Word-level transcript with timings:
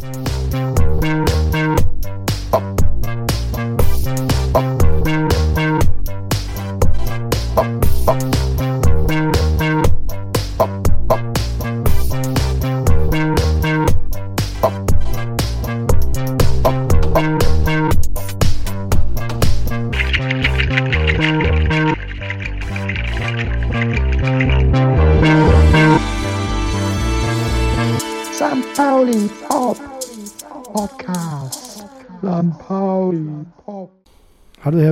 St. 0.00 0.69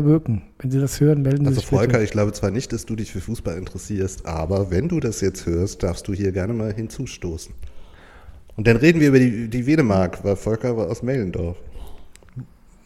Birken, 0.09 0.41
wenn 0.59 0.71
Sie 0.71 0.81
das 0.81 1.01
hören, 1.01 1.21
melden 1.21 1.45
Sie 1.45 1.49
Also 1.49 1.61
sich 1.61 1.69
bitte. 1.69 1.83
Volker, 1.83 2.03
ich 2.03 2.11
glaube 2.11 2.33
zwar 2.33 2.51
nicht, 2.51 2.73
dass 2.73 2.87
du 2.87 2.97
dich 2.97 3.13
für 3.13 3.21
Fußball 3.21 3.59
interessierst, 3.59 4.25
aber 4.25 4.71
wenn 4.71 4.89
du 4.89 5.01
das 5.01 5.21
jetzt 5.21 5.45
hörst, 5.45 5.83
darfst 5.83 6.09
du 6.09 6.15
hier 6.15 6.33
gerne 6.33 6.55
mal 6.55 6.73
hinzustoßen. 6.73 7.53
Und 8.57 8.67
dann 8.67 8.79
reden 8.79 9.01
wir 9.01 9.09
über 9.09 9.19
die, 9.19 9.49
die 9.49 9.67
Wedemark, 9.67 10.25
weil 10.25 10.35
Volker 10.37 10.77
war 10.79 10.89
aus 10.89 11.03
Mehlendorf. 11.03 11.59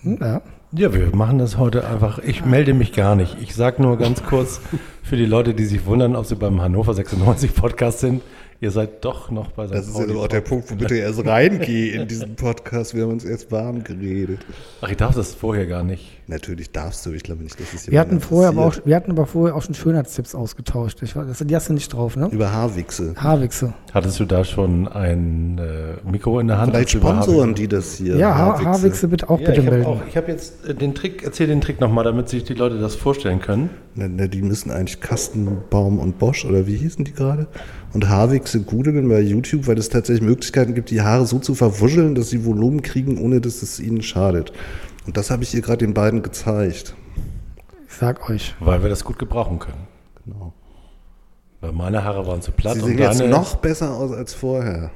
Ja. 0.02 0.42
Ja, 0.74 0.92
wir 0.94 1.14
machen 1.14 1.38
das 1.38 1.58
heute 1.58 1.86
einfach. 1.86 2.18
Ich 2.18 2.44
melde 2.46 2.72
mich 2.74 2.92
gar 2.92 3.14
nicht. 3.14 3.36
Ich 3.42 3.54
sage 3.54 3.82
nur 3.82 3.98
ganz 3.98 4.22
kurz 4.22 4.60
für 5.02 5.16
die 5.16 5.26
Leute, 5.26 5.52
die 5.54 5.66
sich 5.66 5.84
wundern, 5.84 6.16
ob 6.16 6.24
sie 6.24 6.34
beim 6.34 6.60
Hannover 6.62 6.94
96 6.94 7.54
Podcast 7.54 8.00
sind. 8.00 8.22
Ihr 8.62 8.70
seid 8.70 9.04
doch 9.04 9.30
noch 9.30 9.50
bei 9.50 9.66
St. 9.66 9.74
Das 9.74 9.88
ist 9.88 9.98
ja 9.98 10.14
auch 10.14 10.28
der 10.28 10.40
Punkt, 10.40 10.70
wo 10.70 10.76
bitte 10.76 10.94
erst 10.94 11.26
reingehe 11.26 11.92
in 11.92 12.08
diesen 12.08 12.36
Podcast. 12.36 12.94
Wir 12.94 13.02
haben 13.02 13.10
uns 13.10 13.24
erst 13.24 13.50
warm 13.50 13.82
geredet. 13.82 14.38
Ach, 14.80 14.88
ich 14.88 14.96
darf 14.96 15.14
das 15.14 15.34
vorher 15.34 15.66
gar 15.66 15.82
nicht. 15.82 16.21
Natürlich 16.32 16.70
darfst 16.72 17.04
du, 17.04 17.12
ich 17.12 17.22
glaube 17.22 17.42
nicht, 17.42 17.60
dass 17.60 17.72
es 17.74 17.90
Wir 17.90 18.00
hatten, 18.00 18.20
vorher 18.20 18.48
aber 18.48 18.64
auch, 18.66 18.74
wir 18.84 18.96
hatten 18.96 19.10
aber 19.10 19.26
vorher 19.26 19.54
auch 19.54 19.62
schon 19.62 19.74
Schönheitstipps 19.74 20.34
ausgetauscht. 20.34 21.02
Ich, 21.02 21.14
war- 21.14 21.24
das, 21.26 21.38
die 21.38 21.54
hast 21.54 21.68
du 21.68 21.74
nicht 21.74 21.92
drauf, 21.92 22.16
ne? 22.16 22.28
Über 22.32 22.50
Haarwichse. 22.52 23.14
Haarwichse. 23.16 23.74
Hattest 23.92 24.18
du 24.18 24.24
da 24.24 24.42
schon 24.44 24.88
ein 24.88 25.58
äh, 25.58 26.08
Mikro 26.10 26.40
in 26.40 26.48
der 26.48 26.58
Hand? 26.58 26.72
Vielleicht 26.72 26.90
sponsoren 26.90 27.50
Haarwichse- 27.50 27.54
die 27.54 27.68
das 27.68 27.94
hier. 27.96 28.16
Ja, 28.16 28.34
Haar, 28.34 28.64
Haarwichse 28.64 29.08
bitte 29.08 29.28
auch 29.28 29.38
Ja, 29.40 29.48
bitte 29.48 29.60
ich 29.60 29.66
habe 29.66 29.76
melden. 29.76 29.86
auch- 29.90 30.00
ich 30.08 30.16
habe 30.16 30.32
jetzt 30.32 30.66
äh, 30.66 30.74
den 30.74 30.94
Trick, 30.94 31.22
erzähl 31.22 31.46
den 31.48 31.60
Trick 31.60 31.80
nochmal, 31.80 32.04
damit 32.04 32.28
sich 32.30 32.44
die 32.44 32.54
Leute 32.54 32.78
das 32.78 32.94
vorstellen 32.94 33.40
können. 33.40 33.68
Na, 33.94 34.08
na, 34.08 34.26
die 34.26 34.40
müssen 34.40 34.70
eigentlich 34.70 35.00
Kastenbaum 35.02 35.98
und 35.98 36.18
Bosch 36.18 36.44
oder 36.46 36.66
wie 36.66 36.76
hießen 36.76 37.04
die 37.04 37.12
gerade? 37.12 37.46
Und 37.92 38.08
Haarwichse 38.08 38.60
googeln 38.62 39.06
bei 39.08 39.20
YouTube, 39.20 39.66
weil 39.66 39.76
es 39.76 39.90
tatsächlich 39.90 40.26
Möglichkeiten 40.26 40.74
gibt, 40.74 40.90
die 40.90 41.02
Haare 41.02 41.26
so 41.26 41.38
zu 41.38 41.54
verwuscheln, 41.54 42.14
dass 42.14 42.30
sie 42.30 42.46
Volumen 42.46 42.80
kriegen, 42.80 43.18
ohne 43.18 43.42
dass 43.42 43.62
es 43.62 43.78
ihnen 43.80 44.00
schadet. 44.00 44.52
Und 45.06 45.16
das 45.16 45.30
habe 45.30 45.42
ich 45.42 45.54
ihr 45.54 45.62
gerade 45.62 45.78
den 45.78 45.94
beiden 45.94 46.22
gezeigt. 46.22 46.94
Ich 47.88 47.94
sag 47.94 48.28
euch. 48.30 48.54
Weil 48.60 48.82
wir 48.82 48.88
das 48.88 49.04
gut 49.04 49.18
gebrauchen 49.18 49.58
können. 49.58 49.86
Genau. 50.24 50.52
Weil 51.60 51.72
meine 51.72 52.02
Haare 52.02 52.26
waren 52.26 52.42
zu 52.42 52.52
platt 52.52 52.74
Sie 52.74 52.80
und 52.82 52.88
sehen 52.88 52.98
jetzt 52.98 53.20
deine... 53.20 53.30
noch 53.30 53.56
besser 53.56 53.90
aus 53.90 54.12
als 54.12 54.34
vorher. 54.34 54.90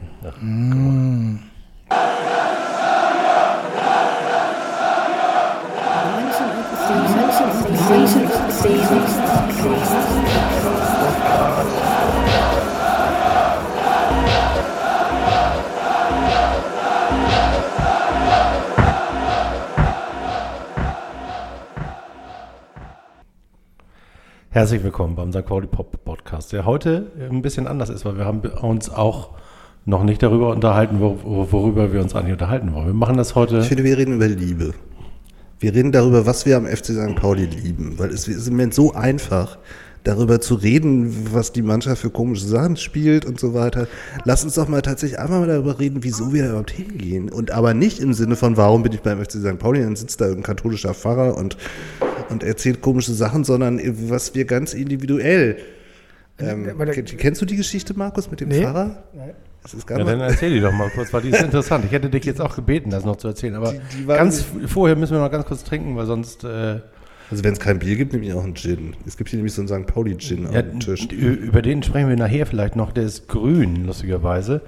Herzlich 24.57 24.83
willkommen 24.83 25.15
beim 25.17 25.35
St. 25.35 25.45
Pauli 25.45 25.67
Pop 25.67 26.03
Podcast, 26.03 26.51
der 26.55 26.65
heute 26.65 27.09
ein 27.31 27.43
bisschen 27.43 27.67
anders 27.67 27.91
ist, 27.91 28.07
weil 28.07 28.17
wir 28.17 28.25
haben 28.25 28.41
uns 28.41 28.89
auch 28.89 29.33
noch 29.85 30.03
nicht 30.03 30.23
darüber 30.23 30.49
unterhalten, 30.49 30.99
wor- 30.99 31.23
wor- 31.25 31.53
worüber 31.53 31.93
wir 31.93 32.01
uns 32.01 32.15
eigentlich 32.15 32.33
unterhalten 32.33 32.73
wollen. 32.73 32.87
Wir 32.87 32.95
machen 32.95 33.19
das 33.19 33.35
heute. 33.35 33.59
Ich 33.59 33.67
finde, 33.69 33.85
wir 33.85 33.99
reden 33.99 34.15
über 34.15 34.27
Liebe. 34.29 34.73
Wir 35.59 35.75
reden 35.75 35.93
darüber, 35.93 36.25
was 36.25 36.47
wir 36.47 36.57
am 36.57 36.65
FC 36.65 36.87
St. 36.87 37.17
Pauli 37.17 37.45
lieben. 37.45 37.99
Weil 37.99 38.09
es 38.09 38.27
ist 38.29 38.47
im 38.49 38.55
Moment 38.55 38.73
so 38.73 38.95
einfach, 38.95 39.59
darüber 40.07 40.41
zu 40.41 40.55
reden, 40.55 41.29
was 41.33 41.53
die 41.53 41.63
Mannschaft 41.63 42.01
für 42.03 42.11
komische 42.11 42.47
Sachen 42.47 42.77
spielt 42.77 43.25
und 43.25 43.41
so 43.41 43.55
weiter. 43.55 43.89
Lass 44.25 44.45
uns 44.45 44.55
doch 44.55 44.69
mal 44.69 44.83
tatsächlich 44.83 45.19
einfach 45.19 45.41
mal 45.41 45.49
darüber 45.49 45.79
reden, 45.81 45.99
wieso 46.03 46.33
wir 46.33 46.43
da 46.45 46.49
überhaupt 46.51 46.71
hingehen. 46.71 47.29
Und 47.29 47.51
aber 47.51 47.75
nicht 47.75 47.99
im 48.01 48.13
Sinne 48.15 48.37
von, 48.37 48.57
warum 48.57 48.83
bin 48.83 48.93
ich 48.93 49.01
beim 49.03 49.23
FC 49.25 49.33
St. 49.33 49.59
Pauli, 49.59 49.81
dann 49.83 49.97
sitzt 49.97 50.21
da 50.21 50.27
ein 50.27 50.43
katholischer 50.43 50.95
Pfarrer 50.95 51.37
und, 51.37 51.57
und 52.31 52.43
erzählt 52.45 52.81
komische 52.83 53.13
Sachen, 53.13 53.43
sondern 53.45 53.81
was 54.11 54.35
wir 54.35 54.45
ganz 54.45 54.75
individuell. 54.75 55.57
Ähm, 56.39 56.69
kennst 57.19 57.41
du 57.41 57.47
die 57.47 57.57
Geschichte, 57.57 57.95
Markus, 57.95 58.31
mit 58.31 58.41
dem 58.41 58.49
Nee. 58.51 58.63
Pfarrer? 58.63 59.03
Das 59.63 59.75
ist 59.75 59.87
gar 59.87 59.99
Ja, 59.99 60.05
nicht. 60.05 60.13
dann 60.15 60.21
erzähl 60.21 60.53
die 60.53 60.61
doch 60.61 60.71
mal 60.71 60.89
kurz, 60.91 61.13
weil 61.13 61.23
die 61.23 61.31
ist 61.31 61.43
interessant. 61.43 61.85
Ich 61.87 61.91
hätte 61.93 62.09
dich 62.09 62.25
jetzt 62.25 62.41
auch 62.41 62.55
gebeten, 62.55 62.91
das 62.91 63.05
noch 63.05 63.17
zu 63.17 63.27
erzählen, 63.27 63.55
aber 63.57 63.73
Die- 63.73 64.03
die 64.03 64.07
ganz 64.07 64.45
vorher 64.69 64.95
müssen 64.95 65.15
wir 65.15 65.21
noch 65.21 65.31
ganz 65.33 65.47
kurz 65.47 65.65
trinken, 65.65 65.97
weil 65.97 66.07
sonst 66.07 66.45
äh, 66.45 66.81
Also 67.31 67.43
wenn 67.43 67.55
es 67.55 67.61
kein 67.61 67.79
Bier 67.79 67.97
gibt, 67.97 68.13
nehme 68.13 68.25
ich 68.25 68.33
auch 68.33 68.45
einen 68.45 68.55
Gin. 68.55 68.95
Es 69.05 69.17
gibt 69.17 69.31
hier 69.31 69.39
nämlich 69.39 69.55
so 69.55 69.63
einen 69.63 69.69
St. 69.69 69.93
Pauli-Gin 69.93 70.45
ja, 70.45 70.61
auf 70.61 70.71
dem 70.71 70.81
Tisch. 70.81 71.07
über 71.07 71.61
den 71.61 71.83
sprechen 71.83 72.09
wir 72.09 72.17
nachher 72.17 72.47
vielleicht 72.47 72.77
noch. 72.77 72.93
Der 72.93 73.05
ist 73.05 73.29
grün, 73.29 73.85
lustigerweise. 73.85 74.63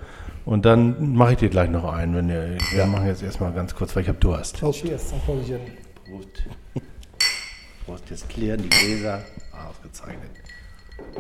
Und 0.45 0.65
dann 0.65 1.15
mache 1.15 1.33
ich 1.33 1.39
dir 1.39 1.51
gleich 1.51 1.71
noch 1.71 1.85
einen, 1.85 2.15
wenn 2.15 2.31
ihr, 2.31 2.57
wir 2.73 2.87
machen 2.87 3.07
jetzt 3.07 3.23
erstmal 3.23 3.53
ganz 3.53 3.75
kurz, 3.75 3.95
weil 3.95 4.03
ich 4.03 4.09
habe 4.09 4.19
Durst. 4.19 4.57
Cheers, 4.57 5.09
St. 5.09 5.27
Paulchen. 5.27 5.61
Prost. 6.05 6.29
Prost, 7.85 8.05
jetzt 8.11 8.29
klären 8.29 8.63
die 8.63 8.71
Gläser. 8.71 9.21
Ah, 9.53 9.69
ausgezeichnet. 9.69 10.31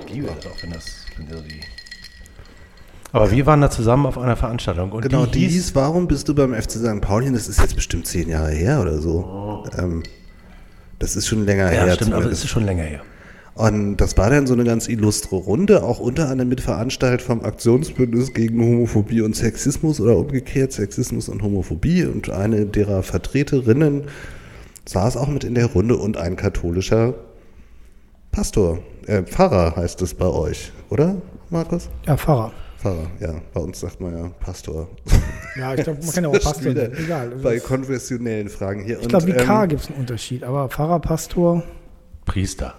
Ich 0.06 0.14
liebe 0.14 0.28
das 0.28 0.46
auch, 0.46 0.62
wenn 0.62 0.70
das 0.70 1.04
wenn 1.16 1.28
so 1.28 1.42
die. 1.42 1.60
Aber 3.12 3.30
wir 3.30 3.46
waren 3.46 3.60
da 3.60 3.70
zusammen 3.70 4.06
auf 4.06 4.18
einer 4.18 4.36
Veranstaltung 4.36 4.92
und 4.92 5.02
Genau, 5.02 5.24
die 5.24 5.40
hieß, 5.40 5.52
hieß, 5.52 5.74
warum 5.74 6.08
bist 6.08 6.28
du 6.28 6.34
beim 6.34 6.54
FC 6.54 6.72
St. 6.72 7.00
Pauli? 7.00 7.30
Das 7.32 7.48
ist 7.48 7.60
jetzt 7.60 7.76
bestimmt 7.76 8.06
zehn 8.06 8.28
Jahre 8.28 8.50
her 8.50 8.80
oder 8.80 8.98
so. 8.98 9.64
Ähm, 9.78 10.02
das 10.98 11.16
ist 11.16 11.26
schon 11.26 11.44
länger 11.44 11.72
Ja, 11.72 11.84
her. 11.84 11.94
stimmt, 11.94 12.12
also 12.12 12.22
zumindest. 12.22 12.44
ist 12.44 12.50
schon 12.50 12.64
länger 12.64 12.82
her. 12.82 13.00
Und 13.54 13.96
das 13.96 14.16
war 14.16 14.30
dann 14.30 14.46
so 14.46 14.54
eine 14.54 14.62
ganz 14.62 14.88
illustre 14.88 15.34
Runde, 15.34 15.82
auch 15.82 15.98
unter 15.98 16.28
anderem 16.28 16.48
mit 16.48 16.60
veranstaltet 16.60 17.22
vom 17.22 17.44
Aktionsbündnis 17.44 18.32
gegen 18.32 18.60
Homophobie 18.62 19.20
und 19.22 19.34
Sexismus 19.34 20.00
oder 20.00 20.16
umgekehrt 20.16 20.72
Sexismus 20.72 21.28
und 21.28 21.42
Homophobie. 21.42 22.04
Und 22.04 22.30
eine 22.30 22.66
derer 22.66 23.02
Vertreterinnen 23.02 24.04
saß 24.86 25.16
auch 25.16 25.26
mit 25.26 25.42
in 25.42 25.54
der 25.56 25.66
Runde 25.66 25.96
und 25.96 26.16
ein 26.16 26.36
katholischer 26.36 27.14
Pastor, 28.30 28.78
äh, 29.06 29.22
Pfarrer 29.22 29.74
heißt 29.74 30.02
es 30.02 30.14
bei 30.14 30.26
euch, 30.26 30.70
oder, 30.90 31.16
Markus? 31.50 31.88
Ja, 32.06 32.16
Pfarrer. 32.16 32.52
Pfarrer, 32.78 33.10
ja. 33.20 33.34
Bei 33.52 33.60
uns 33.60 33.80
sagt 33.80 34.00
man 34.00 34.16
ja 34.16 34.28
Pastor. 34.40 34.88
Ja, 35.56 35.74
ich 35.74 35.82
glaube, 35.82 35.98
man 36.00 36.10
kann 36.14 36.24
ja 36.24 36.30
auch 36.30 36.40
Pastor 36.40 36.72
nennen. 36.72 36.96
Egal. 36.96 37.30
Bei 37.42 37.58
konfessionellen 37.58 38.48
Fragen 38.48 38.84
hier. 38.84 39.00
Ich 39.00 39.08
glaube, 39.08 39.26
Und, 39.26 39.34
Vikar 39.34 39.64
ähm, 39.64 39.68
gibt 39.70 39.82
es 39.82 39.88
einen 39.88 39.98
Unterschied, 39.98 40.44
aber 40.44 40.68
Pfarrer, 40.68 41.00
Pastor, 41.00 41.64
Priester. 42.24 42.74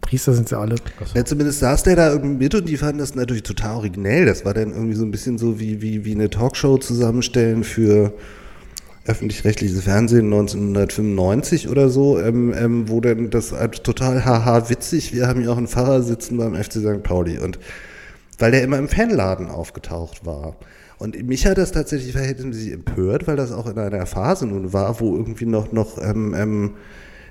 Priester 0.00 0.32
sind 0.34 0.48
sie 0.48 0.58
alle. 0.58 0.76
Ja, 1.14 1.24
zumindest 1.24 1.60
saß 1.60 1.82
der 1.84 1.96
da 1.96 2.10
irgendwie 2.10 2.44
mit 2.44 2.54
und 2.54 2.68
die 2.68 2.76
fanden 2.76 2.98
das 2.98 3.14
natürlich 3.14 3.42
total 3.42 3.76
originell. 3.76 4.26
Das 4.26 4.44
war 4.44 4.54
dann 4.54 4.70
irgendwie 4.72 4.94
so 4.94 5.04
ein 5.04 5.10
bisschen 5.10 5.38
so 5.38 5.58
wie, 5.58 5.82
wie, 5.82 6.04
wie 6.04 6.14
eine 6.14 6.30
Talkshow 6.30 6.78
zusammenstellen 6.78 7.64
für 7.64 8.12
öffentlich-rechtliches 9.06 9.82
Fernsehen 9.82 10.26
1995 10.26 11.68
oder 11.68 11.88
so, 11.88 12.20
ähm, 12.20 12.54
ähm, 12.56 12.88
wo 12.88 13.00
dann 13.00 13.30
das 13.30 13.52
halt 13.52 13.82
total 13.82 14.24
haha 14.24 14.68
witzig, 14.68 15.14
wir 15.14 15.26
haben 15.26 15.40
hier 15.40 15.50
auch 15.50 15.56
einen 15.56 15.68
Pfarrer 15.68 16.02
sitzen 16.02 16.36
beim 16.36 16.54
FC 16.54 16.74
St. 16.74 17.02
Pauli 17.02 17.38
und 17.38 17.58
weil 18.40 18.50
der 18.50 18.62
immer 18.62 18.78
im 18.78 18.88
Fanladen 18.88 19.48
aufgetaucht 19.48 20.26
war. 20.26 20.56
Und 20.98 21.22
mich 21.26 21.46
hat 21.46 21.56
das 21.56 21.72
tatsächlich 21.72 22.12
verhältnismäßig 22.12 22.72
empört, 22.72 23.26
weil 23.26 23.36
das 23.36 23.52
auch 23.52 23.66
in 23.66 23.78
einer 23.78 24.04
Phase 24.06 24.46
nun 24.46 24.72
war, 24.72 25.00
wo 25.00 25.16
irgendwie 25.16 25.46
noch, 25.46 25.72
noch 25.72 25.96
ähm, 26.02 26.34
ähm, 26.36 26.70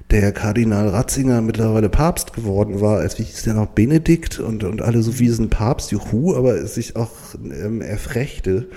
der 0.10 0.32
Kardinal 0.32 0.88
Ratzinger 0.88 1.42
mittlerweile 1.42 1.90
Papst 1.90 2.34
geworden 2.34 2.82
war, 2.82 2.98
als 2.98 3.20
wie 3.20 3.24
hieß 3.24 3.44
der 3.44 3.54
noch, 3.54 3.68
Benedikt 3.68 4.40
und, 4.40 4.64
und 4.64 4.82
alle 4.82 5.04
so 5.04 5.20
wie 5.20 5.28
es 5.28 5.38
ein 5.38 5.52
Papst, 5.52 5.92
juhu, 5.92 6.36
aber 6.36 6.56
es 6.56 6.76
sich 6.76 6.96
auch 6.96 7.12
ähm, 7.36 7.82
erfrechte, 7.82 8.68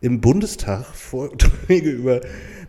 im 0.00 0.20
Bundestag 0.20 0.84
Vorträge 0.86 1.90
über 1.90 2.20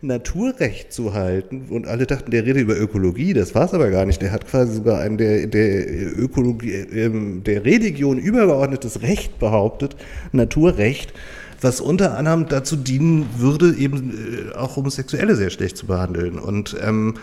Naturrecht 0.02 0.94
zu 0.94 1.14
halten 1.14 1.68
und 1.70 1.88
alle 1.88 2.06
dachten, 2.06 2.32
der 2.32 2.46
redet 2.46 2.64
über 2.64 2.78
Ökologie, 2.78 3.34
das 3.34 3.56
war 3.56 3.66
es 3.66 3.74
aber 3.74 3.90
gar 3.90 4.06
nicht. 4.06 4.22
Der 4.22 4.32
hat 4.32 4.48
quasi 4.48 4.76
sogar 4.76 5.00
ein 5.00 5.18
der, 5.18 5.48
der 5.48 6.18
Ökologie, 6.18 6.72
ähm, 6.72 7.44
der 7.44 7.66
Religion 7.66 8.18
übergeordnetes 8.18 9.02
Recht 9.02 9.40
behauptet, 9.40 9.96
Naturrecht, 10.32 11.14
was 11.62 11.82
unter 11.82 12.18
anderem 12.18 12.48
dazu 12.48 12.76
dienen 12.76 13.28
würde, 13.38 13.74
eben 13.76 14.52
äh, 14.52 14.56
auch 14.56 14.76
Homosexuelle 14.76 15.36
sehr 15.36 15.50
schlecht 15.50 15.78
zu 15.78 15.88
behandeln. 15.88 16.38
Und 16.38 16.78
ähm, 16.82 17.16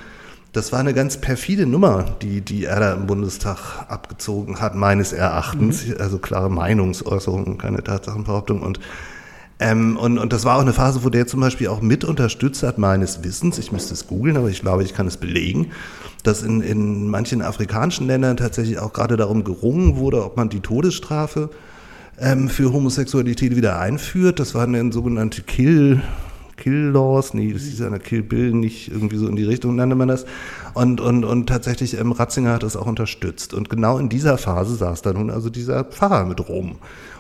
das 0.53 0.73
war 0.73 0.81
eine 0.81 0.95
ganz 0.95 1.17
perfide 1.17 1.67
Nummer, 1.67 2.17
die, 2.23 2.41
die 2.41 2.65
er 2.65 2.79
da 2.79 2.95
im 2.95 3.07
Bundestag 3.07 3.87
abgezogen 3.89 4.61
hat, 4.61 4.75
meines 4.75 5.13
Erachtens. 5.13 5.85
Also 5.99 6.19
klare 6.19 6.51
Meinungsäußerungen, 6.51 7.59
keine 7.59 7.83
Tatsachenbehauptung. 7.83 8.63
Und 8.63 8.79
Ähm, 9.65 9.97
und, 9.97 10.19
und 10.19 10.35
das 10.35 10.45
war 10.45 10.59
auch 10.59 10.61
eine 10.61 10.75
Phase, 10.75 11.05
wo 11.05 11.09
der 11.09 11.27
zum 11.27 11.41
Beispiel 11.41 11.69
auch 11.69 11.81
mit 11.81 12.05
unterstützt 12.05 12.63
hat, 12.63 12.77
meines 12.77 13.25
Wissens, 13.25 13.57
ich 13.57 13.73
müsste 13.73 13.95
es 13.95 14.07
googeln, 14.07 14.37
aber 14.37 14.51
ich 14.51 14.61
glaube, 14.61 14.85
ich 14.85 14.93
kann 14.93 15.07
es 15.07 15.17
belegen, 15.17 15.71
dass 16.23 16.43
in, 16.43 16.61
in 16.61 17.09
manchen 17.09 17.41
afrikanischen 17.41 18.07
Ländern 18.07 18.37
tatsächlich 18.37 18.79
auch 18.79 18.93
gerade 18.93 19.17
darum 19.17 19.43
gerungen 19.43 19.97
wurde, 19.97 20.23
ob 20.23 20.37
man 20.37 20.51
die 20.51 20.61
Todesstrafe 20.61 21.49
ähm, 22.21 22.51
für 22.51 22.75
Homosexualität 22.75 23.57
wieder 23.57 23.79
einführt. 23.79 24.39
Das 24.39 24.55
waren 24.55 24.75
dann 24.75 24.93
sogenannte 24.93 25.41
Kill, 25.41 26.03
Kill 26.59 26.91
Laws, 26.91 27.33
nee, 27.33 27.51
das 27.51 27.63
hieß 27.63 27.79
ja 27.79 27.99
Kill 27.99 28.23
Bill, 28.23 28.53
nicht 28.53 28.91
irgendwie 28.91 29.17
so 29.17 29.27
in 29.29 29.37
die 29.37 29.45
Richtung 29.45 29.77
nannte 29.77 29.97
man 29.97 30.09
das. 30.09 30.27
Und, 30.75 31.01
und, 31.01 31.25
und 31.25 31.47
tatsächlich, 31.49 31.99
ähm, 31.99 32.13
Ratzinger 32.13 32.53
hat 32.53 32.65
das 32.65 32.77
auch 32.77 32.87
unterstützt. 32.87 33.55
Und 33.55 33.71
genau 33.71 33.97
in 33.97 34.11
dieser 34.11 34.37
Phase 34.37 34.75
saß 34.75 35.01
da 35.01 35.15
nun 35.15 35.31
also 35.31 35.49
dieser 35.49 35.85
Pfarrer 35.85 36.27
mit 36.27 36.51
rum. 36.51 36.77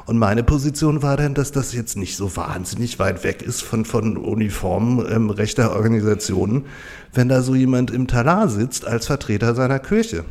Und 0.06 0.18
meine 0.18 0.42
Position 0.42 1.02
war 1.02 1.16
dann, 1.16 1.34
dass 1.34 1.50
das 1.50 1.72
jetzt 1.72 1.96
nicht 1.96 2.16
so 2.16 2.36
wahnsinnig 2.36 2.98
weit 2.98 3.24
weg 3.24 3.42
ist 3.42 3.62
von, 3.62 3.84
von 3.84 4.16
Uniformen 4.16 5.04
ähm, 5.10 5.30
rechter 5.30 5.74
Organisationen, 5.74 6.66
wenn 7.12 7.28
da 7.28 7.40
so 7.40 7.54
jemand 7.54 7.90
im 7.90 8.06
Talar 8.06 8.48
sitzt 8.48 8.86
als 8.86 9.06
Vertreter 9.06 9.54
seiner 9.54 9.78
Kirche. 9.78 10.24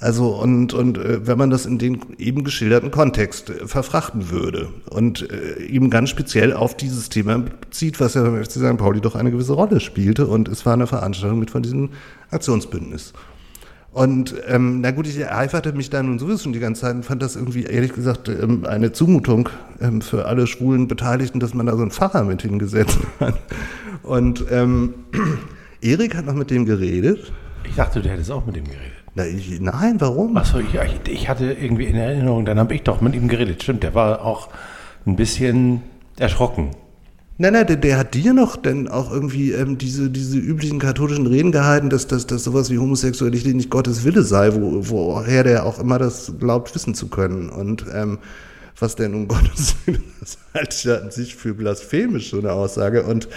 Also 0.00 0.28
und, 0.28 0.74
und 0.74 0.96
äh, 0.98 1.26
wenn 1.26 1.38
man 1.38 1.50
das 1.50 1.66
in 1.66 1.78
den 1.78 2.00
eben 2.18 2.44
geschilderten 2.44 2.90
Kontext 2.90 3.50
äh, 3.50 3.66
verfrachten 3.66 4.30
würde 4.30 4.68
und 4.90 5.28
äh, 5.30 5.60
eben 5.64 5.90
ganz 5.90 6.10
speziell 6.10 6.52
auf 6.52 6.76
dieses 6.76 7.08
Thema 7.08 7.38
bezieht, 7.38 7.98
was 7.98 8.14
ja 8.14 8.22
beim 8.22 8.42
FC 8.42 8.52
St. 8.52 8.78
Pauli 8.78 9.00
doch 9.00 9.16
eine 9.16 9.32
gewisse 9.32 9.54
Rolle 9.54 9.80
spielte 9.80 10.28
und 10.28 10.48
es 10.48 10.64
war 10.66 10.74
eine 10.74 10.86
Veranstaltung 10.86 11.40
mit 11.40 11.50
von 11.50 11.62
diesem 11.62 11.90
Aktionsbündnis. 12.30 13.12
Und 13.98 14.32
ähm, 14.46 14.80
na 14.80 14.92
gut, 14.92 15.08
ich 15.08 15.18
ereiferte 15.18 15.72
mich 15.72 15.90
da 15.90 16.00
nun 16.00 16.20
sowieso 16.20 16.38
schon 16.38 16.52
die 16.52 16.60
ganze 16.60 16.82
Zeit 16.82 16.94
und 16.94 17.02
fand 17.02 17.20
das 17.20 17.34
irgendwie, 17.34 17.64
ehrlich 17.64 17.92
gesagt, 17.92 18.28
ähm, 18.28 18.64
eine 18.64 18.92
Zumutung 18.92 19.48
ähm, 19.80 20.02
für 20.02 20.26
alle 20.26 20.46
schwulen 20.46 20.86
Beteiligten, 20.86 21.40
dass 21.40 21.52
man 21.52 21.66
da 21.66 21.74
so 21.74 21.82
einen 21.82 21.90
Pfarrer 21.90 22.22
mit 22.22 22.42
hingesetzt 22.42 22.96
hat. 23.18 23.34
Und 24.04 24.44
ähm, 24.52 24.94
Erik 25.80 26.14
hat 26.14 26.26
noch 26.26 26.34
mit 26.34 26.52
dem 26.52 26.64
geredet. 26.64 27.32
Ich 27.68 27.74
dachte, 27.74 28.00
du 28.00 28.08
hättest 28.08 28.30
auch 28.30 28.46
mit 28.46 28.56
ihm 28.56 28.66
geredet. 28.66 28.92
Na, 29.16 29.26
ich, 29.26 29.60
nein, 29.60 29.96
warum? 29.98 30.36
Achso, 30.36 30.60
ich, 30.60 30.78
ich 31.08 31.28
hatte 31.28 31.50
irgendwie 31.54 31.86
in 31.86 31.96
Erinnerung, 31.96 32.44
dann 32.44 32.60
habe 32.60 32.76
ich 32.76 32.84
doch 32.84 33.00
mit 33.00 33.16
ihm 33.16 33.26
geredet. 33.26 33.64
Stimmt, 33.64 33.82
der 33.82 33.96
war 33.96 34.24
auch 34.24 34.50
ein 35.06 35.16
bisschen 35.16 35.82
erschrocken. 36.20 36.70
Nein, 37.40 37.52
nein, 37.52 37.68
der, 37.68 37.76
der 37.76 37.98
hat 37.98 38.14
dir 38.14 38.34
noch 38.34 38.56
denn 38.56 38.88
auch 38.88 39.12
irgendwie 39.12 39.52
ähm, 39.52 39.78
diese, 39.78 40.10
diese 40.10 40.36
üblichen 40.36 40.80
katholischen 40.80 41.28
Reden 41.28 41.52
gehalten, 41.52 41.88
dass, 41.88 42.08
dass, 42.08 42.26
dass 42.26 42.42
sowas 42.42 42.68
wie 42.68 42.78
Homosexualität 42.78 43.54
nicht 43.54 43.70
Gottes 43.70 44.02
Wille 44.02 44.24
sei, 44.24 44.54
wo, 44.54 44.88
woher 44.90 45.44
der 45.44 45.64
auch 45.64 45.78
immer 45.78 46.00
das 46.00 46.32
glaubt, 46.40 46.74
wissen 46.74 46.94
zu 46.94 47.06
können. 47.06 47.48
Und 47.48 47.86
ähm, 47.94 48.18
was 48.76 48.96
denn 48.96 49.14
um 49.14 49.28
Gottes 49.28 49.76
Willen, 49.86 50.02
das 50.18 50.38
halte 50.52 50.76
ich 50.76 51.02
an 51.02 51.10
sich 51.12 51.36
für 51.36 51.54
blasphemisch, 51.54 52.30
so 52.30 52.38
eine 52.38 52.52
Aussage. 52.52 53.04
Und 53.04 53.28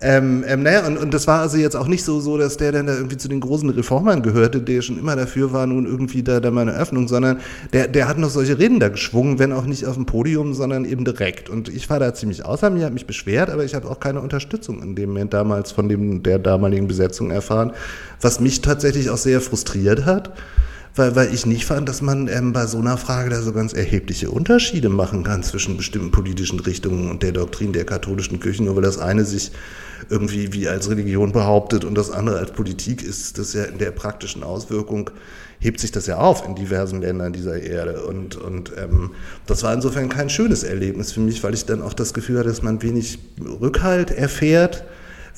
ähm, 0.00 0.44
ähm, 0.46 0.62
naja, 0.62 0.86
und, 0.86 0.96
und 0.96 1.12
das 1.12 1.26
war 1.26 1.40
also 1.40 1.56
jetzt 1.56 1.74
auch 1.74 1.88
nicht 1.88 2.04
so, 2.04 2.20
so, 2.20 2.38
dass 2.38 2.56
der 2.56 2.70
dann 2.70 2.86
da 2.86 2.94
irgendwie 2.94 3.16
zu 3.16 3.28
den 3.28 3.40
großen 3.40 3.68
Reformern 3.70 4.22
gehörte, 4.22 4.60
der 4.60 4.80
schon 4.82 4.98
immer 4.98 5.16
dafür 5.16 5.52
war, 5.52 5.66
nun 5.66 5.86
irgendwie 5.86 6.22
da, 6.22 6.38
da 6.38 6.52
mal 6.52 6.62
eine 6.62 6.74
Öffnung, 6.74 7.08
sondern 7.08 7.40
der, 7.72 7.88
der 7.88 8.06
hat 8.06 8.16
noch 8.18 8.30
solche 8.30 8.58
Reden 8.58 8.78
da 8.78 8.90
geschwungen, 8.90 9.40
wenn 9.40 9.52
auch 9.52 9.66
nicht 9.66 9.86
auf 9.86 9.94
dem 9.94 10.06
Podium, 10.06 10.54
sondern 10.54 10.84
eben 10.84 11.04
direkt. 11.04 11.50
Und 11.50 11.68
ich 11.68 11.90
war 11.90 11.98
da 11.98 12.14
ziemlich 12.14 12.44
außer 12.44 12.70
mir, 12.70 12.84
habe 12.84 12.94
mich 12.94 13.06
beschwert, 13.06 13.50
aber 13.50 13.64
ich 13.64 13.74
habe 13.74 13.90
auch 13.90 13.98
keine 13.98 14.20
Unterstützung 14.20 14.82
in 14.82 14.94
dem 14.94 15.10
Moment 15.10 15.34
damals 15.34 15.72
von 15.72 15.88
dem, 15.88 16.22
der 16.22 16.38
damaligen 16.38 16.86
Besetzung 16.86 17.32
erfahren, 17.32 17.72
was 18.20 18.38
mich 18.38 18.60
tatsächlich 18.60 19.10
auch 19.10 19.16
sehr 19.16 19.40
frustriert 19.40 20.06
hat 20.06 20.32
weil, 20.98 21.14
weil 21.16 21.32
ich 21.32 21.46
nicht 21.46 21.64
fand, 21.64 21.88
dass 21.88 22.02
man 22.02 22.28
ähm, 22.28 22.52
bei 22.52 22.66
so 22.66 22.78
einer 22.78 22.98
Frage 22.98 23.30
da 23.30 23.40
so 23.40 23.52
ganz 23.52 23.72
erhebliche 23.72 24.30
Unterschiede 24.30 24.88
machen 24.88 25.22
kann 25.22 25.42
zwischen 25.42 25.76
bestimmten 25.76 26.10
politischen 26.10 26.60
Richtungen 26.60 27.10
und 27.10 27.22
der 27.22 27.32
Doktrin 27.32 27.72
der 27.72 27.84
katholischen 27.84 28.40
Kirche, 28.40 28.64
nur 28.64 28.76
weil 28.76 28.82
das 28.82 28.98
eine 28.98 29.24
sich 29.24 29.52
irgendwie 30.10 30.52
wie 30.52 30.68
als 30.68 30.90
Religion 30.90 31.32
behauptet 31.32 31.84
und 31.84 31.96
das 31.96 32.10
andere 32.10 32.38
als 32.38 32.52
Politik 32.52 33.02
ist, 33.02 33.38
das 33.38 33.52
ja 33.52 33.64
in 33.64 33.78
der 33.78 33.90
praktischen 33.90 34.42
Auswirkung 34.42 35.10
hebt 35.60 35.80
sich 35.80 35.90
das 35.90 36.06
ja 36.06 36.18
auf 36.18 36.46
in 36.46 36.54
diversen 36.54 37.00
Ländern 37.00 37.32
dieser 37.32 37.60
Erde. 37.60 38.04
Und, 38.04 38.36
und 38.36 38.72
ähm, 38.76 39.10
das 39.46 39.62
war 39.62 39.74
insofern 39.74 40.08
kein 40.08 40.30
schönes 40.30 40.62
Erlebnis 40.62 41.12
für 41.12 41.20
mich, 41.20 41.42
weil 41.42 41.54
ich 41.54 41.66
dann 41.66 41.82
auch 41.82 41.94
das 41.94 42.14
Gefühl 42.14 42.38
hatte, 42.38 42.48
dass 42.48 42.62
man 42.62 42.82
wenig 42.82 43.18
Rückhalt 43.60 44.10
erfährt, 44.10 44.84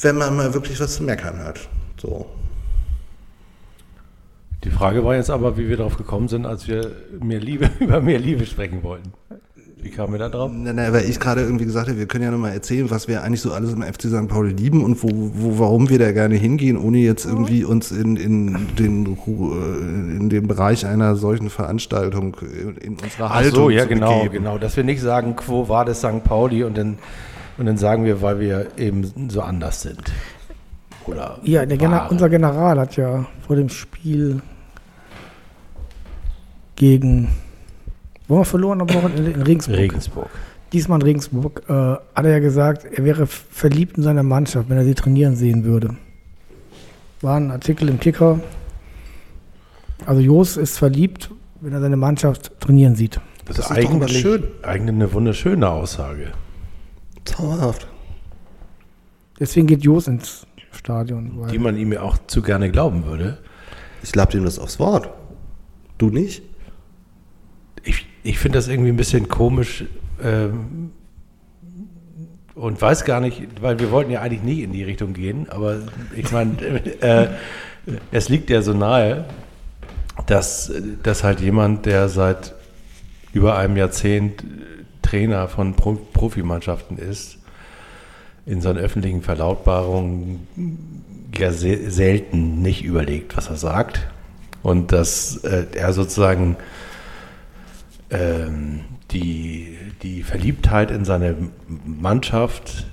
wenn 0.01 0.17
man 0.17 0.37
mal 0.37 0.53
wirklich 0.55 0.79
was 0.81 0.97
zu 0.97 1.03
meckern 1.03 1.39
hat. 1.39 1.61
So. 2.01 2.27
Die 4.65 4.71
Frage 4.71 5.05
war 5.05 5.15
jetzt 5.15 5.31
aber, 5.31 5.57
wie 5.57 5.69
wir 5.69 5.77
darauf 5.79 5.97
gekommen 5.97 6.29
sind, 6.29 6.45
als 6.45 6.69
wir 6.69 6.91
mehr 7.21 7.41
Liebe, 7.41 7.71
über 7.81 8.01
mehr 8.01 8.19
Liebe 8.19 8.45
sprechen 8.47 8.83
wollten. 8.83 9.13
Wie 9.83 9.89
kamen 9.89 10.13
wir 10.13 10.19
da 10.19 10.29
drauf? 10.29 10.51
Na, 10.53 10.75
na, 10.75 10.93
weil 10.93 11.09
ich 11.09 11.19
gerade 11.19 11.41
irgendwie 11.41 11.65
gesagt 11.65 11.89
habe, 11.89 11.99
wir 11.99 12.07
können 12.07 12.25
ja 12.25 12.31
nochmal 12.31 12.53
erzählen, 12.53 12.91
was 12.91 13.09
wir 13.09 13.23
eigentlich 13.23 13.41
so 13.41 13.53
alles 13.53 13.73
im 13.73 13.83
FC 13.83 14.03
St. 14.03 14.29
Pauli 14.29 14.53
lieben 14.53 14.85
und 14.85 15.03
wo, 15.03 15.09
wo, 15.11 15.59
warum 15.59 15.89
wir 15.89 15.99
da 15.99 16.13
gerne 16.13 16.35
hingehen, 16.35 16.77
ohne 16.77 16.99
jetzt 16.99 17.25
irgendwie 17.25 17.65
uns 17.65 17.91
in, 17.91 18.17
in, 18.17 18.77
den, 18.79 19.07
äh, 19.07 20.17
in 20.19 20.29
den 20.29 20.47
Bereich 20.47 20.85
einer 20.85 21.17
solchen 21.17 21.49
Veranstaltung 21.49 22.37
in 22.83 22.99
unserer 23.03 23.33
Haltung 23.33 23.53
Ach 23.53 23.57
so, 23.57 23.71
ja, 23.71 23.87
genau, 23.87 24.25
begeben. 24.25 24.45
genau. 24.45 24.59
Dass 24.59 24.77
wir 24.77 24.85
nicht 24.85 25.01
sagen, 25.01 25.35
quo 25.35 25.71
war 25.71 25.87
das 25.87 26.01
St. 26.01 26.25
Pauli 26.25 26.63
und 26.63 26.77
dann, 26.77 26.99
und 27.57 27.65
dann 27.65 27.79
sagen 27.79 28.05
wir, 28.05 28.21
weil 28.21 28.39
wir 28.39 28.67
eben 28.77 29.31
so 29.31 29.41
anders 29.41 29.81
sind. 29.81 30.13
Oder 31.07 31.39
Ja, 31.43 31.65
der 31.67 31.77
Gener 31.79 32.09
unser 32.11 32.29
General 32.29 32.79
hat 32.79 32.97
ja 32.97 33.27
vor 33.47 33.57
dem 33.57 33.69
Spiel 33.69 34.41
gegen, 36.77 37.29
wo 38.29 38.39
wir 38.39 38.45
verloren 38.45 38.81
am 38.81 38.93
Wochenende 38.93 39.31
in 39.31 39.43
Regensburg. 39.43 39.77
Regensburg. 39.79 40.29
Diesmal 40.73 41.01
in 41.01 41.03
Regensburg 41.07 41.63
äh, 41.69 41.73
hat 41.73 42.25
er 42.25 42.31
ja 42.31 42.39
gesagt, 42.39 42.85
er 42.85 43.05
wäre 43.05 43.27
verliebt 43.27 43.97
in 43.97 44.03
seine 44.05 44.23
Mannschaft, 44.23 44.69
wenn 44.69 44.77
er 44.77 44.85
sie 44.85 44.95
trainieren 44.95 45.35
sehen 45.37 45.65
würde. 45.65 45.97
War 47.23 47.37
ein 47.37 47.51
Artikel 47.51 47.89
im 47.89 47.99
Kicker. 47.99 48.41
Also 50.07 50.21
Jos 50.23 50.57
ist 50.57 50.79
verliebt, 50.79 51.31
wenn 51.61 51.73
er 51.73 51.81
seine 51.81 51.97
Mannschaft 51.97 52.59
trainieren 52.61 52.95
sieht. 52.95 53.21
Das, 53.45 53.57
Das 53.57 53.71
ist 53.71 53.77
ist 53.77 53.77
eigentlich, 53.91 54.21
schön. 54.21 54.45
eigentlich 54.63 54.95
eine 54.95 55.13
wunderschöne 55.13 55.69
Aussage. 55.69 56.29
Zauberhaft. 57.25 57.89
Deswegen 59.39 59.67
geht 59.67 59.83
Jos 59.85 60.07
ins 60.07 60.47
Stadion. 60.73 61.33
Weil 61.37 61.51
Die 61.51 61.59
man 61.59 61.77
ihm 61.77 61.93
ja 61.93 62.03
auch 62.03 62.19
zu 62.27 62.43
gerne 62.43 62.71
glauben 62.71 63.05
würde. 63.05 63.39
Ich 64.03 64.13
glaube 64.13 64.33
dem 64.33 64.45
das 64.45 64.59
aufs 64.59 64.79
Wort. 64.79 65.11
Du 65.99 66.11
nicht? 66.11 66.43
Ich, 67.83 68.07
ich 68.23 68.39
finde 68.39 68.59
das 68.59 68.69
irgendwie 68.69 68.91
ein 68.91 68.97
bisschen 68.97 69.29
komisch 69.29 69.85
ähm, 70.23 70.93
und 72.55 72.81
weiß 72.81 73.05
gar 73.05 73.21
nicht, 73.21 73.43
weil 73.61 73.79
wir 73.79 73.91
wollten 73.91 74.11
ja 74.11 74.21
eigentlich 74.21 74.43
nicht 74.43 74.61
in 74.61 74.73
die 74.73 74.85
Richtung 74.85 75.13
gehen, 75.13 75.49
aber 75.51 75.81
ich 76.15 76.31
meine, 76.31 76.57
äh, 77.01 77.29
es 78.11 78.29
liegt 78.29 78.51
ja 78.51 78.63
so 78.63 78.75
nahe, 78.75 79.25
dass, 80.27 80.73
dass 81.03 81.25
halt 81.25 81.41
jemand, 81.41 81.87
der 81.87 82.09
seit 82.09 82.55
über 83.33 83.57
einem 83.57 83.77
Jahrzehnt 83.77 84.45
Trainer 85.03 85.49
von 85.49 85.75
Pro 85.75 85.95
Profimannschaften 85.95 86.99
ist, 86.99 87.39
in 88.47 88.61
seinen 88.61 88.79
öffentlichen 88.79 89.23
Verlautbarungen 89.23 90.47
ja 91.37 91.53
se 91.53 91.91
selten 91.91 92.63
nicht 92.63 92.85
überlegt, 92.85 93.37
was 93.37 93.49
er 93.49 93.57
sagt. 93.57 94.09
Und 94.63 94.93
dass 94.93 95.39
äh, 95.39 95.67
er 95.75 95.93
sozusagen 95.93 96.57
ähm, 98.11 98.81
die, 99.11 99.77
die 100.03 100.23
Verliebtheit 100.23 100.91
in 100.91 101.05
seine 101.05 101.37
Mannschaft 101.85 102.87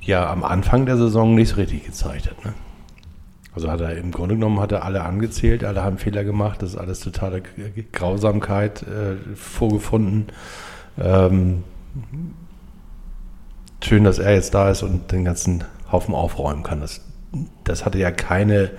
ja 0.00 0.30
am 0.30 0.44
Anfang 0.44 0.86
der 0.86 0.96
Saison 0.96 1.34
nicht 1.34 1.50
so 1.50 1.56
richtig 1.56 1.84
gezeigt 1.84 2.30
hat. 2.30 2.44
Ne? 2.44 2.54
Also 3.54 3.70
hat 3.70 3.80
er 3.80 3.96
im 3.96 4.10
Grunde 4.10 4.34
genommen 4.34 4.60
hat 4.60 4.72
er 4.72 4.84
alle 4.84 5.02
angezählt, 5.02 5.62
alle 5.62 5.82
haben 5.82 5.98
Fehler 5.98 6.24
gemacht, 6.24 6.60
das 6.60 6.70
ist 6.70 6.76
alles 6.76 7.00
totale 7.00 7.42
Grausamkeit 7.92 8.82
äh, 8.82 9.36
vorgefunden. 9.36 10.26
Ähm, 10.98 11.62
schön, 13.84 14.04
dass 14.04 14.18
er 14.18 14.34
jetzt 14.34 14.54
da 14.54 14.70
ist 14.70 14.82
und 14.82 15.12
den 15.12 15.24
ganzen 15.24 15.64
Haufen 15.90 16.14
aufräumen 16.14 16.62
kann. 16.62 16.80
Das, 16.80 17.00
das 17.64 17.84
hatte 17.84 17.98
ja 17.98 18.10
keine, 18.10 18.70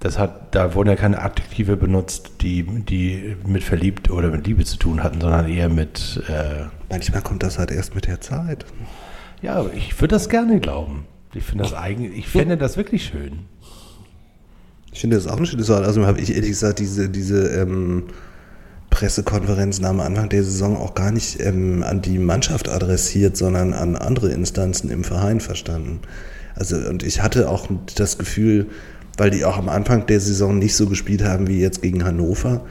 das 0.00 0.18
hat, 0.18 0.54
da 0.54 0.74
wurden 0.74 0.88
ja 0.88 0.96
keine 0.96 1.22
Adjektive 1.22 1.76
benutzt, 1.76 2.30
die, 2.40 2.62
die 2.64 3.36
mit 3.46 3.62
verliebt 3.62 4.10
oder 4.10 4.28
mit 4.28 4.46
Liebe 4.46 4.64
zu 4.64 4.76
tun 4.78 5.02
hatten, 5.02 5.20
sondern 5.20 5.48
eher 5.48 5.68
mit, 5.68 6.22
äh, 6.28 6.66
Manchmal 6.88 7.22
kommt 7.22 7.42
das 7.42 7.58
halt 7.58 7.70
erst 7.70 7.94
mit 7.94 8.06
der 8.06 8.20
Zeit. 8.20 8.64
ja, 9.42 9.54
aber 9.56 9.72
ich 9.74 10.00
würde 10.00 10.14
das 10.14 10.28
gerne 10.28 10.60
glauben. 10.60 11.04
Ich 11.34 11.44
finde 11.44 11.64
das 11.64 11.74
eigentlich, 11.74 12.16
ich 12.16 12.28
finde 12.28 12.56
das 12.56 12.76
wirklich 12.76 13.04
schön. 13.06 13.40
Ich 14.92 15.00
finde 15.00 15.16
das 15.16 15.26
auch 15.26 15.36
ein 15.36 15.44
schönes 15.44 15.68
Wort. 15.68 15.84
Also 15.84 16.06
habe 16.06 16.20
ich 16.20 16.34
ehrlich 16.34 16.50
gesagt 16.50 16.78
diese, 16.78 17.10
diese 17.10 17.48
ähm, 17.48 18.04
Pressekonferenzen 18.90 19.84
am 19.84 20.00
Anfang 20.00 20.28
der 20.28 20.42
Saison 20.42 20.76
auch 20.76 20.94
gar 20.94 21.12
nicht 21.12 21.40
ähm, 21.40 21.82
an 21.82 22.02
die 22.02 22.18
Mannschaft 22.18 22.68
adressiert, 22.68 23.36
sondern 23.36 23.72
an 23.72 23.96
andere 23.96 24.30
Instanzen 24.30 24.90
im 24.90 25.04
Verein 25.04 25.40
verstanden. 25.40 26.00
Also 26.54 26.76
und 26.76 27.02
ich 27.02 27.22
hatte 27.22 27.48
auch 27.50 27.68
das 27.96 28.18
Gefühl, 28.18 28.66
weil 29.16 29.30
die 29.30 29.44
auch 29.44 29.58
am 29.58 29.68
Anfang 29.68 30.06
der 30.06 30.20
Saison 30.20 30.58
nicht 30.58 30.74
so 30.74 30.86
gespielt 30.86 31.24
haben 31.24 31.46
wie 31.46 31.60
jetzt 31.60 31.82
gegen 31.82 32.04
Hannover, 32.04 32.62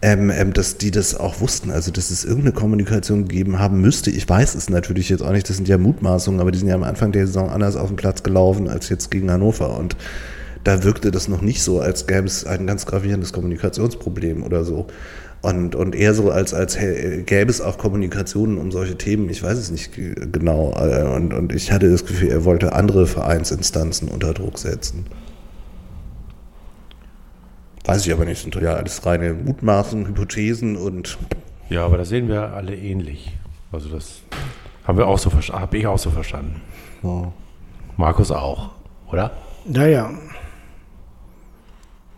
ähm, 0.00 0.30
ähm, 0.30 0.52
dass 0.52 0.78
die 0.78 0.90
das 0.90 1.14
auch 1.14 1.40
wussten, 1.40 1.70
also 1.70 1.90
dass 1.90 2.10
es 2.10 2.24
irgendeine 2.24 2.52
Kommunikation 2.52 3.26
gegeben 3.26 3.58
haben 3.58 3.80
müsste. 3.80 4.10
Ich 4.10 4.28
weiß 4.28 4.54
es 4.54 4.70
natürlich 4.70 5.08
jetzt 5.08 5.22
auch 5.22 5.32
nicht, 5.32 5.48
das 5.48 5.56
sind 5.56 5.68
ja 5.68 5.76
Mutmaßungen, 5.76 6.40
aber 6.40 6.52
die 6.52 6.58
sind 6.58 6.68
ja 6.68 6.76
am 6.76 6.84
Anfang 6.84 7.12
der 7.12 7.26
Saison 7.26 7.50
anders 7.50 7.76
auf 7.76 7.88
dem 7.88 7.96
Platz 7.96 8.22
gelaufen 8.22 8.68
als 8.68 8.88
jetzt 8.88 9.10
gegen 9.10 9.30
Hannover 9.30 9.76
und 9.76 9.96
da 10.64 10.84
wirkte 10.84 11.10
das 11.10 11.28
noch 11.28 11.40
nicht 11.40 11.62
so, 11.62 11.80
als 11.80 12.06
gäbe 12.06 12.26
es 12.26 12.44
ein 12.44 12.66
ganz 12.66 12.84
gravierendes 12.84 13.32
Kommunikationsproblem 13.32 14.42
oder 14.42 14.64
so. 14.64 14.86
Und, 15.40 15.76
und 15.76 15.94
eher 15.94 16.14
so, 16.14 16.30
als, 16.30 16.52
als 16.52 16.76
gäbe 16.76 17.50
es 17.50 17.60
auch 17.60 17.78
Kommunikationen 17.78 18.58
um 18.58 18.72
solche 18.72 18.98
Themen. 18.98 19.28
Ich 19.30 19.42
weiß 19.42 19.56
es 19.56 19.70
nicht 19.70 19.92
genau. 19.94 20.72
Äh, 20.76 21.04
und, 21.14 21.32
und 21.32 21.54
ich 21.54 21.70
hatte 21.70 21.90
das 21.90 22.04
Gefühl, 22.04 22.30
er 22.30 22.44
wollte 22.44 22.72
andere 22.72 23.06
Vereinsinstanzen 23.06 24.08
unter 24.08 24.34
Druck 24.34 24.58
setzen. 24.58 25.06
Weiß 27.84 28.04
ich 28.04 28.12
aber 28.12 28.24
nicht. 28.24 28.42
Sind 28.42 28.54
ja 28.56 28.74
alles 28.74 29.06
reine 29.06 29.32
Mutmaßen, 29.32 30.08
Hypothesen 30.08 30.76
und. 30.76 31.18
Ja, 31.70 31.84
aber 31.84 31.98
da 31.98 32.04
sehen 32.04 32.28
wir 32.28 32.52
alle 32.52 32.76
ähnlich. 32.76 33.32
Also 33.70 33.88
das 33.88 34.22
haben 34.84 34.98
wir 34.98 35.06
auch 35.06 35.18
so 35.18 35.30
habe 35.52 35.78
ich 35.78 35.86
auch 35.86 35.98
so 35.98 36.10
verstanden. 36.10 36.60
Ja. 37.02 37.32
Markus 37.96 38.30
auch, 38.30 38.70
oder? 39.10 39.30
Ja, 39.66 39.86
ja. 39.86 40.10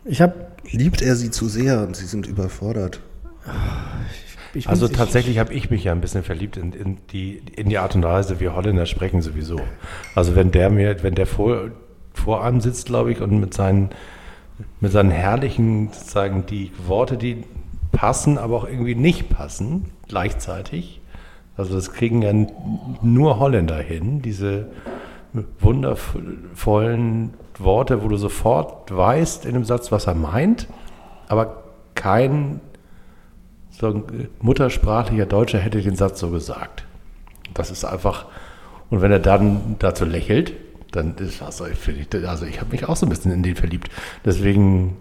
Ich 0.05 0.21
habe. 0.23 0.47
Liebt 0.73 1.03
er 1.03 1.17
sie 1.17 1.31
zu 1.31 1.49
sehr 1.49 1.81
und 1.83 1.97
sie 1.97 2.07
sind 2.07 2.27
überfordert? 2.27 3.01
Ich 4.53 4.69
also 4.69 4.89
tatsächlich 4.89 5.39
habe 5.39 5.55
ich 5.55 5.71
mich 5.71 5.85
ja 5.85 5.93
ein 5.93 6.01
bisschen 6.01 6.25
verliebt 6.25 6.57
in, 6.57 6.73
in, 6.73 6.99
die, 7.13 7.41
in 7.55 7.69
die 7.69 7.79
Art 7.79 7.95
und 7.95 8.03
Weise, 8.03 8.41
wie 8.41 8.49
Holländer 8.49 8.87
sprechen 8.87 9.23
sowieso. 9.23 9.61
Also 10.15 10.35
wenn 10.35 10.51
der 10.51 10.71
mir, 10.71 11.03
wenn 11.03 11.15
der 11.15 11.27
vor, 11.27 11.71
vor 12.13 12.45
einem 12.45 12.61
sitzt, 12.61 12.87
glaube 12.87 13.13
ich, 13.13 13.21
und 13.21 13.39
mit 13.39 13.55
seinen, 13.55 13.91
mit 14.81 14.91
seinen 14.91 15.11
herrlichen, 15.11 15.91
sozusagen 15.93 16.47
die 16.47 16.73
Worte, 16.87 17.17
die 17.17 17.45
passen, 17.93 18.39
aber 18.39 18.57
auch 18.57 18.65
irgendwie 18.65 18.97
nicht 18.97 19.31
passen, 19.31 19.87
gleichzeitig. 20.09 21.01
Also 21.57 21.75
das 21.75 21.93
kriegen 21.93 22.23
ja 22.23 22.33
nur 23.03 23.39
Holländer 23.39 23.79
hin, 23.79 24.23
diese 24.23 24.67
wundervollen 25.61 27.35
Worte, 27.59 28.03
wo 28.03 28.09
du 28.09 28.17
sofort 28.17 28.95
weißt 28.95 29.45
in 29.45 29.55
dem 29.55 29.65
Satz, 29.65 29.93
was 29.93 30.07
er 30.07 30.15
meint, 30.15 30.67
aber 31.29 31.63
kein 31.95 32.61
muttersprachlicher 34.41 35.27
Deutscher 35.27 35.59
hätte 35.59 35.81
den 35.81 35.97
Satz 35.97 36.21
so 36.21 36.31
gesagt. 36.31 36.85
Das 37.55 37.71
ist 37.71 37.85
einfach, 37.85 38.27
und 38.91 39.01
wenn 39.01 39.13
er 39.13 39.19
dann 39.19 39.77
dazu 39.79 40.05
lächelt, 40.05 40.53
dann 40.93 41.17
ist 41.17 41.43
also 41.43 41.67
ich, 41.67 41.79
also 42.27 42.47
ich 42.47 42.61
habe 42.61 42.73
mich 42.73 42.89
auch 42.89 42.97
so 42.97 43.07
ein 43.07 43.09
bisschen 43.09 43.33
in 43.33 43.43
den 43.43 43.57
verliebt. 43.57 43.91
Deswegen, 44.25 44.97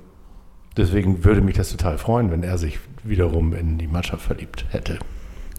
deswegen 0.78 1.24
würde 1.24 1.42
mich 1.42 1.56
das 1.56 1.72
total 1.72 1.98
freuen, 1.98 2.32
wenn 2.32 2.44
er 2.44 2.58
sich 2.58 2.80
wiederum 3.04 3.54
in 3.54 3.78
die 3.78 3.88
Mannschaft 3.88 4.24
verliebt 4.24 4.66
hätte. 4.70 5.00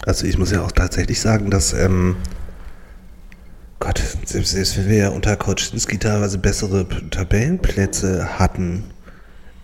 Also 0.06 0.26
ich 0.26 0.38
muss 0.38 0.50
ja 0.50 0.62
auch 0.62 0.72
tatsächlich 0.72 1.20
sagen, 1.20 1.50
dass 1.50 1.72
ähm, 1.72 2.16
Gott, 3.80 3.98
selbst 4.24 4.78
wenn 4.78 4.88
wir 4.88 4.96
ja 4.96 5.08
unter 5.08 5.36
Koczynski 5.36 5.98
teilweise 5.98 6.38
bessere 6.38 6.86
Tabellenplätze 7.10 8.38
hatten, 8.38 8.84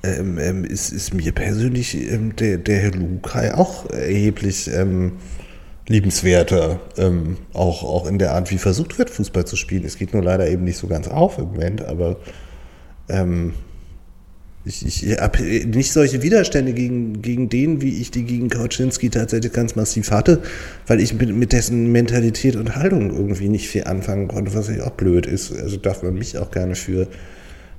ähm, 0.07 0.39
ähm, 0.39 0.65
ist, 0.65 0.93
ist 0.93 1.15
mir 1.15 1.33
persönlich 1.33 1.95
ähm, 1.95 2.35
der, 2.37 2.59
der 2.59 2.79
Herr 2.79 2.93
Lukai 2.93 3.55
auch 3.55 3.91
erheblich 3.91 4.71
ähm, 4.73 5.13
liebenswerter, 5.89 6.81
ähm, 6.97 7.37
auch, 7.53 7.85
auch 7.85 8.07
in 8.07 8.19
der 8.19 8.33
Art, 8.33 8.51
wie 8.51 8.59
versucht 8.59 8.99
wird, 8.99 9.11
Fußball 9.11 9.47
zu 9.47 9.57
spielen. 9.57 9.85
Es 9.85 9.99
geht 9.99 10.13
nur 10.13 10.23
leider 10.23 10.49
eben 10.49 10.65
nicht 10.65 10.79
so 10.79 10.87
ganz 10.87 11.09
auf 11.09 11.39
im 11.39 11.47
Moment, 11.47 11.85
aber 11.85 12.17
ich, 14.67 14.85
ich 14.85 15.21
habe 15.21 15.43
nicht 15.43 15.93
solche 15.93 16.23
Widerstände 16.23 16.73
gegen, 16.73 17.23
gegen 17.23 17.49
den, 17.49 17.81
wie 17.83 18.01
ich 18.01 18.11
die 18.11 18.25
gegen 18.25 18.51
Kautschinski 18.51 19.11
tatsächlich 19.11 19.53
ganz 19.53 19.77
massiv 19.77 20.11
hatte, 20.11 20.43
weil 20.89 21.01
ich 21.01 21.15
mit, 21.15 21.35
mit 21.35 21.53
dessen 21.53 21.93
Mentalität 21.93 22.57
und 22.57 22.75
Haltung 22.75 23.11
irgendwie 23.15 23.49
nicht 23.49 23.69
viel 23.69 23.85
anfangen 23.85 24.27
konnte, 24.27 24.55
was 24.55 24.69
ja 24.69 24.85
auch 24.85 24.91
blöd 24.91 25.27
ist. 25.27 25.53
Also 25.53 25.77
darf 25.77 26.03
man 26.03 26.15
mich 26.15 26.37
auch 26.37 26.51
gerne 26.51 26.75
für 26.75 27.07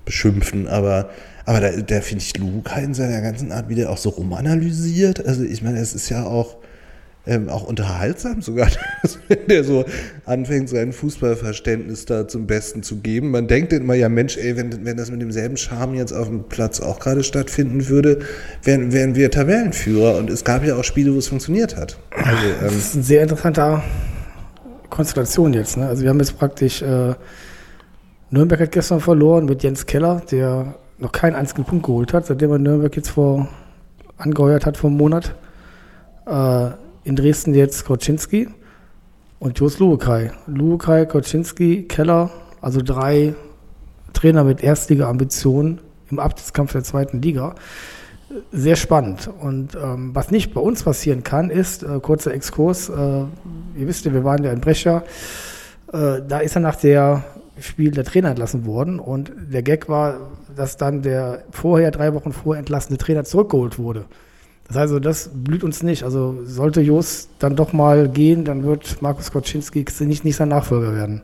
beschimpfen, 0.06 0.68
aber, 0.68 1.10
aber 1.48 1.62
da, 1.62 1.72
da 1.72 2.02
finde 2.02 2.26
ich 2.26 2.38
Luca 2.38 2.78
in 2.82 2.94
seiner 2.94 3.22
ganzen 3.22 3.54
Art 3.54 3.70
wieder 3.70 3.90
auch 3.90 3.98
so 3.98 4.10
rumanalysiert. 4.10 5.26
Also 5.26 5.44
ich 5.44 5.62
meine, 5.64 5.80
es 5.80 5.96
ist 5.96 6.10
ja 6.10 6.26
auch, 6.26 6.58
ähm, 7.26 7.48
auch 7.48 7.64
unterhaltsam 7.64 8.42
sogar, 8.42 8.68
wenn 9.30 9.48
der 9.48 9.64
so 9.64 9.86
anfängt, 10.26 10.68
sein 10.68 10.92
Fußballverständnis 10.92 12.04
da 12.04 12.28
zum 12.28 12.48
Besten 12.48 12.84
zu 12.84 12.98
geben. 12.98 13.32
Man 13.32 13.48
denkt 13.48 13.72
immer, 13.72 13.94
ja 13.94 14.10
Mensch, 14.10 14.36
ey, 14.36 14.58
wenn, 14.58 14.84
wenn 14.84 14.98
das 14.98 15.10
mit 15.10 15.22
demselben 15.22 15.56
Charme 15.56 15.96
jetzt 15.96 16.12
auf 16.12 16.28
dem 16.28 16.50
Platz 16.50 16.82
auch 16.82 17.00
gerade 17.00 17.24
stattfinden 17.24 17.88
würde, 17.88 18.20
wären, 18.64 18.92
wären 18.92 19.16
wir 19.16 19.32
Tabellenführer. 19.32 20.18
Und 20.18 20.30
es 20.30 20.44
gab 20.44 20.66
ja 20.66 20.76
auch 20.76 20.84
Spiele, 20.84 21.14
wo 21.14 21.18
es 21.18 21.30
funktioniert 21.30 21.78
hat. 21.78 21.98
Also, 22.12 22.46
ähm, 22.46 22.56
das 22.60 22.76
ist 22.76 22.96
eine 22.96 23.04
sehr 23.04 23.24
interessante 23.24 23.84
Konstellation 24.90 25.54
jetzt. 25.54 25.78
Ne? 25.78 25.88
Also 25.88 26.04
wir 26.04 26.10
haben 26.10 26.20
jetzt 26.20 26.38
praktisch 26.38 26.82
äh, 26.82 27.14
Nürnberg 28.32 28.60
hat 28.60 28.74
gestern 28.74 29.00
verloren 29.00 29.46
mit 29.46 29.64
Jens 29.64 29.86
Keller, 29.86 30.22
der 30.30 30.76
noch 31.00 31.12
keinen 31.12 31.36
einzigen 31.36 31.64
Punkt 31.64 31.86
geholt 31.86 32.14
hat, 32.14 32.26
seitdem 32.26 32.52
er 32.52 32.60
Nürnberg 32.60 32.96
jetzt 32.96 33.10
vor 33.10 33.48
angeheuert 34.18 34.66
hat 34.66 34.78
vor 34.78 34.90
einem 34.90 34.98
Monat. 34.98 35.36
Äh, 36.26 36.70
in 37.04 37.16
Dresden 37.16 37.54
jetzt 37.54 37.86
Koczynski 37.86 38.50
und 39.40 39.60
Jos 39.60 39.80
Lubekai. 39.80 40.32
Lubekai, 40.48 41.06
Koczynski, 41.06 41.84
Keller, 41.84 42.30
also 42.62 42.82
drei 42.84 43.34
Trainer 44.14 44.44
mit 44.44 44.62
Erstliga-Ambitionen 44.62 45.80
im 46.10 46.20
Abstiegskampf 46.20 46.74
der 46.74 46.84
zweiten 46.84 47.22
Liga. 47.22 47.56
Sehr 48.52 48.76
spannend. 48.76 49.30
Und 49.40 49.76
ähm, 49.76 50.12
was 50.14 50.32
nicht 50.32 50.54
bei 50.54 50.60
uns 50.60 50.84
passieren 50.84 51.24
kann, 51.24 51.50
ist, 51.50 51.84
äh, 51.84 52.00
kurzer 52.02 52.34
Exkurs, 52.34 52.90
äh, 52.90 52.94
ihr 52.94 53.88
wisst 53.88 54.04
ja, 54.04 54.14
wir 54.14 54.26
waren 54.26 54.44
ja 54.44 54.52
in 54.52 54.60
Brecher, 54.60 55.04
äh, 55.94 56.22
da 56.28 56.40
ist 56.40 56.56
er 56.56 56.62
nach 56.62 56.76
der 56.76 57.24
Spiel 57.60 57.92
der 57.92 58.04
Trainer 58.04 58.30
entlassen 58.30 58.66
worden 58.66 59.00
und 59.00 59.32
der 59.52 59.64
Gag 59.64 59.90
war, 59.90 60.32
dass 60.56 60.78
dann 60.78 61.02
der 61.02 61.44
vorher, 61.52 61.92
drei 61.92 62.14
Wochen 62.14 62.32
vorher 62.32 62.60
entlassene 62.60 62.98
Trainer 62.98 63.24
zurückgeholt 63.24 63.80
wurde. 63.80 64.06
Das 64.68 64.76
heißt, 64.76 64.82
also, 64.82 65.00
das 65.00 65.30
blüht 65.34 65.64
uns 65.64 65.82
nicht. 65.82 66.04
Also 66.04 66.44
sollte 66.44 66.82
Jos 66.82 67.30
dann 67.40 67.56
doch 67.56 67.74
mal 67.74 68.10
gehen, 68.10 68.44
dann 68.44 68.64
wird 68.64 69.02
Markus 69.02 69.32
Koczynski 69.32 69.86
nicht, 70.02 70.26
nicht 70.26 70.36
sein 70.36 70.50
Nachfolger 70.50 70.94
werden. 70.94 71.22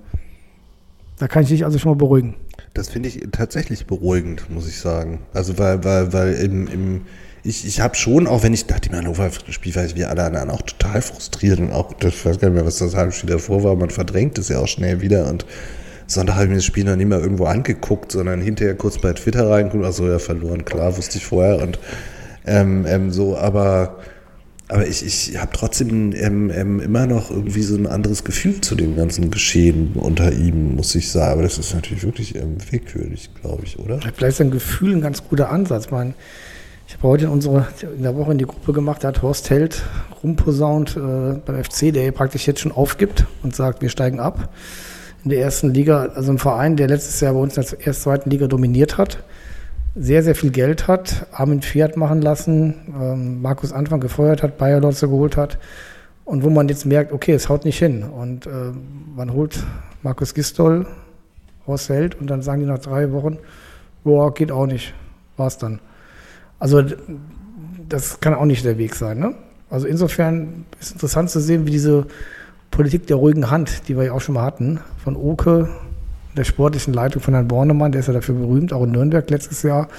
Da 1.20 1.28
kann 1.28 1.44
ich 1.44 1.50
dich 1.50 1.66
also 1.66 1.78
schon 1.78 1.92
mal 1.92 1.98
beruhigen. 1.98 2.36
Das 2.74 2.90
finde 2.90 3.10
ich 3.10 3.28
tatsächlich 3.32 3.86
beruhigend, 3.86 4.50
muss 4.50 4.68
ich 4.68 4.80
sagen. 4.80 5.20
Also 5.34 5.58
weil, 5.58 5.84
weil, 5.84 6.14
weil 6.14 6.34
im, 6.34 6.68
im 6.68 7.02
ich, 7.44 7.68
ich 7.68 7.82
habe 7.82 7.96
schon, 7.96 8.26
auch 8.26 8.44
wenn 8.44 8.54
ich 8.54 8.66
dachte, 8.68 8.90
im 8.90 8.96
Hannover-Spiel 8.96 9.76
war 9.76 9.96
wie 9.96 10.06
alle 10.06 10.24
anderen 10.24 10.50
auch 10.50 10.62
total 10.62 11.02
frustriert 11.02 11.60
und 11.60 11.72
auch, 11.74 11.94
ich 12.02 12.26
weiß 12.26 12.40
gar 12.40 12.48
nicht 12.48 12.56
mehr, 12.56 12.66
was 12.66 12.78
das 12.78 12.96
Halbspiel 12.96 13.30
davor 13.30 13.64
war, 13.64 13.76
man 13.76 13.90
verdrängt 13.90 14.38
es 14.38 14.48
ja 14.48 14.60
auch 14.60 14.68
schnell 14.68 15.02
wieder 15.02 15.28
und 15.28 15.46
Sonntag 16.08 16.36
habe 16.36 16.46
ich 16.46 16.50
mir 16.50 16.56
das 16.58 16.66
Spiel 16.66 16.84
noch 16.84 16.96
nicht 16.96 17.08
mal 17.08 17.20
irgendwo 17.20 17.46
angeguckt, 17.46 18.12
sondern 18.12 18.42
hinterher 18.42 18.76
kurz 18.76 18.98
bei 18.98 19.14
Twitter 19.14 19.50
reingeguckt, 19.50 19.86
also 19.86 20.08
ja 20.08 20.20
verloren, 20.20 20.66
klar, 20.66 20.96
wusste 20.98 21.18
ich 21.18 21.26
vorher 21.26 21.62
und 21.62 21.80
ähm, 22.46 22.86
ähm, 22.88 23.12
so, 23.12 23.38
aber, 23.38 24.00
aber 24.68 24.88
ich, 24.88 25.06
ich 25.06 25.40
habe 25.40 25.52
trotzdem 25.54 26.14
ähm, 26.14 26.52
ähm, 26.54 26.80
immer 26.80 27.06
noch 27.06 27.32
irgendwie 27.32 27.62
so 27.62 27.76
ein 27.76 27.88
anderes 27.88 28.24
Gefühl 28.24 28.62
zu 28.62 28.76
dem 28.76 28.96
ganzen 28.96 29.32
Geschehen 29.32 29.94
unter 29.94 30.32
ihm, 30.32 30.76
muss 30.76 30.94
ich 30.96 31.10
sagen. 31.10 31.34
Aber 31.34 31.44
das 31.44 31.58
ist 31.58 31.74
natürlich 31.74 32.04
wirklich 32.04 32.36
ähm, 32.36 32.58
willkürlich, 32.70 33.30
glaube 33.42 33.64
ich, 33.64 33.80
oder? 33.80 34.00
Vielleicht 34.00 34.24
ist 34.24 34.42
ein 34.42 34.52
Gefühl 34.52 34.96
ein 34.96 35.02
ganz 35.02 35.24
guter 35.24 35.52
Ansatz. 35.52 35.86
Ich, 35.86 35.92
ich 36.88 36.94
habe 36.96 37.08
heute 37.08 37.26
in, 37.26 37.32
unsere, 37.32 37.68
in 37.96 38.04
der 38.04 38.16
Woche 38.16 38.34
in 38.34 38.38
die 38.38 38.46
Gruppe 38.46 38.74
gemacht, 38.74 39.04
da 39.04 39.10
hat 39.10 39.22
Horst 39.22 39.50
Held 39.50 39.84
rumposaunt 40.22 40.98
äh, 40.98 41.40
beim 41.46 41.64
FC, 41.64 41.94
der 41.94 42.12
praktisch 42.12 42.46
jetzt 42.46 42.60
schon 42.60 42.74
aufgibt 42.74 43.26
und 43.42 43.56
sagt, 43.56 43.82
wir 43.82 43.90
steigen 43.90 44.20
ab 44.20 44.50
in 45.24 45.30
der 45.30 45.40
ersten 45.40 45.74
Liga. 45.74 46.10
Also 46.16 46.32
ein 46.32 46.38
Verein, 46.38 46.76
der 46.76 46.88
letztes 46.88 47.20
Jahr 47.22 47.34
bei 47.34 47.40
uns 47.40 47.58
in 47.58 47.64
der 47.64 47.88
ersten, 47.88 48.04
zweiten 48.04 48.30
Liga 48.30 48.48
dominiert 48.48 48.98
hat 48.98 49.24
sehr, 49.96 50.24
sehr 50.24 50.36
viel 50.36 50.52
Geld 50.52 50.88
hat, 50.88 51.28
Armin 51.32 51.62
Fiat 51.62 51.98
machen 51.98 52.22
lassen, 52.22 52.76
ähm, 53.00 53.42
Markus 53.42 53.72
Anfang 53.72 54.00
gefeuert 54.00 54.42
hat, 54.42 54.58
Bayer 54.58 54.80
Lotze 54.80 55.08
geholt 55.08 55.38
hat 55.38 55.60
und 56.26 56.44
wo 56.44 56.50
man 56.50 56.68
jetzt 56.68 56.86
merkt, 56.86 57.12
okay, 57.12 57.34
es 57.34 57.50
haut 57.50 57.66
nicht 57.66 57.78
hin. 57.78 58.04
Und 58.04 58.48
äh, 58.48 58.72
man 59.16 59.34
holt 59.34 59.64
Markus 60.02 60.34
Gistol, 60.34 60.88
Horst 61.68 61.90
Held 61.90 62.20
und 62.20 62.28
dann 62.28 62.42
sagen 62.42 62.62
die 62.62 62.68
nach 62.68 62.80
drei 62.80 63.12
Wochen, 63.12 63.38
boah, 64.04 64.34
geht 64.34 64.52
auch 64.52 64.66
nicht, 64.66 64.94
war's 65.38 65.58
dann. 65.58 65.80
Also 66.60 66.84
das 67.88 68.20
kann 68.20 68.34
auch 68.34 68.46
nicht 68.46 68.66
der 68.66 68.78
Weg 68.78 68.96
sein. 68.96 69.20
Ne? 69.20 69.36
Also 69.70 69.86
insofern 69.86 70.66
ist 70.80 70.88
es 70.88 70.92
interessant 70.94 71.30
zu 71.30 71.40
sehen, 71.40 71.68
wie 71.68 71.72
diese 71.72 72.08
Politik 72.74 73.06
der 73.06 73.18
ruhigen 73.18 73.52
Hand, 73.52 73.88
die 73.88 73.96
wir 73.96 74.06
ja 74.06 74.14
auch 74.14 74.22
schon 74.22 74.34
mal 74.34 74.44
hatten, 74.44 74.80
von 75.04 75.16
Oke 75.16 75.70
der 76.36 76.44
sportlichen 76.44 76.92
Leitung 76.92 77.22
von 77.22 77.36
Herrn 77.36 77.48
Bornemann, 77.48 77.92
der 77.92 78.00
ist 78.00 78.08
ja 78.08 78.14
dafür 78.14 78.34
berühmt, 78.34 78.74
auch 78.74 78.84
in 78.84 78.92
Nürnberg 78.92 79.30
letztes 79.30 79.62
Jahr, 79.62 79.90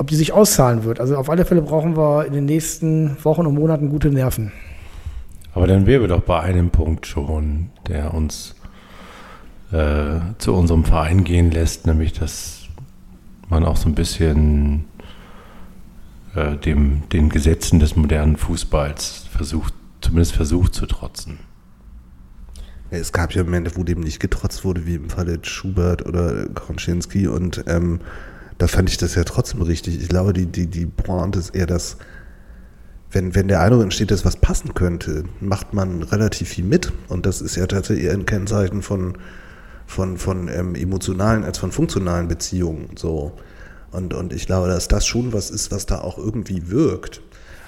ob 0.00 0.08
die 0.08 0.16
sich 0.16 0.32
auszahlen 0.32 0.82
wird. 0.82 0.98
Also 0.98 1.16
auf 1.16 1.30
alle 1.30 1.44
Fälle 1.44 1.62
brauchen 1.62 1.96
wir 1.96 2.26
in 2.26 2.32
den 2.32 2.44
nächsten 2.44 3.16
Wochen 3.22 3.46
und 3.46 3.54
Monaten 3.54 3.88
gute 3.88 4.10
Nerven. 4.10 4.50
Aber 5.54 5.68
dann 5.68 5.86
wären 5.86 6.00
wir 6.00 6.08
doch 6.08 6.22
bei 6.22 6.40
einem 6.40 6.70
Punkt 6.70 7.06
schon, 7.06 7.70
der 7.86 8.12
uns 8.12 8.56
äh, 9.70 10.18
zu 10.38 10.54
unserem 10.54 10.84
Verein 10.84 11.22
gehen 11.22 11.52
lässt, 11.52 11.86
nämlich 11.86 12.12
dass 12.12 12.66
man 13.48 13.64
auch 13.64 13.76
so 13.76 13.88
ein 13.88 13.94
bisschen 13.94 14.86
äh, 16.34 16.56
dem, 16.56 17.08
den 17.12 17.28
Gesetzen 17.28 17.78
des 17.78 17.94
modernen 17.94 18.36
Fußballs 18.36 19.28
versucht, 19.30 19.72
zumindest 20.00 20.32
versucht 20.32 20.74
zu 20.74 20.86
trotzen. 20.86 21.45
Ja, 22.96 23.02
es 23.02 23.12
gab 23.12 23.32
ja 23.32 23.44
Momente, 23.44 23.76
wo 23.76 23.84
dem 23.84 24.00
nicht 24.00 24.20
getrotzt 24.20 24.64
wurde, 24.64 24.86
wie 24.86 24.94
im 24.94 25.10
Falle 25.10 25.38
Schubert 25.42 26.06
oder 26.06 26.46
Konczynski 26.48 27.28
und 27.28 27.62
ähm, 27.66 28.00
da 28.56 28.68
fand 28.68 28.88
ich 28.88 28.96
das 28.96 29.14
ja 29.14 29.24
trotzdem 29.24 29.60
richtig. 29.60 30.00
Ich 30.00 30.08
glaube, 30.08 30.32
die, 30.32 30.46
die, 30.46 30.66
die 30.66 30.86
Pointe 30.86 31.38
ist 31.38 31.54
eher 31.54 31.66
das, 31.66 31.98
wenn, 33.10 33.34
wenn 33.34 33.48
der 33.48 33.60
Eindruck 33.60 33.82
entsteht, 33.82 34.10
dass 34.10 34.24
was 34.24 34.36
passen 34.36 34.72
könnte, 34.72 35.24
macht 35.40 35.74
man 35.74 36.02
relativ 36.04 36.48
viel 36.48 36.64
mit 36.64 36.90
und 37.08 37.26
das 37.26 37.42
ist 37.42 37.56
ja 37.56 37.66
tatsächlich 37.66 38.06
eher 38.06 38.14
ein 38.14 38.24
Kennzeichen 38.24 38.80
von, 38.80 39.18
von, 39.86 40.16
von 40.16 40.48
ähm, 40.48 40.74
emotionalen 40.74 41.44
als 41.44 41.58
von 41.58 41.72
funktionalen 41.72 42.28
Beziehungen. 42.28 42.90
So. 42.96 43.32
Und, 43.92 44.14
und 44.14 44.32
ich 44.32 44.46
glaube, 44.46 44.68
dass 44.68 44.88
das 44.88 45.06
schon 45.06 45.34
was 45.34 45.50
ist, 45.50 45.70
was 45.70 45.84
da 45.84 46.00
auch 46.00 46.16
irgendwie 46.16 46.70
wirkt. 46.70 47.20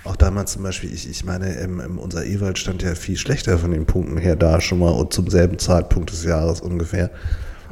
Auch 0.09 0.17
damals 0.17 0.53
zum 0.53 0.62
Beispiel, 0.62 0.91
ich, 0.91 1.09
ich 1.09 1.23
meine, 1.27 1.61
ähm, 1.61 1.99
unser 1.99 2.25
Ewald 2.25 2.59
stand 2.59 2.83
ja 2.83 2.95
viel 2.95 3.19
schlechter 3.19 3.59
von 3.59 3.73
den 3.73 3.85
Punkten 3.85 4.17
her 4.17 4.37
da 4.37 4.59
schon 4.59 4.79
mal 4.79 4.88
und 4.88 5.12
zum 5.12 5.29
selben 5.29 5.59
Zeitpunkt 5.59 6.11
des 6.11 6.25
Jahres 6.25 6.62
ungefähr. 6.62 7.11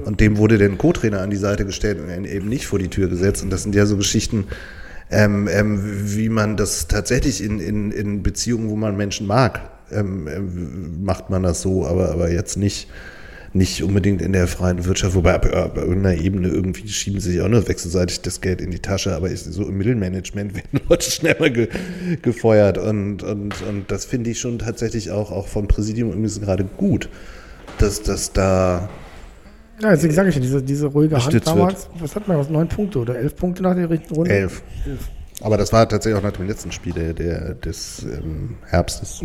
Und 0.05 0.21
dem 0.21 0.37
wurde 0.37 0.59
der 0.59 0.69
Co-Trainer 0.76 1.23
an 1.23 1.31
die 1.31 1.37
Seite 1.37 1.64
gestellt 1.64 1.99
und 1.99 2.26
eben 2.26 2.47
nicht 2.50 2.66
vor 2.66 2.78
die 2.78 2.88
Tür 2.88 3.09
gesetzt. 3.09 3.43
Und 3.43 3.49
das 3.49 3.62
sind 3.62 3.75
ja 3.75 3.87
so 3.87 3.97
Geschichten, 3.97 4.49
ähm, 5.11 5.49
ähm, 5.50 5.81
wie 6.14 6.28
man 6.28 6.59
das 6.59 6.88
tatsächlich 6.88 7.43
in, 7.43 7.59
in, 7.59 7.90
in 7.90 8.23
Beziehungen, 8.23 8.69
wo 8.69 8.76
man 8.76 8.99
Menschen 8.99 9.26
mag, 9.26 9.71
ähm, 9.90 10.28
ähm, 10.28 11.02
macht 11.02 11.31
man 11.31 11.43
das 11.43 11.62
so, 11.62 11.87
aber, 11.87 12.11
aber 12.11 12.31
jetzt 12.31 12.59
nicht 12.59 12.90
nicht 13.56 13.82
unbedingt 13.82 14.22
in 14.22 14.32
der 14.32 14.46
freien 14.46 14.84
Wirtschaft, 14.84 15.14
wobei 15.14 15.34
ab, 15.34 15.46
ab 15.46 15.76
irgendeiner 15.76 16.20
Ebene 16.20 16.48
irgendwie 16.48 16.88
schieben 16.88 17.20
sie 17.20 17.32
sich 17.32 17.40
auch 17.40 17.48
nur 17.48 17.66
wechselseitig 17.66 18.20
das 18.20 18.40
Geld 18.40 18.60
in 18.60 18.70
die 18.70 18.78
Tasche, 18.78 19.14
aber 19.14 19.30
ist, 19.30 19.44
so 19.44 19.64
im 19.64 19.78
Mittelmanagement 19.78 20.54
werden 20.54 20.80
Leute 20.88 21.10
schnell 21.10 21.36
mal 21.38 21.50
ge, 21.50 21.68
gefeuert 22.22 22.78
und, 22.78 23.22
und, 23.22 23.54
und 23.62 23.90
das 23.90 24.04
finde 24.04 24.30
ich 24.30 24.40
schon 24.40 24.58
tatsächlich 24.58 25.10
auch, 25.10 25.30
auch 25.32 25.48
vom 25.48 25.68
Präsidium 25.68 26.10
irgendwie 26.10 26.40
gerade 26.40 26.64
gut, 26.64 27.08
dass, 27.78 28.02
dass 28.02 28.32
da 28.32 28.88
Ja, 29.80 29.90
deswegen 29.90 30.14
sage 30.14 30.28
ich 30.28 30.34
ja, 30.34 30.40
diese, 30.40 30.62
diese 30.62 30.86
ruhige 30.86 31.22
Hand 31.22 31.46
damals, 31.46 31.88
was 31.98 32.14
hat 32.14 32.28
man, 32.28 32.38
was, 32.38 32.50
neun 32.50 32.68
Punkte 32.68 32.98
oder 32.98 33.16
elf 33.16 33.36
Punkte 33.36 33.62
nach 33.62 33.75
der 33.75 33.88
richtigen 33.90 34.14
Runde? 34.14 34.30
elf. 34.30 34.62
Aber 35.40 35.56
das 35.56 35.72
war 35.72 35.88
tatsächlich 35.88 36.18
auch 36.18 36.25
nach 36.25 36.32
dem 36.32 36.46
letzten 36.46 36.72
Spiel 36.72 36.92
der, 36.92 37.12
der, 37.12 37.54
des 37.54 38.02
ähm, 38.04 38.56
Herbstes. 38.66 39.20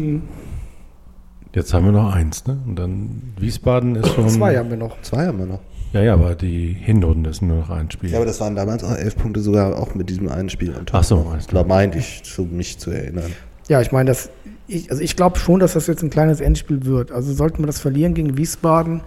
Jetzt 1.54 1.74
haben 1.74 1.86
wir 1.86 1.92
noch 1.92 2.14
eins, 2.14 2.46
ne? 2.46 2.58
Und 2.66 2.78
dann 2.78 3.34
Wiesbaden 3.38 3.96
ist 3.96 4.14
schon. 4.14 4.30
Zwei 4.30 4.58
haben 4.58 4.70
wir 4.70 4.78
noch. 4.78 5.02
Zwei 5.02 5.28
haben 5.28 5.40
wir 5.40 5.46
noch. 5.46 5.60
Ja, 5.94 6.02
ja, 6.02 6.14
aber 6.14 6.36
die 6.36 6.72
Hinrunde 6.72 7.30
ist 7.30 7.42
nur 7.42 7.58
noch 7.58 7.70
ein 7.70 7.92
Spiel. 7.92 8.12
Ja, 8.12 8.18
aber 8.18 8.26
das 8.26 8.40
waren 8.40 8.56
damals 8.56 8.84
auch 8.84 8.96
elf 8.96 9.18
Punkte 9.18 9.42
sogar 9.42 9.78
auch 9.78 9.94
mit 9.94 10.10
diesem 10.10 10.30
einen 10.30 10.50
Spiel. 10.50 10.74
Ach 10.90 11.04
so, 11.04 11.28
alles 11.30 11.48
klar. 11.48 11.64
da 11.64 11.68
meinte 11.68 11.98
ich, 11.98 12.22
so 12.24 12.46
mich 12.46 12.78
zu 12.78 12.92
erinnern. 12.92 13.34
Ja, 13.68 13.82
ich 13.82 13.92
meine, 13.92 14.10
das, 14.10 14.30
ich, 14.68 14.90
also 14.90 15.04
ich 15.04 15.18
glaube 15.18 15.38
schon, 15.38 15.60
dass 15.60 15.74
das 15.74 15.88
jetzt 15.88 16.02
ein 16.02 16.10
kleines 16.10 16.40
Endspiel 16.40 16.86
wird. 16.86 17.12
Also 17.12 17.34
sollten 17.34 17.60
wir 17.60 17.68
das 17.68 17.80
verlieren 17.80 18.14
gegen 18.14 18.38
Wiesbaden, 18.38 19.02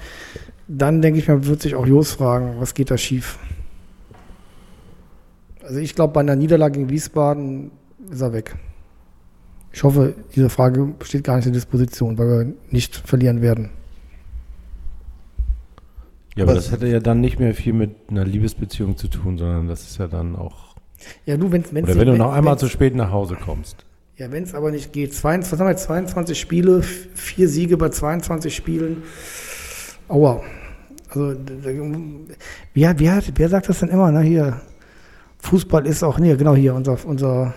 dann 0.69 1.01
denke 1.01 1.19
ich 1.19 1.29
mal, 1.29 1.47
wird 1.47 1.63
sich 1.63 1.75
auch 1.75 1.87
Jos 1.87 2.13
fragen, 2.13 2.57
was 2.59 2.75
geht 2.75 2.91
da 2.91 2.99
schief. 2.99 3.39
Also 5.63 5.79
ich 5.79 5.95
glaube, 5.95 6.13
bei 6.13 6.21
einer 6.21 6.37
Niederlage 6.37 6.75
gegen 6.75 6.91
Wiesbaden 6.91 7.71
ist 8.11 8.21
er 8.21 8.35
weg. 8.35 8.57
Ich 9.75 9.83
hoffe, 9.83 10.15
diese 10.37 10.49
Frage 10.51 10.95
steht 11.03 11.25
gar 11.25 11.35
nicht 11.35 11.45
zur 11.45 11.53
Disposition, 11.53 12.17
weil 12.17 12.29
wir 12.29 12.53
nicht 12.71 12.95
verlieren 12.95 13.43
werden. 13.43 13.71
ja, 16.37 16.45
aber 16.45 16.53
aber- 16.53 16.61
das 16.61 16.71
hätte 16.71 16.87
ja 16.87 17.01
dann 17.01 17.21
nicht 17.21 17.41
mehr 17.41 17.55
viel 17.55 17.73
mit 17.73 17.91
einer 18.09 18.25
Liebesbeziehung 18.25 18.97
zu 18.97 19.09
tun, 19.09 19.37
sondern 19.37 19.67
das 19.67 19.83
ist 19.83 19.99
ja 19.99 20.07
dann 20.07 20.37
auch. 20.37 20.77
Ja, 21.27 21.37
du, 21.37 21.51
wenn's, 21.51 21.75
wenn's 21.75 21.89
Oder 21.89 21.99
wenn 21.99 22.07
du 22.07 22.13
wenn- 22.13 22.19
noch 22.21 22.33
einmal 22.33 22.57
zu 22.57 22.69
spät 22.69 22.95
nach 22.95 23.11
Hause 23.11 23.35
kommst. 23.35 23.85
Ja, 24.17 24.31
wenn 24.31 24.45
es 24.45 24.55
aber 24.55 24.71
nicht 24.71 24.93
geht. 24.93 25.13
22, 25.13 25.53
was 25.53 25.59
haben 25.61 25.67
wir, 25.67 25.77
22 25.77 26.39
Spiele, 26.39 26.83
vier 26.83 27.49
Siege 27.49 27.77
bei 27.77 27.89
22 27.89 28.55
Spielen. 28.55 29.03
Aua. 30.07 30.41
Also, 31.09 31.35
wie 32.75 32.87
hat, 32.87 32.97
wer 33.01 33.49
sagt 33.49 33.69
das 33.69 33.81
denn 33.81 33.89
immer? 33.89 34.13
Ne? 34.13 34.21
Hier, 34.23 34.61
Fußball 35.41 35.85
ist 35.87 36.05
auch, 36.05 36.21
nee, 36.21 36.37
genau 36.37 36.55
hier, 36.55 36.75
unser, 36.75 36.97
unser 37.05 37.55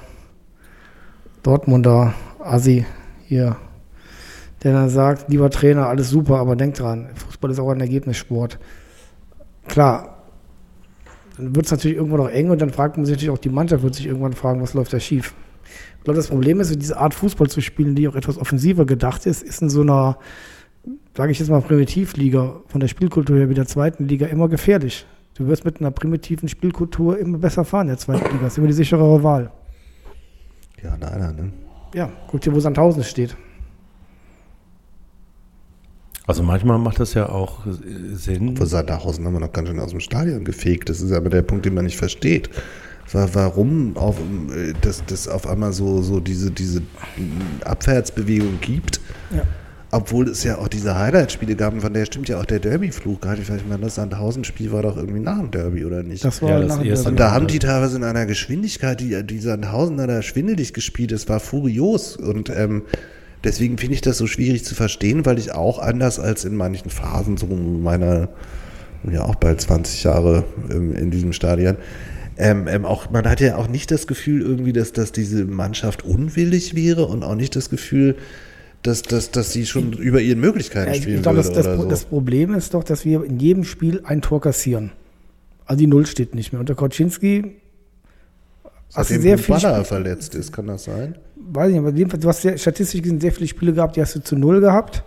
Dortmunder 1.43 2.13
Asi 2.39 2.85
hier, 3.25 3.57
der 4.63 4.73
dann 4.73 4.89
sagt, 4.89 5.29
lieber 5.29 5.49
Trainer, 5.49 5.87
alles 5.87 6.09
super, 6.09 6.37
aber 6.37 6.55
denk 6.55 6.75
dran, 6.75 7.09
Fußball 7.15 7.51
ist 7.51 7.59
auch 7.59 7.69
ein 7.69 7.81
Ergebnissport. 7.81 8.59
Klar, 9.67 10.23
dann 11.37 11.55
wird 11.55 11.65
es 11.65 11.71
natürlich 11.71 11.97
irgendwann 11.97 12.21
auch 12.21 12.29
eng 12.29 12.49
und 12.49 12.61
dann 12.61 12.71
fragt 12.71 12.97
man 12.97 13.05
sich 13.05 13.15
natürlich 13.15 13.31
auch, 13.31 13.37
die 13.37 13.49
Mannschaft 13.49 13.83
wird 13.83 13.95
sich 13.95 14.07
irgendwann 14.07 14.33
fragen, 14.33 14.61
was 14.61 14.73
läuft 14.73 14.93
da 14.93 14.99
schief. 14.99 15.33
Ich 15.97 16.03
glaube, 16.03 16.17
das 16.17 16.27
Problem 16.27 16.59
ist, 16.59 16.73
diese 16.81 16.97
Art 16.97 17.13
Fußball 17.13 17.49
zu 17.49 17.61
spielen, 17.61 17.95
die 17.95 18.07
auch 18.07 18.15
etwas 18.15 18.37
offensiver 18.37 18.85
gedacht 18.85 19.25
ist, 19.25 19.43
ist 19.43 19.61
in 19.61 19.69
so 19.69 19.81
einer, 19.81 20.17
sage 21.15 21.31
ich 21.31 21.39
jetzt 21.39 21.49
mal, 21.49 21.61
Primitivliga, 21.61 22.61
von 22.67 22.79
der 22.79 22.87
Spielkultur 22.87 23.37
her 23.37 23.49
wie 23.49 23.53
der 23.53 23.67
zweiten 23.67 24.07
Liga 24.07 24.27
immer 24.27 24.47
gefährlich. 24.47 25.05
Du 25.37 25.47
wirst 25.47 25.65
mit 25.65 25.79
einer 25.79 25.91
primitiven 25.91 26.49
Spielkultur 26.49 27.19
immer 27.19 27.37
besser 27.37 27.65
fahren 27.65 27.87
in 27.87 27.89
der 27.89 27.97
zweiten 27.97 28.25
Liga. 28.25 28.45
Das 28.45 28.53
ist 28.53 28.57
immer 28.57 28.67
die 28.67 28.73
sicherere 28.73 29.21
Wahl. 29.21 29.51
Ja, 30.87 30.95
leider, 30.99 31.33
ne? 31.33 31.51
Ja, 31.93 32.09
guck 32.27 32.41
dir, 32.41 32.53
wo 32.53 32.59
Sandhausen 32.59 33.03
steht. 33.03 33.35
Also 36.25 36.43
manchmal 36.43 36.77
macht 36.77 36.99
das 36.99 37.13
ja 37.13 37.29
auch 37.29 37.65
äh, 37.65 37.71
Sinn. 38.15 38.57
Vor 38.57 38.65
Sandhausen 38.65 39.25
haben 39.25 39.33
wir 39.33 39.39
noch 39.39 39.53
ganz 39.53 39.69
schön 39.69 39.79
aus 39.79 39.91
dem 39.91 39.99
Stadion 40.01 40.43
gefegt. 40.43 40.89
Das 40.89 40.99
ist 41.01 41.11
aber 41.13 41.29
der 41.29 41.41
Punkt, 41.41 41.65
den 41.65 41.73
man 41.73 41.85
nicht 41.85 41.97
versteht. 41.97 42.49
Wa- 43.11 43.29
Warum 43.31 43.95
auf, 43.95 44.17
äh, 44.53 44.73
das, 44.81 45.03
das 45.05 45.27
auf 45.29 45.47
einmal 45.47 45.71
so, 45.71 46.01
so 46.01 46.19
diese, 46.19 46.51
diese 46.51 46.81
mm, 46.81 47.63
Abwärtsbewegung 47.63 48.59
gibt, 48.59 48.99
Ja. 49.31 49.43
Obwohl 49.91 50.27
es 50.27 50.43
ja 50.43 50.57
auch 50.57 50.67
diese 50.67 50.97
Highlight-Spiele 50.97 51.55
gab, 51.55 51.73
und 51.73 51.81
von 51.81 51.93
der 51.93 52.05
stimmt 52.05 52.27
ja 52.27 52.39
auch 52.39 52.45
der 52.45 52.59
Derby-Flug 52.59 53.21
gerade. 53.21 53.41
Ich 53.41 53.49
weiß 53.49 53.61
nicht, 53.63 53.83
das 53.83 53.95
Sandhausen-Spiel 53.95 54.71
war 54.71 54.81
doch 54.81 54.97
irgendwie 54.97 55.19
nach 55.19 55.39
dem 55.39 55.51
Derby, 55.51 55.85
oder 55.85 56.03
nicht? 56.03 56.25
Das 56.25 56.41
war 56.41 56.49
Ja, 56.49 56.59
das 56.59 56.69
nach 56.69 56.79
dem 56.79 56.89
Derby. 56.89 57.07
Und 57.07 57.19
da 57.19 57.31
haben 57.31 57.47
die 57.47 57.59
teilweise 57.59 57.95
in 57.95 58.03
einer 58.03 58.25
Geschwindigkeit, 58.25 58.99
die, 58.99 59.23
die 59.23 59.39
Sandhausen 59.39 59.97
da 59.97 60.21
schwindelig 60.21 60.73
gespielt, 60.73 61.11
das 61.11 61.29
war 61.29 61.39
furios. 61.39 62.17
Und 62.17 62.49
ähm, 62.49 62.83
deswegen 63.43 63.77
finde 63.77 63.95
ich 63.95 64.01
das 64.01 64.17
so 64.17 64.27
schwierig 64.27 64.65
zu 64.65 64.75
verstehen, 64.75 65.25
weil 65.25 65.39
ich 65.39 65.53
auch 65.53 65.79
anders 65.79 66.19
als 66.19 66.43
in 66.43 66.55
manchen 66.55 66.89
Phasen 66.89 67.37
so 67.37 67.47
meiner, 67.47 68.27
ja 69.09 69.23
auch 69.23 69.35
bald 69.35 69.61
20 69.61 70.03
Jahre 70.03 70.43
ähm, 70.69 70.93
in 70.95 71.11
diesem 71.11 71.31
Stadion, 71.31 71.77
ähm, 72.39 72.67
ähm, 72.67 72.85
auch, 72.85 73.09
man 73.09 73.27
hat 73.27 73.39
ja 73.39 73.55
auch 73.55 73.67
nicht 73.67 73.89
das 73.89 74.05
Gefühl 74.05 74.41
irgendwie, 74.41 74.73
dass, 74.73 74.91
dass 74.91 75.11
diese 75.11 75.45
Mannschaft 75.45 76.05
unwillig 76.05 76.75
wäre 76.75 77.05
und 77.05 77.23
auch 77.23 77.33
nicht 77.35 77.55
das 77.55 77.69
Gefühl, 77.69 78.15
dass, 78.87 79.01
dass, 79.01 79.31
dass 79.31 79.53
sie 79.53 79.65
schon 79.65 79.93
über 79.93 80.21
ihren 80.21 80.39
Möglichkeiten 80.39 80.89
Ja, 80.89 80.95
ich 80.95 81.03
spielen 81.03 81.17
ich 81.17 81.23
glaube, 81.23 81.37
das, 81.37 81.47
würde 81.47 81.63
das, 81.63 81.79
so. 81.79 81.87
das 81.87 82.05
Problem 82.05 82.53
ist 82.53 82.73
doch, 82.73 82.83
dass 82.83 83.05
wir 83.05 83.23
in 83.23 83.39
jedem 83.39 83.63
Spiel 83.63 84.01
ein 84.03 84.21
Tor 84.21 84.41
kassieren. 84.41 84.91
Also 85.65 85.79
die 85.79 85.87
Null 85.87 86.05
steht 86.05 86.33
nicht 86.33 86.53
mehr. 86.53 86.59
Unter 86.59 86.75
Koczynski 86.75 87.55
hast 88.93 89.11
du 89.11 89.19
sehr 89.19 89.37
viel 89.37 89.55
Baller 89.55 89.83
verletzt 89.83 90.35
ist, 90.35 90.51
kann 90.51 90.67
das 90.67 90.85
sein? 90.85 91.15
weiß 91.53 91.69
ich 91.69 91.75
nicht, 91.75 91.87
aber 91.87 91.95
jedenfalls, 91.95 92.21
du 92.21 92.29
hast 92.29 92.43
ja 92.43 92.57
statistisch 92.57 93.01
gesehen 93.01 93.19
sehr 93.19 93.31
viele 93.31 93.47
Spiele 93.47 93.73
gehabt, 93.73 93.95
die 93.95 94.01
hast 94.01 94.15
du 94.15 94.19
zu 94.19 94.35
null 94.35 94.59
gehabt. 94.61 95.03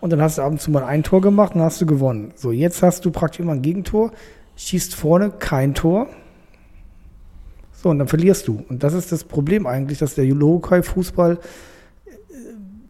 Und 0.00 0.10
dann 0.10 0.20
hast 0.20 0.38
du 0.38 0.42
ab 0.42 0.50
und 0.50 0.60
zu 0.60 0.70
mal 0.70 0.84
ein 0.84 1.02
Tor 1.02 1.20
gemacht 1.20 1.54
und 1.54 1.62
hast 1.62 1.80
du 1.80 1.86
gewonnen. 1.86 2.32
So, 2.36 2.52
jetzt 2.52 2.82
hast 2.82 3.04
du 3.04 3.10
praktisch 3.10 3.40
immer 3.40 3.52
ein 3.52 3.62
Gegentor, 3.62 4.12
schießt 4.56 4.94
vorne 4.94 5.30
kein 5.30 5.74
Tor. 5.74 6.08
So, 7.72 7.88
und 7.90 7.98
dann 7.98 8.08
verlierst 8.08 8.46
du. 8.46 8.62
Und 8.68 8.82
das 8.82 8.92
ist 8.92 9.10
das 9.10 9.24
Problem 9.24 9.66
eigentlich, 9.66 9.98
dass 9.98 10.14
der 10.14 10.26
Lokai-Fußball 10.26 11.38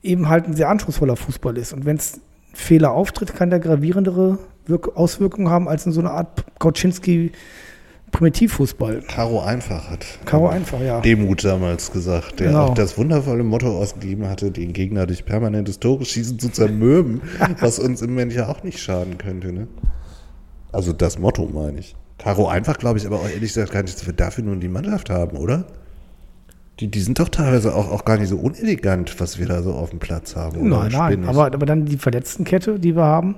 eben 0.07 0.29
halt 0.29 0.47
ein 0.47 0.55
sehr 0.55 0.69
anspruchsvoller 0.69 1.17
Fußball 1.17 1.57
ist. 1.59 1.73
Und 1.73 1.85
wenn 1.85 1.97
es 1.97 2.21
Fehler 2.55 2.93
auftritt, 2.93 3.35
kann 3.35 3.51
der 3.51 3.59
gravierendere 3.61 4.39
Wirk 4.67 4.97
Auswirkungen 4.97 5.51
haben 5.51 5.69
als 5.69 5.87
in 5.87 5.93
so 5.93 6.01
einer 6.01 6.13
Art 6.13 6.45
Kautschinski-Primitivfußball. 6.59 9.03
Karo 9.09 9.41
einfach 9.43 9.91
hat. 9.91 10.05
Karo 10.25 10.49
einfach, 10.49 10.81
ja. 10.81 11.01
Demut 11.01 11.45
damals 11.45 11.93
gesagt, 11.93 12.41
der 12.41 12.49
Genau. 12.49 12.67
auch 12.67 12.75
das 12.75 12.97
wundervolle 12.99 13.45
Motto 13.45 13.77
ausgegeben 13.79 14.29
hatte, 14.29 14.51
den 14.51 14.73
Gegner 14.73 15.07
durch 15.07 15.25
permanentes 15.25 15.79
Tore 15.81 16.05
schießen 16.05 16.39
zu 16.39 16.49
zermürben, 16.51 17.21
was 17.61 17.79
uns 17.79 18.03
im 18.03 18.11
Moment 18.11 18.33
ja 18.33 18.49
auch 18.49 18.63
nicht 18.63 18.79
schaden 18.79 19.19
könnte. 19.19 19.53
Ne? 19.53 19.69
Also 20.73 20.93
das 20.93 21.19
Motto 21.19 21.49
meine 21.53 21.81
ich. 21.81 21.95
Karo 22.19 22.49
einfach 22.49 22.79
glaube 22.79 22.99
ich 22.99 23.07
aber 23.07 23.17
auch 23.17 23.29
ehrlich 23.29 23.53
gesagt 23.53 23.73
gar 23.73 23.83
nicht, 23.83 23.95
dass 23.95 24.07
wir 24.07 24.15
dafür 24.15 24.45
nun 24.45 24.61
die 24.61 24.69
Mannschaft 24.69 25.11
haben, 25.11 25.37
oder? 25.37 25.65
Die, 26.81 26.89
die 26.89 27.01
sind 27.01 27.19
doch 27.19 27.31
teilweise 27.31 27.75
auch, 27.75 27.91
auch 27.91 28.05
gar 28.05 28.19
nicht 28.19 28.29
so 28.29 28.37
unelegant, 28.37 29.19
was 29.19 29.39
wir 29.39 29.47
da 29.47 29.63
so 29.63 29.73
auf 29.73 29.91
dem 29.91 29.99
Platz 29.99 30.37
haben. 30.37 30.59
oder? 30.59 30.89
Nein, 30.89 30.93
nein. 30.93 31.25
Aber, 31.29 31.47
aber 31.47 31.65
dann 31.67 31.87
die 31.87 31.97
Verletztenkette, 31.97 32.79
die 32.79 32.95
wir 32.95 33.05
haben, 33.05 33.37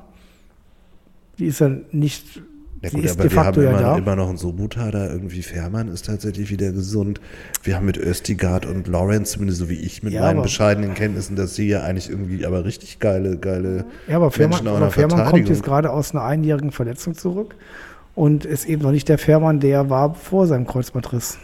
die 1.38 1.46
ist 1.46 1.61
ja 1.61 1.70
nicht. 1.92 2.42
Ja 2.81 2.90
gut, 2.90 3.05
ist 3.05 3.12
aber 3.18 3.29
de 3.29 3.33
wir 3.37 3.44
haben 3.44 3.62
ja 3.62 3.70
immer, 3.70 3.81
da. 3.81 3.96
immer 3.98 4.16
noch 4.16 4.29
einen 4.29 4.38
Sobuta 4.38 4.90
da, 4.92 5.07
irgendwie 5.09 5.42
Fährmann 5.42 5.88
ist 5.88 6.07
tatsächlich 6.07 6.48
wieder 6.51 6.70
gesund. 6.70 7.20
Wir 7.64 7.74
haben 7.74 7.87
mit 7.87 7.96
Östigard 7.96 8.66
und 8.66 8.87
Lawrence, 8.87 9.33
zumindest 9.33 9.59
so 9.61 9.68
wie 9.68 9.74
ich 9.81 10.05
mit 10.05 10.12
Ja, 10.12 10.20
meinen 10.22 10.37
aber- 10.38 10.42
bescheidenen 10.44 10.94
Kenntnissen, 10.94 11.35
dass 11.35 11.57
sie 11.57 11.66
ja 11.68 11.83
eigentlich 11.83 12.09
irgendwie 12.09 12.46
aber 12.46 12.64
richtig 12.64 13.01
geile, 13.01 13.37
geile 13.37 13.85
Ja, 14.07 14.16
aber 14.16 14.31
Fährmann, 14.31 14.64
aber 14.68 14.90
Fährmann 14.92 15.27
kommt 15.27 15.48
jetzt 15.48 15.64
gerade 15.64 15.90
aus 15.90 16.12
einer 16.12 16.22
einjährigen 16.22 16.70
Verletzung 16.70 17.14
zurück 17.14 17.57
und 18.14 18.44
ist 18.44 18.64
eben 18.68 18.83
noch 18.83 18.92
nicht 18.92 19.09
der 19.09 19.18
Fährmann, 19.18 19.59
der 19.59 19.90
war 19.90 20.14
vor 20.14 20.46
seinem 20.46 20.66
Kreuzbandriss. 20.66 21.38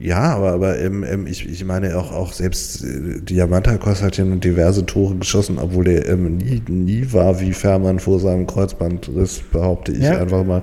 Ja, 0.00 0.36
aber, 0.36 0.52
aber 0.52 0.78
ähm, 0.78 1.02
ähm, 1.02 1.26
ich, 1.26 1.48
ich 1.48 1.64
meine 1.64 1.96
auch, 1.98 2.12
auch 2.12 2.32
selbst 2.32 2.84
äh, 2.84 3.20
Diamantakos 3.20 4.00
hat 4.00 4.16
ja 4.16 4.24
nun 4.24 4.38
diverse 4.38 4.86
Tore 4.86 5.16
geschossen, 5.16 5.58
obwohl 5.58 5.84
der 5.84 6.08
ähm, 6.08 6.36
nie, 6.36 6.62
nie 6.68 7.12
war 7.12 7.40
wie 7.40 7.52
Fährmann 7.52 7.98
vor 7.98 8.20
seinem 8.20 8.46
Kreuzbandriss, 8.46 9.40
behaupte 9.52 9.90
ich 9.92 10.04
Ja. 10.04 10.20
einfach 10.20 10.44
mal. 10.44 10.62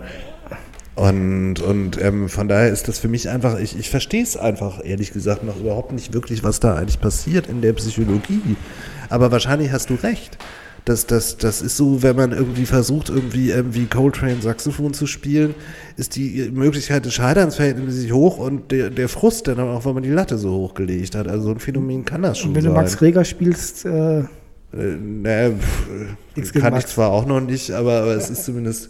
Und, 0.95 1.59
und 1.59 2.01
ähm, 2.01 2.29
von 2.29 2.47
daher 2.47 2.69
ist 2.69 2.87
das 2.87 2.99
für 2.99 3.09
mich 3.09 3.27
einfach, 3.27 3.59
ich, 3.59 3.77
ich 3.77 3.89
verstehe 3.89 4.23
es 4.23 4.37
einfach 4.37 4.79
ehrlich 4.81 5.11
gesagt 5.11 5.43
noch 5.43 5.59
überhaupt 5.59 5.91
nicht 5.91 6.13
wirklich, 6.13 6.41
was 6.45 6.61
da 6.61 6.75
eigentlich 6.75 7.01
passiert 7.01 7.47
in 7.47 7.61
der 7.61 7.73
Psychologie. 7.73 8.55
Aber 9.09 9.29
wahrscheinlich 9.29 9.73
hast 9.73 9.89
du 9.89 9.95
recht. 9.95 10.37
Das, 10.85 11.07
das, 11.07 11.37
das 11.37 11.61
ist 11.63 11.77
so, 11.77 12.03
wenn 12.03 12.15
man 12.15 12.31
irgendwie 12.31 12.65
versucht, 12.67 13.09
irgendwie 13.09 13.49
ähm, 13.49 13.73
wie 13.73 13.87
Coltrane 13.87 14.37
Saxophon 14.41 14.93
zu 14.93 15.07
spielen, 15.07 15.55
ist 15.97 16.15
die 16.15 16.49
Möglichkeit 16.53 17.05
des 17.05 17.13
Scheiterns 17.15 17.55
verhältnismäßig 17.55 18.13
hoch 18.13 18.37
und 18.37 18.71
der, 18.71 18.91
der 18.91 19.09
Frust 19.09 19.47
dann 19.47 19.59
auch, 19.59 19.83
weil 19.85 19.93
man 19.95 20.03
die 20.03 20.09
Latte 20.11 20.37
so 20.37 20.51
hochgelegt 20.51 21.15
hat. 21.15 21.27
Also 21.27 21.45
so 21.45 21.51
ein 21.51 21.59
Phänomen 21.59 22.05
kann 22.05 22.21
das 22.21 22.37
schon 22.37 22.49
Und 22.49 22.55
wenn 22.55 22.63
sein. 22.63 22.71
du 22.73 22.77
Max 22.79 23.01
Reger 23.01 23.25
spielst, 23.25 23.85
äh, 23.85 24.19
Äh, 24.73 24.97
naja, 24.99 25.51
pff, 25.55 26.53
kann 26.53 26.73
ich 26.75 26.83
Max. 26.83 26.93
zwar 26.93 27.09
auch 27.11 27.25
noch 27.25 27.39
nicht, 27.41 27.71
aber, 27.71 28.01
aber 28.01 28.15
es 28.15 28.29
ist 28.29 28.43
zumindest, 28.45 28.89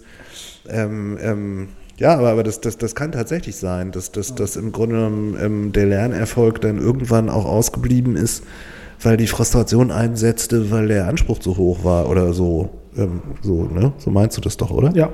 ähm, 0.68 1.18
ähm, 1.22 1.68
ja, 1.98 2.16
aber, 2.18 2.30
aber 2.32 2.44
das, 2.44 2.60
das, 2.60 2.78
das 2.78 2.96
kann 2.96 3.12
tatsächlich 3.12 3.56
sein, 3.56 3.92
dass, 3.92 4.12
dass, 4.12 4.34
dass 4.36 4.56
im 4.58 4.72
Grunde 4.72 4.96
genommen 4.96 5.38
ähm, 5.40 5.72
der 5.72 5.86
Lernerfolg 5.86 6.60
dann 6.62 6.78
irgendwann 6.80 7.30
auch 7.30 7.46
ausgeblieben 7.46 8.16
ist, 8.18 8.44
weil 9.02 9.18
die 9.18 9.28
Frustration 9.28 9.92
einsetzte, 9.92 10.72
weil 10.72 10.88
der 10.88 11.08
Anspruch 11.08 11.40
zu 11.40 11.58
hoch 11.58 11.84
war 11.84 12.10
oder 12.10 12.34
so. 12.34 12.70
Ähm, 12.98 13.22
so, 13.42 13.64
ne? 13.66 13.92
So 13.98 14.10
meinst 14.12 14.38
du 14.38 14.42
das 14.42 14.58
doch, 14.58 14.72
oder? 14.72 14.92
ja. 14.96 15.10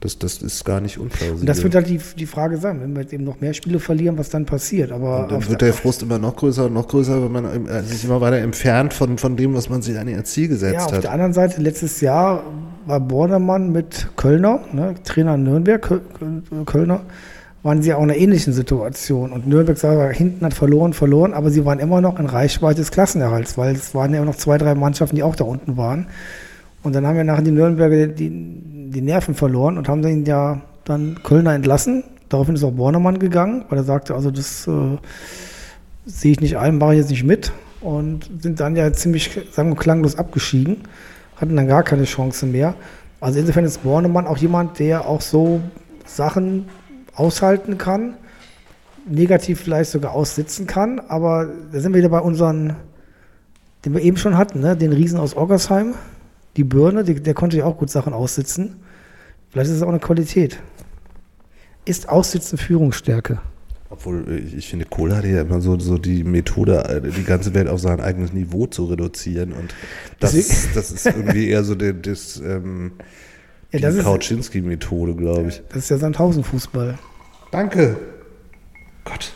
Das, 0.00 0.18
das 0.18 0.42
ist 0.42 0.64
gar 0.64 0.80
nicht 0.80 0.98
unplausibel. 0.98 1.38
Und 1.42 1.48
das 1.48 1.62
wird 1.62 1.76
halt 1.76 1.88
die, 1.88 2.00
die 2.18 2.26
Frage 2.26 2.56
sein, 2.56 2.80
wenn 2.80 2.92
wir 2.92 3.02
jetzt 3.02 3.12
eben 3.12 3.22
noch 3.22 3.40
mehr 3.40 3.54
Spiele 3.54 3.78
verlieren, 3.78 4.18
was 4.18 4.30
dann 4.30 4.44
passiert. 4.46 4.90
Aber 4.90 5.22
Und 5.22 5.30
dann 5.30 5.38
auf 5.38 5.48
wird 5.48 5.60
der- 5.60 5.72
Frust 5.72 6.02
immer 6.02 6.18
noch 6.18 6.34
größer 6.34 6.64
und 6.66 6.72
noch 6.72 6.88
größer, 6.88 7.22
wenn 7.22 7.30
man 7.30 7.66
äh, 7.68 7.82
sich 7.84 8.04
immer 8.04 8.20
weiter 8.20 8.38
entfernt 8.38 8.92
von, 8.94 9.16
von 9.16 9.36
dem, 9.36 9.54
was 9.54 9.68
man 9.68 9.80
sich 9.80 9.96
an 9.96 10.08
ihr 10.08 10.24
Ziel 10.24 10.48
gesetzt 10.48 10.74
ja, 10.74 10.86
auf 10.86 10.92
hat. 10.92 11.04
der 11.04 11.12
anderen 11.12 11.32
Seite, 11.32 11.60
letztes 11.62 12.00
Jahr 12.00 12.42
war 12.84 12.98
Bornemann 12.98 13.70
mit 13.70 14.08
Kölner, 14.16 14.64
ne, 14.72 14.96
Trainer 15.04 15.36
in 15.36 15.44
Nürnberg, 15.44 15.80
Köl 15.80 16.00
Köl- 16.18 16.64
Kölner, 16.64 17.02
waren 17.62 17.82
sie 17.82 17.94
auch 17.94 18.02
in 18.02 18.10
einer 18.10 18.18
ähnlichen 18.18 18.52
Situation. 18.52 19.32
Und 19.32 19.46
Nürnberg 19.46 19.78
sah, 19.78 20.08
hinten 20.08 20.44
hat 20.44 20.54
verloren, 20.54 20.92
verloren, 20.92 21.32
aber 21.32 21.50
sie 21.50 21.64
waren 21.64 21.78
immer 21.78 22.00
noch 22.00 22.18
in 22.18 22.26
Reichweite 22.26 22.80
des 22.80 22.90
Klassenerhalts, 22.90 23.56
weil 23.56 23.74
es 23.74 23.94
waren 23.94 24.12
ja 24.12 24.18
immer 24.18 24.26
noch 24.26 24.36
zwei, 24.36 24.58
drei 24.58 24.74
Mannschaften, 24.74 25.16
die 25.16 25.22
auch 25.22 25.36
da 25.36 25.44
unten 25.44 25.76
waren. 25.76 26.06
Und 26.82 26.94
dann 26.94 27.06
haben 27.06 27.16
wir 27.16 27.24
nachher 27.24 27.42
die 27.42 27.52
Nürnberger 27.52 28.08
die, 28.08 28.30
die 28.30 29.00
Nerven 29.00 29.34
verloren 29.34 29.78
und 29.78 29.88
haben 29.88 30.02
dann 30.02 30.24
ja 30.24 30.60
dann 30.84 31.20
Kölner 31.22 31.54
entlassen. 31.54 32.02
Daraufhin 32.28 32.56
ist 32.56 32.64
auch 32.64 32.72
Bornemann 32.72 33.18
gegangen, 33.18 33.64
weil 33.68 33.78
er 33.78 33.84
sagte, 33.84 34.14
also 34.14 34.30
das 34.32 34.66
äh, 34.66 34.98
sehe 36.06 36.32
ich 36.32 36.40
nicht 36.40 36.56
ein, 36.56 36.78
mache 36.78 36.94
ich 36.94 37.00
jetzt 37.00 37.10
nicht 37.10 37.24
mit. 37.24 37.52
Und 37.80 38.30
sind 38.40 38.58
dann 38.58 38.74
ja 38.74 38.92
ziemlich, 38.92 39.30
sagen 39.52 39.70
wir, 39.70 39.76
klanglos 39.76 40.16
abgestiegen, 40.16 40.78
hatten 41.36 41.56
dann 41.56 41.68
gar 41.68 41.82
keine 41.82 42.04
Chance 42.04 42.46
mehr. 42.46 42.74
Also 43.20 43.38
insofern 43.38 43.64
ist 43.64 43.82
Bornemann 43.84 44.26
auch 44.26 44.38
jemand, 44.38 44.78
der 44.78 45.06
auch 45.06 45.20
so 45.20 45.60
Sachen 46.04 46.66
aushalten 47.14 47.78
kann, 47.78 48.14
negativ 49.06 49.60
vielleicht 49.60 49.90
sogar 49.90 50.12
aussitzen 50.12 50.66
kann, 50.66 51.00
aber 51.00 51.48
da 51.72 51.80
sind 51.80 51.92
wir 51.92 51.98
wieder 51.98 52.08
bei 52.08 52.20
unseren, 52.20 52.76
den 53.84 53.94
wir 53.94 54.02
eben 54.02 54.16
schon 54.16 54.36
hatten, 54.36 54.60
ne? 54.60 54.76
den 54.76 54.92
Riesen 54.92 55.18
aus 55.18 55.36
Oggersheim, 55.36 55.94
die 56.56 56.64
Birne, 56.64 57.04
die, 57.04 57.14
der 57.14 57.34
konnte 57.34 57.56
ja 57.56 57.64
auch 57.64 57.78
gut 57.78 57.90
Sachen 57.90 58.12
aussitzen. 58.12 58.76
Vielleicht 59.50 59.70
ist 59.70 59.76
es 59.76 59.82
auch 59.82 59.88
eine 59.88 59.98
Qualität. 59.98 60.58
Ist 61.84 62.08
Aussitzen 62.08 62.58
Führungsstärke? 62.58 63.40
Obwohl, 63.92 64.24
äh, 64.28 64.38
ich 64.38 64.68
finde, 64.68 64.86
Kohl 64.86 65.14
hatte 65.14 65.28
ja 65.28 65.42
immer 65.42 65.60
so, 65.60 65.78
so 65.78 65.98
die 65.98 66.24
Methode, 66.24 66.84
äh, 66.84 67.00
die 67.00 67.24
ganze 67.24 67.52
Welt 67.54 67.68
auf 67.68 67.80
sein 67.80 68.00
eigenes 68.00 68.32
Niveau 68.32 68.66
zu 68.66 68.86
reduzieren. 68.86 69.52
Und 69.52 69.74
das, 70.20 70.32
das 70.74 70.90
ist 70.90 71.06
irgendwie 71.06 71.48
eher 71.48 71.64
so 71.64 71.74
der, 71.74 71.92
das, 71.92 72.40
ähm, 72.40 72.92
Ja, 73.72 73.78
die 73.78 73.82
das 73.82 73.94
ist, 73.94 74.04
Kautschinski-Methode, 74.04 75.14
glaube 75.14 75.48
ich. 75.48 75.62
das 75.68 75.78
ist 75.78 75.90
ja 75.90 75.96
Sandhausen-Fußball. 75.98 76.98
Danke. 77.50 77.96
Gott. 79.04 79.32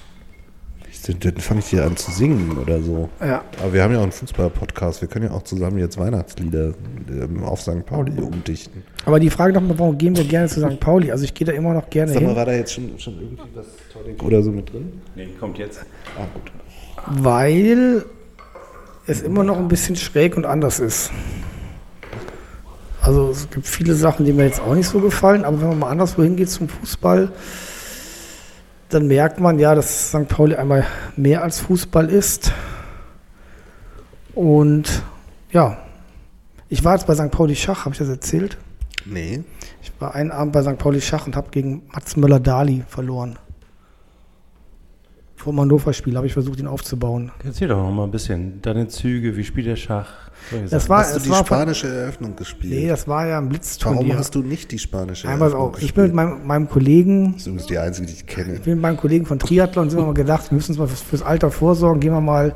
Dann 1.20 1.36
fange 1.36 1.60
ich 1.60 1.66
hier 1.66 1.84
an 1.84 1.96
zu 1.96 2.10
singen 2.10 2.58
oder 2.58 2.82
so. 2.82 3.08
Ja. 3.20 3.44
Aber 3.62 3.72
wir 3.72 3.82
haben 3.82 3.92
ja 3.92 3.98
auch 3.98 4.02
einen 4.02 4.12
Fußball-Podcast. 4.12 5.02
Wir 5.02 5.08
können 5.08 5.26
ja 5.26 5.30
auch 5.30 5.42
zusammen 5.42 5.78
jetzt 5.78 5.98
Weihnachtslieder 5.98 6.74
ähm, 7.08 7.44
auf 7.44 7.60
St. 7.60 7.86
Pauli 7.86 8.20
umdichten. 8.20 8.82
Aber 9.04 9.20
die 9.20 9.30
Frage 9.30 9.52
nochmal, 9.52 9.78
warum 9.78 9.96
gehen 9.98 10.16
wir 10.16 10.24
gerne 10.24 10.48
zu 10.48 10.60
St. 10.60 10.80
Pauli? 10.80 11.12
Also 11.12 11.24
ich 11.24 11.32
gehe 11.32 11.46
da 11.46 11.52
immer 11.52 11.74
noch 11.74 11.88
gerne 11.90 12.12
Sag 12.12 12.22
mal, 12.22 12.28
hin, 12.28 12.36
war 12.36 12.44
da 12.44 12.52
jetzt 12.54 12.72
schon, 12.72 12.98
schon 12.98 13.20
irgendwie 13.20 13.42
was 13.54 13.66
Tonic 13.92 14.20
oder 14.22 14.42
so 14.42 14.50
mit 14.50 14.72
drin? 14.72 15.00
Nee, 15.14 15.28
kommt 15.38 15.58
jetzt. 15.58 15.80
Ah, 16.18 16.26
gut. 16.34 16.50
weil 17.22 18.04
es 19.06 19.22
immer 19.22 19.44
noch 19.44 19.58
ein 19.58 19.68
bisschen 19.68 19.94
schräg 19.94 20.36
und 20.36 20.44
anders 20.44 20.80
ist. 20.80 21.12
Also 23.06 23.30
es 23.30 23.48
gibt 23.50 23.68
viele 23.68 23.94
Sachen, 23.94 24.26
die 24.26 24.32
mir 24.32 24.46
jetzt 24.46 24.60
auch 24.60 24.74
nicht 24.74 24.88
so 24.88 24.98
gefallen, 24.98 25.44
aber 25.44 25.60
wenn 25.60 25.68
man 25.68 25.78
mal 25.78 25.90
anderswo 25.90 26.24
hingeht 26.24 26.50
zum 26.50 26.68
Fußball, 26.68 27.30
dann 28.88 29.06
merkt 29.06 29.38
man 29.38 29.60
ja, 29.60 29.76
dass 29.76 30.08
St. 30.08 30.26
Pauli 30.26 30.56
einmal 30.56 30.84
mehr 31.16 31.44
als 31.44 31.60
Fußball 31.60 32.10
ist. 32.10 32.52
Und 34.34 35.04
ja, 35.52 35.78
ich 36.68 36.82
war 36.82 36.94
jetzt 36.94 37.06
bei 37.06 37.14
St. 37.14 37.30
Pauli 37.30 37.54
Schach, 37.54 37.84
habe 37.84 37.92
ich 37.92 37.98
das 38.00 38.08
erzählt? 38.08 38.58
Nee. 39.04 39.44
Ich 39.82 39.92
war 40.00 40.16
einen 40.16 40.32
Abend 40.32 40.52
bei 40.52 40.62
St. 40.62 40.76
Pauli 40.76 41.00
Schach 41.00 41.28
und 41.28 41.36
habe 41.36 41.50
gegen 41.52 41.82
Mats 41.92 42.16
Möller-Dali 42.16 42.82
verloren. 42.88 43.38
Vor 45.46 45.52
dem 45.52 45.60
Hannover-Spiel 45.60 46.16
habe 46.16 46.26
ich 46.26 46.32
versucht, 46.32 46.58
ihn 46.58 46.66
aufzubauen. 46.66 47.30
Erzähl 47.44 47.68
doch 47.68 47.76
noch 47.76 47.92
mal 47.92 48.02
ein 48.02 48.10
bisschen. 48.10 48.60
Deine 48.62 48.88
Züge, 48.88 49.36
wie 49.36 49.44
spielt 49.44 49.68
der 49.68 49.76
Schach? 49.76 50.28
Das 50.68 50.88
war, 50.88 51.04
Hast 51.04 51.14
du 51.14 51.20
die 51.20 51.30
war 51.30 51.46
spanische 51.46 51.86
Eröffnung 51.86 52.34
gespielt? 52.34 52.74
Nee, 52.74 52.88
das 52.88 53.06
war 53.06 53.28
ja 53.28 53.38
ein 53.38 53.48
Blitzturnier. 53.48 54.00
Warum 54.00 54.18
hast 54.18 54.34
du 54.34 54.42
nicht 54.42 54.72
die 54.72 54.80
spanische 54.80 55.28
Einmal 55.28 55.50
Eröffnung 55.50 55.74
auch. 55.74 55.78
Ich 55.78 55.94
bin 55.94 56.02
mit 56.02 56.14
meinem, 56.14 56.44
meinem 56.44 56.68
Kollegen, 56.68 57.34
Das 57.34 57.42
ist 57.42 57.46
übrigens 57.46 57.66
die 57.66 57.78
einzige, 57.78 58.08
die 58.08 58.14
ich 58.14 58.26
kenne. 58.26 58.54
ich 58.54 58.62
bin 58.62 58.72
mit 58.72 58.82
meinem 58.82 58.96
Kollegen 58.96 59.24
von 59.24 59.38
Triathlon, 59.38 59.88
sind 59.88 60.00
wir 60.00 60.06
mal 60.06 60.14
gedacht, 60.14 60.50
wir 60.50 60.56
müssen 60.56 60.72
uns 60.72 60.80
mal 60.80 60.88
fürs, 60.88 61.02
fürs 61.02 61.22
Alter 61.22 61.52
vorsorgen, 61.52 62.00
gehen 62.00 62.12
wir 62.12 62.20
mal 62.20 62.52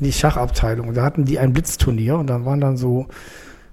in 0.00 0.06
die 0.06 0.12
Schachabteilung. 0.12 0.88
Und 0.88 0.96
da 0.96 1.04
hatten 1.04 1.24
die 1.24 1.38
ein 1.38 1.52
Blitzturnier 1.52 2.16
und 2.16 2.26
dann 2.26 2.44
waren 2.44 2.60
dann 2.60 2.76
so 2.76 3.06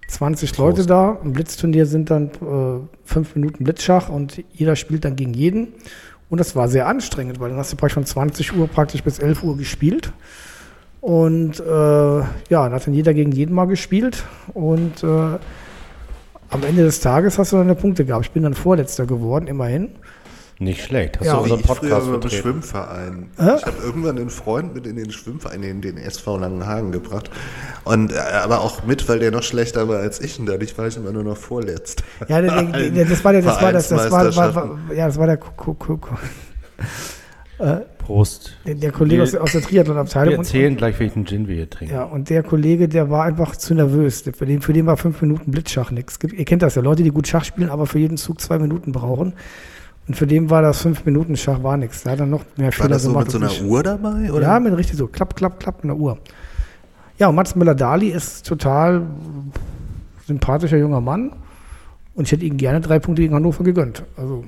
20 0.10 0.56
Leute 0.58 0.86
da. 0.86 1.18
Ein 1.24 1.34
Blitzturnier 1.34 1.88
sind 1.88 2.12
dann 2.12 2.28
äh, 2.28 2.88
fünf 3.04 3.34
Minuten 3.34 3.64
Blitzschach 3.64 4.10
und 4.10 4.44
jeder 4.54 4.76
spielt 4.76 5.06
dann 5.06 5.16
gegen 5.16 5.34
jeden. 5.34 5.70
Und 6.30 6.38
das 6.40 6.56
war 6.56 6.68
sehr 6.68 6.88
anstrengend, 6.88 7.40
weil 7.40 7.50
dann 7.50 7.58
hast 7.58 7.72
du 7.74 7.76
praktisch 7.76 7.96
von 7.96 8.06
20 8.06 8.56
Uhr 8.56 8.68
praktisch 8.68 9.04
bis 9.04 9.20
11 9.20 9.44
Uhr 9.44 9.58
gespielt. 9.58 10.14
Und 11.02 11.60
äh, 11.60 11.64
ja, 11.64 12.28
dann 12.50 12.74
hat 12.74 12.86
dann 12.86 12.94
jeder 12.94 13.14
gegen 13.14 13.32
jeden 13.32 13.56
mal 13.56 13.66
gespielt. 13.66 14.26
Und 14.54 15.04
äh, 15.04 15.08
am 15.08 16.64
Ende 16.64 16.84
des 16.84 17.00
Tages 17.00 17.38
hast 17.38 17.54
du 17.54 17.58
dann 17.58 17.76
Punkte 17.76 18.06
gehabt. 18.06 18.26
Ich 18.26 18.32
bin 18.32 18.44
dann 18.44 18.54
Vorletzter 18.54 19.06
geworden, 19.06 19.48
immerhin. 19.48 19.90
Nicht 20.62 20.84
schlecht. 20.84 21.18
Hast 21.20 21.26
Ja, 21.28 21.36
du 21.38 21.44
unseren 21.44 21.62
Podcast 21.62 22.06
vertreten? 22.08 22.36
Schwimmverein. 22.42 23.30
Hä? 23.38 23.52
Ich 23.58 23.66
habe 23.66 23.78
irgendwann 23.82 24.18
einen 24.18 24.30
Freund 24.30 24.76
mit 24.76 24.86
in 24.86 24.98
den 24.98 25.10
Schwimmverein, 25.10 25.64
in 25.64 25.80
den 25.82 25.98
SV 25.98 26.38
Langenhagen 26.38 26.92
gebracht. 26.92 27.32
Und, 27.86 28.12
äh, 28.12 28.18
aber 28.18 28.60
auch 28.60 28.84
mit, 28.84 29.08
weil 29.08 29.20
der 29.20 29.32
noch 29.32 29.44
schlechter 29.44 29.88
war 29.88 30.00
als 30.00 30.20
ich. 30.20 30.38
Und 30.38 30.48
dadurch 30.48 30.78
war 30.78 30.86
ich 30.88 30.98
immer 30.98 31.14
nur 31.14 31.24
noch 31.24 31.38
vorletzt. 31.38 32.04
Ja, 32.28 32.42
der, 32.42 32.64
der, 32.64 32.90
der, 32.90 33.06
das 33.06 33.24
war 33.24 33.32
der, 33.32 33.42
das 33.42 33.62
war 33.62 33.72
das, 33.72 33.88
das 33.88 34.12
war, 34.12 34.36
war, 34.36 34.56
war, 34.56 34.80
ja, 34.94 35.08
das 35.08 35.18
war 35.18 35.28
der, 35.28 35.38
Ko- 35.38 35.78
Prost. 37.98 38.58
der, 38.66 38.76
der 38.76 38.92
Kollege 38.92 39.24
aus, 39.24 39.32
der- 39.32 39.42
aus 39.44 39.52
der 39.54 39.62
Wir 39.62 39.68
Triathlon-Abteilung. 39.70 40.34
Und, 40.36 40.40
erzählen 40.46 40.76
gleich, 40.76 41.00
welchen 41.00 41.26
Gin 41.26 41.48
wir 41.48 41.56
hier 41.56 41.70
trinken. 41.70 41.94
ja, 41.94 42.04
und 42.04 42.30
der 42.30 42.44
Kollege, 42.44 42.88
der 42.90 43.10
war 43.10 43.24
einfach 43.24 43.56
zu 43.56 43.74
nervös. 43.76 44.24
Für 44.38 44.46
den, 44.46 44.62
für 44.62 44.74
den 44.74 44.86
war 44.86 44.98
fünf 44.98 45.22
Minuten 45.22 45.52
Blitzschach 45.52 45.92
nichts. 45.92 46.20
Ihr 46.24 46.44
kennt 46.46 46.62
das 46.64 46.76
ja, 46.76 46.82
Leute, 46.82 47.04
die 47.04 47.12
gut 47.12 47.28
Schach 47.28 47.46
spielen, 47.46 47.70
aber 47.70 47.86
für 47.86 48.00
jeden 48.00 48.18
Zug 48.18 48.42
zwei 48.42 48.60
Minuten 48.60 48.92
brauchen. 48.92 49.34
Und 50.10 50.16
für 50.16 50.28
den 50.28 50.50
war 50.50 50.62
das 50.64 50.82
fünf 50.82 51.06
Minuten 51.06 51.38
Schach 51.38 51.64
war 51.64 51.78
nichts. 51.78 52.04
Da 52.04 52.10
hat 52.12 52.20
er 52.20 52.26
noch 52.26 52.44
mehr 52.58 52.66
War 52.68 52.72
Fehler 52.74 52.90
das 52.90 53.04
so 53.04 53.10
gemacht. 53.10 53.26
mit 53.28 53.32
so 53.32 53.38
einer 53.38 53.48
ich. 53.52 53.64
Uhr 53.64 53.84
dabei? 53.84 54.32
Oder? 54.34 54.42
Ja, 54.42 54.60
mit 54.60 54.76
richtig 54.76 54.98
so 54.98 55.08
klapp, 55.08 55.36
klapp, 55.36 55.60
klapp 55.60 55.84
in 55.84 55.90
der 55.90 55.98
Uhr. 55.98 56.18
Ja, 57.20 57.28
und 57.30 57.36
Mats 57.36 57.56
Müller-Dali 57.56 58.08
ist 58.10 58.46
total 58.46 59.04
sympathischer 60.26 60.78
junger 60.78 61.02
Mann. 61.02 61.32
Und 62.16 62.26
ich 62.26 62.32
hätte 62.32 62.44
ihm 62.46 62.58
gerne 62.58 62.82
drei 62.82 63.00
Punkte 63.00 63.22
gegen 63.22 63.34
Hannover 63.36 63.64
gegönnt. 63.64 64.04
Also, 64.18 64.44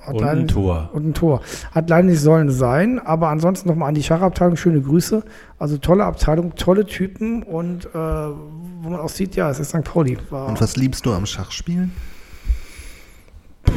hat 0.00 0.14
Und 0.14 0.20
leider 0.20 0.32
ein 0.32 0.38
nicht- 0.44 0.54
Tor. 0.54 0.90
Und 0.92 1.06
ein 1.08 1.14
Tor. 1.14 1.42
Hat 1.72 1.90
leider 1.90 2.08
nicht 2.08 2.20
sollen 2.20 2.50
sein, 2.50 2.98
aber 2.98 3.28
ansonsten 3.28 3.68
nochmal 3.68 3.90
an 3.90 3.94
die 3.94 4.02
Schachabteilung 4.02 4.56
schöne 4.56 4.80
Grüße. 4.80 5.22
Also 5.58 5.76
tolle 5.78 6.04
Abteilung, 6.04 6.54
tolle 6.56 6.86
Typen 6.86 7.42
und 7.42 7.84
äh, 7.86 7.88
wo 7.94 8.88
man 8.90 9.00
auch 9.00 9.08
sieht, 9.10 9.36
ja, 9.36 9.50
es 9.50 9.60
ist 9.60 9.68
St. 9.68 9.84
Pauli. 9.84 10.16
War, 10.30 10.46
Und 10.48 10.60
was 10.60 10.76
liebst 10.76 11.04
du 11.04 11.12
am 11.12 11.26
Schachspielen? 11.26 11.92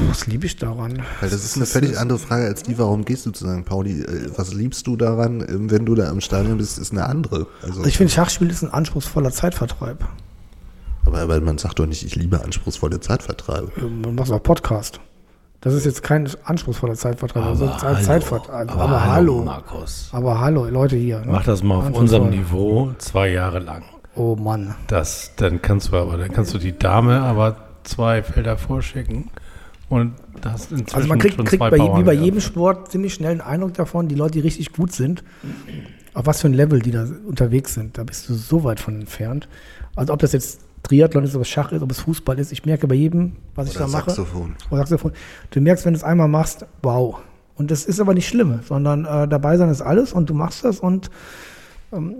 Was 0.09 0.27
liebe 0.27 0.45
ich 0.45 0.55
daran? 0.57 1.01
Weil 1.19 1.29
das 1.29 1.43
ist 1.43 1.55
eine 1.55 1.65
völlig 1.65 1.97
andere 1.97 2.19
Frage 2.19 2.45
als 2.45 2.63
die, 2.63 2.77
warum 2.77 3.05
gehst 3.05 3.25
du 3.25 3.31
zu 3.31 3.45
St. 3.47 3.65
Pauli? 3.65 4.01
Äh, 4.01 4.29
Was 4.37 4.53
liebst 4.53 4.87
du 4.87 4.95
daran, 4.95 5.41
ähm, 5.47 5.71
wenn 5.71 5.85
du 5.85 5.95
da 5.95 6.09
im 6.09 6.21
Stadion 6.21 6.57
bist, 6.57 6.77
ist 6.79 6.91
eine 6.91 7.05
andere. 7.05 7.47
Also, 7.61 7.79
Also 7.79 7.85
ich 7.85 7.97
finde, 7.97 8.11
Schachspiel 8.13 8.49
ist 8.49 8.61
ein 8.63 8.71
anspruchsvoller 8.73 9.31
Zeitvertreib. 9.31 10.03
aber, 11.05 11.19
aber 11.19 11.39
man 11.41 11.57
sagt 11.57 11.79
doch 11.79 11.85
nicht, 11.85 12.03
ich 12.05 12.15
liebe 12.15 12.43
anspruchsvolle 12.43 12.99
Zeitvertreibe. 12.99 13.71
Ähm, 13.77 14.01
Man 14.01 14.15
macht 14.15 14.31
auch 14.31 14.41
Podcast. 14.43 14.99
Das 15.61 15.75
ist 15.75 15.85
jetzt 15.85 16.01
kein 16.01 16.27
anspruchsvoller 16.43 16.95
Zeitvertreib, 16.95 17.43
also 17.45 17.65
Aber 17.67 17.77
Zeit, 17.77 17.93
hallo, 17.95 18.03
Zeitvertreib. 18.05 18.71
aber 18.71 18.81
Aber, 18.81 19.01
hallo, 19.03 19.11
hallo. 19.35 19.43
Markus. 19.43 20.09
Aber 20.11 20.39
hallo, 20.41 20.65
Leute 20.65 20.95
hier. 20.95 21.19
ne? 21.19 21.27
Mach 21.31 21.43
das 21.43 21.61
mal 21.61 21.75
auf 21.75 21.91
unserem 21.91 22.31
Niveau 22.31 22.91
zwei 22.97 23.29
Jahre 23.29 23.59
lang. 23.59 23.83
Oh 24.15 24.35
Mann. 24.35 24.75
Das, 24.87 25.31
dann 25.37 25.61
kannst 25.61 25.91
du 25.91 25.97
aber, 25.97 26.17
dann 26.17 26.31
kannst 26.31 26.53
du 26.53 26.57
die 26.57 26.77
Dame 26.77 27.21
aber 27.21 27.57
zwei 27.83 28.23
Felder 28.23 28.57
vorschicken 28.57 29.29
und 29.91 30.13
das 30.39 30.71
inzwischen 30.71 30.95
Also 30.95 31.07
man 31.09 31.19
kriegt, 31.19 31.35
schon 31.35 31.43
kriegt 31.43 31.59
zwei 31.59 31.69
bei, 31.69 31.97
wie 31.97 32.03
bei 32.03 32.13
jedem 32.13 32.39
Sport 32.39 32.89
ziemlich 32.91 33.13
schnell 33.13 33.31
einen 33.31 33.41
Eindruck 33.41 33.73
davon, 33.73 34.07
die 34.07 34.15
Leute, 34.15 34.35
die 34.35 34.39
richtig 34.39 34.71
gut 34.71 34.93
sind, 34.93 35.21
auf 36.13 36.25
was 36.25 36.39
für 36.39 36.47
ein 36.47 36.53
Level 36.53 36.79
die 36.79 36.91
da 36.91 37.05
unterwegs 37.27 37.73
sind. 37.73 37.97
Da 37.97 38.05
bist 38.05 38.29
du 38.29 38.33
so 38.33 38.63
weit 38.63 38.79
von 38.79 39.01
entfernt. 39.01 39.49
Also 39.97 40.13
ob 40.13 40.19
das 40.19 40.31
jetzt 40.31 40.61
Triathlon 40.83 41.25
ist, 41.25 41.35
ob 41.35 41.41
es 41.41 41.49
Schach 41.49 41.73
ist, 41.73 41.81
ob 41.81 41.91
es 41.91 41.99
Fußball 41.99 42.39
ist. 42.39 42.53
Ich 42.53 42.65
merke 42.65 42.87
bei 42.87 42.95
jedem, 42.95 43.33
was 43.53 43.67
ich 43.67 43.75
Oder 43.75 43.87
da 43.87 43.91
mache. 43.91 44.11
Saxophon. 44.11 44.55
Oder 44.69 44.79
Saxophon. 44.79 45.11
Du 45.49 45.59
merkst, 45.59 45.85
wenn 45.85 45.93
du 45.93 45.97
es 45.97 46.05
einmal 46.05 46.29
machst, 46.29 46.65
wow. 46.83 47.17
Und 47.55 47.69
das 47.69 47.83
ist 47.83 47.99
aber 47.99 48.13
nicht 48.13 48.29
schlimm, 48.29 48.61
sondern 48.65 49.03
äh, 49.03 49.27
dabei 49.27 49.57
sein 49.57 49.67
ist 49.67 49.81
alles 49.81 50.13
und 50.13 50.29
du 50.29 50.33
machst 50.33 50.63
das 50.63 50.79
und 50.79 51.11
ähm, 51.91 52.15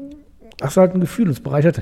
hast 0.62 0.76
halt 0.76 0.94
ein 0.94 1.00
Gefühl, 1.00 1.30
es 1.30 1.40
bereichert 1.40 1.80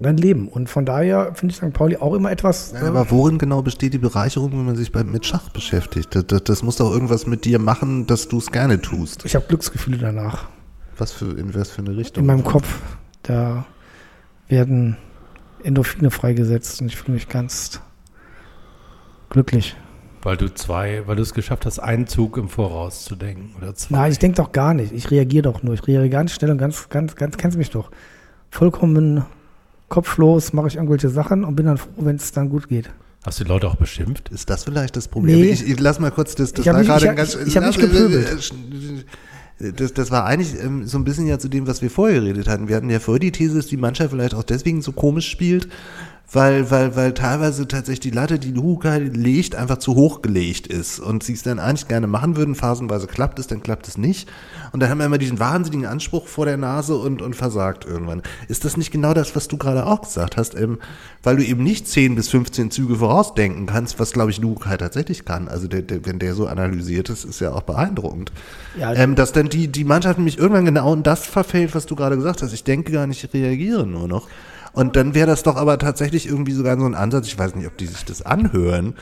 dein 0.00 0.16
Leben. 0.16 0.48
Und 0.48 0.68
von 0.68 0.84
daher 0.84 1.34
finde 1.34 1.52
ich 1.52 1.58
St. 1.58 1.72
Pauli 1.72 1.96
auch 1.96 2.14
immer 2.14 2.30
etwas. 2.30 2.72
Nein, 2.72 2.84
aber 2.84 3.10
worin 3.10 3.38
genau 3.38 3.62
besteht 3.62 3.94
die 3.94 3.98
Bereicherung, 3.98 4.52
wenn 4.52 4.64
man 4.64 4.76
sich 4.76 4.92
bei, 4.92 5.04
mit 5.04 5.26
Schach 5.26 5.48
beschäftigt? 5.50 6.14
Das, 6.14 6.26
das, 6.26 6.44
das 6.44 6.62
muss 6.62 6.76
doch 6.76 6.90
irgendwas 6.92 7.26
mit 7.26 7.44
dir 7.44 7.58
machen, 7.58 8.06
dass 8.06 8.28
du 8.28 8.38
es 8.38 8.50
gerne 8.50 8.80
tust. 8.80 9.24
ich 9.24 9.34
habe 9.34 9.46
Glücksgefühle 9.46 9.98
danach. 9.98 10.46
Was 10.96 11.12
für, 11.12 11.26
in 11.38 11.54
was 11.54 11.70
für 11.70 11.82
eine 11.82 11.96
Richtung? 11.96 12.22
in 12.22 12.26
meinem 12.26 12.44
Kopf. 12.44 12.80
Da 13.22 13.66
werden 14.48 14.96
Endorphine 15.62 16.10
freigesetzt 16.10 16.80
und 16.80 16.88
ich 16.88 16.96
fühle 16.96 17.14
mich 17.14 17.28
ganz 17.28 17.80
glücklich. 19.30 19.76
Weil 20.22 20.36
du 20.36 20.52
zwei, 20.52 21.06
weil 21.06 21.16
du 21.16 21.22
es 21.22 21.32
geschafft 21.32 21.64
hast, 21.66 21.78
einen 21.78 22.06
Zug 22.08 22.36
im 22.36 22.48
Voraus 22.48 23.04
zu 23.04 23.14
denken 23.14 23.54
oder 23.56 23.74
zwei. 23.74 23.96
Nein, 23.96 24.12
ich 24.12 24.18
denke 24.18 24.36
doch 24.36 24.50
gar 24.50 24.74
nicht. 24.74 24.92
Ich 24.92 25.10
reagiere 25.10 25.42
doch 25.42 25.62
nur. 25.62 25.74
Ich 25.74 25.86
reagiere 25.86 26.10
ganz 26.10 26.32
schnell 26.32 26.50
und 26.50 26.58
ganz, 26.58 26.88
ganz, 26.88 27.14
ganz, 27.14 27.36
kennst 27.36 27.54
du 27.54 27.58
mich 27.58 27.70
doch. 27.70 27.90
Vollkommen 28.50 29.24
kopflos 29.88 30.52
mache 30.52 30.68
ich 30.68 30.76
irgendwelche 30.76 31.08
Sachen 31.08 31.44
und 31.44 31.56
bin 31.56 31.66
dann 31.66 31.78
froh, 31.78 31.88
wenn 31.98 32.16
es 32.16 32.32
dann 32.32 32.48
gut 32.50 32.68
geht. 32.68 32.90
Hast 33.24 33.40
du 33.40 33.44
die 33.44 33.48
Leute 33.50 33.66
auch 33.68 33.76
beschimpft? 33.76 34.28
Ist 34.30 34.48
das 34.48 34.64
vielleicht 34.64 34.96
das 34.96 35.08
Problem? 35.08 35.40
Nee. 35.40 35.48
Ich, 35.50 35.66
ich 35.68 35.80
lass 35.80 35.98
mal 35.98 36.10
kurz 36.10 36.34
das. 36.34 36.52
das 36.52 36.64
Ich 36.64 36.72
war 36.72 36.78
nicht- 36.78 36.86
gerade 36.88 37.06
ich 37.06 37.16
ganz. 37.16 37.34
ich 37.34 37.56
hab 37.56 37.64
nicht 37.66 37.80
gepöbelt. 37.80 38.52
Das, 39.60 39.92
das 39.92 40.10
war 40.12 40.24
eigentlich 40.24 40.54
ähm, 40.62 40.86
so 40.86 40.98
ein 40.98 41.04
bisschen 41.04 41.26
ja 41.26 41.36
zu 41.40 41.48
dem, 41.48 41.66
was 41.66 41.82
wir 41.82 41.90
vorher 41.90 42.20
geredet 42.20 42.46
hatten. 42.48 42.68
Wir 42.68 42.76
hatten 42.76 42.88
ja 42.90 43.00
vorher 43.00 43.18
die 43.18 43.32
These, 43.32 43.56
dass 43.56 43.66
die 43.66 43.76
Mannschaft 43.76 44.10
vielleicht 44.12 44.34
auch 44.34 44.44
deswegen 44.44 44.82
so 44.82 44.92
komisch 44.92 45.28
spielt, 45.28 45.68
weil, 46.30 46.70
weil, 46.70 46.94
weil 46.94 47.14
teilweise 47.14 47.66
tatsächlich 47.66 48.00
die 48.00 48.10
Latte, 48.10 48.38
die 48.38 48.50
Luca 48.50 48.96
legt, 48.96 49.54
einfach 49.54 49.78
zu 49.78 49.94
hoch 49.94 50.20
gelegt 50.20 50.66
ist 50.66 51.00
und 51.00 51.22
sie 51.22 51.32
es 51.32 51.42
dann 51.42 51.58
eigentlich 51.58 51.88
gerne 51.88 52.06
machen 52.06 52.36
würden. 52.36 52.54
Phasenweise 52.54 53.06
klappt 53.06 53.38
es, 53.38 53.46
dann 53.46 53.62
klappt 53.62 53.88
es 53.88 53.96
nicht. 53.96 54.28
Und 54.72 54.80
dann 54.80 54.90
haben 54.90 54.98
wir 54.98 55.06
immer 55.06 55.16
diesen 55.16 55.38
wahnsinnigen 55.38 55.86
Anspruch 55.86 56.26
vor 56.26 56.44
der 56.44 56.58
Nase 56.58 56.96
und, 56.96 57.22
und 57.22 57.34
versagt 57.34 57.86
irgendwann. 57.86 58.22
Ist 58.46 58.66
das 58.66 58.76
nicht 58.76 58.90
genau 58.90 59.14
das, 59.14 59.34
was 59.36 59.48
du 59.48 59.56
gerade 59.56 59.86
auch 59.86 60.02
gesagt 60.02 60.36
hast? 60.36 60.54
Ähm, 60.54 60.78
weil 61.22 61.36
du 61.36 61.44
eben 61.44 61.62
nicht 61.62 61.88
10 61.88 62.14
bis 62.14 62.28
15 62.28 62.70
Züge 62.70 62.96
vorausdenken 62.96 63.64
kannst, 63.64 63.98
was, 63.98 64.12
glaube 64.12 64.30
ich, 64.30 64.38
Luca 64.38 64.76
tatsächlich 64.76 65.24
kann. 65.24 65.48
Also 65.48 65.66
der, 65.66 65.80
der, 65.80 66.04
wenn 66.04 66.18
der 66.18 66.34
so 66.34 66.46
analysiert 66.46 67.08
ist, 67.08 67.24
ist 67.24 67.40
ja 67.40 67.52
auch 67.52 67.62
beeindruckend. 67.62 68.32
Ja, 68.78 68.92
ähm, 68.92 69.14
dass 69.14 69.32
dann 69.32 69.48
die, 69.48 69.68
die 69.68 69.84
Mannschaft 69.84 70.18
nämlich 70.18 70.36
irgendwann 70.36 70.66
genau 70.66 70.92
in 70.92 71.02
das 71.02 71.26
verfällt, 71.26 71.74
was 71.74 71.86
du 71.86 71.96
gerade 71.96 72.16
gesagt 72.16 72.42
hast. 72.42 72.52
Ich 72.52 72.64
denke 72.64 72.92
gar 72.92 73.06
nicht, 73.06 73.24
ich 73.24 73.32
reagiere 73.32 73.86
nur 73.86 74.08
noch. 74.08 74.28
Und 74.72 74.96
dann 74.96 75.14
wäre 75.14 75.26
das 75.26 75.42
doch 75.42 75.56
aber 75.56 75.78
tatsächlich 75.78 76.26
irgendwie 76.28 76.52
sogar 76.52 76.78
so 76.78 76.86
ein 76.86 76.94
Ansatz, 76.94 77.26
ich 77.26 77.38
weiß 77.38 77.54
nicht, 77.54 77.66
ob 77.66 77.76
die 77.78 77.86
sich 77.86 78.04
das 78.04 78.22
anhören, 78.22 78.94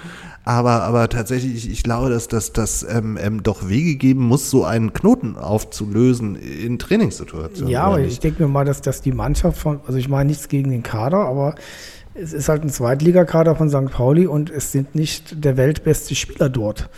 aber, 0.45 0.83
aber 0.83 1.09
tatsächlich, 1.09 1.57
ich, 1.57 1.71
ich 1.71 1.83
glaube, 1.83 2.09
dass 2.09 2.29
das 2.29 2.53
dass, 2.53 2.87
ähm, 2.89 3.19
ähm, 3.21 3.43
doch 3.43 3.69
Wege 3.69 3.97
geben 3.97 4.23
muss, 4.23 4.49
so 4.49 4.65
einen 4.65 4.93
Knoten 4.93 5.37
aufzulösen 5.37 6.37
in 6.37 6.79
Trainingssituationen. 6.79 7.69
Ja, 7.69 7.85
aber 7.85 8.01
ich 8.01 8.21
denke 8.21 8.45
mir 8.45 8.49
mal, 8.49 8.65
dass, 8.65 8.81
dass 8.81 9.01
die 9.01 9.13
Mannschaft 9.13 9.59
von, 9.59 9.81
also 9.87 9.99
ich 9.99 10.09
meine 10.09 10.29
nichts 10.29 10.49
gegen 10.49 10.71
den 10.71 10.85
Kader, 10.85 11.19
aber 11.19 11.57
es 12.15 12.33
ist 12.33 12.49
halt 12.49 12.63
ein 12.63 12.71
Zweitligakader 12.71 13.57
von 13.57 13.69
St. 13.69 13.91
Pauli 13.91 14.27
und 14.27 14.51
es 14.51 14.73
sind 14.73 14.95
nicht 14.95 15.45
der 15.45 15.57
weltbeste 15.57 16.15
Spieler 16.15 16.49
dort. 16.49 16.89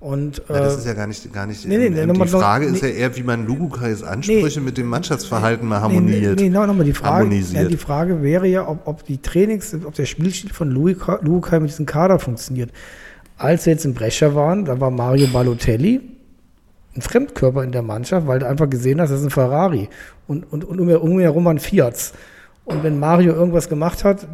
Und 0.00 0.38
Ja, 0.48 0.60
das 0.60 0.76
äh, 0.76 0.78
ist 0.78 0.86
ja 0.86 0.92
gar 0.94 1.06
nicht, 1.08 1.32
gar 1.32 1.46
nicht 1.46 1.66
nee, 1.66 1.74
ähm, 1.74 1.92
nee, 1.92 2.00
ähm, 2.00 2.12
die 2.12 2.18
noch- 2.20 2.28
Frage 2.28 2.66
ist 2.66 2.82
nee. 2.82 2.90
ja 2.90 2.94
eher, 2.94 3.16
wie 3.16 3.24
man 3.24 3.46
Lugukais 3.46 4.04
Ansprüche 4.04 4.60
mit 4.60 4.78
dem 4.78 4.86
Mannschaftsverhalten 4.86 5.66
mal 5.68 5.80
harmoniert. 5.80 6.38
nee, 6.38 6.48
nee, 6.48 6.50
nochmal 6.50 6.84
die 6.84 6.92
Frage. 6.92 7.16
harmonisiert. 7.24 7.62
Ja, 7.64 7.68
die 7.68 7.76
Frage 7.76 8.22
wäre 8.22 8.46
ja, 8.46 8.68
ob, 8.68 8.86
ob 8.86 9.04
die 9.04 9.18
Trainings, 9.18 9.74
ob 9.84 9.94
der 9.94 10.06
Spielstil 10.06 10.52
von 10.52 10.70
Luca 10.70 11.58
mit 11.58 11.70
diesem 11.70 11.86
Kader 11.86 12.20
funktioniert. 12.20 12.70
Als 13.38 13.66
wir 13.66 13.72
jetzt 13.72 13.84
im 13.84 13.94
Brecher 13.94 14.34
waren, 14.36 14.64
da 14.64 14.78
war 14.80 14.90
Mario 14.92 15.26
Balotelli 15.28 16.00
ein 16.94 17.02
Fremdkörper 17.02 17.62
in 17.64 17.72
der 17.72 17.82
Mannschaft, 17.82 18.26
weil 18.26 18.38
du 18.38 18.46
einfach 18.46 18.68
gesehen 18.70 19.00
hast, 19.00 19.10
das 19.10 19.20
ist 19.20 19.26
ein 19.26 19.30
Ferrari. 19.30 19.88
Und, 20.26 20.50
und, 20.52 20.64
und 20.64 20.80
um 20.80 20.88
um 20.88 21.12
ihn 21.12 21.20
herum 21.20 21.44
waren 21.44 21.58
Fiats. 21.58 22.12
Und 22.64 22.82
wenn 22.84 22.98
Mario 23.00 23.32
irgendwas 23.34 23.68
gemacht 23.68 24.04
hat, 24.04 24.26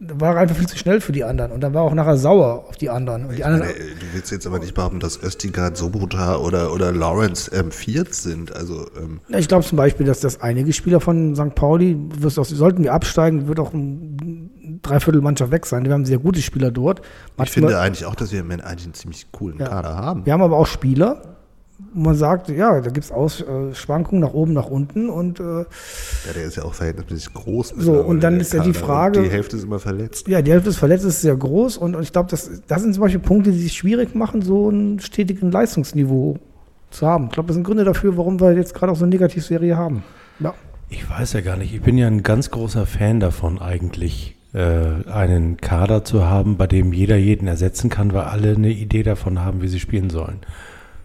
war 0.00 0.36
einfach 0.36 0.56
viel 0.56 0.66
zu 0.66 0.76
schnell 0.76 1.00
für 1.00 1.12
die 1.12 1.24
anderen. 1.24 1.52
Und 1.52 1.60
dann 1.60 1.72
war 1.72 1.82
auch 1.82 1.94
nachher 1.94 2.16
sauer 2.16 2.66
auf 2.68 2.76
die 2.76 2.90
anderen. 2.90 3.26
Und 3.26 3.38
die 3.38 3.44
anderen 3.44 3.68
Äh, 3.68 3.74
Du 3.74 4.06
willst 4.12 4.30
jetzt 4.32 4.46
aber 4.46 4.58
nicht 4.58 4.74
behaupten, 4.74 5.00
dass 5.00 5.22
Östigard, 5.22 5.76
Sobota 5.76 6.36
oder, 6.36 6.72
oder 6.72 6.92
Lawrence 6.92 7.50
ähm, 7.54 7.70
Vierts 7.70 8.22
sind. 8.22 8.54
Also, 8.54 8.86
ähm, 9.00 9.20
Ich 9.28 9.48
glaube 9.48 9.64
zum 9.64 9.76
Beispiel, 9.76 10.04
dass 10.06 10.20
das 10.20 10.40
einige 10.40 10.72
Spieler 10.72 11.00
von 11.00 11.34
St. 11.36 11.54
Pauli, 11.54 11.96
auch, 12.38 12.44
sollten 12.44 12.82
wir 12.82 12.92
absteigen, 12.92 13.46
wird 13.46 13.60
auch 13.60 13.72
ein 13.72 14.50
Dreiviertel 14.82 15.20
Mannschaft 15.22 15.52
weg 15.52 15.64
sein. 15.66 15.84
Wir 15.84 15.92
haben 15.92 16.04
sehr 16.04 16.18
gute 16.18 16.42
Spieler 16.42 16.70
dort. 16.70 17.00
ich 17.00 17.04
Manchmal- 17.38 17.52
finde 17.52 17.78
eigentlich 17.78 18.04
auch, 18.06 18.14
dass 18.16 18.32
wir 18.32 18.40
eigentlich 18.60 18.84
einen 18.86 18.94
ziemlich 18.94 19.30
coolen 19.32 19.58
Ja. 19.58 19.68
Kader 19.68 19.96
haben. 19.96 20.26
wir 20.26 20.32
haben 20.32 20.42
aber 20.42 20.56
auch 20.58 20.66
Spieler, 20.66 21.36
man 21.92 22.14
sagt, 22.14 22.48
ja, 22.48 22.80
da 22.80 22.90
gibt 22.90 23.04
es 23.10 23.40
äh, 23.40 23.74
Schwankungen 23.74 24.20
nach 24.20 24.32
oben, 24.32 24.52
nach 24.52 24.66
unten 24.66 25.08
und 25.10 25.40
äh, 25.40 25.42
Ja, 25.42 25.64
der 26.34 26.44
ist 26.44 26.56
ja 26.56 26.64
auch 26.64 26.74
verhältnismäßig 26.74 27.34
groß. 27.34 27.74
So, 27.78 27.94
und 28.00 28.20
dann 28.22 28.38
ist 28.40 28.52
ja 28.52 28.62
die. 28.62 28.72
Frage- 28.72 29.22
die 29.22 29.30
Hälfte 29.30 29.56
ist 29.56 29.64
immer 29.64 29.78
verletzt. 29.78 30.28
ja, 30.28 30.40
die 30.42 30.52
Hälfte 30.52 30.70
des 30.70 30.78
Verletzten 30.78 31.08
ist 31.08 31.20
sehr 31.22 31.36
groß 31.36 31.76
und, 31.78 31.94
und 31.96 32.02
ich 32.02 32.12
glaube, 32.12 32.30
das, 32.30 32.50
das 32.66 32.82
sind 32.82 32.94
zum 32.94 33.02
Beispiel 33.02 33.20
Punkte, 33.20 33.50
die 33.50 33.58
sich 33.58 33.72
schwierig 33.72 34.14
machen, 34.14 34.42
so 34.42 34.68
ein 34.70 35.00
stetigen 35.00 35.50
Leistungsniveau 35.50 36.38
zu 36.90 37.06
haben. 37.06 37.26
Ich 37.26 37.32
glaube, 37.32 37.48
das 37.48 37.54
sind 37.54 37.64
Gründe 37.64 37.84
dafür, 37.84 38.16
warum 38.16 38.40
wir 38.40 38.52
jetzt 38.52 38.74
gerade 38.74 38.92
auch 38.92 38.96
so 38.96 39.04
eine 39.04 39.10
Negativserie 39.10 39.76
haben. 39.76 40.04
Ja. 40.40 40.54
Ich 40.88 41.08
weiß 41.08 41.32
ja 41.32 41.40
gar 41.40 41.56
nicht. 41.56 41.74
Ich 41.74 41.82
bin 41.82 41.98
ja 41.98 42.06
ein 42.06 42.22
ganz 42.22 42.50
großer 42.50 42.86
Fan 42.86 43.18
davon, 43.18 43.60
eigentlich 43.60 44.36
äh, 44.52 45.08
einen 45.10 45.56
Kader 45.56 46.04
zu 46.04 46.24
haben, 46.24 46.56
bei 46.56 46.68
dem 46.68 46.92
jeder 46.92 47.16
jeden 47.16 47.48
ersetzen 47.48 47.90
kann, 47.90 48.12
weil 48.12 48.22
alle 48.22 48.54
eine 48.54 48.70
Idee 48.70 49.02
davon 49.02 49.40
haben, 49.40 49.60
wie 49.62 49.68
sie 49.68 49.80
spielen 49.80 50.10
sollen. 50.10 50.38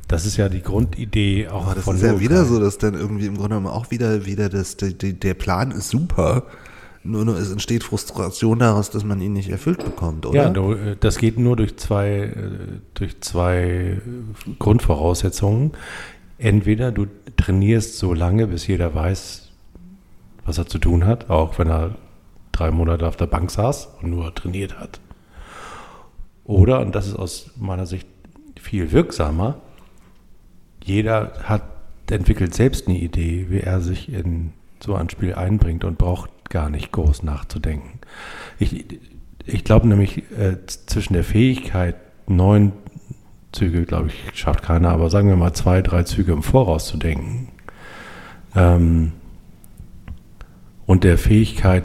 Das 0.10 0.26
ist 0.26 0.38
ja 0.38 0.50
die 0.50 0.64
Grundidee 0.64 1.50
auch 1.50 1.68
Aber 1.68 1.76
das 1.76 1.84
von 1.84 1.96
ist 1.96 2.02
ja 2.02 2.20
wieder 2.20 2.44
so, 2.44 2.60
dass 2.60 2.80
dann 2.80 2.96
irgendwie 2.96 3.28
im 3.28 3.36
Grunde 3.36 3.58
genommen 3.58 3.68
auch 3.68 3.92
wieder, 3.92 4.26
wieder 4.26 4.50
das, 4.50 4.76
der, 4.76 4.92
der 4.92 5.34
Plan 5.36 5.70
ist 5.70 5.90
super. 5.90 6.48
Nur, 7.04 7.26
nur 7.26 7.38
es 7.38 7.52
entsteht 7.52 7.84
Frustration 7.84 8.58
daraus, 8.58 8.90
dass 8.90 9.04
man 9.04 9.22
ihn 9.22 9.34
nicht 9.34 9.50
erfüllt 9.50 9.86
bekommt, 9.86 10.26
oder? 10.26 10.52
Ja, 10.52 10.74
äh, 10.74 10.98
das 11.00 11.20
geht 11.20 11.38
nur 11.38 11.56
durch 11.56 11.78
zwei, 11.78 12.10
äh, 12.10 12.34
durch 12.96 13.22
zwei 13.22 13.60
äh, 13.60 14.00
Grundvoraussetzungen. 14.58 15.74
Entweder 16.40 16.92
du 16.92 17.06
trainierst 17.38 18.00
so 18.00 18.16
lange, 18.16 18.48
bis 18.48 18.66
jeder 18.66 18.96
weiß, 18.96 19.50
was 20.44 20.58
er 20.58 20.66
zu 20.66 20.80
tun 20.80 21.06
hat, 21.06 21.30
auch 21.30 21.60
wenn 21.60 21.70
er 21.70 21.96
drei 22.52 22.72
Monate 22.72 23.08
auf 23.08 23.16
der 23.16 23.28
Bank 23.28 23.52
saß 23.52 23.90
und 24.02 24.10
nur 24.10 24.34
trainiert 24.34 24.80
hat. 24.80 25.00
Oder, 26.46 26.80
und 26.80 26.96
das 26.96 27.06
ist 27.06 27.16
aus 27.16 27.52
meiner 27.58 27.86
Sicht 27.86 28.08
viel 28.60 28.92
wirksamer, 28.92 29.62
jeder 30.84 31.34
hat, 31.44 31.64
entwickelt 32.10 32.56
selbst 32.56 32.88
eine 32.88 32.98
Idee, 32.98 33.48
wie 33.50 33.60
er 33.60 33.82
sich 33.82 34.12
in 34.12 34.52
so 34.80 34.96
ein 34.96 35.10
Spiel 35.10 35.36
einbringt 35.36 35.84
und 35.84 35.98
braucht 35.98 36.50
gar 36.50 36.70
nicht 36.70 36.92
groß 36.92 37.24
nachzudenken. 37.24 38.00
Ich, 38.58 38.86
ich 39.46 39.64
glaube 39.64 39.88
nämlich, 39.88 40.24
äh, 40.32 40.58
zwischen 40.66 41.14
der 41.14 41.24
Fähigkeit, 41.24 41.96
neun 42.28 42.72
Züge, 43.52 43.84
glaube 43.84 44.10
ich, 44.10 44.40
schafft 44.40 44.64
keiner, 44.64 44.90
aber 44.90 45.10
sagen 45.10 45.28
wir 45.28 45.36
mal 45.36 45.54
zwei, 45.54 45.82
drei 45.82 46.04
Züge 46.04 46.32
im 46.32 46.44
Voraus 46.44 46.88
zu 46.88 46.98
denken, 46.98 47.50
ähm, 48.56 49.14
und 50.86 51.04
der 51.04 51.20
Fähigkeit, 51.20 51.84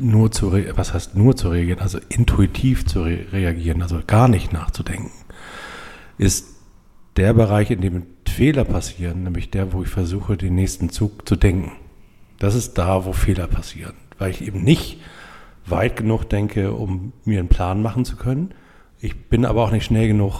nur 0.00 0.30
zu, 0.30 0.52
was 0.76 0.94
heißt 0.94 1.16
nur 1.16 1.34
zu 1.36 1.48
reagieren, 1.48 1.80
also 1.80 1.98
intuitiv 2.08 2.86
zu 2.86 3.02
re 3.02 3.26
reagieren, 3.32 3.82
also 3.82 4.00
gar 4.06 4.28
nicht 4.28 4.52
nachzudenken, 4.52 5.10
ist 6.18 6.46
der 7.16 7.34
Bereich, 7.34 7.72
in 7.72 7.80
dem 7.80 8.06
Fehler 8.38 8.62
passieren, 8.62 9.24
nämlich 9.24 9.50
der, 9.50 9.72
wo 9.72 9.82
ich 9.82 9.88
versuche, 9.88 10.36
den 10.36 10.54
nächsten 10.54 10.90
Zug 10.90 11.28
zu 11.28 11.34
denken. 11.34 11.72
Das 12.38 12.54
ist 12.54 12.78
da, 12.78 13.04
wo 13.04 13.12
Fehler 13.12 13.48
passieren, 13.48 13.94
weil 14.16 14.30
ich 14.30 14.46
eben 14.46 14.62
nicht 14.62 15.00
weit 15.66 15.96
genug 15.96 16.28
denke, 16.28 16.72
um 16.72 17.12
mir 17.24 17.40
einen 17.40 17.48
Plan 17.48 17.82
machen 17.82 18.04
zu 18.04 18.14
können, 18.14 18.54
Ich 19.00 19.28
bin 19.28 19.44
aber 19.44 19.62
auch 19.62 19.70
nicht 19.70 19.84
schnell 19.84 20.08
genug, 20.08 20.32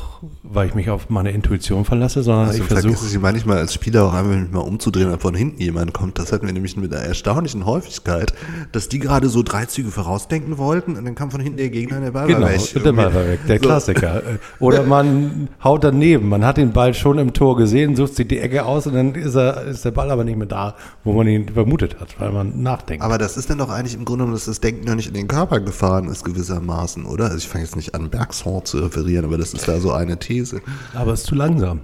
weil 0.42 0.66
ich 0.66 0.74
mich 0.74 0.90
auf 0.90 1.10
meine 1.10 1.30
Intuition 1.30 1.84
verlasse, 1.84 2.24
sondern 2.24 2.50
Ich 2.50 2.56
ich 2.58 2.64
versuche 2.64 3.06
es 3.06 3.16
manchmal 3.20 3.58
als 3.58 3.72
Spieler 3.72 4.02
auch 4.04 4.12
einfach 4.12 4.34
mal 4.50 4.58
umzudrehen, 4.58 5.12
wenn 5.12 5.20
von 5.20 5.32
hinten 5.36 5.62
jemand 5.62 5.94
kommt. 5.94 6.18
Das 6.18 6.32
hatten 6.32 6.44
wir 6.44 6.52
nämlich 6.52 6.76
mit 6.76 6.92
einer 6.92 7.04
erstaunlichen 7.04 7.66
Häufigkeit, 7.66 8.32
dass 8.72 8.88
die 8.88 8.98
gerade 8.98 9.28
so 9.28 9.44
drei 9.44 9.66
Züge 9.66 9.92
vorausdenken 9.92 10.58
wollten 10.58 10.96
und 10.96 11.04
dann 11.04 11.14
kam 11.14 11.30
von 11.30 11.40
hinten 11.40 11.58
der 11.58 11.68
Gegner 11.70 12.00
der 12.00 12.10
Ball 12.10 12.26
Genau, 12.26 12.40
war 12.40 12.50
weg. 12.50 12.82
der 12.82 12.92
Ball 12.92 13.14
war 13.14 13.28
weg, 13.28 13.40
der 13.46 13.58
So. 13.58 13.62
Klassiker. 13.62 14.22
Oder 14.58 14.82
man 14.82 15.50
haut 15.62 15.84
daneben, 15.84 16.28
man 16.28 16.44
hat 16.44 16.56
den 16.56 16.72
Ball 16.72 16.94
schon 16.94 17.18
im 17.18 17.32
Tor 17.34 17.56
gesehen, 17.56 17.94
sucht 17.94 18.16
sich 18.16 18.26
die 18.26 18.40
Ecke 18.40 18.64
aus 18.64 18.88
und 18.88 18.94
dann 18.94 19.14
ist, 19.14 19.36
er, 19.36 19.66
ist 19.66 19.84
der 19.84 19.92
Ball 19.92 20.10
aber 20.10 20.24
nicht 20.24 20.36
mehr 20.36 20.48
da, 20.48 20.74
wo 21.04 21.12
man 21.12 21.28
ihn 21.28 21.48
vermutet 21.48 22.00
hat, 22.00 22.18
weil 22.18 22.32
man 22.32 22.60
nachdenkt. 22.60 23.04
Aber 23.04 23.18
das 23.18 23.36
ist 23.36 23.50
dann 23.50 23.58
doch 23.58 23.70
eigentlich 23.70 23.94
im 23.94 24.04
Grunde 24.04 24.24
genommen, 24.24 24.34
dass 24.34 24.46
das 24.46 24.58
Denken 24.58 24.84
noch 24.88 24.96
nicht 24.96 25.06
in 25.06 25.14
den 25.14 25.28
Körper 25.28 25.60
gefahren 25.60 26.08
ist 26.08 26.24
gewissermaßen, 26.24 27.04
oder? 27.06 27.26
Also 27.26 27.36
ich 27.36 27.46
fange 27.46 27.62
jetzt 27.62 27.76
nicht 27.76 27.94
an, 27.94 28.10
Bergson 28.48 28.64
zu 28.64 28.78
referieren, 28.78 29.24
aber 29.24 29.38
das 29.38 29.54
ist 29.54 29.68
da 29.68 29.78
so 29.78 29.92
eine 29.92 30.18
These. 30.18 30.60
Aber 30.94 31.12
es 31.12 31.20
ist 31.20 31.26
zu 31.26 31.34
langsam. 31.34 31.80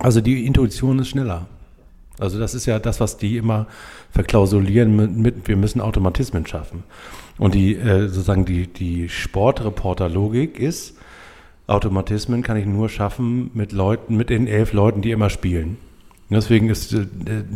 Also 0.00 0.20
die 0.20 0.46
Intuition 0.46 0.98
ist 0.98 1.08
schneller. 1.08 1.46
Also 2.18 2.38
das 2.38 2.54
ist 2.54 2.66
ja 2.66 2.78
das, 2.78 3.00
was 3.00 3.18
die 3.18 3.36
immer 3.36 3.66
verklausulieren 4.10 4.96
mit, 4.96 5.16
mit 5.16 5.48
wir 5.48 5.56
müssen 5.56 5.80
Automatismen 5.80 6.46
schaffen. 6.46 6.82
Und 7.38 7.54
die 7.54 7.76
äh, 7.76 8.08
sozusagen 8.08 8.46
die, 8.46 8.66
die 8.66 9.08
Sportreporter-Logik 9.08 10.58
ist, 10.58 10.96
Automatismen 11.66 12.42
kann 12.42 12.56
ich 12.56 12.64
nur 12.64 12.88
schaffen 12.88 13.50
mit 13.52 13.72
Leuten, 13.72 14.16
mit 14.16 14.30
den 14.30 14.46
elf 14.46 14.72
Leuten, 14.72 15.02
die 15.02 15.10
immer 15.10 15.28
spielen. 15.28 15.76
Und 16.30 16.36
Deswegen 16.36 16.70
ist, 16.70 16.94
äh, 16.94 17.06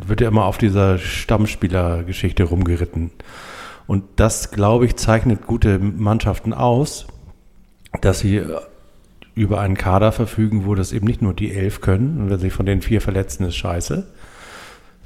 wird 0.07 0.21
ja 0.21 0.29
immer 0.29 0.45
auf 0.45 0.59
dieser 0.59 0.99
Stammspielergeschichte 0.99 2.45
rumgeritten. 2.45 3.11
Und 3.87 4.05
das, 4.17 4.51
glaube 4.51 4.85
ich, 4.85 4.97
zeichnet 4.97 5.47
gute 5.47 5.79
Mannschaften 5.79 6.53
aus, 6.53 7.07
dass 8.01 8.21
sie 8.21 8.37
äh, 8.37 8.61
über 9.35 9.61
einen 9.61 9.77
Kader 9.77 10.13
verfügen, 10.13 10.67
wo 10.67 10.75
das 10.75 10.93
eben 10.93 11.07
nicht 11.07 11.23
nur 11.23 11.35
die 11.35 11.53
elf 11.53 11.81
können, 11.81 12.21
und 12.21 12.31
wenn 12.31 12.39
sie 12.41 12.51
von 12.51 12.67
den 12.67 12.83
vier 12.83 13.01
verletzen, 13.01 13.45
ist 13.45 13.57
scheiße, 13.57 14.07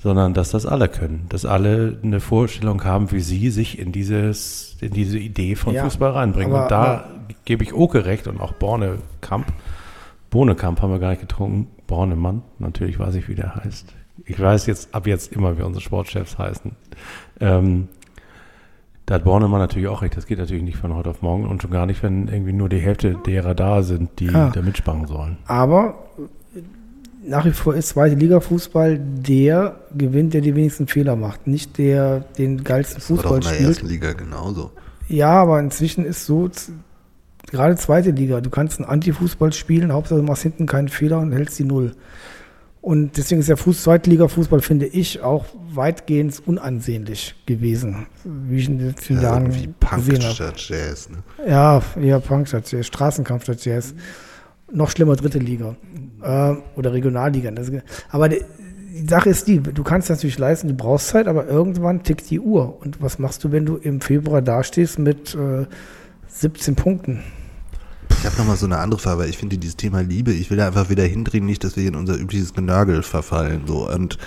sondern 0.03 0.35
dass 0.35 0.51
das 0.51 0.66
alle 0.66 0.88
können. 0.88 1.27
Dass 1.29 1.44
alle 1.47 1.99
eine 2.03 2.20
Vorstellung 2.20 2.85
haben, 2.85 3.11
wie 3.12 3.20
sie 3.20 3.51
sich 3.51 3.79
in, 3.79 3.92
dieses, 3.92 4.77
in 4.81 4.92
diese 4.92 5.18
Idee 5.18 5.55
von 5.55 5.75
Ja, 5.75 5.85
Fußball 5.85 6.12
reinbringen. 6.12 6.55
aber- 6.55 6.64
und 6.64 6.70
da 6.70 7.11
gebe 7.44 7.64
ich 7.64 7.73
Oke 7.75 8.05
recht 8.05 8.27
und 8.27 8.40
auch 8.40 8.53
Bornekamp. 8.55 9.47
Bohnekamp 10.31 10.83
haben 10.83 10.90
wir 10.90 10.99
gar 10.99 11.11
nicht 11.11 11.20
getrunken. 11.20 11.68
Bornemann, 11.87 12.42
natürlich 12.59 12.99
weiß 12.99 13.14
ich, 13.14 13.29
wie 13.29 13.35
der 13.35 13.55
heißt. 13.57 13.94
Ich 14.27 14.40
weiß 14.40 14.66
jetzt 14.66 14.94
ab 14.94 15.07
jetzt 15.07 15.33
immer, 15.33 15.59
wie 15.59 15.62
unsere 15.62 15.83
Sportchefs 15.83 16.38
heißen. 16.38 16.73
Ähm, 17.40 17.88
da 19.06 19.14
hat 19.16 19.24
Bornemann 19.24 19.60
natürlich 19.60 19.88
auch 19.88 20.02
recht. 20.02 20.16
Das 20.16 20.26
geht 20.26 20.38
natürlich 20.38 20.62
nicht 20.62 20.78
von 20.78 20.94
heute 20.94 21.10
auf 21.10 21.20
morgen 21.22 21.46
und 21.46 21.60
schon 21.62 21.70
gar 21.70 21.86
nicht, 21.86 22.02
wenn 22.02 22.28
irgendwie 22.28 22.52
nur 22.52 22.68
die 22.68 22.78
Hälfte 22.78 23.16
derer 23.26 23.54
da 23.54 23.82
sind, 23.82 24.18
die 24.20 24.26
Ja. 24.26 24.50
da 24.50 24.62
mitsparen 24.62 25.06
sollen. 25.06 25.36
Aber 25.46 25.94
nach 27.26 27.44
wie 27.46 27.50
vor 27.52 27.74
ist 27.74 27.88
zweite 27.90 28.14
Liga 28.16 28.40
Fußball 28.40 28.98
der 28.98 29.76
gewinnt, 29.96 30.34
der 30.34 30.40
die 30.40 30.54
wenigsten 30.54 30.86
Fehler 30.86 31.16
macht. 31.16 31.46
Nicht 31.46 31.78
der 31.78 32.20
den 32.38 32.64
geilsten 32.64 32.96
Das 32.98 33.10
war 33.10 33.16
doch 33.16 33.22
Fußball 33.22 33.36
in 33.38 33.42
der 33.44 33.54
spielt. 33.54 33.68
ersten 33.68 33.86
Liga 33.88 34.12
genauso. 34.12 34.70
Ja, 35.08 35.30
aber 35.42 35.60
inzwischen 35.60 36.04
ist 36.04 36.24
so, 36.26 36.50
gerade 37.50 37.76
zweite 37.76 38.10
Liga, 38.10 38.40
du 38.40 38.50
kannst 38.50 38.78
einen 38.80 38.88
Anti-Fußball 38.88 39.52
spielen, 39.52 39.92
Hauptsache 39.92 40.20
du 40.20 40.24
machst 40.26 40.42
hinten 40.42 40.66
keinen 40.66 40.88
Fehler 40.88 41.18
und 41.20 41.32
hältst 41.32 41.58
die 41.58 41.64
Null. 41.64 41.92
Und 42.85 43.16
deswegen 43.16 43.40
ist 43.40 43.49
der 43.49 43.57
Fuß, 43.57 43.83
Zweitliga-Fußball, 43.83 44.61
finde 44.61 44.85
ich, 44.85 45.23
auch 45.23 45.47
weitgehend 45.73 46.42
unansehnlich 46.47 47.35
gewesen, 47.47 48.07
wie 48.25 48.59
ich 48.59 48.68
in 48.68 48.77
den 48.79 48.88
letzten 48.88 49.14
Ja, 49.14 49.23
Jahren 49.23 49.44
irgendwie 49.47 49.68
Punk 49.81 50.05
gesehen 50.05 50.23
habe. 50.23 50.35
statt 50.35 50.68
Jazz. 50.68 51.09
Ne? 51.09 51.16
Ja, 51.49 51.81
eher 51.99 52.20
Punk 52.20 52.47
statt 52.47 52.70
Jazz, 52.70 52.87
Straßenkampf 52.87 53.44
statt 53.44 53.64
Jazz. 53.64 53.94
Noch 54.70 54.90
schlimmer 54.90 55.16
dritte 55.16 55.38
Liga 55.38 55.77
äh, 56.20 56.57
oder 56.77 56.92
Regionalliga. 56.92 57.51
Das, 57.53 57.73
aber 58.11 58.29
die, 58.29 58.42
die 58.92 59.09
Sache 59.09 59.31
ist 59.31 59.49
die, 59.49 59.61
du 59.61 59.83
kannst 59.83 60.11
das 60.11 60.18
natürlich 60.18 60.38
leisten, 60.38 60.68
du 60.68 60.75
brauchst 60.75 61.09
Zeit, 61.09 61.27
aber 61.27 61.47
irgendwann 61.47 62.03
tickt 62.03 62.29
die 62.29 62.38
Uhr. 62.40 62.79
Und 62.83 63.01
was 63.01 63.18
machst 63.18 63.42
du, 63.44 63.51
wenn 63.51 63.64
du 63.64 63.77
im 63.77 64.03
Februar 64.03 64.42
dastehst 64.42 64.99
mit 64.99 65.35
äh, 65.35 65.64
17 66.29 66.75
Punkten? 66.75 67.23
Ich 68.18 68.27
habe 68.27 68.37
nochmal 68.38 68.57
so 68.57 68.66
eine 68.66 68.79
andere 68.79 69.00
Frage, 69.00 69.20
weil 69.20 69.31
ich 69.31 69.38
finde 69.38 69.59
dieses 69.59 69.77
Thema 69.77 70.00
Liebe, 70.00 70.33
ich 70.33 70.50
will 70.50 70.57
da 70.57 70.66
einfach 70.66 70.88
wieder 70.88 71.05
hindrehen, 71.05 71.44
nicht, 71.44 71.62
dass 71.62 71.77
wir 71.77 71.87
in 71.87 71.94
unser 71.94 72.18
übliches 72.18 72.55
Genörgel 72.55 73.03
verfallen. 73.03 73.66
So. 73.66 73.88
Und 73.90 74.18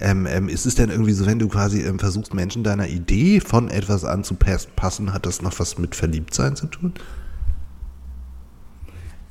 ähm, 0.00 0.26
ähm, 0.26 0.48
ist 0.48 0.66
es 0.66 0.74
denn 0.74 0.90
irgendwie 0.90 1.12
so, 1.12 1.24
wenn 1.26 1.38
du 1.38 1.48
quasi 1.48 1.82
ähm, 1.82 1.98
versuchst, 1.98 2.34
Menschen 2.34 2.64
deiner 2.64 2.88
Idee 2.88 3.40
von 3.40 3.70
etwas 3.70 4.04
anzupassen, 4.04 5.12
hat 5.12 5.24
das 5.26 5.40
noch 5.40 5.58
was 5.58 5.78
mit 5.78 5.94
Verliebtsein 5.94 6.56
zu 6.56 6.66
tun? 6.66 6.94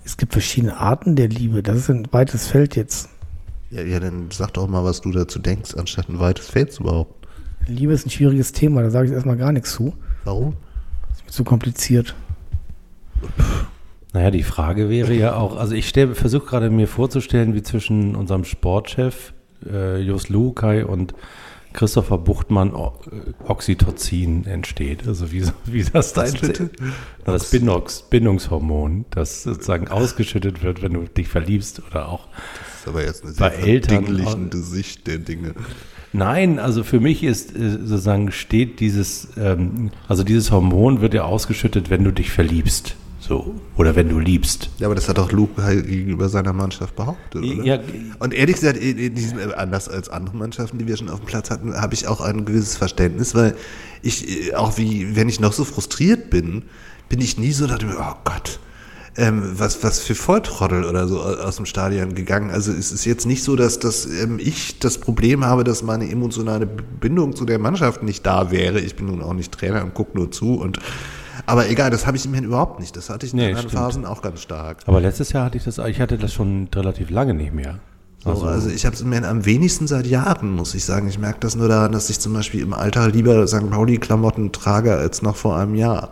Es 0.06 0.18
gibt 0.18 0.34
verschiedene 0.34 0.78
Arten 0.78 1.16
der 1.16 1.28
Liebe. 1.28 1.64
Das 1.64 1.78
ist 1.78 1.90
ein 1.90 2.08
weites 2.12 2.48
Feld 2.48 2.76
jetzt. 2.76 3.10
Ja, 3.70 3.82
ja, 3.82 4.00
dann 4.00 4.30
sag 4.32 4.54
doch 4.54 4.68
mal, 4.68 4.84
was 4.84 5.02
du 5.02 5.12
dazu 5.12 5.40
denkst, 5.40 5.76
anstatt 5.76 6.10
ein 6.10 6.20
weites 6.20 6.48
Feld 6.48 6.72
zu 6.72 6.84
behaupten. 6.84 7.28
Liebe 7.68 7.94
ist 7.94 8.06
ein 8.06 8.10
schwieriges 8.10 8.52
Thema, 8.52 8.84
da 8.84 8.90
sage 8.90 9.08
ich 9.08 9.14
erstmal 9.14 9.38
gar 9.38 9.52
nichts 9.52 9.72
zu. 9.74 9.94
Warum? 10.26 10.56
Ist 11.12 11.26
mir 11.26 11.32
zu 11.32 11.44
kompliziert. 11.44 12.16
Naja, 14.14 14.30
die 14.30 14.44
Frage 14.44 14.90
wäre 14.90 15.14
ja 15.14 15.36
auch, 15.36 15.58
also 15.58 15.74
ich 15.74 15.92
versuche 15.92 16.46
gerade 16.46 16.70
mir 16.70 16.88
vorzustellen, 16.88 17.56
wie 17.56 17.64
zwischen 17.64 18.16
unserem 18.16 18.46
Sportchef 18.46 19.34
äh, 19.70 20.00
Jos 20.02 20.30
Lukai 20.30 20.86
und 20.86 21.16
Christopher 21.74 22.20
Buchtmann 22.20 22.76
o 22.76 22.94
äh, 23.12 23.50
Oxytocin 23.50 24.46
entsteht. 24.46 25.08
Also 25.08 25.32
wie, 25.32 25.44
wie 25.66 25.84
das 25.84 26.14
da 26.14 26.26
entsteht. 26.26 26.70
Das 27.26 27.50
Bindungs 27.50 28.04
Bindungshormon, 28.04 29.06
das 29.10 29.44
sozusagen 29.44 29.88
ausgeschüttet 29.88 30.64
wird, 30.64 30.84
wenn 30.84 30.94
du 30.94 31.02
dich 31.02 31.28
verliebst 31.28 31.82
oder 31.90 32.10
auch. 32.10 32.28
Das 32.28 32.82
ist 32.82 32.88
aber 32.88 33.04
jetzt 33.04 33.26
eine 33.26 33.34
Bei 33.34 33.50
Eltern- 33.50 34.52
Sicht 34.52 35.08
der 35.08 35.18
Dinge. 35.18 35.56
Nein, 36.16 36.60
also 36.60 36.84
für 36.84 37.00
mich 37.00 37.24
ist 37.24 37.56
äh, 37.56 37.80
sozusagen 37.84 38.32
steht 38.32 38.80
dieses, 38.80 39.30
ähm, 39.36 39.90
also 40.08 40.24
dieses 40.24 40.52
Hormon 40.52 41.02
wird 41.02 41.16
ja 41.16 41.24
ausgeschüttet, 41.24 41.90
wenn 41.90 42.04
du 42.04 42.12
dich 42.12 42.32
verliebst. 42.32 42.96
So. 43.26 43.56
Oder 43.78 43.96
wenn 43.96 44.10
du 44.10 44.20
liebst. 44.20 44.70
Ja, 44.80 44.88
aber 44.88 44.96
das 44.96 45.08
hat 45.08 45.18
doch 45.18 45.32
Luke 45.32 45.64
halt 45.64 45.88
gegenüber 45.88 46.28
seiner 46.28 46.52
Mannschaft 46.52 46.96
behauptet, 46.98 47.42
oder? 47.42 47.64
Ja, 47.64 47.80
Und 48.20 48.34
ehrlich 48.34 48.58
gesagt, 48.58 48.78
in 48.78 48.98
in 48.98 49.16
diesem, 49.16 49.40
äh, 49.40 49.54
anders 49.54 49.88
als 49.88 50.10
andere 50.10 50.36
Mannschaften, 50.36 50.78
die 50.78 50.88
wir 50.88 50.98
schon 50.98 51.10
auf 51.10 51.22
dem 51.22 51.26
Platz 51.26 51.50
hatten, 51.50 51.74
habe 51.74 51.94
ich 51.94 52.06
auch 52.08 52.20
ein 52.20 52.44
gewisses 52.44 52.76
Verständnis, 52.76 53.34
weil 53.34 53.56
ich, 54.02 54.50
äh, 54.50 54.56
auch 54.56 54.78
wie, 54.78 55.16
wenn 55.16 55.30
ich 55.30 55.40
noch 55.40 55.54
so 55.54 55.64
frustriert 55.64 56.30
bin, 56.32 56.64
bin 57.08 57.22
ich 57.22 57.38
nie 57.38 57.54
so, 57.54 57.66
dachte 57.66 57.86
mir, 57.86 57.96
oh 57.98 58.16
Gott, 58.26 58.60
ähm, 59.16 59.54
was, 59.58 59.82
was 59.84 60.00
für 60.00 60.16
Volltrottel 60.16 60.84
oder 60.84 61.08
so 61.08 61.22
aus 61.22 61.56
dem 61.56 61.66
Stadion 61.66 62.16
gegangen. 62.16 62.50
Also 62.50 62.74
es 62.74 62.92
ist 62.92 63.06
jetzt 63.06 63.26
nicht 63.26 63.44
so, 63.44 63.56
dass, 63.56 63.80
dass 63.80 64.06
ähm, 64.06 64.38
ich 64.38 64.80
das 64.80 64.98
Problem 64.98 65.46
habe, 65.46 65.64
dass 65.64 65.82
meine 65.82 66.10
emotionale 66.10 66.66
Bindung 66.66 67.36
zu 67.36 67.46
der 67.46 67.60
Mannschaft 67.60 68.04
nicht 68.04 68.26
da 68.26 68.52
wäre. 68.52 68.82
Ich 68.82 68.96
bin 68.96 69.06
nun 69.06 69.22
auch 69.22 69.34
nicht 69.34 69.54
Trainer 69.54 69.84
und 69.84 69.94
gucke 69.94 70.18
nur 70.18 70.32
zu 70.32 70.56
und 70.56 70.80
aber 71.46 71.70
egal, 71.70 71.90
das 71.92 72.06
habe 72.08 72.18
ich 72.18 72.26
immerhin 72.26 72.46
überhaupt 72.46 72.80
nicht. 72.80 72.96
Das 72.96 73.10
hatte 73.10 73.26
ich 73.26 73.34
in 73.34 73.40
Nee, 73.40 73.48
anderen 73.50 73.70
stimmt. 73.70 73.84
Phasen 73.84 74.06
auch 74.06 74.22
ganz 74.22 74.42
stark. 74.42 74.78
Aber 74.86 75.02
letztes 75.02 75.32
Jahr 75.32 75.46
hatte 75.46 75.58
ich 75.58 75.64
das, 75.64 75.78
ich 75.78 76.00
hatte 76.00 76.18
das 76.18 76.34
schon 76.34 76.68
relativ 76.74 77.10
lange 77.10 77.34
nicht 77.34 77.54
mehr. 77.54 77.80
Also, 78.26 78.46
also 78.46 78.70
ich 78.70 78.86
habe 78.86 78.96
es 78.96 79.02
immerhin 79.02 79.26
am 79.26 79.46
wenigsten 79.46 79.86
seit 79.86 80.08
Jahren, 80.08 80.52
muss 80.56 80.74
ich 80.76 80.86
sagen. 80.86 81.10
Ich 81.10 81.20
merke 81.20 81.40
das 81.42 81.56
nur 81.58 81.68
daran, 81.68 81.92
dass 81.92 82.10
ich 82.10 82.20
zum 82.22 82.32
Beispiel 82.34 82.62
im 82.62 82.74
Alter 82.74 83.10
lieber 83.10 83.46
St. 83.48 83.70
Pauli-Klamotten 83.70 84.54
trage 84.54 84.96
als 84.96 85.22
noch 85.22 85.36
vor 85.36 85.58
einem 85.58 85.76
Jahr. 85.76 86.12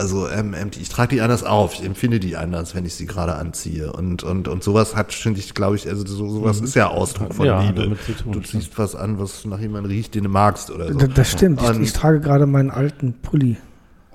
Also 0.00 0.28
ähm, 0.28 0.54
ähm, 0.56 0.70
ich 0.80 0.88
trage 0.88 1.16
die 1.16 1.20
anders 1.20 1.42
auf, 1.42 1.74
ich 1.74 1.84
empfinde 1.84 2.20
die 2.20 2.36
anders, 2.36 2.76
wenn 2.76 2.84
ich 2.84 2.94
sie 2.94 3.06
gerade 3.06 3.34
anziehe. 3.34 3.92
Und, 3.92 4.22
und, 4.22 4.46
und 4.46 4.62
sowas 4.62 4.94
hat, 4.94 5.12
finde 5.12 5.40
ich, 5.40 5.54
glaube 5.54 5.74
ich, 5.74 5.88
also 5.88 6.06
so, 6.06 6.28
sowas 6.28 6.60
ist 6.60 6.76
ja 6.76 6.86
Ausdruck 6.86 7.34
von 7.34 7.46
Mhm. 7.46 7.50
Ja, 7.50 7.60
Liebe. 7.62 7.82
damit 7.82 8.02
zu 8.04 8.12
tun, 8.12 8.30
du 8.34 8.40
ziehst 8.40 8.78
was 8.78 8.94
an, 8.94 9.18
was 9.18 9.44
nach 9.44 9.58
jemandem 9.58 9.90
riecht, 9.90 10.14
den 10.14 10.22
du 10.22 10.28
magst 10.30 10.70
oder 10.70 10.92
so. 10.92 10.98
Das, 10.98 11.08
das 11.12 11.30
stimmt. 11.32 11.60
Ich, 11.60 11.80
ich 11.80 11.92
trage 11.92 12.20
gerade 12.20 12.46
meinen 12.46 12.70
alten 12.70 13.14
Pulli 13.20 13.56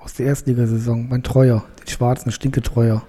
aus 0.04 0.14
der 0.14 0.26
Erstligasaison, 0.26 1.08
mein 1.08 1.22
Treuer, 1.22 1.64
den 1.80 1.88
schwarzen 1.88 2.30
Stinketreuer. 2.30 3.02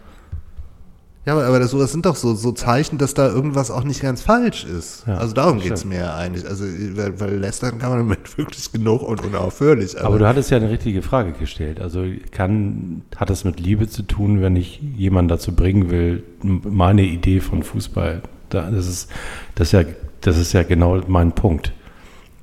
Ja, 1.26 1.34
aber, 1.34 1.46
aber 1.46 1.60
das, 1.60 1.72
sowas 1.72 1.92
sind 1.92 2.06
doch 2.06 2.16
so, 2.16 2.36
so 2.36 2.52
Zeichen, 2.52 3.00
dass 3.00 3.16
da 3.16 3.28
irgendwas 3.28 3.72
auch 3.72 3.84
nicht 3.84 4.00
ganz 4.00 4.22
falsch 4.22 4.64
ist. 4.64 5.06
Ja, 5.08 5.18
also 5.18 5.34
darum 5.34 5.58
stimmt. 5.58 5.74
geht's 5.74 5.84
mir 5.86 6.00
ja 6.00 6.16
eigentlich. 6.16 6.48
Also, 6.48 6.66
weil, 6.66 7.20
weil 7.20 7.38
lästern 7.38 7.80
kann 7.80 7.90
man 7.90 8.00
damit 8.00 8.38
wirklich 8.38 8.72
genug 8.72 9.02
und 9.02 9.26
unaufhörlich. 9.26 10.00
Aber 10.00 10.20
du 10.20 10.28
hattest 10.28 10.52
ja 10.52 10.58
eine 10.58 10.70
richtige 10.70 11.02
Frage 11.02 11.32
gestellt. 11.32 11.82
Also 11.82 12.06
kann, 12.30 13.02
hat 13.16 13.32
das 13.32 13.44
mit 13.44 13.60
Liebe 13.60 13.90
zu 13.90 14.04
tun, 14.04 14.42
wenn 14.42 14.56
ich 14.56 14.80
jemanden 14.96 15.30
dazu 15.30 15.56
bringen 15.56 15.90
will, 15.90 16.24
meine 16.44 17.02
Idee 17.02 17.40
von 17.40 17.64
Fußball, 17.64 18.22
da, 18.50 18.70
das, 18.70 18.88
ist, 18.88 19.12
das, 19.56 19.70
ist 19.70 19.72
ja, 19.72 19.84
das 20.22 20.38
ist 20.38 20.54
ja 20.54 20.62
genau 20.62 21.02
mein 21.08 21.32
Punkt. 21.32 21.74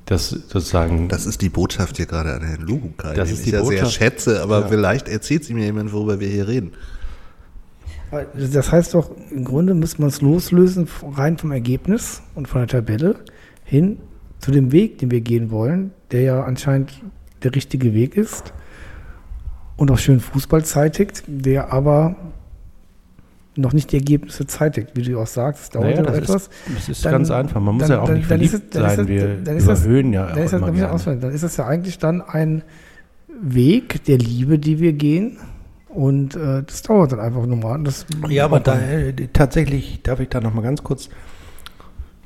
Das 0.07 0.31
sozusagen, 0.31 1.09
Das 1.09 1.27
ist 1.27 1.41
die 1.43 1.49
Botschaft 1.49 1.97
hier 1.97 2.07
gerade 2.07 2.35
an 2.35 2.43
Herrn 2.43 2.63
Lugukai, 2.63 3.15
Das 3.15 3.29
den 3.29 3.35
ist 3.35 3.41
ich 3.41 3.47
die 3.47 3.53
ja 3.53 3.65
sehr 3.65 3.87
schätze, 3.87 4.43
aber 4.43 4.61
Ja. 4.63 4.69
vielleicht 4.69 5.09
erzählt 5.09 5.45
sie 5.45 5.55
mir 5.55 5.65
jemand, 5.65 5.93
worüber 5.93 6.19
wir 6.21 6.29
hier 6.29 6.49
reden. 6.49 6.73
Das 8.35 8.71
heißt 8.71 8.93
doch, 8.95 9.11
im 9.31 9.45
Grunde 9.45 9.73
müsste 9.75 10.03
man 10.03 10.11
es 10.11 10.21
loslösen, 10.21 10.87
rein 11.17 11.39
vom 11.39 11.51
Ergebnis 11.51 12.21
und 12.35 12.47
von 12.47 12.61
der 12.61 12.69
Tabelle 12.69 13.17
hin 13.65 13.99
zu 14.39 14.51
dem 14.51 14.71
Weg, 14.73 14.99
den 14.99 15.11
wir 15.11 15.23
gehen 15.23 15.51
wollen, 15.51 15.93
der 16.11 16.21
ja 16.23 16.43
anscheinend 16.45 17.01
der 17.43 17.55
richtige 17.55 17.95
Weg 17.95 18.17
ist 18.17 18.53
und 19.77 19.91
auch 19.91 19.99
schön 19.99 20.21
Fußball 20.21 20.65
zeitigt, 20.65 21.23
der 21.27 21.73
aber 21.73 22.17
noch 23.55 23.73
nicht 23.75 23.93
die 23.93 23.97
Ergebnisse 23.97 24.47
zeitigt, 24.47 24.91
wie 24.95 25.03
du 25.03 25.19
auch 25.21 25.27
sagst, 25.27 25.65
es 25.65 25.71
dauert 25.71 25.87
Naja, 25.87 25.97
ja 25.99 26.03
das 26.05 26.19
etwas. 26.19 26.43
ist, 26.43 26.51
das 26.75 26.89
ist 26.89 27.05
dann- 27.05 27.13
ganz 27.13 27.31
einfach. 27.31 27.61
Man 27.61 27.75
muss 27.75 27.83
dann- 27.87 27.91
ja 27.97 28.01
auch 28.01 28.07
dann- 28.07 28.17
nicht 28.17 28.27
verliebt 28.27 28.55
es- 28.55 28.61
sein. 28.73 29.01
es- 29.01 29.09
Wir 29.09 29.37
das- 29.45 29.63
überhöhen 29.85 30.13
ja 30.13 30.27
dann 30.27 30.39
auch 30.39 30.45
ist, 30.45 30.53
das, 30.53 30.61
immer 30.61 30.67
dann, 30.67 30.75
ist 30.75 30.81
das, 30.81 30.81
gerne. 30.81 30.93
auswählen. 30.95 31.21
dann 31.21 31.31
ist 31.33 31.45
das 31.45 31.57
ja 31.59 31.67
eigentlich 31.67 31.99
dann 31.99 32.23
ein 32.23 32.63
Weg 33.43 34.05
der 34.05 34.19
Liebe, 34.19 34.59
die 34.59 34.79
wir 34.81 34.93
gehen. 34.95 35.39
Und 35.89 36.35
äh, 36.37 36.63
das 36.63 36.81
dauert 36.83 37.13
dann 37.13 37.21
einfach 37.21 37.45
nochmal. 37.45 37.83
Das 37.83 38.07
Ja, 38.31 38.47
aber 38.47 38.61
da, 38.61 38.79
äh, 38.81 39.13
tatsächlich 39.33 40.01
darf 40.03 40.21
ich 40.21 40.31
da 40.31 40.41
noch 40.41 40.55
mal 40.55 40.63
ganz 40.63 40.83
kurz 40.83 41.11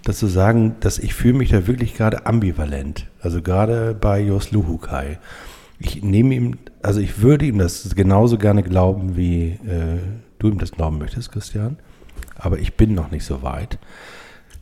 dazu 0.04 0.28
sagen, 0.28 0.76
dass 0.80 0.98
ich 1.00 1.14
fühle 1.14 1.34
mich 1.34 1.50
da 1.50 1.66
wirklich 1.66 1.94
gerade 1.96 2.26
ambivalent. 2.26 3.08
Also 3.20 3.42
gerade 3.42 3.96
bei 4.00 4.20
Jos 4.20 4.52
Luhukai. 4.52 5.18
Ich 5.80 6.02
nehme 6.02 6.34
ihm, 6.34 6.56
also 6.82 7.00
ich 7.00 7.20
würde 7.22 7.44
ihm 7.46 7.58
das 7.58 7.94
genauso 7.96 8.38
gerne 8.38 8.62
glauben, 8.62 9.16
wie 9.16 9.58
äh, 9.66 9.98
du 10.38 10.48
ihm 10.48 10.58
das 10.58 10.72
glauben 10.72 10.98
möchtest, 10.98 11.32
Christian. 11.32 11.78
Aber 12.36 12.58
ich 12.58 12.74
bin 12.74 12.94
noch 12.94 13.10
nicht 13.10 13.24
so 13.24 13.42
weit, 13.42 13.78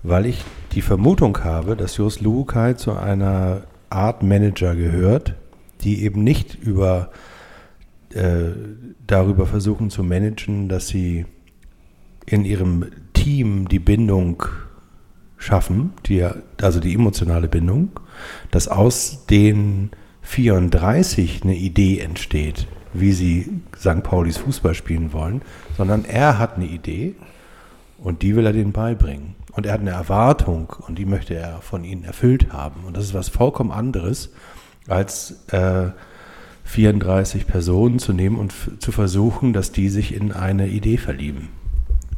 weil 0.02 0.26
ich 0.26 0.44
die 0.72 0.82
Vermutung 0.82 1.42
habe, 1.44 1.76
dass 1.76 1.96
Jos 1.96 2.20
Luhukai 2.20 2.74
zu 2.74 2.92
einer 2.92 3.62
Art 3.90 4.22
Manager 4.22 4.74
gehört, 4.74 5.34
die 5.82 6.02
eben 6.02 6.24
nicht 6.24 6.54
über 6.54 7.10
äh, 8.14 8.52
darüber 9.06 9.46
versuchen 9.46 9.90
zu 9.90 10.02
managen, 10.02 10.68
dass 10.68 10.88
sie 10.88 11.26
in 12.26 12.44
ihrem 12.44 12.86
Team 13.12 13.68
die 13.68 13.78
Bindung 13.78 14.44
schaffen, 15.36 15.92
die, 16.06 16.26
also 16.60 16.80
die 16.80 16.94
emotionale 16.94 17.48
Bindung, 17.48 17.90
dass 18.50 18.68
aus 18.68 19.26
den 19.26 19.90
34 20.22 21.42
eine 21.42 21.56
Idee 21.56 21.98
entsteht, 21.98 22.66
wie 22.92 23.12
sie 23.12 23.60
St. 23.76 24.02
Paulis 24.02 24.38
Fußball 24.38 24.74
spielen 24.74 25.12
wollen, 25.12 25.42
sondern 25.76 26.04
er 26.04 26.38
hat 26.38 26.56
eine 26.56 26.66
Idee 26.66 27.14
und 27.98 28.22
die 28.22 28.36
will 28.36 28.46
er 28.46 28.52
denen 28.52 28.72
beibringen. 28.72 29.34
Und 29.52 29.66
er 29.66 29.72
hat 29.72 29.80
eine 29.80 29.90
Erwartung 29.90 30.74
und 30.86 30.98
die 30.98 31.04
möchte 31.04 31.34
er 31.34 31.60
von 31.60 31.84
ihnen 31.84 32.04
erfüllt 32.04 32.52
haben. 32.52 32.84
Und 32.84 32.96
das 32.96 33.04
ist 33.04 33.14
was 33.14 33.28
vollkommen 33.28 33.70
anderes, 33.70 34.30
als 34.88 35.46
äh, 35.48 35.90
34 36.64 37.46
Personen 37.46 37.98
zu 37.98 38.12
nehmen 38.12 38.36
und 38.36 38.52
zu 38.80 38.90
versuchen, 38.90 39.52
dass 39.52 39.70
die 39.70 39.88
sich 39.88 40.14
in 40.14 40.32
eine 40.32 40.68
Idee 40.68 40.96
verlieben. 40.96 41.50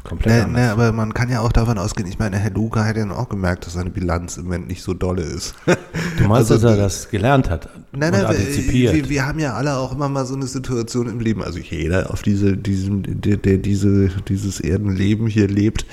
Komplett 0.07 0.33
Ne, 0.35 0.45
anders. 0.45 0.63
ne, 0.63 0.71
aber 0.73 0.93
man 0.93 1.13
kann 1.15 1.29
ja 1.29 1.41
auch 1.41 1.53
davon 1.53 1.79
ausgehen, 1.79 2.09
ich 2.09 2.19
meine, 2.19 2.39
Herr 2.39 2.51
Luca 2.53 2.85
hat 2.85 2.97
ja 2.97 3.11
auch 3.11 3.29
gemerkt, 3.29 3.67
dass 3.67 3.73
seine 3.75 3.91
Bilanz 3.91 4.37
im 4.37 4.45
Moment 4.45 4.69
nicht 4.69 4.83
so 4.83 4.95
dolle 4.95 5.23
ist. 5.23 5.55
Du 5.67 6.25
meinst, 6.29 6.51
Also, 6.51 6.55
dass 6.55 6.63
er 6.65 6.77
das 6.77 7.09
gelernt 7.11 7.51
hat 7.51 7.69
Nein, 7.93 8.13
nein, 8.13 8.25
antizipiert? 8.27 8.95
wir, 8.95 9.09
wir 9.09 9.27
haben 9.27 9.39
ja 9.39 9.55
alle 9.55 9.77
auch 9.77 9.93
immer 9.93 10.09
mal 10.09 10.25
so 10.25 10.35
eine 10.35 10.47
Situation 10.47 11.09
im 11.09 11.21
Leben, 11.21 11.43
also 11.43 11.59
jeder 11.59 12.11
auf 12.13 12.23
diese, 12.23 12.57
diesem, 12.57 13.21
der, 13.21 13.37
der 13.37 13.59
diese, 13.59 14.09
dieses 14.29 14.61
Erdenleben 14.61 15.27
hier 15.27 15.49
lebt. 15.49 15.87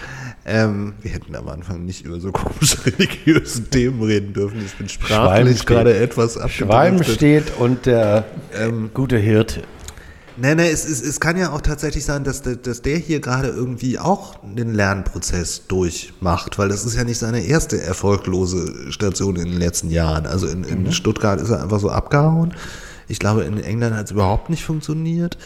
Ähm, 0.46 0.94
wir 1.02 1.12
hätten 1.12 1.36
am 1.38 1.48
Anfang 1.48 1.86
nicht 1.86 2.06
über 2.06 2.20
so 2.20 2.32
komische 2.34 2.86
religiöse 2.86 3.64
Themen 3.70 4.02
reden 4.04 4.34
dürfen. 4.34 4.62
Ich 4.66 4.74
bin 4.76 4.90
Schwalm 4.90 5.08
sprachlich 5.48 5.66
gerade 5.66 5.96
etwas 5.98 6.34
Schwalm 6.52 6.96
abgedriftet. 6.98 7.16
steht 7.16 7.58
und 7.58 7.86
der 7.86 8.26
Ähm, 8.60 8.90
gute 8.94 9.18
Hirte. 9.18 9.62
Nee, 10.38 10.56
nee, 10.56 10.70
es, 10.70 10.84
es, 10.86 11.02
es 11.02 11.20
kann 11.20 11.38
ja 11.38 11.52
auch 11.52 11.62
tatsächlich 11.62 12.04
sein, 12.06 12.24
dass, 12.24 12.42
der- 12.42 12.56
dass 12.56 12.82
der 12.82 12.98
hier 12.98 13.20
gerade 13.20 13.50
irgendwie 13.50 14.00
auch 14.00 14.36
den 14.44 14.74
Lernprozess 14.74 15.68
durchmacht, 15.68 16.58
weil 16.58 16.70
das 16.70 16.86
ist 16.86 16.96
ja 16.96 17.04
nicht 17.04 17.20
seine 17.20 17.42
erste 17.46 17.80
erfolglose 17.82 18.92
Station 18.92 19.36
in 19.36 19.46
den 19.46 19.58
letzten 19.60 19.90
Jahren. 19.92 20.26
Also 20.26 20.48
in, 20.48 20.64
in 20.64 20.92
Stuttgart 20.92 21.40
ist 21.40 21.50
er 21.50 21.62
einfach 21.62 21.80
so 21.80 21.90
abgehauen. 21.90 22.54
Ich 23.08 23.20
glaube, 23.20 23.44
in 23.44 23.62
England 23.62 23.96
hat 23.96 24.06
es 24.06 24.12
überhaupt 24.12 24.50
nicht 24.50 24.64
funktioniert. 24.66 25.38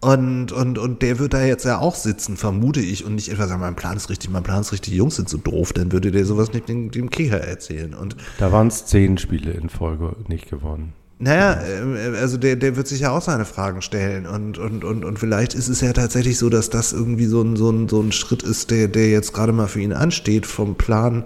Und, 0.00 0.52
und, 0.52 0.78
und 0.78 1.02
der 1.02 1.18
wird 1.18 1.32
da 1.34 1.42
jetzt 1.42 1.64
ja 1.64 1.78
auch 1.78 1.96
sitzen, 1.96 2.36
vermute 2.36 2.78
ich, 2.80 3.04
und 3.04 3.16
nicht 3.16 3.30
etwa 3.30 3.48
sagen, 3.48 3.60
mein 3.60 3.74
Plan 3.74 3.96
ist 3.96 4.10
richtig, 4.10 4.30
mein 4.30 4.44
Plan 4.44 4.60
ist 4.60 4.70
richtig, 4.72 4.92
die 4.92 4.96
Jungs 4.98 5.16
sind 5.16 5.28
so 5.28 5.38
doof, 5.38 5.72
dann 5.72 5.90
würde 5.90 6.12
der 6.12 6.24
sowas 6.24 6.52
nicht 6.52 6.68
dem, 6.68 6.92
dem 6.92 7.10
Kicker 7.10 7.40
erzählen. 7.40 7.94
Und 7.94 8.14
Da 8.38 8.52
waren 8.52 8.68
es 8.68 8.86
zehn 8.86 9.18
Spiele 9.18 9.50
in 9.52 9.68
Folge 9.70 10.14
nicht 10.28 10.48
gewonnen. 10.50 10.92
Naja, 11.18 11.60
äh, 11.60 12.16
also 12.18 12.36
der, 12.36 12.56
der 12.56 12.76
wird 12.76 12.86
sich 12.86 13.00
ja 13.00 13.10
auch 13.10 13.22
seine 13.22 13.44
Fragen 13.44 13.82
stellen 13.82 14.26
und, 14.26 14.58
und, 14.58 14.84
und, 14.84 15.04
und 15.04 15.18
vielleicht 15.18 15.54
ist 15.54 15.68
es 15.68 15.80
ja 15.80 15.92
tatsächlich 15.92 16.38
so, 16.38 16.48
dass 16.48 16.70
das 16.70 16.92
irgendwie 16.92 17.26
so 17.26 17.42
ein, 17.42 17.56
so 17.56 17.70
ein, 17.70 17.88
so 17.88 18.00
ein 18.00 18.12
Schritt 18.12 18.42
ist, 18.42 18.70
der, 18.70 18.88
der 18.88 19.10
jetzt 19.10 19.32
gerade 19.32 19.52
mal 19.52 19.66
für 19.66 19.80
ihn 19.80 19.92
ansteht, 19.92 20.46
vom 20.46 20.76
Plan 20.76 21.24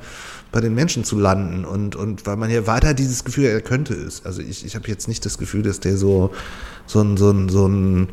bei 0.50 0.60
den 0.60 0.74
Menschen 0.74 1.04
zu 1.04 1.18
landen 1.18 1.64
und, 1.64 1.96
und 1.96 2.26
weil 2.26 2.36
man 2.36 2.50
ja 2.50 2.66
weiter 2.66 2.94
dieses 2.94 3.24
Gefühl, 3.24 3.46
er 3.46 3.60
könnte 3.60 3.94
es. 3.94 4.24
Also 4.24 4.42
ich, 4.42 4.64
ich 4.64 4.74
habe 4.74 4.88
jetzt 4.88 5.08
nicht 5.08 5.24
das 5.24 5.38
Gefühl, 5.38 5.62
dass 5.62 5.80
der 5.80 5.96
so, 5.96 6.30
so 6.86 7.00
ein, 7.00 7.16
so 7.16 7.30
ein, 7.30 7.48
so 7.48 7.66
ein 7.66 8.08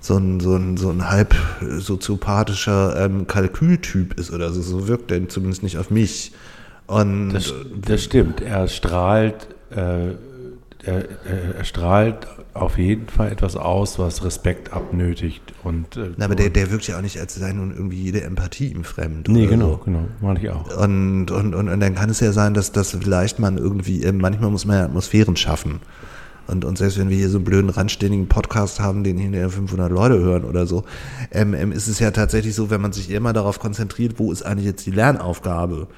so 0.00 0.16
ein, 0.16 0.38
so 0.38 0.54
ein, 0.54 0.76
so 0.76 0.90
ein 0.90 1.10
halb 1.10 1.34
soziopathischer 1.60 3.04
ähm, 3.04 3.26
Kalkültyp 3.26 4.18
ist 4.18 4.32
oder 4.32 4.52
so. 4.52 4.62
So 4.62 4.86
wirkt 4.86 5.10
er 5.10 5.28
zumindest 5.28 5.64
nicht 5.64 5.76
auf 5.76 5.90
mich. 5.90 6.32
Und 6.86 7.30
Das, 7.30 7.52
das 7.84 8.04
stimmt. 8.04 8.40
Er 8.40 8.68
strahlt, 8.68 9.48
äh, 9.70 10.12
er, 10.88 11.04
er, 11.26 11.54
er 11.58 11.64
strahlt 11.64 12.26
auf 12.54 12.78
jeden 12.78 13.08
Fall 13.08 13.30
etwas 13.30 13.56
aus, 13.56 13.98
was 13.98 14.24
Respekt 14.24 14.72
abnötigt. 14.72 15.42
Und, 15.62 15.96
äh, 15.96 16.10
Na, 16.16 16.24
aber 16.24 16.34
der, 16.34 16.50
der 16.50 16.70
wirkt 16.70 16.88
ja 16.88 16.96
auch 16.98 17.02
nicht, 17.02 17.20
als 17.20 17.34
sei 17.34 17.52
nun 17.52 17.72
irgendwie 17.72 18.02
jede 18.02 18.22
Empathie 18.22 18.68
ihm 18.68 18.84
fremd. 18.84 19.28
nee, 19.28 19.46
genau, 19.46 19.72
So. 19.72 19.80
genau, 19.84 20.08
meine 20.20 20.40
ich 20.40 20.50
auch. 20.50 20.76
Und, 20.76 21.30
und, 21.30 21.54
und, 21.54 21.68
und 21.68 21.80
dann 21.80 21.94
kann 21.94 22.10
es 22.10 22.20
ja 22.20 22.32
sein, 22.32 22.54
dass, 22.54 22.72
dass 22.72 22.92
vielleicht 22.92 23.38
man 23.38 23.58
irgendwie, 23.58 24.02
äh, 24.02 24.12
manchmal 24.12 24.50
muss 24.50 24.64
man 24.64 24.76
ja 24.78 24.84
Atmosphären 24.84 25.36
schaffen. 25.36 25.80
Und, 26.46 26.64
und 26.64 26.78
selbst 26.78 26.98
wenn 26.98 27.10
wir 27.10 27.16
hier 27.18 27.28
so 27.28 27.36
einen 27.36 27.44
blöden, 27.44 27.68
randständigen 27.68 28.26
Podcast 28.28 28.80
haben, 28.80 29.04
den 29.04 29.18
hinterher 29.18 29.50
500 29.50 29.92
Leute 29.92 30.18
hören 30.18 30.44
oder 30.44 30.66
so, 30.66 30.84
ähm, 31.30 31.52
ähm, 31.52 31.72
ist 31.72 31.88
es 31.88 31.98
ja 31.98 32.10
tatsächlich 32.10 32.54
so, 32.54 32.70
wenn 32.70 32.80
man 32.80 32.92
sich 32.92 33.10
immer 33.10 33.34
darauf 33.34 33.58
konzentriert, 33.60 34.14
wo 34.18 34.32
ist 34.32 34.42
eigentlich 34.42 34.64
jetzt 34.64 34.86
die 34.86 34.90
Lernaufgabe? 34.90 35.88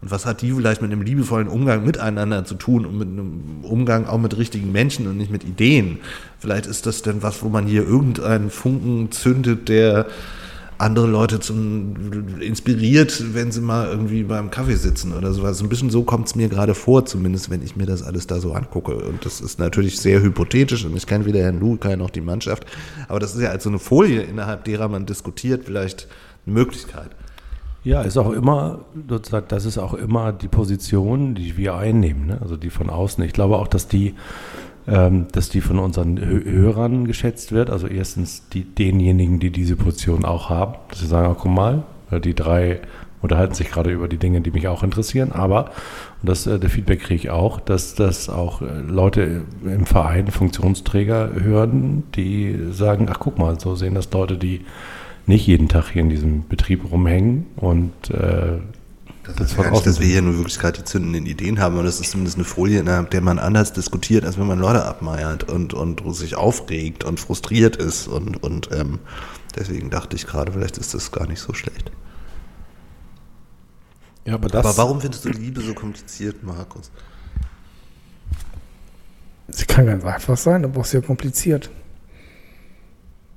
Und 0.00 0.10
was 0.10 0.26
hat 0.26 0.42
die 0.42 0.52
vielleicht 0.52 0.80
mit 0.80 0.92
einem 0.92 1.02
liebevollen 1.02 1.48
Umgang 1.48 1.84
miteinander 1.84 2.44
zu 2.44 2.54
tun 2.54 2.86
und 2.86 2.98
mit 2.98 3.08
einem 3.08 3.62
Umgang 3.62 4.06
auch 4.06 4.18
mit 4.18 4.36
richtigen 4.36 4.70
Menschen 4.70 5.08
und 5.08 5.16
nicht 5.16 5.30
mit 5.30 5.44
Ideen? 5.44 5.98
Vielleicht 6.38 6.66
ist 6.66 6.86
das 6.86 7.02
denn 7.02 7.22
was, 7.22 7.42
wo 7.42 7.48
man 7.48 7.66
hier 7.66 7.86
irgendeinen 7.86 8.50
Funken 8.50 9.10
zündet, 9.10 9.68
der 9.68 10.06
andere 10.78 11.08
Leute 11.08 11.40
zum 11.40 12.38
inspiriert, 12.40 13.34
wenn 13.34 13.50
sie 13.50 13.60
mal 13.60 13.88
irgendwie 13.88 14.22
beim 14.22 14.50
Kaffee 14.50 14.76
sitzen 14.76 15.12
oder 15.12 15.32
sowas. 15.32 15.60
Ein 15.60 15.68
bisschen 15.68 15.90
so 15.90 16.04
kommt 16.04 16.28
es 16.28 16.36
mir 16.36 16.48
gerade 16.48 16.74
vor, 16.74 17.04
zumindest 17.04 17.50
wenn 17.50 17.62
ich 17.62 17.74
mir 17.74 17.86
das 17.86 18.04
alles 18.04 18.28
da 18.28 18.38
so 18.38 18.52
angucke. 18.52 18.94
Und 18.94 19.26
das 19.26 19.40
ist 19.40 19.58
natürlich 19.58 19.98
sehr 19.98 20.22
hypothetisch 20.22 20.84
und 20.84 20.96
ich 20.96 21.06
kenne 21.06 21.26
weder 21.26 21.40
Herrn 21.40 21.58
Luca 21.58 21.96
noch 21.96 22.10
die 22.10 22.20
Mannschaft. 22.20 22.64
Aber 23.08 23.18
das 23.18 23.34
ist 23.34 23.40
ja 23.40 23.50
als 23.50 23.64
so 23.64 23.70
eine 23.70 23.80
Folie, 23.80 24.22
innerhalb 24.22 24.64
derer 24.64 24.86
man 24.88 25.04
diskutiert, 25.04 25.64
vielleicht 25.64 26.06
eine 26.46 26.54
Möglichkeit. 26.54 27.10
Ja, 27.84 28.02
ist 28.02 28.16
auch 28.18 28.30
immer, 28.32 28.80
das 29.48 29.64
ist 29.64 29.78
auch 29.78 29.94
immer 29.94 30.32
die 30.32 30.48
Position, 30.48 31.34
die 31.34 31.56
wir 31.56 31.76
einnehmen, 31.76 32.26
ne? 32.26 32.38
also 32.40 32.56
die 32.56 32.70
von 32.70 32.90
außen. 32.90 33.22
Ich 33.24 33.32
glaube 33.32 33.56
auch, 33.56 33.68
dass 33.68 33.88
die, 33.88 34.14
ähm, 34.86 35.26
dass 35.32 35.48
die 35.48 35.60
von 35.60 35.78
unseren 35.78 36.18
Hö- 36.18 36.44
Hörern 36.44 37.06
geschätzt 37.06 37.52
wird. 37.52 37.70
Also 37.70 37.86
erstens 37.86 38.48
die, 38.50 38.64
denjenigen, 38.64 39.38
die 39.38 39.50
diese 39.50 39.76
Position 39.76 40.24
auch 40.24 40.50
haben, 40.50 40.74
dass 40.90 40.98
sie 41.00 41.06
sagen, 41.06 41.28
oh, 41.32 41.36
guck 41.40 41.52
mal, 41.52 41.82
äh, 42.10 42.20
die 42.20 42.34
drei 42.34 42.80
unterhalten 43.22 43.54
sich 43.54 43.70
gerade 43.70 43.90
über 43.90 44.06
die 44.08 44.18
Dinge, 44.18 44.40
die 44.40 44.50
mich 44.50 44.68
auch 44.68 44.82
interessieren. 44.82 45.32
Aber, 45.32 45.66
und 46.20 46.28
das 46.28 46.46
äh, 46.46 46.58
der 46.58 46.70
Feedback 46.70 47.00
kriege 47.00 47.14
ich 47.22 47.30
auch, 47.30 47.60
dass 47.60 47.94
das 47.94 48.28
auch 48.28 48.60
äh, 48.60 48.80
Leute 48.86 49.42
im 49.64 49.86
Verein, 49.86 50.28
Funktionsträger 50.28 51.30
hören, 51.34 52.02
die 52.16 52.58
sagen, 52.70 53.06
ach 53.10 53.18
guck 53.20 53.38
mal, 53.38 53.58
so 53.58 53.76
sehen 53.76 53.94
das 53.94 54.10
Leute, 54.12 54.36
die 54.36 54.62
nicht 55.28 55.46
jeden 55.46 55.68
Tag 55.68 55.90
hier 55.90 56.02
in 56.02 56.08
diesem 56.10 56.48
Betrieb 56.48 56.90
rumhängen 56.90 57.46
und 57.56 58.10
äh, 58.10 58.58
Das, 59.24 59.36
Das 59.36 59.46
ist 59.48 59.52
von 59.52 59.64
gar 59.64 59.70
nicht, 59.72 59.80
außen 59.80 59.92
dass 59.92 60.00
wir 60.00 60.06
hier 60.06 60.22
nur 60.22 60.38
wirklich 60.38 60.58
gerade 60.58 60.78
die 60.78 60.84
zündenden 60.84 61.26
Ideen 61.26 61.60
haben, 61.60 61.76
und 61.76 61.84
das 61.84 62.00
ist 62.00 62.12
zumindest 62.12 62.38
eine 62.38 62.44
Folie, 62.44 62.80
innerhalb 62.80 63.10
der 63.10 63.20
man 63.20 63.38
anders 63.38 63.72
diskutiert, 63.74 64.24
als 64.24 64.38
wenn 64.38 64.46
man 64.46 64.58
Leute 64.58 64.84
abmeiert 64.84 65.44
und, 65.44 65.74
und 65.74 66.02
sich 66.14 66.34
aufregt 66.36 67.04
und 67.04 67.20
frustriert 67.20 67.76
ist. 67.76 68.08
Und, 68.08 68.42
und 68.42 68.70
ähm, 68.72 69.00
deswegen 69.54 69.90
dachte 69.90 70.16
ich 70.16 70.26
gerade, 70.26 70.52
vielleicht 70.52 70.78
ist 70.78 70.94
das 70.94 71.12
gar 71.12 71.26
nicht 71.26 71.40
so 71.40 71.52
schlecht. 71.52 71.90
ja, 74.24 74.34
aber 74.34 74.48
das. 74.48 74.64
Aber 74.64 74.76
warum 74.78 75.00
findest 75.02 75.26
du 75.26 75.28
Liebe 75.28 75.60
so 75.60 75.74
kompliziert, 75.74 76.42
Markus? 76.42 76.90
Sie 79.48 79.64
kann 79.66 79.86
ganz 79.86 80.04
einfach 80.04 80.36
sein, 80.36 80.64
aber 80.64 80.80
auch 80.80 80.84
sehr 80.86 81.02
kompliziert. 81.02 81.70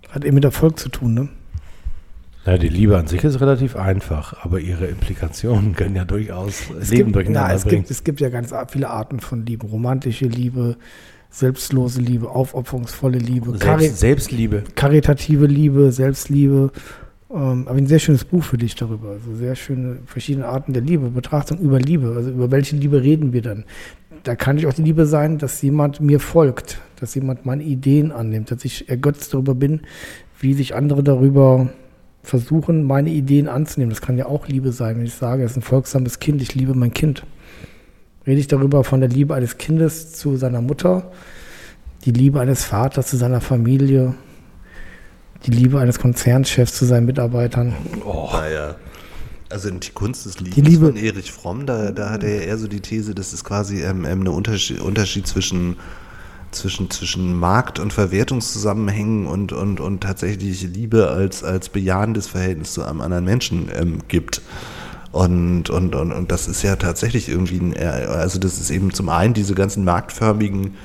Hat 0.09 0.25
eben 0.25 0.35
mit 0.35 0.43
Erfolg 0.45 0.77
zu 0.79 0.89
tun, 0.89 1.13
ne? 1.13 1.29
Ja, 2.45 2.57
die 2.57 2.69
Liebe 2.69 2.97
an 2.97 3.05
sich 3.05 3.23
ist 3.23 3.39
relativ 3.39 3.75
einfach, 3.75 4.43
aber 4.43 4.59
ihre 4.59 4.87
Implikationen 4.87 5.75
können 5.75 5.95
ja 5.95 6.05
durchaus 6.05 6.63
Es 6.79 6.89
Leben 6.89 7.05
gibt, 7.05 7.15
durcheinander 7.17 7.49
na, 7.49 7.53
es, 7.53 7.63
bringen. 7.63 7.77
gibt, 7.81 7.91
es 7.91 8.03
gibt 8.03 8.19
ja 8.19 8.29
ganz 8.29 8.51
viele 8.69 8.89
Arten 8.89 9.19
von 9.19 9.45
Liebe. 9.45 9.67
Romantische 9.67 10.25
Liebe, 10.25 10.77
selbstlose 11.29 12.01
Liebe, 12.01 12.29
aufopferungsvolle 12.29 13.19
Liebe, 13.19 13.51
Kari 13.59 13.83
Selbst, 13.83 13.99
Selbstliebe. 13.99 14.63
karitative 14.75 15.45
Liebe, 15.45 15.91
Selbstliebe. 15.91 16.71
Ähm, 17.29 17.67
aber 17.67 17.77
ein 17.77 17.87
sehr 17.87 17.99
schönes 17.99 18.25
Buch 18.25 18.43
für 18.43 18.57
dich 18.57 18.75
darüber. 18.75 19.09
Also 19.09 19.35
sehr 19.35 19.55
schöne 19.55 19.99
verschiedene 20.07 20.47
Arten 20.47 20.73
der 20.73 20.81
Liebe, 20.81 21.09
Betrachtung 21.09 21.59
über 21.59 21.79
Liebe. 21.79 22.13
Also 22.15 22.31
über 22.31 22.49
welche 22.49 22.75
Liebe 22.75 23.03
reden 23.03 23.33
wir 23.33 23.43
dann? 23.43 23.65
Da 24.23 24.35
kann 24.35 24.57
ich 24.57 24.65
auch 24.65 24.73
die 24.73 24.83
Liebe 24.83 25.05
sein, 25.05 25.37
dass 25.37 25.61
jemand 25.61 26.01
mir 26.01 26.19
folgt, 26.19 26.79
dass 26.99 27.13
jemand 27.15 27.45
meine 27.45 27.63
Ideen 27.63 28.11
annimmt, 28.11 28.51
dass 28.51 28.65
ich 28.65 28.89
ergötzt 28.89 29.33
darüber 29.33 29.55
bin, 29.55 29.81
wie 30.39 30.53
sich 30.53 30.75
andere 30.75 31.03
darüber 31.03 31.69
versuchen, 32.23 32.83
meine 32.83 33.09
Ideen 33.09 33.47
anzunehmen. 33.47 33.89
Das 33.89 34.01
kann 34.01 34.17
ja 34.17 34.25
auch 34.25 34.47
Liebe 34.47 34.71
sein, 34.71 34.97
wenn 34.97 35.05
ich 35.05 35.13
sage, 35.13 35.43
es 35.43 35.51
ist 35.51 35.57
ein 35.57 35.63
folgsames 35.63 36.19
Kind, 36.19 36.41
ich 36.41 36.55
liebe 36.55 36.73
mein 36.73 36.93
Kind. 36.93 37.25
Rede 38.25 38.39
ich 38.39 38.47
darüber 38.47 38.83
von 38.83 38.99
der 38.99 39.09
Liebe 39.09 39.33
eines 39.33 39.57
Kindes 39.57 40.13
zu 40.13 40.37
seiner 40.37 40.61
Mutter, 40.61 41.11
die 42.05 42.11
Liebe 42.11 42.39
eines 42.39 42.63
Vaters 42.63 43.07
zu 43.07 43.17
seiner 43.17 43.41
Familie, 43.41 44.13
die 45.45 45.51
Liebe 45.51 45.79
eines 45.79 45.99
Konzernchefs 45.99 46.75
zu 46.75 46.85
seinen 46.85 47.07
Mitarbeitern. 47.07 47.73
Naja. 48.31 48.75
Also 49.49 49.67
in 49.69 49.79
die 49.81 49.89
Kunst 49.89 50.25
des 50.25 50.39
Liebens 50.39 50.55
Die 50.55 50.61
Liebe- 50.61 50.85
von 50.87 50.95
Erich 50.95 51.31
Fromm, 51.31 51.65
da, 51.65 51.91
da 51.91 52.09
hat 52.11 52.23
er 52.23 52.35
ja 52.35 52.41
eher 52.41 52.57
so 52.57 52.67
die 52.67 52.79
These, 52.79 53.13
dass 53.13 53.33
es 53.33 53.43
quasi 53.43 53.83
ähm, 53.83 54.05
ähm, 54.05 54.21
eine 54.21 54.31
Unterschied, 54.31 54.79
Unterschied 54.79 55.27
zwischen, 55.27 55.75
zwischen, 56.51 56.89
zwischen 56.89 57.39
Markt- 57.39 57.79
und 57.79 57.93
Verwertungszusammenhängen 57.93 59.25
und, 59.27 59.53
und, 59.53 59.79
und 59.79 60.01
tatsächlich 60.01 60.61
Liebe 60.63 61.09
als, 61.09 61.43
als 61.43 61.69
bejahendes 61.69 62.27
Verhältnis 62.27 62.73
zu 62.73 62.83
einem 62.83 63.01
anderen 63.01 63.25
Menschen 63.25 63.69
ähm, 63.73 63.99
gibt. 64.07 64.41
Und, 65.11 65.69
und, 65.69 65.95
und, 65.95 66.11
und 66.13 66.31
das 66.31 66.47
ist 66.47 66.63
ja 66.63 66.75
tatsächlich 66.77 67.27
irgendwie, 67.27 67.57
ein, 67.57 67.73
eher- 67.73 68.09
also 68.11 68.39
das 68.39 68.59
ist 68.59 68.69
eben 68.69 68.93
zum 68.93 69.09
einen 69.09 69.33
diese 69.33 69.55
ganzen 69.55 69.83
marktförmigen 69.83 70.75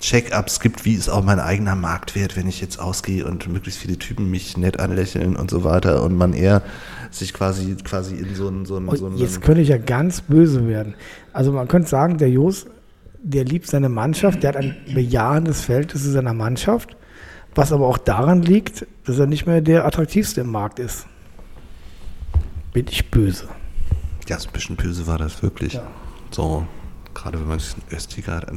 Check-ups 0.00 0.60
gibt, 0.60 0.84
wie 0.84 0.94
ist 0.94 1.08
auch 1.08 1.24
mein 1.24 1.40
eigener 1.40 1.74
Marktwert, 1.74 2.36
wenn 2.36 2.46
ich 2.46 2.60
jetzt 2.60 2.78
ausgehe 2.78 3.26
und 3.26 3.48
möglichst 3.48 3.80
viele 3.80 3.98
Typen 3.98 4.30
mich 4.30 4.56
nett 4.56 4.78
anlächeln 4.78 5.34
und 5.34 5.50
so 5.50 5.64
weiter 5.64 6.04
und 6.04 6.16
man 6.16 6.34
eher 6.34 6.62
sich 7.10 7.34
quasi 7.34 7.74
quasi 7.82 8.14
in 8.14 8.34
so 8.34 8.46
einen 8.46 8.64
so 8.64 8.76
einen, 8.76 8.94
so 8.96 9.06
einen 9.06 9.16
jetzt 9.16 9.42
könnte 9.42 9.60
ich 9.60 9.68
ja 9.68 9.78
ganz 9.78 10.20
böse 10.20 10.68
werden. 10.68 10.94
Also 11.32 11.50
man 11.50 11.66
könnte 11.66 11.88
sagen, 11.88 12.16
der 12.18 12.30
Jos, 12.30 12.66
der 13.22 13.44
liebt 13.44 13.66
seine 13.66 13.88
Mannschaft, 13.88 14.42
der 14.42 14.50
hat 14.50 14.56
ein 14.56 14.76
bejahendes 14.94 15.62
Verhältnis 15.62 16.02
zu 16.04 16.10
seiner 16.10 16.34
Mannschaft, 16.34 16.96
was 17.54 17.72
aber 17.72 17.86
auch 17.86 17.98
daran 17.98 18.42
liegt, 18.42 18.86
dass 19.04 19.18
er 19.18 19.26
nicht 19.26 19.46
mehr 19.46 19.60
der 19.60 19.84
attraktivste 19.84 20.42
im 20.42 20.50
Markt 20.50 20.78
ist. 20.78 21.06
Bin 22.72 22.86
ich 22.88 23.10
böse. 23.10 23.48
ja, 24.28 24.38
so 24.38 24.48
ein 24.48 24.52
bisschen 24.52 24.76
böse 24.76 25.06
war 25.06 25.18
das 25.18 25.42
wirklich. 25.42 25.74
Ja. 25.74 25.86
So, 26.30 26.66
gerade 27.14 27.40
wenn 27.40 27.48
man 27.48 27.58
sich 27.58 27.74
in 27.76 27.96
Östiger 27.96 28.36
hat. 28.36 28.52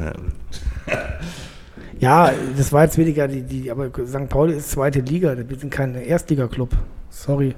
Ja, 1.99 2.31
das 2.57 2.73
war 2.73 2.83
jetzt 2.83 2.97
weniger 2.97 3.27
die, 3.27 3.43
die, 3.43 3.71
aber 3.71 3.89
St. 4.05 4.27
Pauli 4.27 4.55
ist 4.55 4.71
zweite 4.71 5.01
Liga, 5.01 5.35
wir 5.37 5.57
sind 5.57 5.69
kein 5.69 5.95
Erstligaklub. 5.95 6.75
Sorry. 7.09 7.55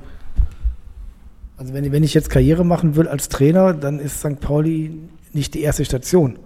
Also 1.58 1.74
wenn, 1.74 1.90
wenn 1.92 2.04
ich 2.04 2.14
jetzt 2.14 2.30
Karriere 2.30 2.66
machen 2.66 2.96
will 2.96 3.08
als 3.08 3.30
Trainer, 3.30 3.74
dann 3.74 4.00
ist 4.00 4.20
St. 4.20 4.40
Pauli 4.42 5.00
nicht 5.32 5.54
die 5.54 5.62
erste 5.62 5.86
Station. 5.86 6.38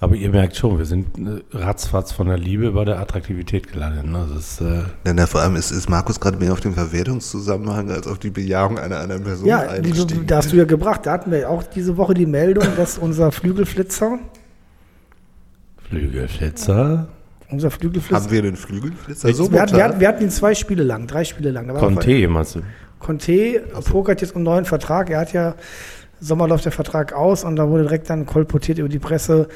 Aber 0.00 0.14
ihr 0.14 0.30
merkt 0.30 0.54
schon, 0.56 0.78
wir 0.78 0.84
sind 0.84 1.06
äh, 1.18 1.56
ratzfatz 1.56 2.12
von 2.12 2.28
der 2.28 2.38
Liebe 2.38 2.70
bei 2.70 2.84
der 2.84 3.00
Attraktivität 3.00 3.72
gelandet. 3.72 4.06
Ne? 4.06 4.28
Das 4.28 4.38
ist, 4.38 4.60
äh, 4.60 4.84
denn 5.04 5.16
da 5.16 5.26
vor 5.26 5.40
allem 5.40 5.56
ist, 5.56 5.72
ist 5.72 5.90
Markus 5.90 6.20
gerade 6.20 6.38
mehr 6.38 6.52
auf 6.52 6.60
den 6.60 6.72
Verwertungszusammenhang 6.72 7.90
als 7.90 8.06
auf 8.06 8.20
die 8.20 8.30
Bejahung 8.30 8.78
einer 8.78 9.00
anderen 9.00 9.24
Person 9.24 9.48
Ja, 9.48 9.64
die, 9.64 9.86
eingestiegen. 9.88 10.26
da 10.26 10.36
hast 10.36 10.52
du 10.52 10.56
ja 10.56 10.64
gebracht. 10.64 11.04
Da 11.04 11.12
hatten 11.12 11.32
wir 11.32 11.50
auch 11.50 11.64
diese 11.64 11.96
Woche 11.96 12.14
die 12.14 12.26
Meldung, 12.26 12.64
dass 12.76 12.96
unser 12.96 13.32
Flügelflitzer, 13.32 14.20
Flügelflitzer, 15.88 17.08
unser 17.50 17.70
Flügelflitzer, 17.70 18.22
Haben 18.22 18.30
wir 18.30 18.42
den 18.42 18.56
Flügelflitzer 18.56 19.28
wir, 19.28 19.34
so 19.34 19.50
hatten, 19.50 19.74
wir, 19.74 19.82
hatten, 19.82 20.00
wir 20.00 20.08
hatten 20.08 20.22
ihn 20.22 20.30
zwei 20.30 20.54
Spiele 20.54 20.84
lang, 20.84 21.08
drei 21.08 21.24
Spiele 21.24 21.50
lang. 21.50 21.66
Conte, 21.74 22.28
meinst 22.28 22.54
du? 22.54 22.60
Conte 23.00 23.64
pokert 23.90 24.20
jetzt 24.20 24.32
um 24.32 24.38
einen 24.38 24.44
neuen 24.44 24.64
Vertrag. 24.64 25.10
Er 25.10 25.20
hat 25.20 25.32
ja, 25.32 25.54
Sommer 26.20 26.48
läuft 26.48 26.64
der 26.64 26.72
Vertrag 26.72 27.12
aus 27.12 27.44
und 27.44 27.56
da 27.56 27.68
wurde 27.68 27.84
direkt 27.84 28.10
dann 28.10 28.26
kolportiert 28.26 28.78
über 28.78 28.88
die 28.88 28.98
Presse, 28.98 29.48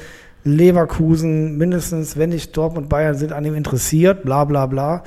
Leverkusen, 0.43 1.57
mindestens, 1.57 2.17
wenn 2.17 2.29
nicht 2.29 2.55
Dortmund, 2.55 2.89
Bayern 2.89 3.15
sind 3.15 3.31
an 3.31 3.45
ihm 3.45 3.55
interessiert, 3.55 4.23
bla 4.23 4.43
bla 4.45 4.65
bla. 4.65 5.03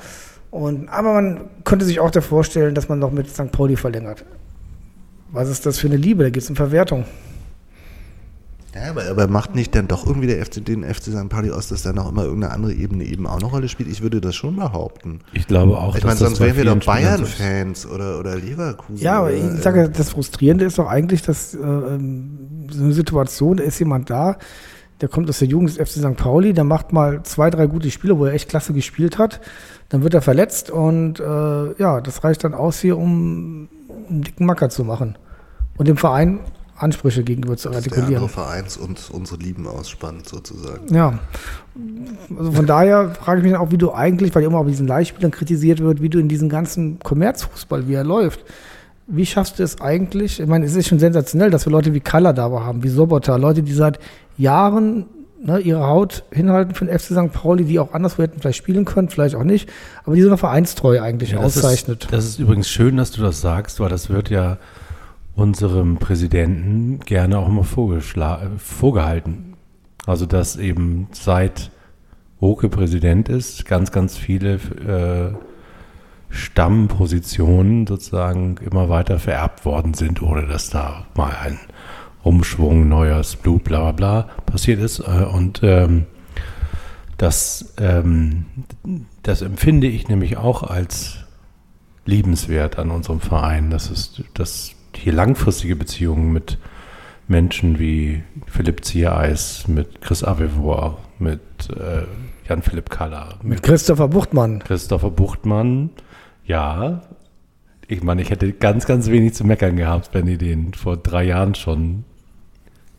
Und, 0.49 0.89
aber 0.89 1.13
man 1.13 1.41
könnte 1.63 1.85
sich 1.85 1.99
auch 1.99 2.11
da 2.11 2.21
vorstellen, 2.21 2.73
dass 2.73 2.89
man 2.89 2.99
noch 2.99 3.11
mit 3.11 3.29
St. 3.29 3.51
Pauli 3.51 3.75
verlängert. 3.75 4.25
Was 5.31 5.49
ist 5.49 5.65
das 5.65 5.77
für 5.77 5.87
eine 5.87 5.97
Liebe? 5.97 6.23
Da 6.23 6.29
geht 6.29 6.43
es 6.43 6.49
um 6.49 6.55
Verwertung. 6.55 7.05
Ja, 8.73 8.91
aber, 8.91 9.05
aber 9.05 9.27
macht 9.27 9.55
nicht 9.55 9.73
dann 9.75 9.87
doch 9.87 10.05
irgendwie 10.05 10.27
der 10.27 10.45
FC, 10.45 10.63
den 10.63 10.83
FC 10.83 11.05
St. 11.05 11.29
Pauli 11.29 11.51
aus, 11.51 11.67
dass 11.67 11.83
da 11.83 11.93
noch 11.93 12.09
immer 12.09 12.23
irgendeine 12.23 12.53
andere 12.53 12.73
Ebene 12.73 13.05
eben 13.05 13.25
auch 13.25 13.37
eine 13.37 13.45
Rolle 13.45 13.69
spielt? 13.69 13.89
Ich 13.89 14.01
würde 14.01 14.21
das 14.21 14.35
schon 14.35 14.55
behaupten. 14.55 15.19
Ich 15.33 15.47
glaube 15.47 15.77
auch, 15.77 15.95
Ich 15.95 16.03
meine, 16.03 16.13
dass 16.13 16.19
das 16.19 16.29
sonst 16.29 16.39
wären 16.39 16.57
wir 16.57 16.65
doch. 16.65 16.85
Bayern-Fans 16.85 17.87
oder, 17.87 18.19
oder 18.19 18.35
Leverkusen. 18.35 19.03
Ja, 19.03 19.19
aber 19.19 19.27
oder, 19.27 19.55
ich 19.55 19.61
sage, 19.61 19.89
das 19.89 20.09
Frustrierende 20.11 20.65
ist 20.65 20.77
doch 20.77 20.87
eigentlich, 20.87 21.21
dass 21.23 21.55
äh, 21.55 21.57
ähm, 21.59 22.67
so 22.69 22.83
eine 22.83 22.93
Situation, 22.93 23.57
da 23.57 23.63
ist 23.63 23.79
jemand 23.79 24.09
da, 24.09 24.37
der 25.01 25.09
kommt 25.09 25.29
aus 25.29 25.39
der 25.39 25.47
Jugend 25.47 25.69
des 25.69 25.77
FC 25.77 25.99
St. 25.99 26.15
Pauli, 26.15 26.53
der 26.53 26.63
macht 26.63 26.93
mal 26.93 27.23
zwei, 27.23 27.49
drei 27.49 27.67
gute 27.67 27.91
Spiele, 27.91 28.17
wo 28.17 28.25
er 28.25 28.33
echt 28.33 28.49
klasse 28.49 28.73
gespielt 28.73 29.17
hat, 29.17 29.39
dann 29.89 30.03
wird 30.03 30.13
er 30.13 30.21
verletzt 30.21 30.69
und 30.71 31.19
äh, 31.19 31.23
ja, 31.79 32.01
das 32.01 32.23
reicht 32.23 32.43
dann 32.43 32.53
aus 32.53 32.79
hier, 32.79 32.97
um 32.97 33.69
einen 34.09 34.21
dicken 34.21 34.45
Macker 34.45 34.69
zu 34.69 34.83
machen 34.83 35.17
und 35.77 35.87
dem 35.87 35.97
Verein 35.97 36.39
Ansprüche 36.77 37.23
gegenüber 37.23 37.57
zu 37.57 37.69
dass 37.69 37.83
der 37.83 37.91
andere 37.93 38.01
artikulieren. 38.01 38.29
Vereins 38.29 38.77
uns 38.77 39.09
unsere 39.09 39.41
Lieben 39.41 39.67
ausspannt, 39.67 40.27
sozusagen. 40.27 40.93
Ja, 40.93 41.19
also 42.37 42.51
von 42.51 42.67
daher 42.67 43.15
frage 43.15 43.41
ich 43.41 43.47
mich 43.47 43.55
auch, 43.55 43.71
wie 43.71 43.77
du 43.77 43.93
eigentlich, 43.93 44.33
weil 44.35 44.43
immer 44.43 44.59
auf 44.59 44.67
diesen 44.67 44.87
Leihspielern 44.87 45.31
kritisiert 45.31 45.79
wird, 45.79 46.01
wie 46.01 46.09
du 46.09 46.19
in 46.19 46.27
diesen 46.27 46.49
ganzen 46.49 46.99
Kommerzfußball, 46.99 47.87
wie 47.87 47.95
er 47.95 48.03
läuft, 48.03 48.45
wie 49.07 49.25
schaffst 49.25 49.59
du 49.59 49.63
es 49.63 49.79
eigentlich? 49.79 50.39
Ich 50.39 50.47
meine, 50.47 50.65
es 50.65 50.75
ist 50.75 50.87
schon 50.87 50.99
sensationell, 50.99 51.49
dass 51.49 51.65
wir 51.65 51.71
Leute 51.71 51.93
wie 51.93 51.99
Kalla 51.99 52.33
da 52.33 52.49
haben, 52.49 52.83
wie 52.83 52.89
Sobota, 52.89 53.37
Leute, 53.37 53.63
die 53.63 53.73
seit 53.73 53.99
Jahren 54.37 55.05
ne, 55.41 55.59
ihre 55.59 55.87
Haut 55.87 56.23
hinhalten 56.31 56.75
für 56.75 56.85
den 56.85 56.97
FC 56.97 57.13
St. 57.13 57.31
Pauli, 57.31 57.63
die 57.63 57.79
auch 57.79 57.93
anderswo 57.93 58.23
hätten 58.23 58.39
vielleicht 58.39 58.57
spielen 58.57 58.85
können, 58.85 59.09
vielleicht 59.09 59.35
auch 59.35 59.43
nicht, 59.43 59.69
aber 60.03 60.15
die 60.15 60.21
so 60.21 60.27
eine 60.27 60.37
Vereinstreue 60.37 61.01
eigentlich 61.01 61.31
Ja, 61.31 61.41
das 61.41 61.57
auszeichnet. 61.57 62.05
Ist, 62.05 62.13
das 62.13 62.25
ist 62.25 62.39
übrigens 62.39 62.69
schön, 62.69 62.97
dass 62.97 63.11
du 63.11 63.21
das 63.21 63.41
sagst, 63.41 63.79
weil 63.79 63.89
das 63.89 64.09
wird 64.09 64.29
ja 64.29 64.57
unserem 65.35 65.97
Präsidenten 65.97 66.99
gerne 66.99 67.37
auch 67.37 67.47
immer 67.47 67.63
vorgehalten. 67.63 69.53
Also 70.05 70.25
dass 70.25 70.55
eben 70.55 71.07
seit 71.11 71.71
Oke 72.39 72.69
Präsident 72.69 73.29
ist, 73.29 73.65
ganz, 73.65 73.91
ganz 73.91 74.17
viele 74.17 74.53
äh, 74.55 75.35
Stammpositionen 76.29 77.87
sozusagen 77.87 78.57
immer 78.57 78.89
weiter 78.89 79.19
vererbt 79.19 79.65
worden 79.65 79.93
sind, 79.93 80.21
ohne 80.21 80.47
dass 80.47 80.69
da 80.69 81.05
mal 81.15 81.35
ein 81.43 81.59
Umschwung, 82.23 82.89
neues 82.89 83.35
Blut, 83.35 83.63
bla 83.63 83.79
bla 83.79 83.91
bla 83.91 84.21
passiert 84.45 84.79
ist. 84.79 84.99
Äh, 84.99 85.25
Und 85.31 85.61
ähm, 85.63 86.05
das, 87.17 87.73
ähm, 87.79 88.45
das 89.23 89.41
empfinde 89.41 89.87
ich 89.87 90.07
nämlich 90.07 90.37
auch 90.37 90.63
als 90.63 91.19
liebenswert 92.05 92.79
an 92.79 92.91
unserem 92.91 93.19
Verein, 93.19 93.69
dass 93.69 93.89
es 93.89 94.21
dass 94.33 94.71
hier 94.95 95.13
langfristige 95.13 95.75
Beziehungen 95.75 96.31
mit 96.31 96.57
Menschen 97.27 97.77
wie 97.79 98.23
Philipp 98.47 98.85
Ziereis, 98.85 99.67
mit 99.67 100.01
Chris 100.01 100.23
Avevor, 100.23 100.99
mit 101.19 101.41
äh, 101.69 102.03
Jan-Philipp 102.47 102.89
Kaller, 102.89 103.35
Mit 103.41 103.49
mit 103.49 103.63
Christopher 103.63 104.07
Buchtmann. 104.07 104.59
Christopher 104.59 105.11
Buchtmann, 105.11 105.89
ja. 106.47 107.01
Ich 107.87 108.03
meine, 108.03 108.21
ich 108.21 108.29
hätte 108.29 108.51
ganz, 108.51 108.85
ganz 108.85 109.07
wenig 109.07 109.33
zu 109.33 109.45
meckern 109.45 109.77
gehabt, 109.77 110.09
wenn 110.13 110.25
die 110.25 110.37
den 110.37 110.73
vor 110.73 110.97
drei 110.97 111.23
Jahren 111.23 111.55
schon 111.55 112.03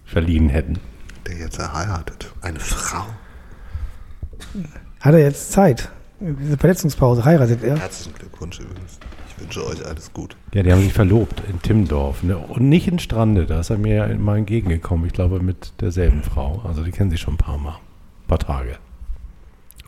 verliehen 0.04 0.48
hätten. 0.48 0.78
Der 1.26 1.36
jetzt 1.36 1.58
erheiratet. 1.58 2.32
Eine 2.40 2.60
Frau. 2.60 3.04
Hat 5.00 5.12
er 5.12 5.20
jetzt 5.20 5.52
Zeit? 5.52 5.90
Diese 6.20 6.56
Verletzungspause, 6.56 7.24
heiratet 7.24 7.62
er? 7.62 7.78
Herzlichen 7.78 8.14
Glückwunsch 8.14 8.60
übrigens. 8.60 8.98
Ich 9.28 9.40
wünsche 9.40 9.66
euch 9.66 9.84
alles 9.86 10.12
gut. 10.12 10.36
Ja, 10.52 10.62
die 10.62 10.72
haben 10.72 10.80
sich 10.80 10.92
verlobt 10.92 11.42
in 11.48 11.60
Timmendorf 11.62 12.22
ne? 12.22 12.38
und 12.38 12.68
nicht 12.68 12.88
in 12.88 12.98
Strande. 12.98 13.46
Da 13.46 13.60
ist 13.60 13.70
er 13.70 13.78
mir 13.78 13.94
ja 13.94 14.16
mal 14.16 14.38
entgegengekommen. 14.38 15.06
Ich 15.06 15.12
glaube, 15.12 15.40
mit 15.40 15.80
derselben 15.80 16.22
Frau. 16.22 16.62
Also, 16.66 16.82
die 16.82 16.90
kennen 16.90 17.10
sich 17.10 17.20
schon 17.20 17.34
ein 17.34 17.38
paar 17.38 17.58
Mal. 17.58 17.74
Ein 17.74 18.28
paar 18.28 18.38
Tage. 18.38 18.78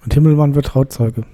Und 0.04 0.14
Himmelmann 0.14 0.54
wird 0.54 0.66
Trauzeuge. 0.66 1.24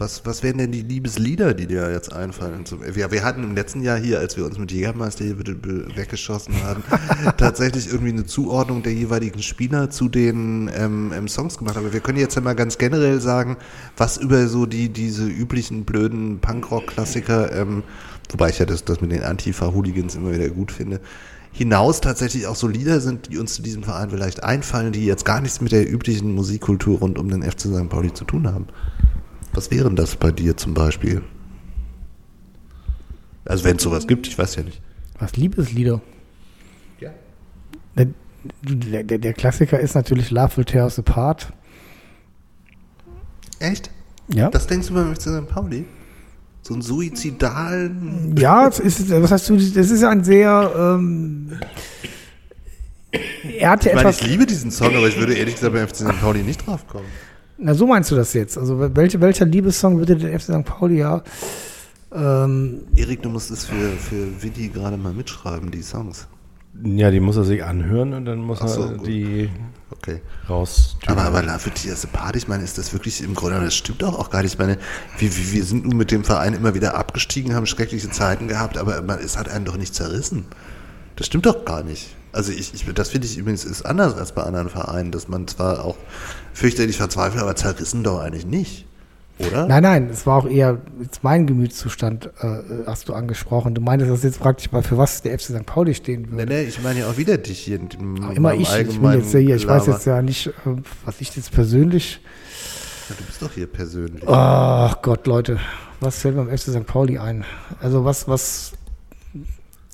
Was, 0.00 0.24
was 0.24 0.42
wären 0.42 0.56
denn 0.56 0.72
die 0.72 0.80
Liebeslieder, 0.80 1.52
die 1.52 1.66
dir 1.66 1.92
jetzt 1.92 2.10
einfallen? 2.10 2.64
Zum, 2.64 2.80
wir, 2.82 3.10
wir 3.10 3.22
hatten 3.22 3.44
im 3.44 3.54
letzten 3.54 3.82
Jahr 3.82 3.98
hier, 3.98 4.18
als 4.18 4.34
wir 4.34 4.46
uns 4.46 4.56
mit 4.56 4.72
Jägermeister 4.72 5.26
hier 5.26 5.38
weggeschossen 5.38 6.54
haben, 6.64 6.82
tatsächlich 7.36 7.88
irgendwie 7.88 8.12
eine 8.12 8.24
Zuordnung 8.24 8.82
der 8.82 8.94
jeweiligen 8.94 9.42
Spieler 9.42 9.90
zu 9.90 10.08
den 10.08 10.70
ähm, 10.74 11.12
ähm, 11.14 11.28
Songs 11.28 11.58
gemacht. 11.58 11.76
Aber 11.76 11.92
wir 11.92 12.00
können 12.00 12.16
jetzt 12.16 12.34
ja 12.34 12.40
mal 12.40 12.54
ganz 12.54 12.78
generell 12.78 13.20
sagen, 13.20 13.58
was 13.98 14.16
über 14.16 14.48
so 14.48 14.64
die 14.64 14.88
diese 14.88 15.26
üblichen 15.26 15.84
blöden 15.84 16.40
Punkrock-Klassiker, 16.40 17.52
ähm, 17.52 17.82
wobei 18.30 18.48
ich 18.48 18.58
ja 18.58 18.64
das, 18.64 18.86
das 18.86 19.02
mit 19.02 19.12
den 19.12 19.22
Antifa-Hooligans 19.22 20.14
immer 20.14 20.32
wieder 20.32 20.48
gut 20.48 20.72
finde, 20.72 21.00
hinaus 21.52 22.00
tatsächlich 22.00 22.46
auch 22.46 22.56
so 22.56 22.68
Lieder 22.68 23.00
sind, 23.00 23.30
die 23.30 23.36
uns 23.36 23.52
zu 23.52 23.60
diesem 23.60 23.82
Verein 23.82 24.08
vielleicht 24.08 24.44
einfallen, 24.44 24.92
die 24.92 25.04
jetzt 25.04 25.26
gar 25.26 25.42
nichts 25.42 25.60
mit 25.60 25.72
der 25.72 25.86
üblichen 25.86 26.34
Musikkultur 26.34 27.00
rund 27.00 27.18
um 27.18 27.28
den 27.28 27.42
FC 27.42 27.66
St. 27.66 27.90
Pauli 27.90 28.14
zu 28.14 28.24
tun 28.24 28.50
haben. 28.50 28.66
Was 29.52 29.70
wären 29.70 29.96
das 29.96 30.16
bei 30.16 30.30
dir 30.30 30.56
zum 30.56 30.74
Beispiel? 30.74 31.22
Also 33.44 33.64
wenn 33.64 33.76
es 33.76 33.82
sowas 33.82 34.06
gibt, 34.06 34.26
ich 34.26 34.38
weiß 34.38 34.56
ja 34.56 34.62
nicht. 34.62 34.80
Was 35.18 35.36
Liebeslieder? 35.36 36.00
Ja. 37.00 37.10
Der, 37.96 39.04
der, 39.04 39.18
der 39.18 39.32
Klassiker 39.32 39.80
ist 39.80 39.94
natürlich 39.94 40.30
Love 40.30 40.56
Will 40.58 40.64
Tear 40.64 40.84
Us 40.84 40.98
Apart. 40.98 41.52
Echt? 43.58 43.90
Ja. 44.28 44.50
Das 44.50 44.66
denkst 44.66 44.88
du 44.88 44.94
beim 44.94 45.14
FC 45.14 45.22
St. 45.22 45.48
Pauli? 45.48 45.84
So 46.62 46.74
einen 46.74 46.82
suizidalen. 46.82 48.36
Ja, 48.38 48.68
es 48.68 48.78
ist, 48.78 49.10
was 49.10 49.30
hast 49.30 49.48
du, 49.48 49.56
das 49.56 49.90
ist 49.90 50.04
ein 50.04 50.22
sehr, 50.24 50.72
ähm, 50.76 51.58
er 53.58 53.70
hatte 53.70 53.88
Ich 53.88 53.94
meine, 53.94 54.08
etwas, 54.08 54.20
ich 54.20 54.26
liebe 54.28 54.46
diesen 54.46 54.70
Song, 54.70 54.94
aber 54.94 55.08
ich 55.08 55.18
würde 55.18 55.34
ehrlich 55.34 55.54
gesagt 55.54 55.72
beim 55.72 55.88
FC 55.88 55.96
St. 55.96 56.20
Pauli 56.20 56.42
nicht 56.42 56.66
drauf 56.66 56.86
kommen. 56.86 57.06
Na 57.60 57.74
so 57.74 57.86
meinst 57.86 58.10
du 58.10 58.16
das 58.16 58.32
jetzt, 58.32 58.58
also 58.58 58.94
welche, 58.94 59.20
welcher 59.20 59.46
Liebessong 59.46 59.98
würde 59.98 60.16
den 60.16 60.38
FC 60.38 60.52
St. 60.52 60.64
Pauli 60.64 60.98
ja, 60.98 61.22
ähm, 62.12 62.82
Erik, 62.96 63.22
du 63.22 63.28
musst 63.28 63.50
es 63.50 63.64
für, 63.66 63.90
für 63.92 64.42
Willi 64.42 64.68
gerade 64.68 64.96
mal 64.96 65.12
mitschreiben, 65.12 65.70
die 65.70 65.82
Songs. 65.82 66.26
Ja, 66.82 67.10
die 67.10 67.20
muss 67.20 67.36
er 67.36 67.44
sich 67.44 67.62
anhören 67.62 68.14
und 68.14 68.24
dann 68.24 68.40
muss 68.40 68.58
so, 68.60 68.82
er 68.82 68.94
gut. 68.96 69.06
die 69.06 69.50
Okay. 69.92 70.22
raus. 70.48 70.96
Aber, 71.06 71.22
aber 71.22 71.42
La 71.42 71.58
Futia 71.58 71.94
Separd, 71.94 72.36
ich 72.36 72.46
meine, 72.46 72.62
ist 72.62 72.78
das 72.78 72.92
wirklich 72.92 73.22
im 73.22 73.34
Grunde, 73.34 73.60
das 73.60 73.74
stimmt 73.74 74.02
doch 74.02 74.18
auch 74.18 74.30
gar 74.30 74.42
nicht. 74.42 74.52
Ich 74.54 74.58
meine, 74.58 74.78
wir, 75.18 75.36
wir 75.36 75.52
wir 75.52 75.64
sind 75.64 75.84
nun 75.84 75.96
mit 75.96 76.10
dem 76.10 76.24
Verein 76.24 76.54
immer 76.54 76.74
wieder 76.74 76.94
abgestiegen, 76.94 77.54
haben 77.54 77.66
schreckliche 77.66 78.08
Zeiten 78.08 78.46
gehabt, 78.46 78.78
aber 78.78 79.02
man, 79.02 79.18
es 79.18 79.36
hat 79.36 79.48
einen 79.48 79.64
doch 79.64 79.76
nicht 79.76 79.94
zerrissen. 79.94 80.46
Das 81.16 81.26
stimmt 81.26 81.44
doch 81.44 81.64
gar 81.64 81.82
nicht. 81.82 82.14
Also 82.32 82.52
ich, 82.52 82.72
ich 82.72 82.84
das 82.94 83.10
finde 83.10 83.26
ich 83.26 83.36
übrigens 83.36 83.64
ist 83.64 83.82
anders 83.82 84.14
als 84.14 84.32
bei 84.32 84.44
anderen 84.44 84.70
Vereinen, 84.70 85.10
dass 85.10 85.28
man 85.28 85.48
zwar 85.48 85.84
auch 85.84 85.96
fürchterlich 86.52 86.96
verzweifelt, 86.96 87.42
aber 87.42 87.56
zerrissen 87.56 88.02
doch 88.02 88.20
eigentlich 88.20 88.46
nicht. 88.46 88.86
Oder? 89.46 89.66
nein, 89.66 89.82
nein, 89.82 90.08
es 90.10 90.26
war 90.26 90.36
auch 90.36 90.48
eher 90.48 90.78
jetzt 91.00 91.24
mein 91.24 91.46
Gemütszustand, 91.46 92.30
äh, 92.40 92.58
hast 92.86 93.08
du 93.08 93.14
angesprochen. 93.14 93.74
Du 93.74 93.80
meintest 93.80 94.10
das 94.10 94.22
jetzt 94.22 94.38
praktisch 94.38 94.70
mal, 94.70 94.82
für 94.82 94.98
was 94.98 95.22
der 95.22 95.38
FC 95.38 95.46
St. 95.46 95.66
Pauli 95.66 95.94
stehen 95.94 96.30
würde. 96.30 96.46
nee, 96.46 96.62
ich 96.64 96.82
meine 96.82 97.00
ja 97.00 97.08
auch 97.08 97.16
wieder 97.16 97.38
dich 97.38 97.60
hier. 97.60 97.80
in 97.80 97.88
immer 98.34 98.54
ich, 98.54 98.70
ich 98.74 99.00
bin 99.00 99.12
jetzt 99.12 99.32
ja 99.32 99.40
hier, 99.40 99.56
ich 99.56 99.66
weiß 99.66 99.84
Gelaber. 99.84 99.98
jetzt 99.98 100.06
ja 100.06 100.22
nicht, 100.22 100.46
äh, 100.48 100.52
was 101.04 101.20
ich 101.20 101.34
jetzt 101.34 101.52
persönlich 101.52 102.20
Ja, 103.08 103.14
du 103.18 103.24
bist 103.24 103.40
doch 103.40 103.52
hier 103.52 103.66
persönlich. 103.66 104.22
Ach 104.26 105.00
Gott, 105.00 105.26
Leute, 105.26 105.58
was 106.00 106.18
fällt 106.18 106.34
mir 106.36 106.42
am 106.42 106.48
FC 106.48 106.70
St. 106.70 106.86
Pauli 106.86 107.18
ein? 107.18 107.44
Also 107.80 108.04
was, 108.04 108.28
was, 108.28 108.72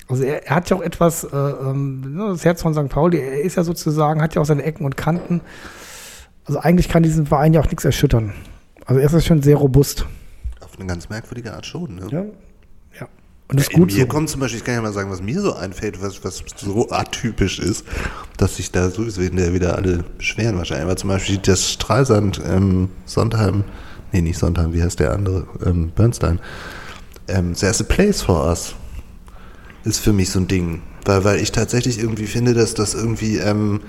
also 0.09 0.25
er, 0.25 0.45
er 0.45 0.57
hat 0.57 0.71
ja 0.71 0.77
auch 0.77 0.83
etwas, 0.83 1.23
äh, 1.23 1.37
ähm, 1.37 2.17
das 2.19 2.45
Herz 2.45 2.63
von 2.63 2.75
St. 2.75 2.89
Pauli, 2.89 3.19
er 3.19 3.43
ist 3.43 3.57
ja 3.57 3.63
sozusagen, 3.63 4.21
hat 4.23 4.35
ja 4.35 4.43
auch 4.43 4.47
seine 4.47 4.65
Ecken 4.65 4.85
und 4.85 4.97
Kanten. 4.97 5.41
Also 6.47 6.61
eigentlich 6.61 6.89
kann 6.89 7.03
diesen 7.03 7.27
Verein 7.27 7.53
ja 7.53 7.61
auch 7.61 7.67
nichts 7.67 7.85
erschüttern. 7.85 8.33
Also 8.87 9.01
er 9.01 9.07
ist 9.07 9.13
ja 9.13 9.21
schon 9.21 9.43
sehr 9.43 9.57
robust. 9.57 10.07
Auf 10.61 10.79
eine 10.79 10.87
ganz 10.87 11.09
merkwürdige 11.09 11.53
Art 11.53 11.67
schon. 11.67 11.97
Ne? 11.97 12.07
Ja. 12.11 12.25
ja. 13.01 13.09
Und 13.49 13.59
das 13.59 13.67
ist 13.67 13.73
In 13.73 13.81
gut 13.81 13.93
mir 13.93 14.03
so. 14.03 14.07
kommt 14.07 14.31
zum 14.31 14.41
Beispiel, 14.41 14.59
ich 14.59 14.65
kann 14.65 14.75
ja 14.75 14.83
mal 14.83 14.93
sagen, 14.93 15.11
was 15.11 15.21
mir 15.21 15.41
so 15.41 15.55
einfällt, 15.55 16.01
was, 16.01 16.25
was 16.25 16.45
so 16.57 16.89
atypisch 16.91 17.59
ist, 17.59 17.85
dass 18.37 18.57
sich 18.57 18.71
da 18.71 18.91
sowieso 18.91 19.23
wieder, 19.23 19.77
alle 19.77 20.05
beschweren 20.19 20.57
wahrscheinlich. 20.57 20.85
Aber 20.85 20.97
zum 20.97 21.09
Beispiel 21.09 21.39
das 21.39 21.73
Streisand, 21.73 22.41
ähm, 22.47 22.91
Sondheim, 23.07 23.65
nee, 24.13 24.21
nicht 24.21 24.39
Sondheim, 24.39 24.73
wie 24.73 24.83
heißt 24.83 25.01
der 25.01 25.13
andere? 25.13 25.49
Ähm, 25.65 25.91
Bernstein. 25.95 26.39
Ähm, 27.27 27.55
There's 27.55 27.81
a 27.81 27.85
Place 27.85 28.23
for 28.23 28.47
Us 28.47 28.77
ist 29.83 30.01
für 30.01 30.13
mich 30.13 30.31
so 30.31 30.41
ein 30.41 30.49
Ding. 30.49 30.83
Weil, 31.05 31.25
weil 31.25 31.41
ich 31.41 31.53
tatsächlich 31.53 31.99
irgendwie 31.99 32.27
finde, 32.27 32.55
dass 32.55 32.75
das 32.75 32.95
irgendwie, 32.95 33.39
ähm, 33.39 33.81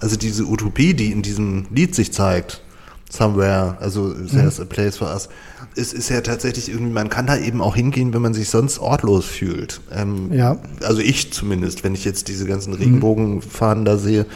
also 0.00 0.16
diese 0.16 0.44
Utopie, 0.44 0.94
die 0.94 1.12
in 1.12 1.22
diesem 1.22 1.66
Lied 1.70 1.94
sich 1.94 2.12
zeigt, 2.12 2.62
Somewhere, 3.08 3.76
also 3.80 4.12
There's 4.12 4.58
a 4.60 4.64
Place 4.64 4.96
for 4.96 5.08
Us, 5.08 5.28
ist, 5.76 5.94
ist 5.94 6.08
ja 6.08 6.20
tatsächlich 6.22 6.68
irgendwie, 6.68 6.92
man 6.92 7.08
kann 7.08 7.26
da 7.26 7.36
eben 7.36 7.60
auch 7.60 7.76
hingehen, 7.76 8.12
wenn 8.12 8.22
man 8.22 8.34
sich 8.34 8.50
sonst 8.50 8.80
ortlos 8.80 9.24
fühlt. 9.24 9.80
Ähm, 9.92 10.32
Ja. 10.32 10.58
Also 10.82 11.00
ich 11.00 11.32
zumindest, 11.32 11.84
wenn 11.84 11.94
ich 11.94 12.04
jetzt 12.04 12.26
diese 12.26 12.46
ganzen 12.46 12.72
Regenbogenfahnen 12.74 13.84
da 13.84 13.96
sehe, 13.96 14.26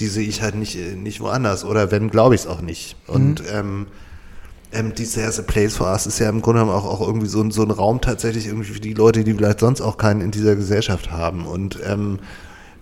die 0.00 0.08
sehe 0.08 0.26
ich 0.26 0.42
halt 0.42 0.56
nicht, 0.56 0.76
äh, 0.76 0.96
nicht 0.96 1.20
woanders. 1.20 1.64
Oder 1.64 1.92
wenn, 1.92 2.10
glaube 2.10 2.34
ich 2.34 2.42
es 2.42 2.46
auch 2.48 2.60
nicht. 2.60 2.96
Und 3.06 3.42
ähm, 3.52 3.86
ähm, 4.72 4.94
die 4.94 5.06
There's 5.06 5.38
a 5.38 5.42
Place 5.42 5.76
for 5.76 5.86
Us 5.86 6.06
ist 6.06 6.18
ja 6.18 6.28
im 6.28 6.42
Grunde 6.42 6.60
genommen 6.60 6.76
auch, 6.76 6.86
auch 6.86 7.06
irgendwie 7.06 7.28
so 7.28 7.40
ein, 7.40 7.52
so 7.52 7.62
ein 7.62 7.70
Raum 7.70 8.00
tatsächlich 8.00 8.46
irgendwie 8.46 8.72
für 8.72 8.80
die 8.80 8.94
Leute, 8.94 9.22
die 9.22 9.32
vielleicht 9.32 9.60
sonst 9.60 9.80
auch 9.80 9.96
keinen 9.96 10.20
in 10.20 10.32
dieser 10.32 10.56
Gesellschaft 10.56 11.12
haben. 11.12 11.46
Und 11.46 11.78
ähm, 11.86 12.18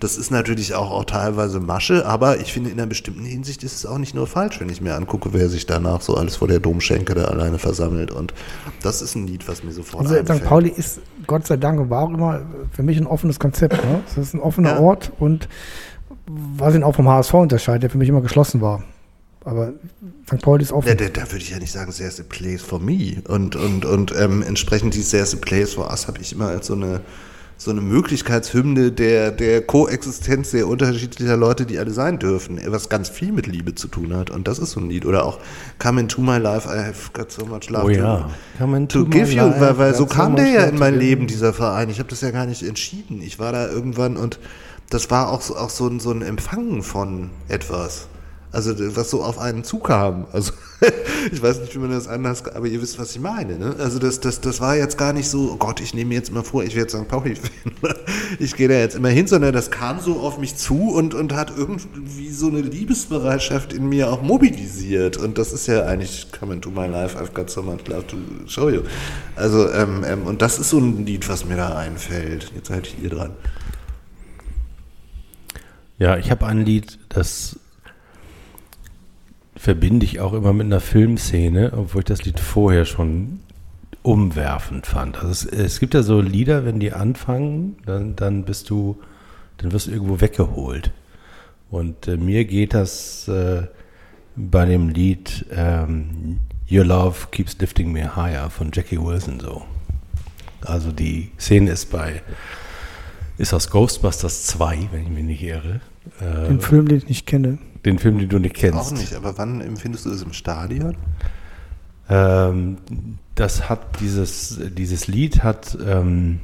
das 0.01 0.19
ist 0.19 0.31
natürlich 0.31 0.75
auch, 0.75 0.91
auch 0.91 1.05
teilweise 1.05 1.61
Masche, 1.61 2.05
aber 2.07 2.41
ich 2.41 2.53
finde 2.53 2.71
in 2.71 2.79
einer 2.79 2.87
bestimmten 2.87 3.25
Hinsicht 3.25 3.63
ist 3.65 3.75
es 3.75 3.87
auch 3.87 3.99
nicht 3.99 4.15
nur 4.15 4.27
falsch, 4.27 4.61
wenn 4.61 4.69
ich 4.69 4.81
mir 4.81 4.95
angucke, 4.95 5.33
wer 5.33 5.49
sich 5.49 5.67
danach 5.67 6.01
so 6.03 6.17
alles 6.17 6.37
vor 6.37 6.49
der 6.49 6.61
Domschenke 6.61 7.15
da 7.15 7.25
alleine 7.25 7.59
versammelt. 7.59 8.11
Und 8.11 8.35
das 8.83 9.03
ist 9.03 9.15
ein 9.15 9.27
Lied, 9.27 9.49
was 9.49 9.65
mir 9.65 9.73
sofort 9.73 10.05
Also 10.05 10.17
einfällt. 10.17 10.41
St. 10.41 10.47
Pauli 10.47 10.69
ist 10.69 11.01
Gott 11.27 11.47
sei 11.47 11.57
Dank 11.57 11.89
war 11.91 12.03
auch 12.03 12.11
immer 12.11 12.43
für 12.73 12.83
mich 12.83 12.99
ein 12.99 13.07
offenes 13.07 13.39
Konzept. 13.39 13.75
Ne? 13.75 14.03
Es 14.11 14.17
ist 14.17 14.35
ein 14.35 14.41
offener 14.41 14.75
Ja. 14.75 14.81
Ort 14.81 15.13
und 15.19 15.49
was 16.27 16.75
ihn 16.75 16.83
auch 16.83 16.95
vom 16.95 17.09
HSV 17.09 17.35
unterscheidet, 17.35 17.85
der 17.85 17.91
für 17.91 17.99
mich 17.99 18.09
immer 18.09 18.21
geschlossen 18.21 18.61
war. 18.61 18.83
Aber 19.45 19.75
St. 20.27 20.43
Pauli 20.43 20.65
ist 20.65 20.73
offen. 20.73 20.89
Ja, 20.89 20.95
da, 20.95 21.09
da 21.09 21.23
würde 21.31 21.39
ich 21.39 21.51
ja 21.51 21.59
nicht 21.59 21.71
sagen, 21.71 21.93
there's 21.97 22.19
a 22.19 22.25
place 22.29 22.61
for 22.61 22.81
me. 22.81 23.23
Und, 23.29 23.55
und, 23.55 23.85
und 23.85 24.13
ähm, 24.19 24.43
entsprechend 24.43 24.95
die 24.95 25.03
there's 25.03 25.33
a 25.35 25.39
place 25.41 25.75
for 25.75 25.89
us 25.89 26.09
habe 26.09 26.21
ich 26.21 26.33
immer 26.33 26.49
als 26.49 26.67
so 26.67 26.75
eine, 26.75 27.01
so 27.59 27.71
eine 27.71 27.81
Möglichkeitshymne 27.81 28.93
der, 28.93 29.31
der 29.31 29.63
Koexistenz 29.63 30.51
sehr 30.51 30.69
unterschiedlicher 30.69 31.37
Leute, 31.37 31.65
die 31.65 31.79
alle 31.79 31.91
sein 31.91 32.19
dürfen, 32.19 32.61
was 32.67 32.89
ganz 32.89 33.09
viel 33.09 33.33
mit 33.33 33.47
Liebe 33.47 33.75
zu 33.75 33.89
tun 33.89 34.15
hat. 34.15 34.31
Und 34.31 34.47
das 34.47 34.59
ist 34.59 34.73
so 34.73 34.81
ein 34.81 34.91
Lied. 34.91 35.07
Oder 35.07 35.25
auch 35.25 35.39
Come 35.79 36.01
into 36.01 36.21
my 36.21 36.37
life, 36.39 36.69
I 36.69 36.79
have 36.85 37.11
got 37.13 37.33
so 37.33 37.47
much 37.47 37.71
love 37.71 37.85
Oh 37.85 37.89
to, 37.89 37.93
ja. 37.95 38.31
Come 38.59 38.77
into 38.77 39.05
to 39.05 39.11
give 39.11 39.29
my 39.29 39.33
you. 39.37 39.43
life, 39.49 39.61
Weil, 39.61 39.79
weil 39.79 39.95
so 39.95 40.05
got 40.05 40.13
so 40.13 40.17
kam 40.17 40.37
der 40.37 40.49
ja 40.49 40.65
in 40.65 40.79
mein. 40.79 40.99
Leben, 40.99 41.27
dieser 41.27 41.53
Verein. 41.53 41.89
Ich 41.91 41.99
habe 41.99 42.09
das 42.09 42.21
ja 42.21 42.31
gar 42.31 42.47
nicht 42.47 42.63
entschieden. 42.63 43.23
Ich 43.23 43.39
war 43.39 43.53
da 43.53 43.69
irgendwann 43.69 44.17
und 44.17 44.39
das 44.91 45.11
war 45.11 45.31
auch 45.31 45.51
auch 45.51 45.71
so, 45.71 45.89
ein, 45.89 45.99
so 46.01 46.11
ein 46.11 46.23
Empfangen 46.23 46.83
von 46.83 47.31
etwas. 47.49 48.09
Also 48.57 48.75
was 48.97 49.11
so 49.11 49.23
auf 49.23 49.39
einen 49.39 49.65
zukam. 49.65 50.29
Also 50.33 50.53
ich 51.31 51.43
weiß 51.43 51.61
nicht, 51.61 51.75
wie 51.75 51.79
man 51.79 51.91
das 51.91 52.09
anders, 52.09 52.43
aber 52.47 52.67
ihr 52.67 52.81
wisst, 52.81 52.99
was 52.99 53.11
ich 53.11 53.21
meine. 53.21 53.59
Ne? 53.59 53.77
Also 53.79 53.99
das, 53.99 54.19
das, 54.19 54.41
das 54.41 54.63
war 54.63 54.75
jetzt 54.75 54.97
gar 54.97 55.13
nicht 55.13 55.29
so, 55.29 55.51
oh 55.53 55.57
Gott, 55.57 55.79
ich 55.79 55.93
nehme 55.93 56.09
mir 56.09 56.15
jetzt 56.15 56.33
mal 56.33 56.43
vor, 56.43 56.65
ich 56.65 56.75
werde 56.75 56.89
St. 56.91 57.07
Pauli-Fan. 57.07 57.73
Ich 58.41 58.57
gehe 58.57 58.67
da 58.67 58.75
jetzt 58.75 58.97
immer 58.97 59.11
hin, 59.11 59.27
sondern 59.27 59.53
das 59.53 59.71
kam 59.71 60.01
so 60.01 60.21
auf 60.21 60.39
mich 60.39 60.57
zu 60.57 60.89
und, 60.89 61.15
und 61.15 61.35
hat 61.35 61.53
irgendwie 61.55 62.31
so 62.31 62.49
eine 62.49 62.61
Liebesbereitschaft 62.61 63.75
in 63.75 63.89
mir 63.91 64.11
auch 64.11 64.23
mobilisiert. 64.23 65.19
Und 65.19 65.37
das 65.37 65.53
ist 65.53 65.67
ja 65.67 65.85
eigentlich 65.85 66.29
Come 66.33 66.55
into 66.55 66.71
my 66.71 66.87
life, 66.87 67.17
I've 67.17 67.35
got 67.35 67.51
so 67.51 67.63
much 67.63 67.87
love 67.89 68.07
to 68.07 68.17
show 68.47 68.71
you. 68.71 68.81
Also, 69.37 69.71
ähm, 69.71 70.03
ähm, 70.07 70.23
und 70.27 70.41
das 70.41 70.59
ist 70.59 70.71
so 70.71 70.79
ein 70.79 71.05
Lied, 71.05 71.29
was 71.29 71.45
mir 71.45 71.57
da 71.57 71.77
einfällt. 71.77 72.53
Jetzt 72.55 72.69
seid 72.69 72.95
ihr 73.03 73.11
dran. 73.11 73.33
Ja, 75.99 76.17
ich 76.17 76.31
habe 76.31 76.47
ein 76.47 76.65
Lied, 76.65 76.99
das 77.11 77.59
verbinde 79.67 80.07
ich 80.07 80.21
auch 80.21 80.33
immer 80.33 80.53
mit 80.53 80.67
einer 80.67 80.79
Filmszene, 80.79 81.73
obwohl 81.77 82.03
ich 82.03 82.05
das 82.05 82.25
Lied 82.25 82.39
vorher 82.39 82.85
schon 82.85 83.41
umwerfend 84.05 84.87
fand. 84.87 85.17
Also 85.17 85.31
es, 85.31 85.45
es 85.45 85.81
gibt 85.81 85.95
ja 85.95 86.05
so 86.05 86.21
Lieder, 86.21 86.65
wenn 86.65 86.79
die 86.79 86.93
anfangen, 86.93 87.75
dann, 87.85 88.15
dann 88.15 88.45
bist 88.45 88.71
du, 88.71 88.97
dann 89.57 89.73
wirst 89.73 89.89
du 89.89 89.91
irgendwo 89.91 90.21
weggeholt. 90.21 90.93
Und 91.69 92.07
äh, 92.07 92.17
mir 92.17 92.45
geht 92.45 92.75
das 92.75 93.27
äh, 93.27 93.65
bei 94.37 94.67
dem 94.67 94.89
Lied 94.89 95.47
ähm, 95.51 96.39
Your 96.71 96.85
Love 96.85 97.27
Keeps 97.33 97.59
Lifting 97.59 97.91
Me 97.91 98.15
Higher 98.15 98.51
von 98.51 98.71
Jackie 98.73 99.03
Wilson 99.03 99.41
so. 99.41 99.65
Also 100.61 100.93
die 100.93 101.33
Szene 101.41 101.73
ist 101.73 101.91
bei 101.91 102.23
ist 103.37 103.53
aus 103.53 103.69
Ghostbusters 103.69 104.47
2, 104.47 104.91
wenn 104.93 105.03
ich 105.03 105.09
mich 105.09 105.25
nicht 105.25 105.43
irre. 105.43 105.81
Äh, 106.21 106.49
Den 106.49 106.61
Film, 106.61 106.89
den 106.89 106.99
ich 106.99 107.09
nicht 107.09 107.27
kenne. 107.27 107.59
den 107.85 107.99
Film, 107.99 108.19
den 108.19 108.29
du 108.29 108.39
nicht 108.39 108.55
kennst. 108.57 108.79
Auch 108.79 108.91
nicht, 108.93 109.15
aber 109.15 109.37
wann 109.39 109.61
empfindest 109.61 110.07
du 110.07 110.11
das 110.11 110.23
im 110.23 110.33
Stadion? 110.33 110.97
Ähm, 112.09 112.79
das 113.35 113.69
hat 113.69 114.01
dieses, 114.01 114.59
dieses 114.77 115.09
Lied 115.09 115.43
hat, 115.43 115.77
ähm, 115.85 116.41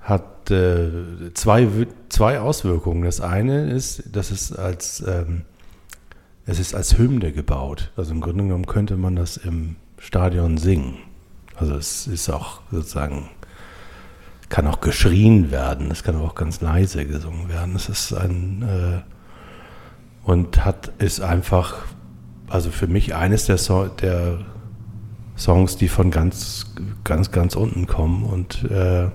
hat 0.00 0.50
äh, 0.50 1.32
zwei, 1.34 1.68
zwei 2.08 2.40
Auswirkungen. 2.40 3.02
Das 3.04 3.20
eine 3.20 3.70
ist, 3.70 4.04
dass 4.14 4.30
es 4.30 4.52
als 4.52 5.02
ähm, 5.06 5.42
es 6.46 6.58
ist 6.58 6.74
als 6.74 6.98
Hymne 6.98 7.32
gebaut. 7.32 7.92
Also 7.96 8.12
im 8.12 8.20
Grunde 8.20 8.42
genommen 8.44 8.66
könnte 8.66 8.96
man 8.96 9.14
das 9.14 9.36
im 9.36 9.76
Stadion 9.98 10.58
singen. 10.58 10.96
Also 11.54 11.74
es 11.74 12.06
ist 12.08 12.28
auch 12.28 12.60
sozusagen 12.72 13.28
kann 14.50 14.66
auch 14.66 14.80
geschrien 14.80 15.50
werden. 15.50 15.90
Es 15.90 16.02
kann 16.02 16.16
auch 16.16 16.34
ganz 16.34 16.60
leise 16.60 17.06
gesungen 17.06 17.48
werden. 17.48 17.74
Es 17.74 17.88
ist 17.88 18.12
ein 18.12 18.62
äh, 18.62 20.28
und 20.28 20.64
hat 20.64 20.92
ist 20.98 21.22
einfach 21.22 21.76
also 22.50 22.70
für 22.70 22.88
mich 22.88 23.14
eines 23.14 23.46
der, 23.46 23.58
so 23.58 23.86
der 23.86 24.38
Songs, 25.38 25.76
die 25.76 25.88
von 25.88 26.10
ganz, 26.10 26.74
ganz, 27.04 27.30
ganz 27.30 27.54
unten 27.54 27.86
kommen 27.86 28.24
und 28.24 28.64
äh, 28.64 29.08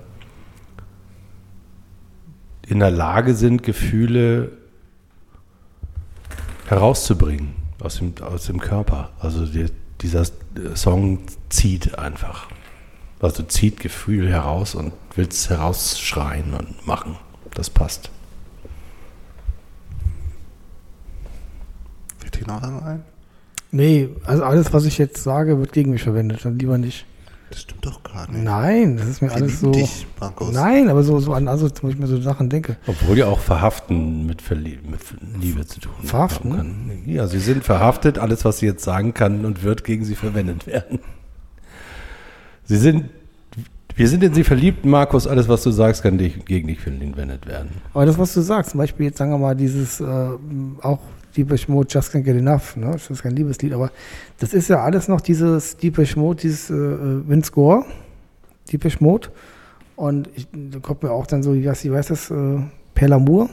in 2.66 2.80
der 2.80 2.90
Lage 2.90 3.34
sind, 3.34 3.62
Gefühle 3.62 4.50
herauszubringen 6.66 7.54
aus 7.78 7.98
dem, 7.98 8.14
aus 8.22 8.46
dem 8.46 8.58
Körper. 8.58 9.10
Also 9.20 9.46
die, 9.46 9.66
dieser 10.00 10.24
Song 10.74 11.20
zieht 11.48 11.96
einfach. 11.98 12.48
Also 13.20 13.42
zieht 13.42 13.80
Gefühl 13.80 14.28
heraus 14.28 14.74
und 14.74 14.92
will 15.14 15.26
es 15.30 15.48
herausschreien 15.48 16.54
und 16.54 16.86
machen. 16.86 17.16
Das 17.54 17.70
passt. 17.70 18.10
Fällt 22.18 22.40
dir 22.40 22.46
noch 22.46 22.62
ein? 22.62 23.02
Nee, 23.72 24.08
also 24.24 24.44
alles, 24.44 24.72
was 24.72 24.84
ich 24.84 24.98
jetzt 24.98 25.22
sage, 25.22 25.58
wird 25.58 25.72
gegen 25.72 25.90
mich 25.90 26.02
verwendet. 26.02 26.44
Dann 26.44 26.58
lieber 26.58 26.78
nicht. 26.78 27.06
Das 27.50 27.60
stimmt 27.62 27.86
doch 27.86 28.02
gar 28.02 28.28
nicht. 28.30 28.42
Nein, 28.42 28.96
das 28.96 29.06
ist 29.06 29.22
mir 29.22 29.28
Wir 29.28 29.36
alles 29.36 29.60
so. 29.60 29.70
dich, 29.70 30.06
Markus. 30.18 30.52
Nein, 30.52 30.88
aber 30.88 31.04
so, 31.04 31.20
so 31.20 31.32
an, 31.32 31.46
also, 31.46 31.70
wo 31.80 31.88
ich 31.88 31.96
mir 31.96 32.08
so 32.08 32.20
Sachen 32.20 32.50
denke. 32.50 32.76
Obwohl 32.86 33.16
ja 33.16 33.26
auch 33.26 33.38
Verhaften 33.38 34.26
mit, 34.26 34.42
Verlie 34.42 34.78
mit 34.82 35.00
Liebe 35.40 35.64
zu 35.64 35.80
tun 35.80 35.92
Verhaften? 36.02 36.56
kann. 36.56 37.02
Ja, 37.06 37.28
sie 37.28 37.38
sind 37.38 37.62
verhaftet. 37.64 38.18
Alles, 38.18 38.44
was 38.44 38.58
sie 38.58 38.66
jetzt 38.66 38.84
sagen 38.84 39.14
kann 39.14 39.44
und 39.44 39.62
wird, 39.62 39.84
gegen 39.84 40.04
sie 40.04 40.16
verwendet 40.16 40.66
werden. 40.66 40.98
Sie 42.66 42.76
sind, 42.76 43.06
wir 43.94 44.08
sind 44.08 44.22
in 44.22 44.34
sie 44.34 44.44
verliebt, 44.44 44.84
Markus. 44.84 45.26
Alles, 45.26 45.48
was 45.48 45.62
du 45.62 45.70
sagst, 45.70 46.02
kann 46.02 46.18
dich, 46.18 46.44
gegen 46.44 46.68
dich 46.68 46.80
verwendet 46.80 47.46
werden. 47.46 47.70
Aber 47.94 48.06
das, 48.06 48.18
was 48.18 48.34
du 48.34 48.40
sagst, 48.40 48.72
zum 48.72 48.78
Beispiel 48.78 49.06
jetzt 49.06 49.18
sagen 49.18 49.30
wir 49.30 49.38
mal 49.38 49.54
dieses, 49.54 50.00
äh, 50.00 50.04
auch 50.82 50.98
Deepish 51.36 51.68
Mode, 51.68 51.88
Just 51.90 52.12
Can't 52.12 52.22
Get 52.22 52.36
Enough, 52.36 52.76
ne? 52.76 52.92
das 52.92 53.10
ist 53.10 53.22
kein 53.22 53.36
Liebeslied, 53.36 53.72
aber 53.72 53.90
das 54.38 54.54
ist 54.54 54.68
ja 54.68 54.82
alles 54.82 55.08
noch 55.08 55.20
dieses 55.20 55.76
Deepish 55.76 56.16
Mode, 56.16 56.40
dieses 56.42 56.70
äh, 56.70 56.74
äh, 56.74 57.28
Vince 57.28 57.52
Gore, 57.52 57.84
Deepish 58.72 59.00
Mode. 59.00 59.28
Und 59.96 60.28
ich, 60.34 60.46
da 60.52 60.78
kommt 60.80 61.02
mir 61.02 61.10
auch 61.10 61.26
dann 61.26 61.42
so, 61.42 61.54
wie 61.54 61.68
heißt, 61.68 61.84
wie 61.84 61.92
heißt 61.92 62.10
das, 62.10 62.30
äh, 62.30 62.58
Per 62.94 63.08
Lamour, 63.08 63.50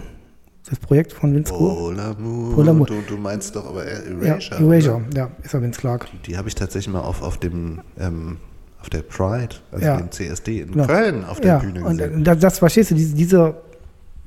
das 0.70 0.80
Projekt 0.80 1.14
von 1.14 1.36
Vince 1.36 1.54
Gore. 1.54 1.76
Paul 1.76 2.00
Amour. 2.00 2.56
Paul 2.56 2.70
Amour. 2.70 2.88
Du, 2.88 2.96
du 3.08 3.18
meinst 3.18 3.56
doch 3.56 3.68
aber 3.68 3.86
eher 3.86 4.04
ja, 4.22 4.34
Erasure. 4.34 4.62
Erasure, 4.62 4.96
oder? 4.96 5.18
ja, 5.18 5.32
ist 5.42 5.54
ja 5.54 5.62
Vince 5.62 5.80
Clark. 5.80 6.08
Die 6.26 6.38
habe 6.38 6.48
ich 6.48 6.56
tatsächlich 6.56 6.94
mal 6.94 7.02
auf, 7.02 7.22
auf 7.22 7.38
dem 7.38 7.82
ähm, 8.00 8.38
auf 8.84 8.90
der 8.90 9.02
Pride, 9.02 9.56
also 9.72 9.86
Ja. 9.86 9.96
dem 9.98 10.12
CSD 10.12 10.60
in 10.60 10.72
Genau. 10.74 10.86
Köln 10.88 11.24
auf 11.24 11.40
der 11.40 11.54
Ja, 11.54 11.60
Bühne 11.60 11.86
und 11.86 11.98
gesehen. 11.98 12.20
äh, 12.20 12.24
das, 12.24 12.40
das 12.40 12.60
verstehst 12.60 12.92
du, 12.92 12.96
diese, 12.96 13.16
diese, 13.16 13.56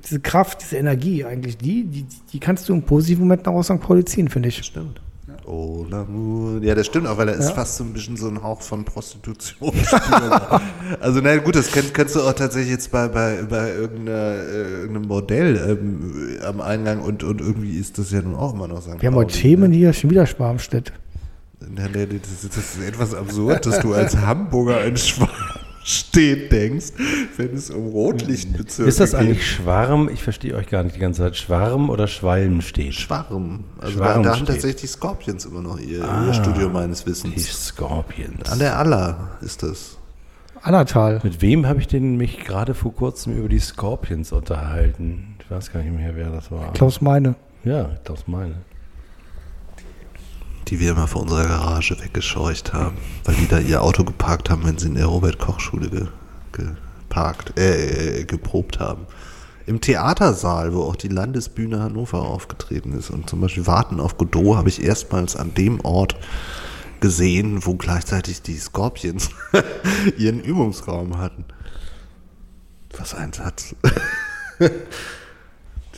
diese 0.03 0.21
Kraft, 0.21 0.63
diese 0.63 0.79
Energie 0.79 1.25
eigentlich, 1.27 1.59
die, 1.59 1.85
die, 1.85 2.07
die 2.33 2.41
kannst 2.41 2.67
du 2.69 2.73
im 2.73 2.83
positiven 2.83 3.25
Moment 3.25 3.47
aus 3.47 3.67
St. 3.67 3.79
Pauli 3.81 4.03
ziehen, 4.07 4.29
finde 4.29 4.49
ich. 4.49 4.57
Stimmt. 4.65 5.01
Oh, 5.45 5.85
l'amour. 5.89 6.61
Ja, 6.65 6.75
das 6.75 6.87
stimmt 6.87 7.07
auch, 7.07 7.19
weil 7.19 7.29
er 7.29 7.35
ist 7.37 7.51
Ja. 7.51 7.55
fast 7.55 7.77
so 7.77 7.85
ein 7.85 7.93
bisschen 7.93 8.17
so 8.17 8.27
ein 8.29 8.43
Hauch 8.43 8.63
von 8.63 8.85
Prostitution. 8.85 9.73
also, 11.01 11.21
na 11.23 11.37
gut, 11.37 11.55
das 11.55 11.71
kennst, 11.71 11.93
kennst 11.95 12.17
du 12.17 12.21
auch 12.23 12.33
tatsächlich 12.33 12.73
jetzt 12.73 12.91
bei, 12.91 13.07
bei, 13.09 13.43
bei 13.49 13.69
äh, 13.69 13.77
irgendeinem 13.77 15.07
Bordell 15.07 15.79
ähm, 15.79 16.39
am 16.45 16.61
Eingang 16.61 17.01
und, 17.03 17.23
und 17.23 17.41
irgendwie 17.41 17.77
ist 17.79 17.99
das 17.99 18.11
ja 18.11 18.23
nun 18.23 18.35
auch 18.35 18.55
immer 18.55 18.67
noch 18.69 18.81
St. 18.83 19.01
Wir 19.01 19.09
haben 19.09 19.15
heute 19.17 19.37
Themen 19.39 19.71
ne? 19.71 19.77
hier, 19.77 19.93
schon 19.93 20.11
wieder 20.11 20.27
Schwarmstedt. 20.27 20.93
Das 21.75 22.45
ist, 22.45 22.79
etwas 22.87 23.15
absurd, 23.15 23.67
dass 23.67 23.81
du 23.81 23.93
als 23.95 24.17
Hamburger 24.17 24.85
in 24.85 24.97
Schwarmstedt 24.97 26.53
denkst, 26.53 26.87
wenn 27.37 27.55
es 27.55 27.71
um 27.71 27.89
Rotlichtbezirke 27.89 28.89
Ist 28.89 29.01
das 29.01 29.11
geht. 29.11 29.21
eigentlich 29.21 29.51
Schwarm? 29.51 30.09
Ich 30.09 30.23
verstehe 30.23 30.55
euch 30.55 30.69
gar 30.69 30.83
nicht 30.85 30.97
die 30.97 31.01
ganze 31.01 31.23
Zeit. 31.23 31.37
Schwarm 31.37 31.91
oder 31.91 32.07
Schwalm 32.07 32.61
steht? 32.61 32.95
Schwarm. 32.95 33.65
Also 33.79 33.99
Schwarm 33.99 34.23
da, 34.23 34.29
da 34.31 34.37
haben 34.37 34.45
steht. 34.45 34.49
tatsächlich 34.55 34.81
die 34.83 34.87
Scorpions 34.87 35.45
immer 35.45 35.61
noch 35.63 35.79
ihr, 35.79 36.05
Ah. 36.09 36.27
ihr 36.27 36.35
Studio 36.35 36.69
meines 36.69 37.05
Die 37.05 37.11
Wissens. 37.11 37.67
Scorpions. 37.67 38.51
An 38.51 38.59
der 38.61 38.79
Aller 38.79 39.31
ist 39.41 39.63
das. 39.63 39.99
Allertal. 40.63 41.21
Mit 41.23 41.43
wem 41.43 41.67
habe 41.67 41.81
ich 41.81 41.89
denn 41.89 42.17
mich 42.17 42.45
gerade 42.45 42.75
vor 42.75 42.95
kurzem 42.95 43.37
über 43.37 43.49
die 43.49 43.61
Scorpions 43.61 44.33
unterhalten? 44.33 45.37
Ich 45.45 45.51
weiß 45.51 45.73
gar 45.73 45.83
nicht 45.83 45.95
mehr, 45.95 46.13
wer 46.17 46.31
das 46.31 46.51
war. 46.51 46.73
Klaus 46.73 47.01
Meine. 47.01 47.35
Ja, 47.65 47.91
das 48.05 48.27
meine. 48.29 48.55
Die 50.69 50.81
wir 50.81 50.93
immer 50.93 51.07
vor 51.07 51.23
unserer 51.23 51.47
Garage 51.47 52.01
weggescheucht 52.01 52.73
haben, 52.73 52.97
weil 53.25 53.37
die 53.37 53.47
da 53.47 53.59
ihr 53.59 53.83
Auto 53.83 54.05
geparkt 54.05 54.51
haben, 54.51 54.65
wenn 54.65 54.79
sie 54.79 54.89
in 54.89 54.97
der 54.97 55.07
Robert-Koch-Schule 55.07 55.91
ge, 55.91 56.07
geparkt, 56.53 57.59
äh, 57.59 58.21
äh, 58.21 58.25
geprobt 58.25 58.81
haben. 58.81 59.07
Im 59.67 59.81
Theatersaal, 59.81 60.75
wo 60.75 60.83
auch 60.83 60.97
die 60.97 61.09
Landesbühne 61.09 61.81
Hannover 61.81 62.21
aufgetreten 62.21 62.93
ist 62.93 63.11
und 63.11 63.29
zum 63.29 63.41
Beispiel 63.41 63.67
Warten 63.67 64.01
auf 64.01 64.17
Godot 64.17 64.57
habe 64.57 64.69
ich 64.69 64.83
erstmals 64.83 65.37
an 65.37 65.55
dem 65.55 65.81
Ort 65.81 66.17
gesehen, 67.01 67.65
wo 67.67 67.75
gleichzeitig 67.75 68.43
die 68.43 68.57
Scorpions 68.57 69.31
ihren 70.19 70.41
Übungsraum 70.41 71.19
hatten. 71.19 71.45
Was 72.97 73.15
ein 73.15 73.33
Satz. 73.33 73.75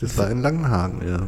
Das 0.01 0.17
war 0.17 0.29
in 0.29 0.41
Langenhagen, 0.41 1.05
ja. 1.05 1.27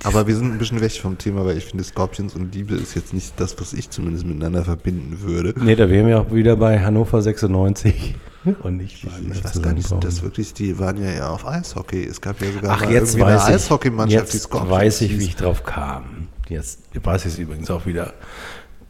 Aber 0.04 0.26
wir 0.26 0.34
sind 0.34 0.52
ein 0.52 0.58
bisschen 0.58 0.80
weg 0.80 0.92
vom 0.92 1.18
Thema, 1.18 1.44
weil 1.44 1.58
ich 1.58 1.66
finde, 1.66 1.84
Scorpions 1.84 2.34
und 2.34 2.54
Liebe 2.54 2.74
ist 2.74 2.94
jetzt 2.94 3.12
nicht 3.12 3.38
das, 3.38 3.60
was 3.60 3.72
ich 3.72 3.90
zumindest 3.90 4.24
miteinander 4.24 4.64
verbinden 4.64 5.20
würde. 5.20 5.54
Nee, 5.62 5.76
da 5.76 5.90
wären 5.90 6.06
wir 6.06 6.20
auch 6.20 6.32
wieder 6.32 6.56
bei 6.56 6.80
Hannover 6.80 7.20
96 7.20 8.14
und 8.62 8.78
nicht 8.78 9.04
bei 9.04 9.10
Ich 9.34 9.44
weiß 9.44 9.60
gar 9.60 9.74
nicht, 9.74 9.92
das 10.02 10.22
wirklich, 10.22 10.54
die 10.54 10.78
waren 10.78 10.96
ja 10.96 11.10
eher 11.10 11.30
auf 11.30 11.46
Eishockey. 11.46 12.04
Es 12.04 12.20
gab 12.20 12.40
ja 12.40 12.50
sogar 12.50 12.70
Ach, 12.72 12.84
mal 12.84 12.92
jetzt 12.92 13.20
eine 13.20 13.36
ich, 13.36 13.42
Eishockeymannschaft, 13.42 14.32
die 14.32 14.36
jetzt 14.36 14.44
Scorpions 14.44 14.70
weiß 14.70 15.00
ich, 15.02 15.18
wie 15.18 15.24
ich 15.24 15.36
drauf 15.36 15.64
kam. 15.64 16.28
Jetzt 16.48 16.80
weiß 16.94 17.26
ich 17.26 17.32
es 17.34 17.38
übrigens 17.38 17.70
auch 17.70 17.84
wieder. 17.84 18.14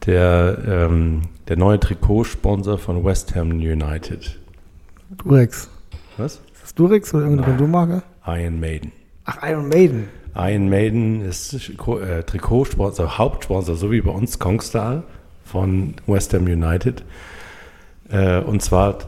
Der, 0.05 0.57
ähm, 0.65 1.23
der 1.47 1.57
neue 1.57 1.79
Trikotsponsor 1.79 2.77
von 2.77 3.03
West 3.03 3.35
Ham 3.35 3.51
United. 3.51 4.39
Durex. 5.17 5.69
Was? 6.17 6.35
Ist 6.35 6.63
das 6.63 6.75
Durex 6.75 7.13
oder 7.13 7.25
irgendeine 7.25 7.49
Kondommarke? 7.49 8.03
Iron 8.25 8.59
Maiden. 8.59 8.91
Ach, 9.25 9.37
Iron 9.47 9.67
Maiden. 9.67 10.07
Iron 10.35 10.69
Maiden 10.69 11.21
ist 11.21 11.53
äh, 11.53 12.23
Trikotsponsor, 12.23 13.17
Hauptsponsor, 13.17 13.75
so 13.75 13.91
wie 13.91 14.01
bei 14.01 14.11
uns 14.11 14.39
Kongstar 14.39 15.03
von 15.43 15.95
West 16.07 16.33
Ham 16.33 16.45
United. 16.45 17.03
Äh, 18.09 18.39
und 18.39 18.61
zwar 18.61 18.99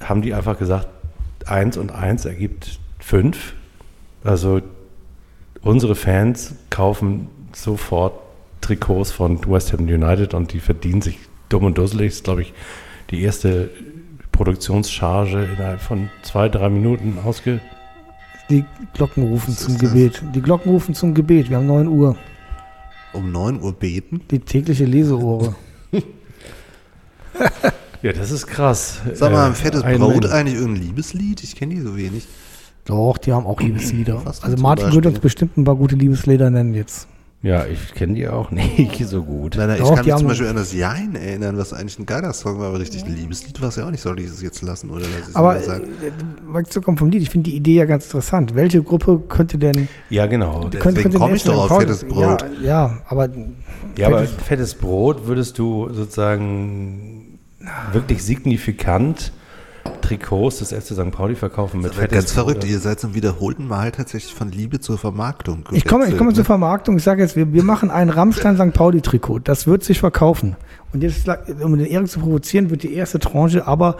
haben 0.00 0.22
die 0.22 0.34
einfach 0.34 0.58
gesagt, 0.58 0.88
eins 1.46 1.76
und 1.76 1.92
eins 1.92 2.24
ergibt 2.24 2.80
fünf. 2.98 3.54
Also 4.24 4.60
unsere 5.62 5.94
Fans 5.94 6.54
kaufen 6.70 7.28
sofort 7.52 8.14
Trikots 8.60 9.12
von 9.12 9.38
West 9.48 9.72
Ham 9.72 9.80
United 9.80 10.34
und 10.34 10.52
die 10.52 10.60
verdienen 10.60 11.02
sich 11.02 11.18
dumm 11.48 11.64
und 11.64 11.78
dusselig. 11.78 12.10
Das 12.10 12.16
ist, 12.16 12.24
glaube 12.24 12.42
ich, 12.42 12.52
die 13.10 13.22
erste 13.22 13.70
Produktionscharge 14.32 15.48
innerhalb 15.56 15.80
von 15.80 16.10
zwei, 16.22 16.48
drei 16.48 16.68
Minuten 16.68 17.18
ausge... 17.24 17.60
Die 18.52 18.64
Glocken 18.92 19.22
rufen 19.24 19.56
zum? 19.56 19.78
Gebet. 19.78 20.22
Die 20.34 20.42
Glocken 20.42 20.70
rufen 20.72 20.94
zum 20.94 21.14
Gebet. 21.14 21.48
Wir 21.48 21.56
haben 21.56 21.66
9 21.66 21.88
Uhr. 21.88 22.16
Um 23.14 23.32
9 23.32 23.62
Uhr 23.62 23.72
beten. 23.72 24.20
Die 24.30 24.38
tägliche 24.40 24.84
Leseohre. 24.84 25.54
Ja, 28.02 28.12
das 28.12 28.32
ist 28.32 28.46
krass. 28.48 29.00
Sag 29.14 29.30
mal, 29.32 29.50
Äh, 29.50 29.54
fettes 29.54 29.82
Iron 29.84 30.00
Brot 30.00 30.14
Maiden. 30.14 30.30
eigentlich 30.32 30.58
irgendein 30.58 30.82
Liebeslied? 30.82 31.42
Ich 31.44 31.54
kenne 31.54 31.74
die 31.76 31.80
so 31.80 31.96
wenig. 31.96 32.26
Doch, 32.84 33.16
die 33.16 33.32
haben 33.32 33.46
auch 33.46 33.60
Liebeslieder. 33.60 34.20
Was 34.24 34.42
Also 34.42 34.56
Martin 34.60 34.92
würde 34.92 35.08
uns 35.08 35.20
bestimmt 35.20 35.56
ein 35.56 35.62
paar 35.64 35.76
gute 35.76 35.94
Liebeslieder 35.94 36.50
nennen 36.50 36.74
jetzt. 36.74 37.06
Ja, 37.44 37.66
ich 37.66 37.92
kenne 37.94 38.14
die 38.14 38.28
auch 38.28 38.52
nicht 38.52 39.04
so 39.08 39.24
gut. 39.24 39.56
Nein, 39.56 39.66
nein, 39.66 39.78
Doch, 39.80 39.90
ich 39.90 39.96
kann 39.96 40.04
die 40.04 40.10
mich 40.12 40.18
zum 40.20 40.28
Beispiel 40.28 40.46
an 40.46 40.54
das 40.54 40.72
Jein 40.72 41.16
erinnern, 41.16 41.58
was 41.58 41.72
eigentlich 41.72 41.98
ein 41.98 42.06
geiler 42.06 42.32
Song 42.32 42.60
war, 42.60 42.68
aber 42.68 42.78
richtig 42.78 43.04
ein 43.04 43.16
Liebeslied 43.16 43.60
war 43.60 43.68
es 43.70 43.76
ja 43.76 43.84
auch 43.86 43.90
nicht. 43.90 44.00
Soll 44.00 44.20
ich 44.20 44.26
es 44.26 44.40
jetzt 44.42 44.62
lassen 44.62 44.90
oder 44.90 45.04
lass 45.18 45.34
Aber 45.34 45.54
mal 45.54 45.62
sagen? 45.62 45.84
äh, 45.84 46.54
wegzukommen 46.54 46.96
vom 46.98 47.10
Lied, 47.10 47.22
ich 47.22 47.30
finde 47.30 47.50
die 47.50 47.56
Idee 47.56 47.74
ja 47.74 47.84
ganz 47.84 48.04
interessant. 48.04 48.54
Welche 48.54 48.80
Gruppe 48.84 49.20
könnte 49.28 49.58
denn... 49.58 49.88
Ja, 50.08 50.26
genau. 50.26 50.60
könnte, 50.60 50.78
Deswegen 50.78 51.02
könnte 51.02 51.18
komm 51.18 51.26
denn 51.28 51.36
ich 51.36 51.42
doch 51.42 51.68
auf 51.70 51.80
fettes 51.80 52.04
Brot. 52.04 52.44
Ja, 52.60 52.64
ja 52.64 52.98
aber... 53.08 53.28
Ja, 53.96 54.06
aber 54.06 54.20
Fettes- 54.20 54.44
fettes 54.44 54.74
Brot 54.76 55.26
würdest 55.26 55.58
du 55.58 55.92
sozusagen 55.92 57.38
wirklich 57.92 58.22
signifikant 58.22 59.32
Trikots 60.02 60.58
des 60.58 60.72
FC 60.72 60.94
St. 60.94 61.10
Pauli 61.10 61.34
verkaufen 61.34 61.80
mit 61.80 61.94
fettes 61.94 62.16
ganz 62.16 62.32
verrückt. 62.32 62.64
Ihr 62.64 62.78
seid 62.78 63.00
zum 63.00 63.14
wiederholten 63.14 63.66
Mal 63.66 63.92
tatsächlich 63.92 64.34
von 64.34 64.50
Liebe 64.50 64.80
zur 64.80 64.98
Vermarktung. 64.98 65.64
Ich 65.70 65.84
komme, 65.84 66.04
ich 66.04 66.10
komme 66.10 66.30
gewechselt, 66.30 66.34
zur 66.34 66.42
ne? 66.42 66.46
Vermarktung. 66.46 66.96
Ich 66.96 67.02
sage 67.02 67.22
jetzt, 67.22 67.36
wir, 67.36 67.52
wir 67.52 67.62
machen 67.62 67.90
ein 67.90 68.10
Rammstein 68.10 68.56
St. 68.56 68.74
Pauli-Trikot. 68.74 69.40
Das 69.40 69.66
wird 69.66 69.84
sich 69.84 70.00
verkaufen. 70.00 70.56
Und 70.92 71.02
jetzt, 71.02 71.26
um 71.62 71.76
den 71.76 71.86
Erik 71.86 72.08
zu 72.08 72.20
provozieren, 72.20 72.70
wird 72.70 72.82
die 72.82 72.94
erste 72.94 73.18
Tranche 73.18 73.66
aber 73.66 73.96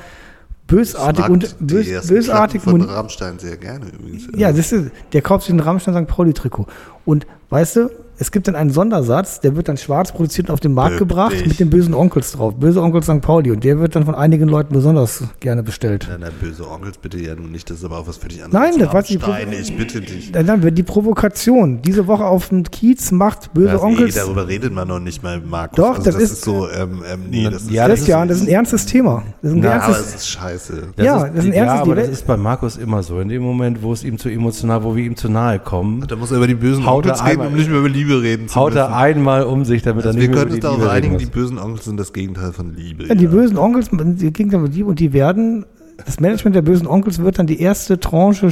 bösartig 0.66 1.28
und 1.28 1.56
bös, 1.60 2.06
bösartig. 2.06 2.62
Von 2.62 2.82
Rammstein 2.82 3.38
sehr 3.38 3.56
gerne 3.56 3.86
übrigens. 3.86 4.28
Ja, 4.34 4.52
das 4.52 4.72
ist, 4.72 4.90
der 5.12 5.22
kauft 5.22 5.46
sich 5.46 5.54
ein 5.54 5.60
Rammstein 5.60 5.94
St. 5.94 6.06
Pauli-Trikot. 6.06 6.66
Und 7.04 7.26
weißt 7.50 7.76
du, 7.76 7.90
es 8.18 8.30
gibt 8.30 8.46
dann 8.46 8.54
einen 8.54 8.70
Sondersatz, 8.70 9.40
der 9.40 9.56
wird 9.56 9.68
dann 9.68 9.76
schwarz 9.76 10.12
produziert 10.12 10.48
und 10.48 10.52
auf 10.54 10.60
den 10.60 10.74
Markt 10.74 10.92
Wirklich? 11.00 11.08
gebracht 11.08 11.34
mit 11.46 11.58
den 11.58 11.70
bösen 11.70 11.92
Onkels 11.94 12.32
drauf. 12.32 12.54
Böse 12.54 12.80
Onkel 12.80 13.02
St. 13.02 13.20
Pauli. 13.20 13.50
Und 13.50 13.64
der 13.64 13.80
wird 13.80 13.96
dann 13.96 14.04
von 14.04 14.14
einigen 14.14 14.48
Leuten 14.48 14.72
besonders 14.74 15.24
gerne 15.40 15.62
bestellt. 15.62 16.06
Nein, 16.08 16.20
nein, 16.20 16.30
böse 16.40 16.68
Onkels 16.70 16.98
bitte 16.98 17.18
ja 17.18 17.34
nun 17.34 17.50
nicht. 17.50 17.68
Das 17.68 17.78
ist 17.78 17.84
aber 17.84 17.98
auch 17.98 18.06
was 18.06 18.18
für 18.18 18.28
dich 18.28 18.44
anderes. 18.44 18.52
Nein, 18.70 18.78
das 18.78 18.92
war 18.94 19.02
die 19.02 19.18
Provo- 19.18 19.36
ich 19.60 19.76
bitte 19.76 20.00
dich. 20.00 20.30
Dann, 20.30 20.46
dann 20.46 20.62
wird 20.62 20.78
die 20.78 20.82
Provokation. 20.84 21.82
Diese 21.82 22.06
Woche 22.06 22.24
auf 22.24 22.50
dem 22.50 22.62
Kiez 22.64 23.10
macht 23.10 23.52
böse 23.54 23.72
Das, 23.72 23.80
nee, 23.82 23.86
Onkels. 23.88 24.14
darüber 24.14 24.46
redet 24.46 24.72
man 24.72 24.86
noch 24.86 25.00
nicht 25.00 25.22
mal, 25.22 25.40
Markus. 25.40 25.76
Doch, 25.76 25.90
also 25.98 26.02
das 26.04 26.14
das, 26.14 26.22
ist- 26.22 26.32
ist, 26.34 26.44
so, 26.44 26.68
ähm, 26.70 27.02
ähm, 27.10 27.20
nee, 27.30 27.44
das 27.44 27.62
ist, 27.62 27.70
Ja, 27.70 27.88
das 27.88 27.98
Christian, 28.00 28.28
das 28.28 28.36
ist 28.38 28.44
ein 28.44 28.48
ernstes 28.50 28.86
Thema. 28.86 29.22
Das 29.42 29.50
ist 29.50 29.56
ein 29.56 29.60
Na, 29.62 29.72
aber 29.72 29.84
ernstes, 29.86 30.06
es 30.08 30.14
ist 30.16 30.28
scheiße. 30.28 30.82
Ja, 30.98 31.26
das 31.28 31.38
ist 31.38 31.44
ein 31.46 31.52
ja, 31.54 31.64
ernstes 31.64 31.80
aber 31.80 31.94
das 31.96 32.08
ist 32.08 32.26
bei 32.26 32.36
Markus 32.36 32.76
immer 32.76 33.02
so. 33.02 33.18
In 33.20 33.28
dem 33.28 33.42
Moment, 33.42 33.82
wo 33.82 33.92
es 33.92 34.04
ihm 34.04 34.18
zu 34.18 34.28
emotional, 34.28 34.84
wo 34.84 34.94
wir 34.94 35.04
ihm 35.04 35.16
zu 35.16 35.28
nahe 35.28 35.58
kommen, 35.58 36.04
Da 36.06 36.14
muss 36.16 36.30
er 36.30 36.36
über 36.36 36.46
die 36.46 36.54
bösen 36.54 36.86
Haut 36.86 37.04
Onkels 37.06 37.24
reden, 37.24 37.46
um 37.46 37.54
nicht 37.54 37.68
mehr 37.70 37.78
über 37.80 37.88
Liebe 38.02 38.22
reden 38.22 38.48
zu 38.48 38.56
haut 38.56 38.74
müssen. 38.74 38.78
er 38.78 38.96
einmal 38.96 39.44
um 39.44 39.64
sich, 39.64 39.82
damit 39.82 40.04
Also 40.04 40.18
er 40.18 40.22
wir 40.22 40.28
nicht 40.28 40.34
mehr 40.34 40.44
können 40.44 40.48
über 40.48 40.54
uns 40.54 40.54
die 40.54 40.60
darauf 40.60 40.78
Liebe 40.78 40.92
reden 40.92 41.06
einigen, 41.06 41.18
die 41.18 41.26
bösen 41.26 41.58
Onkels 41.58 41.84
sind 41.84 41.96
das 41.98 42.12
Gegenteil 42.12 42.52
von 42.52 42.74
Liebe. 42.74 43.06
Ja, 43.06 43.14
die 43.14 43.26
bösen 43.26 43.58
Onkels, 43.58 43.90
die 43.92 44.32
Gegner 44.32 44.58
mit 44.58 44.74
Liebe 44.74 44.88
und 44.88 45.00
die 45.00 45.12
werden, 45.12 45.66
das 46.04 46.20
Management 46.20 46.56
der 46.56 46.62
bösen 46.62 46.86
Onkels 46.86 47.18
wird 47.20 47.38
dann 47.38 47.46
die 47.46 47.60
erste 47.60 48.00
Tranche 48.00 48.50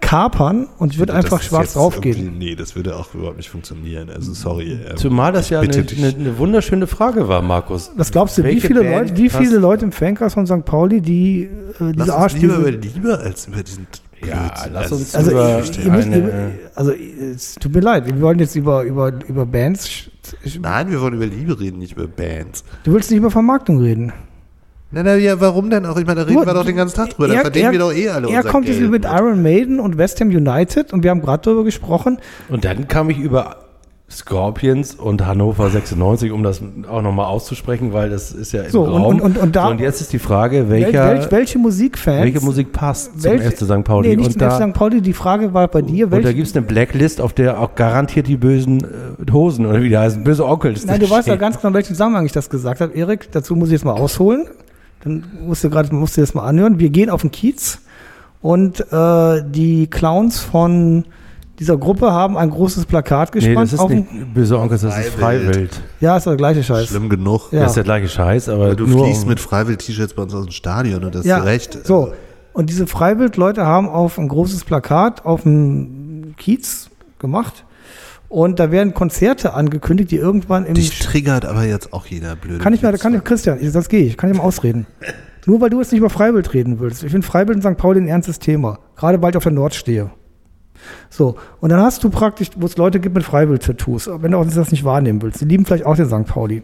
kapern 0.00 0.66
und 0.78 0.98
wird 0.98 1.10
Das 1.10 1.16
einfach 1.16 1.42
schwarz 1.42 1.74
draufgehen. 1.74 2.38
Nee, 2.38 2.54
das 2.54 2.74
würde 2.74 2.96
auch 2.96 3.14
überhaupt 3.14 3.36
nicht 3.36 3.50
funktionieren. 3.50 4.08
Also 4.08 4.32
sorry. 4.32 4.72
ähm, 4.72 4.96
Zumal 4.96 5.32
das 5.32 5.50
ja 5.50 5.60
eine, 5.60 5.72
eine, 5.72 6.08
eine 6.08 6.38
wunderschöne 6.38 6.86
Frage 6.86 7.28
war, 7.28 7.42
Markus. 7.42 7.90
Was 7.96 8.10
glaubst 8.10 8.38
du, 8.38 8.44
wie 8.44 8.60
viele, 8.60 8.80
Band 8.80 9.10
Leute, 9.10 9.22
wie 9.22 9.28
viele 9.28 9.58
Leute 9.58 9.84
im 9.84 9.92
Fancast 9.92 10.34
von 10.34 10.46
St. 10.46 10.64
Pauli, 10.64 11.02
die 11.02 11.42
äh, 11.42 11.48
Lass 11.78 11.92
diese 11.92 12.02
uns 12.02 12.10
Arsch, 12.10 12.34
lieber 12.34 12.56
über 12.56 12.70
Liebe 12.70 13.18
als 13.18 13.46
über 13.46 13.62
diesen 13.62 13.86
Ja, 14.26 14.52
lass 14.72 14.92
uns 14.92 15.14
also, 15.14 15.30
über 15.30 15.58
ihr, 15.58 15.90
müsst, 15.90 16.06
eine, 16.06 16.16
ihr, 16.18 16.50
also 16.74 16.92
es 16.92 17.54
tut 17.54 17.74
mir 17.74 17.80
leid, 17.80 18.06
wir 18.06 18.20
wollen 18.20 18.38
jetzt 18.38 18.54
über, 18.54 18.82
über, 18.82 19.12
über 19.26 19.46
Bands. 19.46 20.10
Nein, 20.60 20.90
wir 20.90 21.00
wollen 21.00 21.14
über 21.14 21.26
Liebe 21.26 21.58
reden, 21.58 21.78
nicht 21.78 21.92
über 21.96 22.06
Bands. 22.06 22.64
Du 22.84 22.92
willst 22.92 23.10
nicht 23.10 23.18
über 23.18 23.30
Vermarktung 23.30 23.78
reden. 23.80 24.12
Na, 24.92 25.02
na, 25.04 25.14
ja, 25.14 25.40
warum 25.40 25.70
denn 25.70 25.86
auch? 25.86 25.96
Ich 25.98 26.06
meine, 26.06 26.20
da 26.20 26.22
reden 26.22 26.34
Nur- 26.34 26.46
wir 26.46 26.52
doch 26.54 26.64
den 26.64 26.76
ganzen 26.76 26.96
Tag 26.96 27.10
drüber. 27.10 27.28
Da 27.28 27.34
Er- 27.34 27.40
verdienen 27.42 27.66
er- 27.66 27.72
wir 27.72 27.78
doch 27.78 27.92
eh 27.94 28.08
alle 28.08 28.28
Er 28.28 28.38
unser 28.38 28.50
kommt 28.50 28.68
jetzt 28.68 28.80
mit 28.80 29.04
Iron 29.04 29.40
Maiden 29.40 29.78
und 29.78 29.96
West 29.98 30.20
Ham 30.20 30.28
United 30.28 30.92
und 30.92 31.04
wir 31.04 31.10
haben 31.10 31.20
gerade 31.22 31.42
darüber 31.44 31.64
gesprochen. 31.64 32.18
Und 32.48 32.64
dann 32.64 32.88
kam 32.88 33.08
ich 33.08 33.18
über 33.18 33.56
Scorpions 34.12 34.94
und 34.96 35.24
Hannover 35.24 35.70
96, 35.70 36.32
um 36.32 36.42
das 36.42 36.60
auch 36.90 37.00
nochmal 37.00 37.26
auszusprechen, 37.26 37.92
weil 37.92 38.10
das 38.10 38.32
ist 38.32 38.52
ja 38.52 38.62
im 38.64 38.70
So, 38.70 38.82
und- 38.82 38.90
Raum. 38.90 39.04
und- 39.06 39.20
und- 39.20 39.38
und 39.38 39.56
da- 39.56 39.66
so, 39.66 39.70
und 39.70 39.80
jetzt 39.80 40.00
ist 40.00 40.12
die 40.12 40.18
Frage, 40.18 40.62
Wel- 40.64 40.68
welcher, 40.86 41.06
welch, 41.14 41.30
welche 41.30 41.58
Musikfans? 41.58 42.20
welche 42.24 42.40
Musik 42.40 42.72
passt 42.72 43.20
zum 43.20 43.30
welche- 43.32 43.50
FC 43.52 43.64
St. 43.64 43.84
Pauli? 43.84 44.08
Nee, 44.08 44.16
nicht 44.16 44.26
und, 44.26 44.32
zum 44.32 44.40
da, 44.40 44.50
FC 44.58 44.68
St. 44.70 44.72
Pauli. 44.74 45.00
Die 45.00 45.12
Frage 45.12 45.54
war 45.54 45.68
bei 45.68 45.82
dir, 45.82 46.06
und 46.06 46.10
da 46.12 46.16
welche, 46.16 46.34
gibt 46.34 46.48
es 46.48 46.56
eine 46.56 46.66
Blacklist, 46.66 47.20
auf 47.20 47.32
der 47.32 47.60
auch 47.60 47.76
garantiert 47.76 48.26
die 48.26 48.36
bösen 48.36 48.80
äh, 48.82 49.30
Hosen 49.32 49.64
oder 49.66 49.80
wie 49.80 49.88
die 49.88 49.96
heißen, 49.98 50.24
böse 50.24 50.44
Onkels. 50.44 50.84
Nein, 50.86 50.98
du 51.00 51.08
weißt 51.08 51.28
ja 51.28 51.36
ganz 51.36 51.56
genau, 51.56 51.68
in 51.68 51.74
welchem 51.74 51.88
Zusammenhang 51.94 52.26
ich 52.26 52.32
das 52.32 52.50
gesagt 52.50 52.80
habe. 52.80 52.92
Erik, 52.94 53.30
dazu 53.30 53.54
muss 53.54 53.68
ich 53.68 53.74
jetzt 53.74 53.84
mal 53.84 53.92
ausholen. 53.92 54.46
Dann 55.04 55.24
musst 55.46 55.62
du 55.64 55.70
gerade, 55.70 55.94
musst 55.94 56.16
du 56.16 56.20
das 56.20 56.34
mal 56.34 56.42
anhören. 56.44 56.78
Wir 56.78 56.90
gehen 56.90 57.08
auf 57.10 57.22
den 57.22 57.30
Kiez 57.30 57.78
und 58.42 58.80
äh, 58.92 59.42
die 59.48 59.86
Clowns 59.86 60.40
von 60.40 61.04
dieser 61.60 61.76
Gruppe 61.76 62.10
haben 62.10 62.36
ein 62.36 62.50
großes 62.50 62.86
Plakat 62.86 63.32
Nee, 63.34 63.40
gespannt. 63.40 63.66
das 63.68 63.72
ist 63.74 63.78
auf 63.78 63.90
nicht 63.90 64.52
Onkels, 64.52 64.80
das 64.82 64.98
ist 64.98 65.10
Freiwild. 65.10 65.44
Freiwild. 65.54 65.80
ja, 66.00 66.16
ist 66.16 66.26
der 66.26 66.36
gleiche 66.36 66.62
Scheiß. 66.64 66.88
Schlimm 66.88 67.08
genug. 67.08 67.52
Ja. 67.52 67.60
Das 67.60 67.70
ist 67.72 67.74
der 67.76 67.84
gleiche 67.84 68.08
Scheiß, 68.08 68.48
aber 68.48 68.74
Du 68.74 68.86
nur 68.86 69.04
fließt 69.04 69.22
um- 69.24 69.28
mit 69.28 69.38
Freiwild-T-Shirts 69.38 70.14
bei 70.14 70.22
uns 70.22 70.34
aus 70.34 70.46
dem 70.46 70.52
Stadion 70.52 71.04
und 71.04 71.14
das 71.14 71.24
Ja, 71.24 71.38
ist 71.38 71.44
recht. 71.44 71.86
So. 71.86 72.12
Und 72.52 72.68
diese 72.70 72.86
Freiwild-Leute 72.88 73.64
haben 73.64 73.88
auf 73.88 74.18
ein 74.18 74.26
großes 74.26 74.64
Plakat 74.64 75.24
auf 75.24 75.42
dem 75.42 76.34
Kiez 76.36 76.90
gemacht. 77.20 77.64
Und 78.28 78.58
da 78.58 78.70
werden 78.70 78.94
Konzerte 78.94 79.54
angekündigt, 79.54 80.10
die 80.12 80.16
irgendwann 80.16 80.64
im 80.64 80.74
Dich 80.74 80.98
triggert 81.00 81.44
aber 81.44 81.64
jetzt 81.64 81.92
auch 81.92 82.06
jeder 82.06 82.36
blöde. 82.36 82.58
Kann 82.58 82.72
ich 82.72 82.80
mal, 82.82 82.96
kann 82.96 83.12
ich, 83.14 83.22
Christian, 83.24 83.58
ich, 83.60 83.70
sonst 83.72 83.88
gehe 83.88 84.04
ich, 84.04 84.16
kann 84.16 84.30
ich 84.30 84.36
mal 84.36 84.44
ausreden. 84.44 84.86
Nur 85.46 85.60
weil 85.60 85.70
du 85.70 85.78
jetzt 85.80 85.90
nicht 85.90 85.98
über 86.00 86.10
Freibild 86.10 86.52
reden 86.54 86.80
willst. 86.80 87.02
Ich 87.02 87.10
finde 87.10 87.26
Freibild 87.26 87.56
in 87.56 87.62
St. 87.62 87.76
Pauli 87.78 88.00
ein 88.00 88.06
ernstes 88.08 88.38
Thema. 88.38 88.78
Gerade 88.96 89.20
weil 89.20 89.30
ich 89.30 89.36
auf 89.36 89.42
der 89.42 89.52
Nord 89.52 89.74
stehe. 89.74 90.10
So, 91.08 91.36
und 91.60 91.70
dann 91.70 91.80
hast 91.80 92.02
du 92.04 92.10
praktisch, 92.10 92.48
wo 92.56 92.66
es 92.66 92.76
Leute 92.76 93.00
gibt 93.00 93.14
mit 93.14 93.24
Freibild-Tattoos, 93.24 94.08
wenn 94.20 94.32
du 94.32 94.38
auch 94.38 94.46
das 94.46 94.70
nicht 94.70 94.84
wahrnehmen 94.84 95.20
willst. 95.22 95.40
Die 95.40 95.44
lieben 95.44 95.64
vielleicht 95.64 95.86
auch 95.86 95.96
den 95.96 96.06
St. 96.06 96.26
Pauli. 96.26 96.62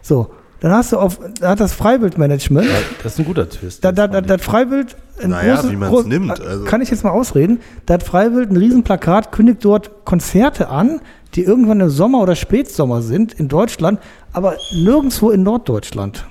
So, 0.00 0.30
dann 0.60 0.72
hast 0.72 0.92
du 0.92 0.98
auf, 0.98 1.18
da 1.40 1.50
hat 1.50 1.60
das 1.60 1.72
Freibild-Management, 1.72 2.68
das 3.02 3.14
ist 3.14 3.18
ein 3.18 3.24
guter 3.24 3.48
Twist. 3.48 3.84
da, 3.84 3.90
da, 3.92 4.06
da, 4.06 4.20
da 4.20 4.34
hat 4.34 4.40
Freibild 4.40 4.96
Naja, 5.24 5.54
großes, 5.56 5.70
wie 5.72 5.76
man's 5.76 5.92
groß- 5.92 6.06
nimmt, 6.08 6.40
also. 6.40 6.64
Kann 6.64 6.80
ich 6.80 6.90
jetzt 6.90 7.02
mal 7.02 7.10
ausreden? 7.10 7.60
Da 7.86 7.94
hat 7.94 8.02
Freiwild 8.04 8.50
ein 8.50 8.56
Riesenplakat, 8.56 9.32
kündigt 9.32 9.64
dort 9.64 10.04
Konzerte 10.04 10.68
an, 10.68 11.00
die 11.34 11.42
irgendwann 11.42 11.80
im 11.80 11.88
Sommer 11.90 12.20
oder 12.20 12.36
Spätsommer 12.36 13.02
sind 13.02 13.32
in 13.32 13.48
Deutschland, 13.48 13.98
aber 14.32 14.54
nirgendwo 14.72 15.30
in 15.30 15.42
Norddeutschland. 15.42 16.26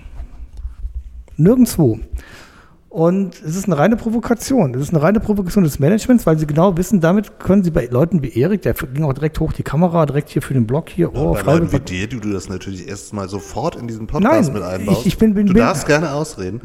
Nirgendwo. 1.38 2.00
Und 2.92 3.42
es 3.42 3.56
ist 3.56 3.68
eine 3.68 3.78
reine 3.78 3.96
Provokation. 3.96 4.76
Es 4.76 4.82
ist 4.82 4.90
eine 4.94 5.02
reine 5.02 5.22
Provokation 5.22 5.64
des 5.64 5.80
Managements, 5.80 6.26
weil 6.26 6.38
sie 6.38 6.46
genau 6.46 6.76
wissen, 6.76 7.00
damit 7.00 7.40
können 7.40 7.64
sie 7.64 7.72
bei 7.72 7.86
Leuten 7.86 8.22
wie 8.22 8.38
Erik, 8.38 8.64
der 8.64 8.74
ging 8.74 9.06
auch 9.06 9.14
direkt 9.14 9.40
hoch 9.40 9.54
die 9.54 9.64
Kamera, 9.64 10.06
direkt 10.06 10.28
hier 10.28 10.42
für 10.42 10.54
den 10.54 10.68
Blog 10.68 10.90
hier, 10.90 11.16
oh, 11.16 11.32
Bei 11.34 11.42
Leuten 11.54 11.72
wie 11.72 11.80
dir, 11.80 12.08
die 12.08 12.20
du 12.20 12.34
das 12.34 12.50
natürlich 12.50 12.90
erst 12.90 13.14
mal 13.14 13.30
sofort 13.30 13.78
in 13.78 13.88
diesen 13.88 14.08
Podcast 14.08 14.50
Nein, 14.52 14.54
mit 14.54 14.62
einbaust. 14.64 15.00
ich- 15.02 15.08
ich 15.08 15.18
bin- 15.18 15.34
bin- 15.34 15.48
du 15.48 15.54
bin- 15.54 15.62
darfst 15.64 15.88
gerne 15.88 16.12
ausreden. 16.12 16.60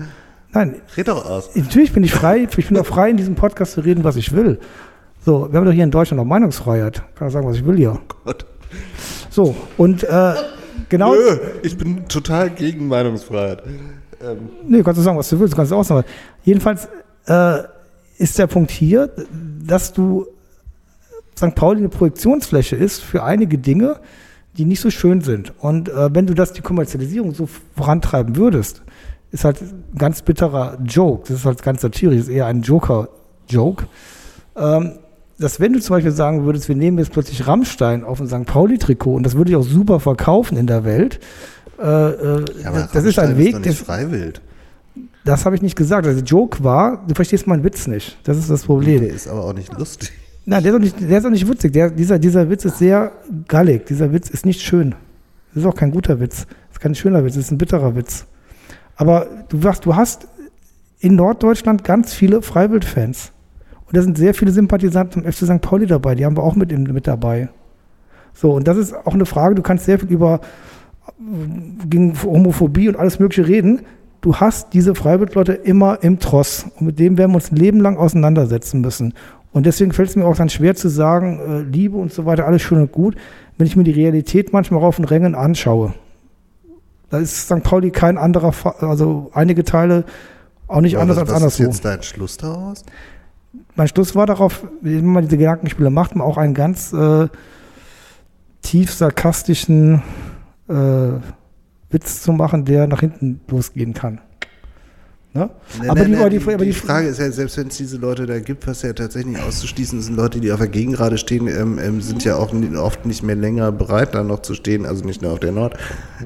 Nein, 0.50 0.80
Red 0.96 1.06
doch 1.06 1.24
aus. 1.30 1.54
Natürlich 1.54 1.92
bin 1.92 2.02
ich 2.02 2.12
frei, 2.12 2.48
ich 2.56 2.68
bin 2.68 2.76
auch 2.76 2.86
frei, 2.86 3.10
in 3.10 3.16
diesem 3.16 3.36
Podcast 3.36 3.72
zu 3.74 3.82
reden, 3.82 4.02
was 4.02 4.16
ich 4.16 4.32
will. 4.34 4.58
So, 5.24 5.48
wir 5.52 5.58
haben 5.60 5.64
doch 5.66 5.72
hier 5.72 5.84
in 5.84 5.92
Deutschland 5.92 6.18
noch 6.18 6.24
Meinungsfreiheit. 6.28 7.04
Kann 7.14 7.28
auch 7.28 7.32
sagen, 7.32 7.46
was 7.46 7.54
ich 7.56 7.64
will 7.64 7.76
hier. 7.76 8.00
Gott. 8.24 8.46
So, 9.30 9.54
und 9.76 10.02
äh, 10.02 10.34
genau. 10.88 11.14
Nö, 11.14 11.38
ich 11.62 11.78
bin 11.78 12.08
total 12.08 12.50
gegen 12.50 12.88
Meinungsfreiheit. 12.88 13.62
Ähm, 14.22 14.48
Nee, 14.66 14.82
kannst 14.82 14.98
du 14.98 15.02
sagen, 15.02 15.18
was 15.18 15.28
du 15.28 15.38
willst, 15.38 15.54
kannst 15.54 15.72
du 15.72 15.76
auch 15.76 15.84
sagen. 15.84 16.06
Jedenfalls 16.44 16.88
äh, 17.26 17.62
ist 18.18 18.38
der 18.38 18.46
Punkt 18.46 18.70
hier, 18.70 19.10
dass 19.66 19.92
du 19.92 20.26
St. 21.36 21.54
Pauli 21.54 21.78
eine 21.78 21.88
Projektionsfläche 21.88 22.76
ist 22.76 23.02
für 23.02 23.22
einige 23.22 23.58
Dinge, 23.58 24.00
die 24.56 24.64
nicht 24.64 24.80
so 24.80 24.90
schön 24.90 25.20
sind. 25.20 25.52
Und 25.58 25.88
äh, 25.88 26.14
wenn 26.14 26.26
du 26.26 26.34
das, 26.34 26.52
die 26.52 26.62
Kommerzialisierung 26.62 27.34
so 27.34 27.48
vorantreiben 27.76 28.36
würdest, 28.36 28.82
ist 29.32 29.44
halt 29.44 29.60
ein 29.60 29.84
ganz 29.98 30.22
bitterer 30.22 30.78
Joke. 30.84 31.24
Das 31.28 31.38
ist 31.38 31.44
halt 31.44 31.62
ganz 31.62 31.82
satirisch, 31.82 32.20
ist 32.20 32.28
eher 32.28 32.46
ein 32.46 32.62
Joker-Joke. 32.62 33.86
Ähm, 34.56 34.98
dass 35.38 35.60
wenn 35.60 35.74
du 35.74 35.80
zum 35.80 35.96
Beispiel 35.96 36.12
sagen 36.12 36.46
würdest, 36.46 36.68
wir 36.68 36.76
nehmen 36.76 36.98
jetzt 36.98 37.12
plötzlich 37.12 37.46
Rammstein 37.46 38.04
auf 38.04 38.20
ein 38.20 38.28
St. 38.28 38.46
Pauli-Trikot 38.46 39.14
und 39.14 39.22
das 39.24 39.36
würde 39.36 39.50
ich 39.50 39.56
auch 39.56 39.62
super 39.62 40.00
verkaufen 40.00 40.56
in 40.56 40.66
der 40.66 40.84
Welt, 40.84 41.20
äh, 41.78 41.82
äh, 41.82 42.44
ja, 42.62 42.68
aber 42.68 42.88
das, 42.92 43.04
ist 43.04 43.18
ein 43.18 43.36
Weg, 43.36 43.52
doch 43.52 43.62
der, 43.62 43.72
nicht 43.72 43.84
freiwillig. 43.84 44.40
das 45.24 45.44
habe 45.44 45.56
ich 45.56 45.62
nicht 45.62 45.76
gesagt. 45.76 46.06
Also 46.06 46.20
der 46.20 46.26
Joke 46.26 46.62
war, 46.64 47.04
du 47.06 47.14
verstehst 47.14 47.46
meinen 47.46 47.64
Witz 47.64 47.86
nicht. 47.86 48.18
Das 48.24 48.38
ist 48.38 48.50
das 48.50 48.64
Problem. 48.64 49.02
Der 49.02 49.12
ist 49.12 49.28
aber 49.28 49.44
auch 49.44 49.52
nicht 49.52 49.76
lustig. 49.78 50.12
Nein, 50.44 50.62
der 50.62 50.72
ist 50.72 50.76
auch 50.76 50.80
nicht, 50.80 51.00
der 51.00 51.18
ist 51.18 51.26
auch 51.26 51.30
nicht 51.30 51.48
witzig. 51.48 51.72
Der, 51.72 51.90
dieser, 51.90 52.18
dieser 52.18 52.48
Witz 52.48 52.64
ist 52.64 52.78
sehr 52.78 53.12
gallig. 53.48 53.86
Dieser 53.86 54.12
Witz 54.12 54.30
ist 54.30 54.46
nicht 54.46 54.62
schön. 54.62 54.94
Das 55.52 55.62
ist 55.62 55.68
auch 55.68 55.74
kein 55.74 55.90
guter 55.90 56.20
Witz. 56.20 56.46
Das 56.46 56.76
ist 56.76 56.80
kein 56.80 56.94
schöner 56.94 57.24
Witz, 57.24 57.34
das 57.34 57.44
ist 57.44 57.50
ein 57.50 57.58
bitterer 57.58 57.96
Witz. 57.96 58.26
Aber 58.96 59.26
du 59.48 59.60
sagst, 59.60 59.86
du 59.86 59.96
hast 59.96 60.28
in 61.00 61.16
Norddeutschland 61.16 61.84
ganz 61.84 62.14
viele 62.14 62.42
Freiwild-Fans. 62.42 63.32
Und 63.86 63.96
da 63.96 64.02
sind 64.02 64.18
sehr 64.18 64.34
viele 64.34 64.50
Sympathisanten 64.50 65.22
vom 65.22 65.32
FC 65.32 65.46
St. 65.46 65.60
Pauli 65.60 65.86
dabei. 65.86 66.14
Die 66.14 66.24
haben 66.24 66.36
wir 66.36 66.42
auch 66.42 66.56
mit, 66.56 66.76
mit 66.76 67.06
dabei. 67.06 67.48
So, 68.34 68.52
und 68.52 68.68
das 68.68 68.76
ist 68.76 68.94
auch 68.94 69.14
eine 69.14 69.26
Frage, 69.26 69.54
du 69.54 69.62
kannst 69.62 69.86
sehr 69.86 69.98
viel 69.98 70.10
über 70.10 70.40
gegen 71.88 72.20
Homophobie 72.22 72.88
und 72.88 72.96
alles 72.96 73.18
Mögliche 73.18 73.46
reden. 73.48 73.80
Du 74.20 74.36
hast 74.36 74.72
diese 74.72 74.94
Freiwild-Leute 74.94 75.52
immer 75.52 76.02
im 76.02 76.18
Tross. 76.18 76.66
Und 76.78 76.86
mit 76.86 76.98
dem 76.98 77.16
werden 77.18 77.30
wir 77.30 77.36
uns 77.36 77.52
ein 77.52 77.56
Leben 77.56 77.80
lang 77.80 77.96
auseinandersetzen 77.96 78.80
müssen. 78.80 79.14
Und 79.52 79.66
deswegen 79.66 79.92
fällt 79.92 80.10
es 80.10 80.16
mir 80.16 80.24
auch 80.26 80.36
dann 80.36 80.48
schwer 80.48 80.74
zu 80.74 80.88
sagen, 80.88 81.40
äh, 81.40 81.60
Liebe 81.62 81.96
und 81.96 82.12
so 82.12 82.26
weiter, 82.26 82.46
alles 82.46 82.62
schön 82.62 82.78
und 82.78 82.92
gut, 82.92 83.16
wenn 83.56 83.66
ich 83.66 83.76
mir 83.76 83.84
die 83.84 83.92
Realität 83.92 84.52
manchmal 84.52 84.82
auf 84.82 84.96
den 84.96 85.04
Rängen 85.04 85.34
anschaue. 85.34 85.94
Da 87.08 87.18
ist 87.18 87.46
St. 87.46 87.62
Pauli 87.62 87.90
kein 87.90 88.18
anderer, 88.18 88.52
also 88.80 89.30
einige 89.32 89.64
Teile 89.64 90.04
auch 90.66 90.80
nicht 90.80 90.96
Aber 90.96 91.02
anders 91.02 91.18
als 91.18 91.28
was 91.28 91.36
ist 91.36 91.42
anderswo. 91.42 91.62
jetzt 91.62 91.84
dein 91.84 92.02
Schluss 92.02 92.36
daraus? 92.36 92.84
Mein 93.76 93.88
Schluss 93.88 94.14
war 94.14 94.26
darauf, 94.26 94.66
wenn 94.80 95.06
man 95.06 95.24
diese 95.24 95.38
Gedankenspiele 95.38 95.90
macht, 95.90 96.16
man 96.16 96.26
auch 96.26 96.36
einen 96.36 96.54
ganz 96.54 96.92
äh, 96.92 97.28
tief 98.62 98.92
sarkastischen 98.92 100.02
äh, 100.68 101.20
Witz 101.90 102.22
zu 102.22 102.32
machen, 102.32 102.64
der 102.64 102.86
nach 102.86 103.00
hinten 103.00 103.40
losgehen 103.48 103.94
kann. 103.94 104.20
Ne? 105.36 105.50
Nee, 105.82 105.88
aber, 105.88 106.00
nee, 106.00 106.06
die, 106.08 106.16
aber 106.16 106.30
die, 106.30 106.38
aber 106.38 106.56
die 106.64 106.64
die, 106.64 106.72
Frage 106.72 107.08
ist 107.08 107.20
ja, 107.20 107.30
selbst 107.30 107.58
wenn 107.58 107.68
es 107.68 107.76
diese 107.76 107.98
Leute 107.98 108.24
da 108.24 108.38
gibt, 108.38 108.66
was 108.66 108.80
ja 108.80 108.94
tatsächlich 108.94 109.36
nicht 109.36 109.46
auszuschließen 109.46 110.00
sind, 110.00 110.16
Leute, 110.16 110.40
die 110.40 110.50
auf 110.50 110.58
der 110.58 110.68
Gegengrade 110.68 111.18
stehen, 111.18 111.46
ähm, 111.46 111.78
ähm, 111.78 112.00
sind 112.00 112.24
ja 112.24 112.36
auch 112.36 112.54
oft 112.78 113.04
nicht 113.04 113.22
mehr 113.22 113.36
länger 113.36 113.70
bereit, 113.70 114.14
da 114.14 114.24
noch 114.24 114.40
zu 114.40 114.54
stehen. 114.54 114.86
Also 114.86 115.04
nicht 115.04 115.20
nur 115.20 115.32
auf 115.32 115.40
der 115.40 115.52
Nord. 115.52 115.76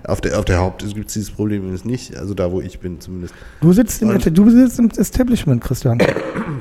Auf 0.05 0.21
der, 0.21 0.39
auf 0.39 0.45
der 0.45 0.59
Haupt 0.59 0.85
gibt 0.95 1.09
es 1.09 1.15
dieses 1.15 1.31
Problem 1.33 1.63
übrigens 1.63 1.85
nicht. 1.85 2.17
Also 2.17 2.35
da, 2.35 2.53
wo 2.53 2.61
ich 2.61 2.79
bin 2.79 3.01
zumindest. 3.01 3.35
du, 3.61 3.73
sitzt 3.73 4.01
im, 4.01 4.17
du 4.17 4.51
sitzt 4.51 4.79
im 4.79 4.91
Establishment, 4.91 5.61
Christian. 5.61 5.99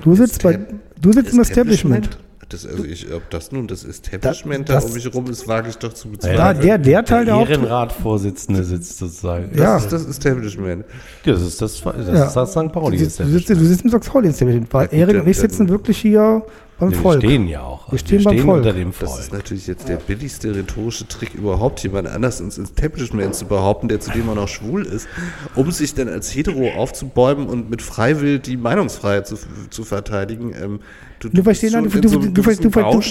Du 0.01 0.15
sitzt, 0.15 0.41
bei, 0.41 0.59
du 0.99 1.13
sitzt 1.13 1.33
im 1.33 1.41
Establishment. 1.41 2.17
Das, 2.49 2.65
also 2.65 2.83
ich, 2.83 3.11
ob 3.13 3.29
das 3.29 3.51
nun 3.51 3.67
das 3.67 3.83
Establishment 3.83 4.69
da, 4.69 4.73
das- 4.75 4.85
um 4.85 4.93
mich 4.93 5.13
rum 5.13 5.29
ist, 5.29 5.47
wage 5.47 5.69
ich 5.69 5.77
doch 5.77 5.93
zu 5.93 6.07
Da, 6.07 6.11
bezweifeln. 6.13 6.61
der, 6.65 6.77
der 6.79 7.05
Teil 7.05 7.25
der, 7.25 7.35
Haupt 7.35 7.49
Ehrenratvorsitzende 7.51 8.63
sitzt 8.63 8.97
sozusagen. 8.97 9.51
Ja. 9.55 9.75
Das 9.75 9.83
ist 9.83 9.91
das 9.93 10.05
Establishment. 10.07 10.85
Das 11.25 11.41
ist 11.41 11.61
das, 11.61 11.79
das, 11.81 12.07
Ja. 12.07 12.25
ist 12.25 12.33
das 12.33 12.51
St. 12.51 12.71
Pauli. 12.71 12.97
du, 12.97 13.03
sitzt, 13.03 13.19
du, 13.19 13.25
sitzt, 13.27 13.49
du 13.49 13.55
sitzt 13.55 13.83
im 13.85 13.91
St. 13.91 14.09
Pauli 14.11 14.29
Establishment, 14.29 14.73
weil 14.73 14.87
Ja, 14.91 14.97
Erik 14.99 15.21
und 15.21 15.27
ich 15.27 15.37
sitzen 15.37 15.69
wirklich 15.69 15.97
hier 15.99 16.43
beim 16.79 16.91
wir 16.91 16.97
Volk. 16.97 17.19
stehen 17.21 17.47
ja 17.47 17.61
auch. 17.61 17.91
Wir 17.91 17.99
stehen 17.99 18.23
beim 18.23 18.39
Volk. 18.39 18.57
unter 18.57 18.73
dem 18.73 18.91
Das 18.99 19.09
Volk. 19.09 19.19
ist 19.21 19.33
natürlich 19.33 19.67
jetzt 19.67 19.87
der 19.89 19.97
billigste 19.97 20.55
rhetorische 20.55 21.07
Trick 21.07 21.33
überhaupt, 21.35 21.83
jemand 21.83 22.07
anders 22.07 22.39
ins 22.39 22.57
Establishment 22.57 23.35
zu 23.35 23.45
behaupten, 23.45 23.87
der 23.87 23.99
zudem 23.99 24.29
auch 24.29 24.35
noch 24.35 24.47
schwul 24.47 24.85
ist, 24.85 25.07
um 25.55 25.69
sich 25.71 25.93
dann 25.93 26.07
als 26.09 26.33
hetero 26.33 26.69
aufzubäumen 26.77 27.47
und 27.47 27.69
mit 27.69 27.81
Freiwill 27.81 28.39
die 28.39 28.57
Meinungsfreiheit 28.57 29.27
zu, 29.27 29.35
zu 29.69 29.83
verteidigen. 29.83 30.53
Ähm, 30.61 30.79
Du 31.21 31.43
verstehst- 31.43 31.73
nein, 31.73 31.83
du- 31.83 31.89
du- 31.89 31.99
du- 31.99 32.07
du- 32.07 32.19
du- 32.19 32.19
du- 32.19 32.31
du- 32.31 32.39
nein, 32.39 32.53
du- 32.53 32.61
du 32.61 32.71
gerade 32.71 33.01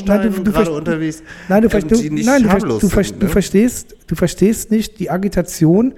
verstehst- 0.50 0.70
unterwegs, 0.70 1.22
Nein, 1.48 1.60
du, 1.60 1.66
ähm, 1.66 1.70
verstehst, 1.70 2.02
die 2.02 2.10
nicht 2.10 2.24
nein, 2.26 2.42
du, 2.42 2.48
verstehst, 2.48 2.82
du, 2.82 2.88
ver- 2.88 3.04
sind, 3.04 3.20
du, 3.22 3.26
ne? 3.26 3.30
verstehst, 3.32 3.96
du 4.06 4.14
verstehst 4.14 4.70
nicht 4.70 4.98
die 4.98 5.10
Agitation 5.10 5.92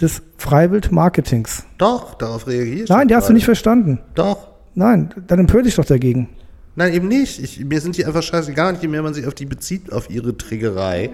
des 0.00 0.22
Freiwild-Marketings. 0.38 1.64
Doch, 1.78 2.14
darauf 2.14 2.46
reagiere 2.46 2.84
ich. 2.84 2.88
Nein, 2.88 3.08
die 3.08 3.16
hast 3.16 3.28
du 3.28 3.32
nicht 3.32 3.44
verstanden. 3.44 3.98
Doch. 4.14 4.48
Nein, 4.74 5.08
dann 5.26 5.38
empör 5.40 5.62
dich 5.62 5.74
doch 5.74 5.84
dagegen. 5.84 6.28
Nein, 6.76 6.92
eben 6.92 7.08
nicht. 7.08 7.42
Ich, 7.42 7.64
mir 7.64 7.80
sind 7.80 7.96
die 7.96 8.04
einfach 8.04 8.22
scheißegal. 8.22 8.74
Und 8.74 8.82
je 8.82 8.88
mehr 8.88 9.02
man 9.02 9.14
sich 9.14 9.26
auf 9.26 9.34
die 9.34 9.46
bezieht, 9.46 9.92
auf 9.92 10.10
ihre 10.10 10.36
Trägerei, 10.36 11.10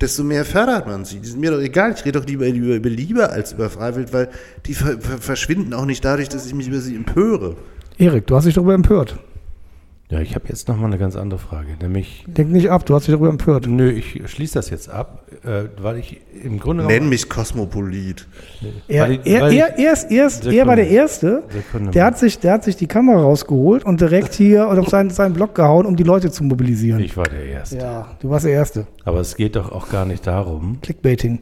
desto 0.00 0.24
mehr 0.24 0.44
fördert 0.44 0.86
man 0.86 1.04
sie. 1.04 1.20
Die 1.20 1.28
sind 1.28 1.40
mir 1.40 1.50
doch 1.50 1.60
egal. 1.60 1.92
Ich 1.94 2.04
rede 2.04 2.18
doch 2.18 2.26
lieber 2.26 2.46
über, 2.48 2.74
über 2.74 2.88
Liebe 2.88 3.30
als 3.30 3.52
über 3.52 3.68
Freiwild, 3.70 4.12
weil 4.12 4.30
die 4.66 4.74
ver 4.74 4.98
ver 4.98 5.18
verschwinden 5.18 5.74
auch 5.74 5.84
nicht 5.84 6.04
dadurch, 6.04 6.30
dass 6.30 6.46
ich 6.46 6.54
mich 6.54 6.66
über 6.66 6.80
sie 6.80 6.96
empöre. 6.96 7.56
Erik, 7.98 8.26
du 8.26 8.34
hast 8.34 8.46
dich 8.46 8.54
darüber 8.54 8.74
empört. 8.74 9.18
Ja, 10.12 10.20
ich 10.20 10.34
habe 10.34 10.44
jetzt 10.48 10.68
nochmal 10.68 10.88
eine 10.88 10.98
ganz 10.98 11.16
andere 11.16 11.40
Frage, 11.40 11.68
nämlich, 11.80 12.26
Denk 12.26 12.50
nicht 12.50 12.70
ab, 12.70 12.84
du 12.84 12.94
hast 12.94 13.08
dich 13.08 13.14
darüber 13.14 13.30
empört. 13.30 13.66
nö, 13.66 13.90
ich 13.90 14.20
schließe 14.26 14.52
das 14.52 14.68
jetzt 14.68 14.90
ab, 14.90 15.24
äh, 15.42 15.64
weil 15.80 15.96
ich 15.96 16.20
im 16.44 16.58
Grunde 16.58 16.84
Nenn 16.84 17.08
mich 17.08 17.30
Kosmopolit. 17.30 18.28
Er, 18.88 19.08
er, 19.08 19.24
er, 19.24 19.78
er, 19.78 19.92
ist, 19.94 20.10
er, 20.10 20.26
ist, 20.26 20.44
er 20.44 20.66
war 20.66 20.76
der 20.76 20.90
Erste, 20.90 21.44
Sekunde 21.48 21.92
der 21.92 22.04
hat, 22.04 22.18
sich, 22.18 22.38
der 22.38 22.52
hat 22.52 22.62
sich 22.62 22.76
die 22.76 22.88
Kamera 22.88 23.22
rausgeholt 23.22 23.86
und 23.86 24.02
direkt 24.02 24.34
hier 24.34 24.68
auf 24.68 24.88
seinen, 24.88 25.08
seinen 25.08 25.32
Blog 25.32 25.54
gehauen, 25.54 25.86
um 25.86 25.96
die 25.96 26.02
Leute 26.02 26.30
zu 26.30 26.44
mobilisieren. 26.44 27.00
ich 27.00 27.16
war 27.16 27.24
der 27.24 27.46
Erste. 27.46 27.78
ja, 27.78 28.14
du 28.20 28.28
warst 28.28 28.44
der 28.44 28.52
Erste. 28.52 28.86
Aber 29.06 29.20
es 29.20 29.34
geht 29.34 29.56
doch 29.56 29.72
auch 29.72 29.88
gar 29.88 30.04
nicht 30.04 30.26
darum. 30.26 30.76
Clickbaiting. 30.82 31.38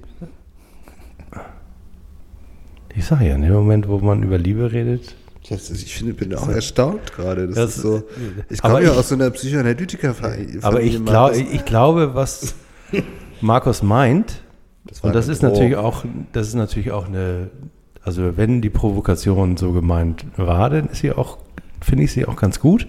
Ich 2.95 3.05
sage 3.05 3.27
ja, 3.27 3.35
in 3.35 3.43
dem 3.43 3.53
Moment, 3.53 3.89
wo 3.89 3.99
man 3.99 4.23
über 4.23 4.39
Liebe 4.39 4.71
redet, 4.71 5.17
Das 5.51 5.69
ist, 5.69 5.83
ich 5.83 5.95
finde, 5.97 6.15
bin 6.15 6.35
auch 6.35 6.49
erstaunt 6.49 7.13
gerade. 7.13 7.47
Das, 7.49 7.57
Das- 7.57 7.77
ist 7.77 7.83
so. 7.83 8.03
Ich 8.49 8.63
komme 8.63 8.83
ja 8.83 8.93
ich- 8.93 8.99
aus 8.99 9.09
so 9.09 9.15
einer 9.17 9.31
Psychoanalytiker-Familie. 9.31 10.61
aber 10.63 10.81
ich, 10.81 11.05
glaub, 11.05 11.35
ich 11.35 11.65
glaube, 11.65 12.15
was 12.15 12.55
Markus 13.41 13.83
meint, 13.83 14.43
Das 14.87 15.01
und 15.01 15.15
das 15.15 15.29
ist 15.29 15.43
natürlich 15.43 15.77
auch, 15.77 16.05
das 16.33 16.49
ist 16.49 16.55
natürlich 16.55 16.93
auch 16.93 17.07
eine, 17.07 17.51
also 18.03 18.37
wenn 18.37 18.63
die 18.63 18.71
Provokation 18.71 19.57
so 19.57 19.73
gemeint 19.73 20.25
war, 20.37 20.71
dann 20.71 20.89
ist 20.89 21.01
sie 21.01 21.13
auch, 21.13 21.39
finde 21.81 22.05
ich 22.05 22.13
sie 22.13 22.27
auch 22.27 22.37
ganz 22.37 22.61
gut, 22.61 22.87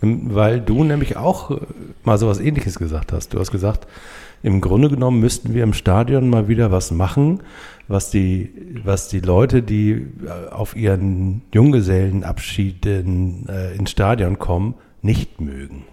weil 0.00 0.60
du 0.60 0.84
nämlich 0.84 1.16
auch 1.16 1.58
mal 2.04 2.16
sowas 2.18 2.40
ähnliches 2.40 2.78
gesagt 2.78 3.12
hast. 3.12 3.34
Du 3.34 3.38
hast 3.40 3.50
gesagt, 3.50 3.86
im 4.42 4.60
Grunde 4.60 4.88
genommen 4.88 5.20
müssten 5.20 5.54
wir 5.54 5.62
im 5.62 5.72
Stadion 5.72 6.28
mal 6.28 6.48
wieder 6.48 6.72
was 6.72 6.90
machen, 6.90 7.40
was 7.88 8.10
die, 8.10 8.50
was 8.84 9.08
die 9.08 9.20
Leute, 9.20 9.62
die 9.62 9.92
äh, 9.92 10.50
auf 10.50 10.76
ihren 10.76 11.42
Junggesellenabschieden 11.52 13.46
äh, 13.48 13.74
ins 13.76 13.90
Stadion 13.90 14.38
kommen, 14.38 14.74
nicht 15.02 15.40
mögen. 15.40 15.84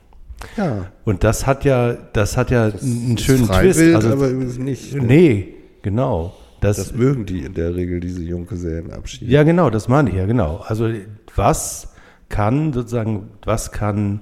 Ja. 0.55 0.91
Und 1.03 1.23
das 1.23 1.47
hat 1.47 1.65
ja, 1.65 1.93
das 2.13 2.37
hat 2.37 2.51
ja 2.51 2.65
einen 2.65 3.15
ist 3.17 3.23
schönen 3.23 3.47
Twist. 3.47 3.81
Also, 3.95 4.11
aber 4.11 4.29
übrigens 4.29 4.57
nicht. 4.59 4.93
nee, 4.95 5.55
genau. 5.81 6.33
Das, 6.61 6.77
Das 6.77 6.93
mögen 6.95 7.25
die 7.25 7.39
in 7.41 7.53
der 7.53 7.75
Regel, 7.75 7.99
diese 7.99 8.23
Junggesellenabschiede. 8.23 9.31
ja, 9.31 9.43
genau, 9.43 9.69
das 9.69 9.87
meine 9.87 10.09
ich 10.09 10.15
ja, 10.15 10.25
genau. 10.25 10.57
Also 10.65 10.89
was 11.35 11.93
kann 12.29 12.73
sozusagen, 12.73 13.29
was 13.45 13.71
kann 13.71 14.21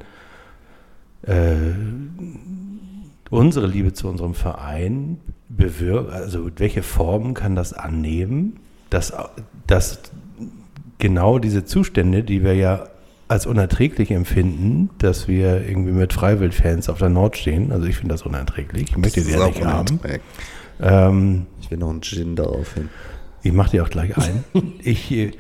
äh, 1.24 1.34
unsere 3.30 3.68
Liebe 3.68 3.94
zu 3.94 4.08
unserem 4.08 4.34
Verein 4.34 5.18
bewirken, 5.50 6.12
also 6.12 6.50
welche 6.58 6.84
Formen 6.84 7.34
kann 7.34 7.56
das 7.56 7.74
annehmen, 7.74 8.60
dass, 8.90 9.14
dass 9.68 10.00
genau 10.98 11.40
diese 11.40 11.66
Zustände, 11.66 12.24
die 12.24 12.44
wir 12.44 12.54
ja 12.56 12.88
als 13.28 13.48
unerträglich 13.48 14.12
empfinden, 14.12 14.90
dass 15.00 15.28
wir 15.28 15.68
irgendwie 15.68 15.92
mit 15.92 16.14
Freiwildfans 16.14 16.90
auf 16.90 17.00
der 17.00 17.10
Nord 17.10 17.38
stehen, 17.38 17.72
also 17.72 17.88
ich 17.88 17.96
finde 17.98 18.14
das 18.14 18.22
unerträglich, 18.24 18.90
ich 18.92 18.98
möchte 18.98 19.22
die 19.24 19.32
ja 19.32 19.40
auch 19.42 19.48
nicht 19.48 19.66
haben. 19.66 20.00
Ähm, 20.80 21.46
Ich 21.62 21.72
will 21.72 21.78
noch 21.80 21.90
einen 21.90 22.02
Gin 22.02 22.36
darauf 22.36 22.74
hin. 22.76 22.90
ich 23.42 23.52
mache 23.54 23.72
dir 23.72 23.84
auch 23.84 23.90
gleich 23.90 24.16
ein. 24.18 24.44
Ich, 24.84 25.12
äh, 25.12 25.32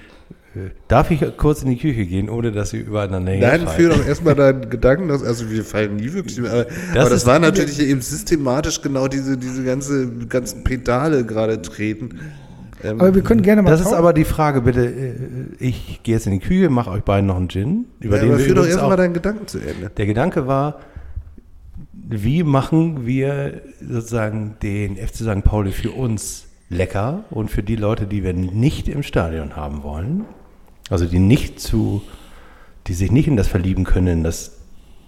darf 0.87 1.11
ich 1.11 1.23
kurz 1.37 1.63
in 1.63 1.69
die 1.69 1.77
Küche 1.77 2.05
gehen, 2.05 2.29
ohne 2.29 2.51
dass 2.51 2.69
Sie 2.71 2.77
übereinander 2.79 3.31
Nein, 3.31 3.41
herfallen? 3.41 3.67
führ 3.69 3.89
doch 3.89 4.05
erstmal 4.05 4.35
deinen 4.35 4.69
Gedanken 4.69 5.11
aus. 5.11 5.23
Also 5.23 5.49
wir 5.49 5.63
fallen 5.63 5.95
nie 5.97 6.13
wirklich 6.13 6.39
mehr. 6.39 6.51
Aber 6.51 6.63
das, 6.65 6.73
aber 6.91 7.09
das 7.09 7.13
ist- 7.13 7.25
war 7.27 7.39
natürlich 7.39 7.79
eben 7.79 8.01
systematisch 8.01 8.81
genau 8.81 9.07
diese, 9.07 9.37
diese 9.37 9.63
ganze, 9.63 10.09
ganzen 10.29 10.63
Pedale 10.63 11.25
gerade 11.25 11.61
treten. 11.61 12.19
Ähm, 12.83 12.99
Aber 12.99 13.15
wir 13.15 13.21
können 13.23 13.41
gerne 13.41 13.61
mal 13.61 13.69
Das 13.71 13.79
ist 13.79 13.85
tauschen. 13.87 13.97
aber 13.97 14.13
die 14.13 14.25
Frage, 14.25 14.61
bitte. 14.61 14.85
äh, 14.85 15.13
Ich 15.59 16.01
gehe 16.03 16.15
jetzt 16.15 16.27
in 16.27 16.33
die 16.33 16.39
Küche, 16.39 16.69
mache 16.69 16.91
euch 16.91 17.03
beiden 17.03 17.25
noch 17.27 17.37
einen 17.37 17.49
Gin. 17.49 17.85
Über 17.99 18.17
ja, 18.17 18.21
den 18.23 18.29
aber 18.31 18.39
wir 18.39 18.45
führ 18.45 18.55
doch 18.55 18.67
erstmal 18.67 18.97
deinen 18.97 19.13
Gedanken 19.13 19.47
zu 19.47 19.59
Ende. 19.59 19.89
Der 19.95 20.05
Gedanke 20.05 20.45
war, 20.45 20.79
wie 22.07 22.43
machen 22.43 23.05
wir 23.05 23.61
sozusagen 23.81 24.55
den 24.61 24.97
FC 24.97 25.15
St. 25.23 25.43
Pauli 25.43 25.71
für 25.71 25.91
uns 25.91 26.45
lecker 26.69 27.23
und 27.31 27.49
für 27.49 27.63
die 27.63 27.75
Leute, 27.75 28.05
die 28.05 28.23
wir 28.23 28.33
nicht 28.33 28.87
im 28.87 29.01
Stadion 29.03 29.55
haben 29.55 29.81
wollen, 29.83 30.25
also 30.89 31.05
die 31.05 31.19
nicht 31.19 31.59
zu, 31.59 32.01
die 32.88 32.93
sich 32.93 33.11
nicht 33.11 33.27
in 33.27 33.38
das 33.38 33.47
verlieben 33.47 33.83
können, 33.83 34.23
dass 34.23 34.57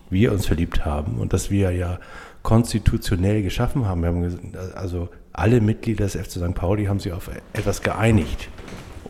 wir 0.10 0.32
uns 0.32 0.46
verliebt 0.46 0.86
haben 0.86 1.18
und 1.18 1.34
dass 1.34 1.52
wir 1.52 1.72
ja 1.72 2.00
konstitutionell 2.44 3.44
geschaffen 3.44 3.86
haben. 3.86 4.02
Wir 4.02 4.08
haben 4.08 4.54
also 4.76 5.10
alle 5.34 5.62
Mitglieder 5.62 6.06
des 6.06 6.16
FC 6.16 6.32
St. 6.32 6.56
Pauli 6.56 6.86
haben 6.86 7.00
sich 7.00 7.12
auf 7.12 7.30
etwas 7.54 7.82
geeinigt. 7.82 8.50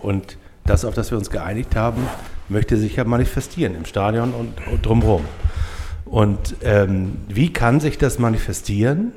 Und 0.02 0.38
das, 0.66 0.86
auf 0.86 0.94
das 0.94 1.12
wir 1.12 1.18
uns 1.18 1.30
geeinigt 1.30 1.76
haben, 1.76 2.02
möchte 2.50 2.78
sich 2.78 2.96
ja 2.96 3.04
manifestieren 3.04 3.76
im 3.76 3.86
Stadion 3.86 4.34
und, 4.34 4.54
drumherum. 4.86 5.24
Und 6.06 6.56
ähm, 6.62 7.18
wie 7.28 7.52
kann 7.52 7.80
sich 7.80 7.98
das 7.98 8.20
manifestieren, 8.20 9.12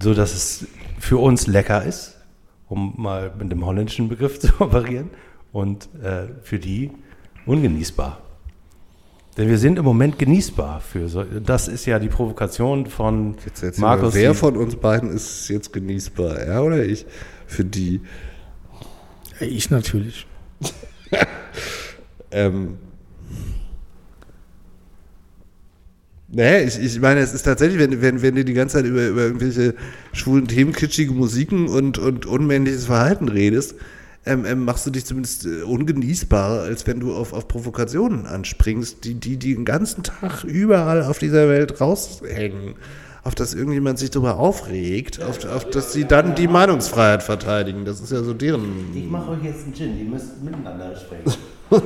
so 0.00 0.14
dass 0.14 0.34
es 0.34 0.66
für 0.98 1.18
uns 1.18 1.46
lecker 1.46 1.84
ist, 1.84 2.16
um 2.68 2.94
mal 2.96 3.32
mit 3.38 3.50
dem 3.50 3.64
holländischen 3.64 4.08
Begriff 4.08 4.40
zu 4.40 4.48
operieren, 4.60 5.10
und 5.52 5.88
äh, 6.02 6.28
für 6.42 6.58
die 6.58 6.90
ungenießbar. 7.46 8.20
Denn 9.36 9.48
wir 9.48 9.58
sind 9.58 9.78
im 9.78 9.84
Moment 9.84 10.18
genießbar 10.18 10.80
für 10.80 11.08
so. 11.08 11.22
Das 11.22 11.68
ist 11.68 11.84
ja 11.84 11.98
die 11.98 12.08
Provokation 12.08 12.86
von 12.86 13.36
Jetzt 13.44 13.62
erzähl 13.62 13.82
Markus. 13.82 14.14
wer 14.14 14.34
von 14.34 14.56
uns 14.56 14.76
beiden 14.76 15.10
ist 15.10 15.48
jetzt 15.48 15.72
genießbar? 15.72 16.38
Er 16.38 16.64
oder 16.64 16.84
ich? 16.84 17.04
Für 17.46 17.64
die. 17.64 18.00
Ich 19.40 19.70
natürlich. 19.70 20.26
Ähm, 22.32 22.76
Nee, 26.28 26.64
ich, 26.64 26.78
ich 26.78 27.00
meine, 27.00 27.20
es 27.20 27.32
ist 27.32 27.44
tatsächlich, 27.44 27.78
wenn, 27.78 28.02
wenn, 28.02 28.20
wenn 28.20 28.34
du 28.34 28.44
die 28.44 28.52
ganze 28.52 28.78
Zeit 28.78 28.84
über, 28.84 29.06
über 29.06 29.22
irgendwelche 29.22 29.74
schwulen 30.12 30.48
Themen, 30.48 30.72
kitschige 30.72 31.12
Musiken 31.12 31.68
und, 31.68 31.98
und 31.98 32.26
unmännliches 32.26 32.86
Verhalten 32.86 33.28
redest, 33.28 33.76
ähm, 34.26 34.44
ähm, 34.44 34.64
machst 34.64 34.84
du 34.86 34.90
dich 34.90 35.06
zumindest 35.06 35.46
äh, 35.46 35.62
ungenießbarer, 35.62 36.62
als 36.62 36.86
wenn 36.86 37.00
du 37.00 37.14
auf, 37.14 37.32
auf 37.32 37.48
Provokationen 37.48 38.26
anspringst, 38.26 39.04
die, 39.04 39.14
die 39.14 39.36
die 39.36 39.54
den 39.54 39.64
ganzen 39.64 40.02
Tag 40.02 40.44
überall 40.44 41.04
auf 41.04 41.18
dieser 41.18 41.48
Welt 41.48 41.80
raushängen, 41.80 42.74
auf 43.22 43.34
das 43.34 43.54
irgendjemand 43.54 43.98
sich 43.98 44.10
darüber 44.10 44.36
aufregt, 44.36 45.22
auf, 45.22 45.44
auf 45.44 45.70
dass 45.70 45.92
sie 45.92 46.04
dann 46.04 46.34
die 46.34 46.48
Meinungsfreiheit 46.48 47.22
verteidigen. 47.22 47.84
Das 47.84 48.00
ist 48.00 48.12
ja 48.12 48.22
so 48.22 48.34
deren. 48.34 48.64
Ich 48.94 49.08
mache 49.08 49.30
euch 49.30 49.44
jetzt 49.44 49.64
einen 49.64 49.74
Gin, 49.74 49.98
ihr 49.98 50.04
müsst 50.04 50.42
miteinander 50.42 50.94
sprechen. 50.96 51.38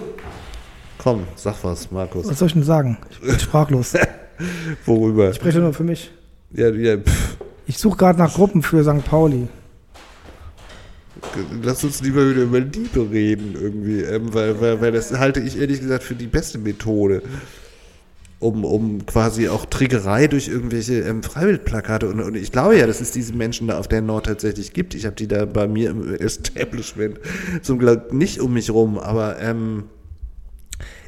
Komm, 0.99 1.25
sag 1.37 1.63
was, 1.63 1.91
Markus. 1.91 2.29
Was 2.29 2.39
soll 2.39 2.49
ich 2.49 2.55
denn 2.55 2.63
sagen? 2.63 2.99
Ich 3.11 3.21
bin 3.21 3.39
sprachlos. 3.39 3.95
Ich 4.41 4.89
Worüber? 4.89 5.35
spreche 5.35 5.59
nur 5.59 5.75
für 5.75 5.85
mich. 5.85 6.11
Ja, 6.53 6.71
ja, 6.71 6.97
pff. 6.97 7.37
Ich 7.67 7.77
suche 7.77 7.99
gerade 7.99 8.19
nach 8.19 8.33
Gruppen 8.33 8.63
für 8.63 8.83
St. 8.83 9.05
Pauli. 9.05 9.49
Lass 11.63 11.85
uns 11.85 12.03
lieber 12.03 12.29
wieder 12.29 12.43
über 12.43 12.61
Liebe 12.61 13.11
reden, 13.11 13.55
irgendwie, 13.61 14.01
ähm, 14.01 14.33
weil, 14.33 14.61
weil, 14.61 14.81
weil 14.81 14.93
das 14.93 15.13
halte 15.13 15.41
ich 15.41 15.59
ehrlich 15.59 15.81
gesagt 15.81 16.03
für 16.03 16.15
die 16.15 16.27
beste 16.27 16.59
Methode, 16.59 17.23
um, 18.39 18.65
um 18.65 19.07
quasi 19.07 19.49
auch 19.49 19.67
Triggerei 19.67 20.27
durch 20.27 20.49
irgendwelche 20.49 21.01
ähm, 21.01 21.23
Freiwildplakate 21.23 22.09
und, 22.09 22.21
und 22.21 22.37
ich 22.37 22.53
glaube 22.53 22.79
ja, 22.79 22.87
dass 22.87 23.01
es 23.01 23.13
diese 23.13 23.35
Menschen 23.35 23.69
da 23.69 23.79
auf 23.79 23.87
der 23.87 24.01
Nord 24.01 24.27
tatsächlich 24.27 24.73
gibt. 24.73 24.95
Ich 24.95 25.05
habe 25.05 25.17
die 25.17 25.29
da 25.29 25.45
bei 25.45 25.69
mir 25.69 25.91
im 25.91 26.15
Establishment 26.15 27.21
zum 27.63 27.79
Glück 27.79 28.13
nicht 28.13 28.41
um 28.41 28.55
mich 28.55 28.71
rum, 28.71 28.99
aber 28.99 29.39
ähm, 29.41 29.85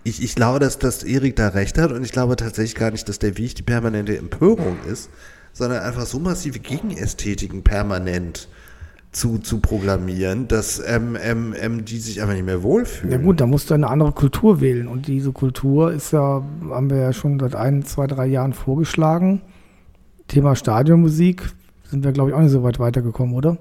ich, 0.05 0.23
ich 0.23 0.35
glaube, 0.35 0.59
dass, 0.59 0.79
dass 0.79 1.05
Erik 1.05 1.37
da 1.37 1.49
recht 1.49 1.79
hat 1.79 1.93
und 1.93 2.05
ich 2.05 2.13
glaube 2.13 2.37
tatsächlich 2.37 2.75
gar 2.75 2.91
nicht, 2.91 3.09
dass 3.09 3.19
der 3.19 3.39
Weg 3.39 3.55
die 3.55 3.63
permanente 3.63 4.17
Empörung 4.17 4.79
ist, 4.91 5.11
sondern 5.53 5.83
einfach 5.83 6.07
so 6.07 6.19
massive 6.19 6.59
Gegenästhetiken 6.59 7.63
permanent 7.63 8.49
zu, 9.13 9.39
zu 9.39 9.61
programmieren, 9.61 10.49
dass 10.49 10.83
ähm, 10.85 11.17
ähm, 11.21 11.55
ähm, 11.61 11.85
die 11.85 11.99
sich 11.99 12.23
einfach 12.23 12.35
nicht 12.35 12.47
mehr 12.47 12.63
wohlfühlen. 12.63 13.13
Ja 13.13 13.19
gut, 13.19 13.41
da 13.41 13.47
musst 13.47 13.71
du 13.71 13.75
eine 13.75 13.89
andere 13.89 14.13
Kultur 14.13 14.61
wählen. 14.61 14.89
Und 14.89 15.07
diese 15.07 15.33
Kultur 15.33 15.93
ist 15.93 16.13
ja, 16.13 16.43
haben 16.71 16.91
wir 16.91 16.97
ja 16.97 17.13
schon 17.13 17.39
seit 17.39 17.55
ein, 17.55 17.85
zwei, 17.85 18.07
drei 18.07 18.27
Jahren 18.27 18.55
vorgeschlagen. 18.55 19.43
Thema 20.29 20.57
Stadionmusik 20.57 21.53
sind 21.91 22.05
wir, 22.05 22.13
glaube 22.13 22.31
ich, 22.31 22.35
auch 22.35 22.41
nicht 22.41 22.53
so 22.53 22.63
weit 22.63 22.79
weitergekommen, 22.79 23.35
oder? 23.35 23.59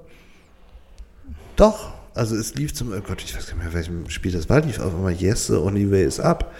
Doch, 1.56 1.92
also 2.14 2.34
es 2.34 2.54
lief 2.54 2.72
zum, 2.72 2.92
oh 2.92 3.00
Gott, 3.06 3.22
ich 3.22 3.36
weiß 3.36 3.46
gar 3.46 3.56
nicht 3.56 3.64
mehr, 3.64 3.74
welchem 3.74 4.08
Spiel 4.08 4.32
das 4.32 4.48
war, 4.48 4.62
lief 4.62 4.80
auf 4.80 4.94
einmal 4.94 5.12
Yes, 5.12 5.48
the 5.48 5.56
only 5.56 5.90
way 5.90 6.04
is 6.04 6.18
up. 6.18 6.50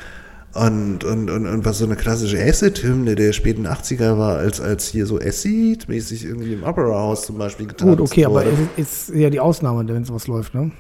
Und, 0.55 1.03
und, 1.05 1.31
und, 1.31 1.47
und 1.47 1.65
was 1.65 1.79
so 1.79 1.87
eine 1.87 1.97
klassische 1.97 2.39
Acid-Hymne 2.39 3.15
der 3.15 3.33
späten 3.33 3.67
80er 3.67 4.19
war, 4.19 4.37
als, 4.37 4.61
als 4.61 4.87
hier 4.89 5.07
so 5.07 5.19
Acid-mäßig 5.19 6.27
irgendwie 6.27 6.53
im 6.53 6.63
Opera 6.63 6.93
House 6.95 7.25
zum 7.27 7.39
Beispiel 7.39 7.67
getan 7.67 7.89
Gut, 7.89 8.01
okay, 8.03 8.27
aber 8.27 8.35
wurde. 8.45 8.51
es 8.77 9.09
ist, 9.09 9.09
ist 9.11 9.19
ja 9.19 9.31
die 9.31 9.41
Ausnahme, 9.41 9.87
wenn 9.89 10.05
sowas 10.05 10.27
läuft, 10.27 10.55
ne? 10.55 10.71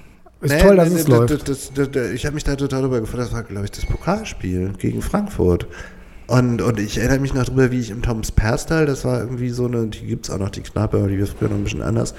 Ist 0.42 0.52
Nee, 0.52 0.60
toll, 0.60 0.76
dass 0.76 0.90
nee, 0.90 0.96
es 1.00 1.08
nee, 1.08 1.14
läuft. 1.14 1.48
das- 1.48 1.72
das- 1.74 1.90
das- 1.90 2.10
ich 2.10 2.26
habe 2.26 2.34
mich 2.34 2.44
da 2.44 2.54
total 2.56 2.82
drüber 2.82 3.00
gefreut. 3.00 3.20
Das 3.20 3.32
war, 3.32 3.44
glaube 3.44 3.64
ich, 3.64 3.70
das 3.70 3.86
Pokalspiel 3.86 4.72
gegen 4.76 5.00
Frankfurt. 5.00 5.66
Und, 6.26 6.60
und 6.60 6.78
ich 6.78 6.98
erinnere 6.98 7.20
mich 7.20 7.32
noch 7.32 7.44
drüber, 7.44 7.70
wie 7.70 7.78
ich 7.80 7.90
im 7.90 8.02
Toms 8.02 8.30
Perstal, 8.32 8.84
das 8.86 9.04
war 9.04 9.20
irgendwie 9.20 9.50
so 9.50 9.66
eine, 9.66 9.86
die 9.86 10.04
gibt 10.06 10.26
es 10.26 10.34
auch 10.34 10.38
noch, 10.38 10.50
die 10.50 10.60
Kneipe, 10.62 10.98
aber 10.98 11.08
die 11.08 11.18
war 11.20 11.26
früher 11.26 11.48
noch 11.48 11.56
ein 11.56 11.64
bisschen 11.64 11.82
anders, 11.82 12.14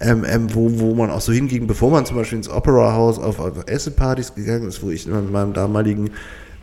ähm, 0.00 0.24
ähm, 0.28 0.54
wo, 0.54 0.78
wo 0.80 0.94
man 0.94 1.10
auch 1.10 1.20
so 1.20 1.32
hinging, 1.32 1.66
bevor 1.66 1.90
man 1.90 2.04
zum 2.06 2.16
Beispiel 2.16 2.38
ins 2.38 2.48
Opera 2.50 2.92
House 2.94 3.18
auf, 3.18 3.38
auf 3.38 3.52
Essepartys 3.66 4.34
gegangen 4.34 4.66
ist, 4.68 4.82
wo 4.82 4.90
ich 4.90 5.06
immer 5.06 5.20
mit 5.20 5.30
meinem 5.32 5.52
damaligen 5.52 6.10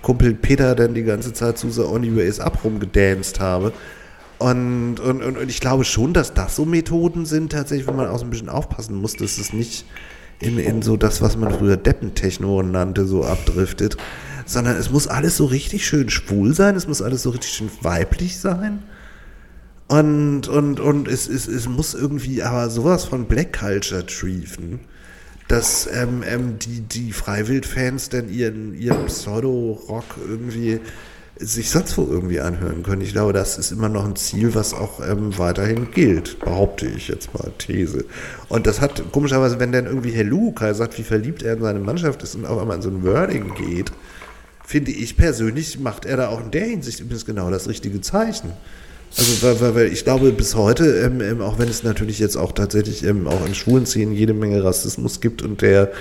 Kumpel 0.01 0.33
Peter 0.33 0.75
dann 0.75 0.93
die 0.93 1.03
ganze 1.03 1.33
Zeit 1.33 1.57
zu 1.57 1.69
The 1.69 1.81
Only 1.81 2.21
Is 2.21 2.39
Up 2.39 2.63
rumgedanced 2.63 3.39
habe. 3.39 3.73
Und, 4.39 4.99
und, 4.99 5.23
und, 5.23 5.37
und 5.37 5.49
ich 5.49 5.59
glaube 5.59 5.83
schon, 5.83 6.13
dass 6.13 6.33
das 6.33 6.55
so 6.55 6.65
Methoden 6.65 7.25
sind, 7.25 7.51
tatsächlich, 7.51 7.87
wo 7.87 7.91
man 7.91 8.07
auch 8.07 8.19
so 8.19 8.25
ein 8.25 8.29
bisschen 8.29 8.49
aufpassen 8.49 8.95
muss, 8.95 9.13
dass 9.13 9.37
es 9.39 9.51
nicht 9.51 9.85
in, 10.39 10.59
in 10.59 10.81
so 10.83 10.97
das, 10.97 11.21
was 11.21 11.37
man 11.37 11.51
früher 11.51 11.77
Deppentechno 11.77 12.61
nannte, 12.61 13.05
so 13.07 13.23
abdriftet, 13.25 13.97
sondern 14.45 14.77
es 14.77 14.91
muss 14.91 15.07
alles 15.07 15.37
so 15.37 15.45
richtig 15.45 15.87
schön 15.87 16.09
schwul 16.09 16.53
sein, 16.53 16.75
es 16.75 16.87
muss 16.87 17.01
alles 17.01 17.23
so 17.23 17.31
richtig 17.31 17.51
schön 17.51 17.71
weiblich 17.81 18.37
sein. 18.37 18.83
Und, 19.87 20.47
und, 20.47 20.79
und 20.79 21.07
es, 21.07 21.27
es, 21.27 21.47
es 21.47 21.67
muss 21.67 21.93
irgendwie 21.93 22.43
aber 22.43 22.69
sowas 22.69 23.05
von 23.05 23.25
Black 23.25 23.57
Culture 23.57 24.05
triefen, 24.05 24.81
dass 25.47 25.87
ähm, 25.87 26.23
ähm, 26.27 26.59
die, 26.59 26.81
die 26.81 27.11
Freiwild-Fans 27.11 28.09
dann 28.09 28.29
ihren, 28.29 28.73
ihren 28.73 29.05
Pseudo-Rock 29.05 30.05
irgendwie 30.27 30.79
sich 31.39 31.69
sonst 31.69 31.97
wo 31.97 32.07
irgendwie 32.09 32.39
anhören 32.39 32.83
können. 32.83 33.01
Ich 33.01 33.11
glaube, 33.11 33.33
das 33.33 33.57
ist 33.57 33.71
immer 33.71 33.89
noch 33.89 34.05
ein 34.05 34.15
Ziel, 34.15 34.55
was 34.55 34.73
auch 34.73 34.99
ähm, 35.07 35.37
weiterhin 35.37 35.91
gilt, 35.91 36.39
behaupte 36.39 36.87
ich 36.87 37.07
jetzt 37.07 37.33
mal, 37.33 37.51
These. 37.57 38.05
Und 38.49 38.65
das 38.65 38.81
hat, 38.81 39.11
komischerweise, 39.11 39.59
wenn 39.59 39.71
dann 39.71 39.85
irgendwie 39.85 40.11
Herr 40.11 40.23
Lukai 40.23 40.73
sagt, 40.73 40.97
wie 40.97 41.03
verliebt 41.03 41.43
er 41.43 41.53
in 41.53 41.61
seine 41.61 41.79
Mannschaft 41.79 42.23
ist 42.23 42.35
und 42.35 42.45
auf 42.45 42.59
einmal 42.59 42.77
in 42.77 42.81
so 42.81 42.89
ein 42.89 43.03
Wording 43.03 43.53
geht, 43.53 43.91
finde 44.65 44.91
ich 44.91 45.15
persönlich, 45.15 45.79
macht 45.79 46.05
er 46.05 46.17
da 46.17 46.29
auch 46.29 46.41
in 46.41 46.51
der 46.51 46.65
Hinsicht 46.65 46.99
übrigens 46.99 47.25
genau 47.25 47.51
das 47.51 47.67
richtige 47.67 48.01
Zeichen. 48.01 48.51
Also, 49.17 49.41
weil, 49.41 49.59
weil, 49.61 49.75
weil 49.75 49.93
ich 49.93 50.03
glaube, 50.03 50.31
bis 50.31 50.55
heute, 50.55 50.85
ähm, 50.99 51.21
ähm, 51.21 51.41
auch 51.41 51.57
wenn 51.57 51.69
es 51.69 51.83
natürlich 51.83 52.19
jetzt 52.19 52.35
auch 52.35 52.51
tatsächlich 52.51 53.03
ähm, 53.03 53.27
auch 53.27 53.45
in 53.45 53.55
schwulen 53.55 53.85
Szenen 53.85 54.13
jede 54.13 54.33
Menge 54.33 54.63
Rassismus 54.63 55.21
gibt 55.21 55.41
und 55.41 55.61
der 55.61 55.91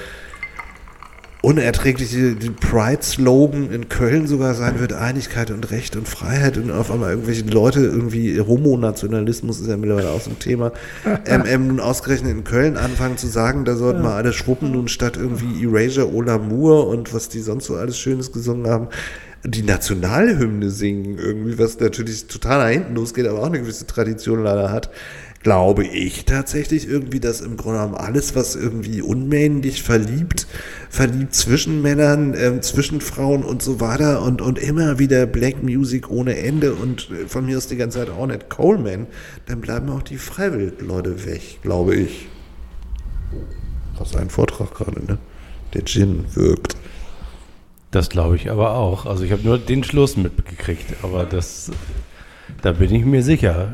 unerträgliche 1.46 2.34
Pride-Slogan 2.34 3.70
in 3.70 3.88
Köln 3.88 4.26
sogar 4.26 4.54
sein 4.54 4.80
wird, 4.80 4.92
Einigkeit 4.92 5.52
und 5.52 5.70
Recht 5.70 5.94
und 5.94 6.08
Freiheit 6.08 6.56
und 6.58 6.72
auf 6.72 6.90
einmal 6.90 7.10
irgendwelche 7.10 7.44
Leute, 7.44 7.80
irgendwie 7.80 8.40
Homonationalismus 8.40 9.60
ist 9.60 9.68
ja 9.68 9.76
mittlerweile 9.76 10.10
auch 10.10 10.20
so 10.20 10.30
ein 10.30 10.40
Thema, 10.40 10.72
ähm, 11.26 11.44
ähm, 11.46 11.68
nun 11.68 11.80
ausgerechnet 11.80 12.32
in 12.32 12.42
Köln 12.42 12.76
anfangen 12.76 13.16
zu 13.16 13.28
sagen, 13.28 13.64
da 13.64 13.76
sollten 13.76 14.02
wir 14.02 14.14
alle 14.14 14.32
schwuppen 14.32 14.72
nun 14.72 14.88
statt 14.88 15.16
irgendwie 15.16 15.64
Erasure 15.64 16.12
Ola 16.12 16.36
Moore 16.38 16.82
und 16.82 17.14
was 17.14 17.28
die 17.28 17.40
sonst 17.40 17.66
so 17.66 17.76
alles 17.76 17.96
Schönes 17.96 18.32
gesungen 18.32 18.66
haben, 18.66 18.88
die 19.46 19.62
Nationalhymne 19.62 20.70
singen, 20.70 21.18
irgendwie, 21.18 21.58
was 21.58 21.78
natürlich 21.78 22.26
total 22.26 22.58
nach 22.58 22.70
hinten 22.70 22.94
losgeht, 22.94 23.26
aber 23.26 23.40
auch 23.40 23.46
eine 23.46 23.60
gewisse 23.60 23.86
Tradition 23.86 24.42
leider 24.42 24.70
hat, 24.70 24.90
glaube 25.42 25.84
ich 25.84 26.24
tatsächlich 26.24 26.88
irgendwie, 26.88 27.20
dass 27.20 27.40
im 27.40 27.56
Grunde 27.56 27.78
genommen 27.78 27.94
alles, 27.94 28.34
was 28.34 28.56
irgendwie 28.56 29.00
unmännlich 29.00 29.82
verliebt, 29.82 30.48
verliebt 30.90 31.34
zwischen 31.34 31.82
Männern, 31.82 32.34
ähm, 32.36 32.62
zwischen 32.62 33.00
Frauen 33.00 33.44
und 33.44 33.62
so 33.62 33.80
weiter 33.80 34.22
und, 34.22 34.42
und 34.42 34.58
immer 34.58 34.98
wieder 34.98 35.24
Black 35.26 35.62
Music 35.62 36.10
ohne 36.10 36.36
Ende 36.36 36.74
und 36.74 37.10
äh, 37.10 37.28
von 37.28 37.46
mir 37.46 37.58
aus 37.58 37.68
die 37.68 37.76
ganze 37.76 37.98
Zeit 37.98 38.10
auch 38.10 38.26
nicht 38.26 38.48
Coleman, 38.48 39.06
dann 39.46 39.60
bleiben 39.60 39.88
auch 39.90 40.02
die 40.02 40.18
Freiwild-Leute 40.18 41.24
weg, 41.26 41.60
glaube 41.62 41.94
ich. 41.94 42.26
Was 43.98 44.16
ein 44.16 44.30
Vortrag 44.30 44.74
gerade, 44.74 45.04
ne? 45.04 45.18
Der 45.74 45.84
Gin 45.84 46.24
wirkt. 46.34 46.76
Das 47.90 48.10
glaube 48.10 48.36
ich 48.36 48.50
aber 48.50 48.74
auch. 48.74 49.06
Also 49.06 49.24
ich 49.24 49.32
habe 49.32 49.42
nur 49.42 49.58
den 49.58 49.84
Schluss 49.84 50.16
mitgekriegt, 50.16 50.96
aber 51.02 51.24
das, 51.24 51.70
da 52.62 52.72
bin 52.72 52.94
ich 52.94 53.04
mir 53.04 53.22
sicher. 53.22 53.72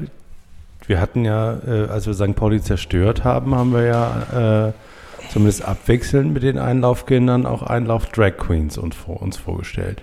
Wir 0.87 1.01
hatten 1.01 1.25
ja, 1.25 1.59
äh, 1.67 1.89
als 1.89 2.07
wir 2.07 2.15
St. 2.15 2.35
Pauli 2.35 2.61
zerstört 2.61 3.25
haben, 3.25 3.55
haben 3.55 3.73
wir 3.73 3.85
ja 3.85 4.69
äh, 4.69 4.73
zumindest 5.31 5.65
abwechselnd 5.65 6.33
mit 6.33 6.43
den 6.43 6.59
Einlaufkindern 6.59 7.47
auch 7.47 7.63
Einlauf 7.63 8.07
Drag 8.07 8.37
Queens 8.37 8.77
uns, 8.79 8.95
vor, 8.97 9.23
uns 9.23 9.37
vorgestellt. 9.37 10.03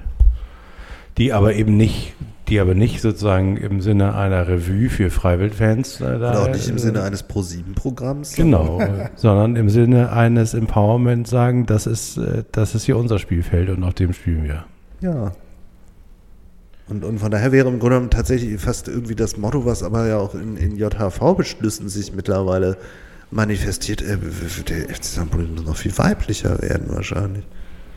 Die 1.17 1.33
aber 1.33 1.53
eben 1.53 1.77
nicht, 1.77 2.13
die 2.49 2.59
aber 2.59 2.73
nicht 2.73 3.01
sozusagen 3.01 3.57
im 3.57 3.81
Sinne 3.81 4.15
einer 4.15 4.47
Revue 4.47 4.89
für 4.89 5.09
Freiwildfans. 5.09 6.01
Äh, 6.01 6.19
da, 6.19 6.43
auch 6.43 6.49
nicht 6.49 6.67
im 6.67 6.75
äh, 6.75 6.79
Sinne 6.79 7.03
eines 7.03 7.23
Pro-7-Programms. 7.23 8.33
Genau, 8.33 8.81
sondern 9.15 9.55
im 9.55 9.69
Sinne 9.69 10.11
eines 10.11 10.53
Empowerment 10.53 11.27
sagen, 11.27 11.65
das 11.65 11.87
ist, 11.87 12.17
äh, 12.17 12.43
das 12.51 12.75
ist 12.75 12.83
hier 12.85 12.97
unser 12.97 13.19
Spielfeld 13.19 13.69
und 13.69 13.83
auf 13.83 13.93
dem 13.93 14.13
spielen 14.13 14.43
wir. 14.43 14.65
Ja. 15.01 15.31
Und, 16.87 17.03
und 17.03 17.19
von 17.19 17.29
daher 17.29 17.51
wäre 17.51 17.67
im 17.67 17.79
Grunde 17.79 17.95
genommen 17.95 18.09
tatsächlich 18.09 18.59
fast 18.59 18.87
irgendwie 18.87 19.15
das 19.15 19.37
Motto, 19.37 19.65
was 19.65 19.83
aber 19.83 20.07
ja 20.07 20.17
auch 20.17 20.33
in, 20.33 20.57
in 20.57 20.75
JHV-Beschlüssen 20.75 21.87
sich 21.87 22.13
mittlerweile 22.13 22.77
manifestiert, 23.31 24.01
äh, 24.01 24.17
der 24.67 24.95
FC 24.95 25.03
St. 25.03 25.29
Pauli 25.29 25.47
muss 25.47 25.65
noch 25.65 25.77
viel 25.77 25.95
weiblicher 25.97 26.61
werden 26.61 26.87
wahrscheinlich. 26.89 27.45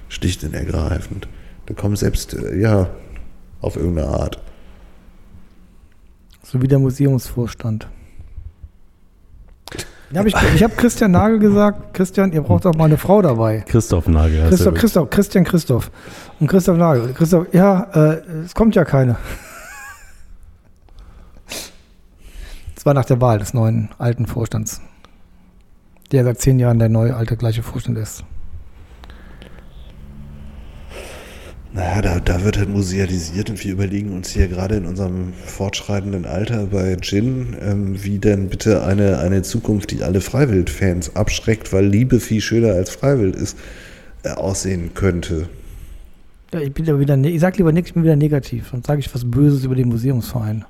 Schlicht 0.08 0.44
und 0.44 0.54
ergreifend. 0.54 1.26
Da 1.66 1.74
kommen 1.74 1.96
selbst, 1.96 2.34
äh, 2.34 2.58
ja, 2.58 2.90
auf 3.62 3.76
irgendeine 3.76 4.08
Art. 4.08 4.38
So 6.42 6.60
wie 6.60 6.68
der 6.68 6.78
Museumsvorstand. 6.78 7.88
Ja, 10.10 10.20
hab 10.20 10.26
ich 10.26 10.34
ich 10.54 10.62
habe 10.62 10.74
Christian 10.76 11.12
Nagel 11.12 11.38
gesagt, 11.38 11.94
Christian, 11.94 12.32
ihr 12.32 12.42
braucht 12.42 12.66
auch 12.66 12.74
mal 12.74 12.84
eine 12.84 12.98
Frau 12.98 13.22
dabei. 13.22 13.64
Christoph 13.66 14.08
Nagel. 14.08 14.46
Christoph, 14.48 14.74
Christoph, 14.74 15.08
Christian 15.08 15.44
Christoph. 15.44 15.90
Und 16.38 16.48
Christoph 16.48 16.76
Nagel. 16.76 17.14
Christoph, 17.14 17.46
ja, 17.54 17.84
äh, 17.94 18.22
es 18.44 18.54
kommt 18.54 18.74
ja 18.74 18.84
keine. 18.84 19.16
Das 22.74 22.84
war 22.84 22.92
nach 22.92 23.06
der 23.06 23.22
Wahl 23.22 23.38
des 23.38 23.54
neuen 23.54 23.88
alten 23.96 24.26
Vorstands. 24.26 24.82
Der 26.10 26.24
seit 26.24 26.40
zehn 26.40 26.58
Jahren 26.58 26.78
der 26.78 26.90
neue 26.90 27.16
alte 27.16 27.38
gleiche 27.38 27.62
Vorstand 27.62 27.96
ist. 27.96 28.22
Naja, 31.74 32.02
da, 32.02 32.20
da 32.20 32.44
wird 32.44 32.58
halt 32.58 32.68
musealisiert 32.68 33.48
und 33.48 33.64
wir 33.64 33.72
überlegen 33.72 34.12
uns 34.14 34.28
hier 34.28 34.46
gerade 34.46 34.76
in 34.76 34.84
unserem 34.84 35.32
fortschreitenden 35.46 36.26
Alter 36.26 36.66
bei 36.66 36.96
Gin, 37.00 37.56
ähm, 37.62 38.04
wie 38.04 38.18
denn 38.18 38.50
bitte 38.50 38.84
eine, 38.84 39.18
eine 39.20 39.40
Zukunft, 39.42 39.90
die 39.90 40.02
alle 40.02 40.20
Freiwild-Fans 40.20 41.16
abschreckt, 41.16 41.72
weil 41.72 41.86
Liebe 41.86 42.20
viel 42.20 42.42
schöner 42.42 42.74
als 42.74 42.90
Freiwild 42.90 43.36
ist, 43.36 43.56
äh, 44.22 44.30
aussehen 44.30 44.90
könnte. 44.92 45.48
Ja, 46.52 46.60
ich 46.60 46.74
bin 46.74 46.84
ja 46.84 46.98
wieder, 47.00 47.16
ne- 47.16 47.30
ich 47.30 47.40
sag 47.40 47.56
lieber 47.56 47.72
nichts, 47.72 47.88
ich 47.88 47.94
bin 47.94 48.02
wieder 48.02 48.16
negativ. 48.16 48.68
Sonst 48.70 48.86
sage 48.86 49.00
ich 49.00 49.14
was 49.14 49.24
Böses 49.24 49.64
über 49.64 49.74
den 49.74 49.88
Museumsverein. 49.88 50.66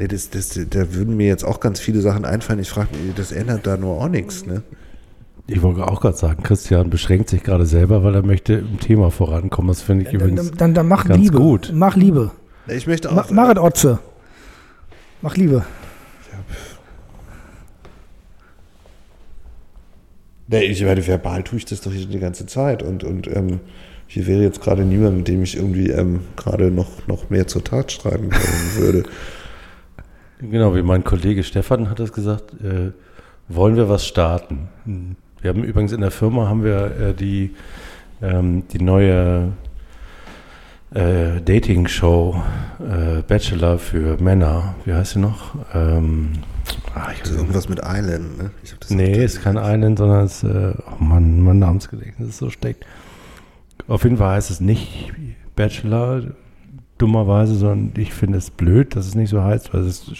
Nee, 0.00 0.08
das, 0.08 0.28
das, 0.30 0.58
da 0.70 0.92
würden 0.92 1.16
mir 1.16 1.28
jetzt 1.28 1.44
auch 1.44 1.60
ganz 1.60 1.78
viele 1.78 2.00
Sachen 2.00 2.24
einfallen. 2.24 2.58
Ich 2.58 2.68
frage 2.68 2.88
mich, 2.96 3.14
das 3.14 3.30
ändert 3.30 3.64
da 3.66 3.76
nur 3.76 4.00
auch 4.02 4.08
nichts, 4.08 4.44
ne? 4.44 4.64
Ich 5.48 5.62
wollte 5.62 5.86
auch 5.86 6.00
gerade 6.00 6.16
sagen, 6.16 6.42
Christian 6.42 6.90
beschränkt 6.90 7.28
sich 7.30 7.42
gerade 7.44 7.66
selber, 7.66 8.02
weil 8.02 8.14
er 8.16 8.22
möchte 8.22 8.54
im 8.54 8.80
Thema 8.80 9.10
vorankommen. 9.10 9.68
Das 9.68 9.82
finde 9.82 10.02
ich 10.04 10.10
Dann, 10.10 10.16
übrigens. 10.20 10.48
dann, 10.50 10.58
dann, 10.58 10.74
dann 10.74 10.88
mach 10.88 11.04
ganz 11.04 11.22
Liebe. 11.22 11.38
gut. 11.38 11.70
Mach 11.72 11.94
Liebe. 11.94 12.32
Ich 12.66 12.86
möchte 12.88 13.10
auch. 13.10 13.14
Mach, 13.14 13.30
mach 13.30 13.50
es, 13.50 13.58
Otze. 13.58 13.98
Mach 15.22 15.36
Liebe. 15.36 15.64
Nee, 20.48 20.64
ich 20.64 20.82
meine, 20.84 21.04
verbal 21.06 21.42
tue 21.42 21.58
ich 21.58 21.64
das 21.64 21.80
doch 21.80 21.92
hier 21.92 22.06
die 22.06 22.18
ganze 22.20 22.46
Zeit. 22.46 22.82
Und, 22.82 23.02
und 23.04 23.26
ähm, 23.28 23.60
hier 24.06 24.26
wäre 24.26 24.42
jetzt 24.42 24.60
gerade 24.60 24.84
niemand, 24.84 25.16
mit 25.18 25.28
dem 25.28 25.42
ich 25.42 25.56
irgendwie 25.56 25.90
ähm, 25.90 26.20
gerade 26.36 26.70
noch, 26.70 27.06
noch 27.08 27.30
mehr 27.30 27.46
zur 27.46 27.64
Tat 27.64 27.90
schreiben 27.90 28.30
können 28.30 28.76
würde. 28.76 29.02
Genau, 30.40 30.74
wie 30.74 30.82
mein 30.82 31.02
Kollege 31.02 31.42
Stefan 31.42 31.88
hat 31.90 31.98
es 31.98 32.12
gesagt, 32.12 32.52
äh, 32.62 32.92
wollen 33.48 33.76
wir 33.76 33.88
was 33.88 34.06
starten? 34.06 34.68
Wir 35.46 35.54
haben 35.54 35.62
übrigens 35.62 35.92
in 35.92 36.00
der 36.00 36.10
Firma 36.10 36.48
haben 36.48 36.64
wir 36.64 37.00
äh, 37.00 37.14
die, 37.14 37.54
ähm, 38.20 38.64
die 38.72 38.82
neue 38.82 39.52
äh, 40.92 41.40
Dating-Show 41.40 42.42
äh, 42.80 43.22
Bachelor 43.22 43.78
für 43.78 44.20
Männer. 44.20 44.74
Wie 44.84 44.92
heißt 44.92 45.12
sie 45.12 45.20
noch? 45.20 45.54
Ähm, 45.72 46.32
ah, 46.96 47.12
ich 47.12 47.20
Das 47.20 47.30
ist 47.30 47.36
irgendwas 47.36 47.68
mit 47.68 47.78
Island, 47.78 48.38
ne? 48.38 48.50
Ich 48.64 48.74
Nee, 48.90 49.24
ist 49.24 49.40
kein 49.40 49.56
Island, 49.56 49.98
sondern 49.98 50.24
es, 50.24 50.42
äh, 50.42 50.74
oh 50.84 51.00
Mann, 51.00 51.40
mein 51.42 51.60
Namensgedächtnis 51.60 52.30
ist 52.30 52.38
so 52.38 52.50
schlecht. 52.50 52.84
Auf 53.86 54.02
jeden 54.02 54.16
Fall 54.16 54.34
heißt 54.34 54.50
es 54.50 54.58
nicht 54.58 55.12
Bachelor, 55.54 56.24
dummerweise, 56.98 57.54
sondern 57.54 57.92
ich 58.02 58.12
finde 58.12 58.38
es 58.38 58.50
blöd, 58.50 58.96
dass 58.96 59.06
es 59.06 59.14
nicht 59.14 59.30
so 59.30 59.44
heißt, 59.44 59.72
weil 59.72 59.84
das 59.84 60.10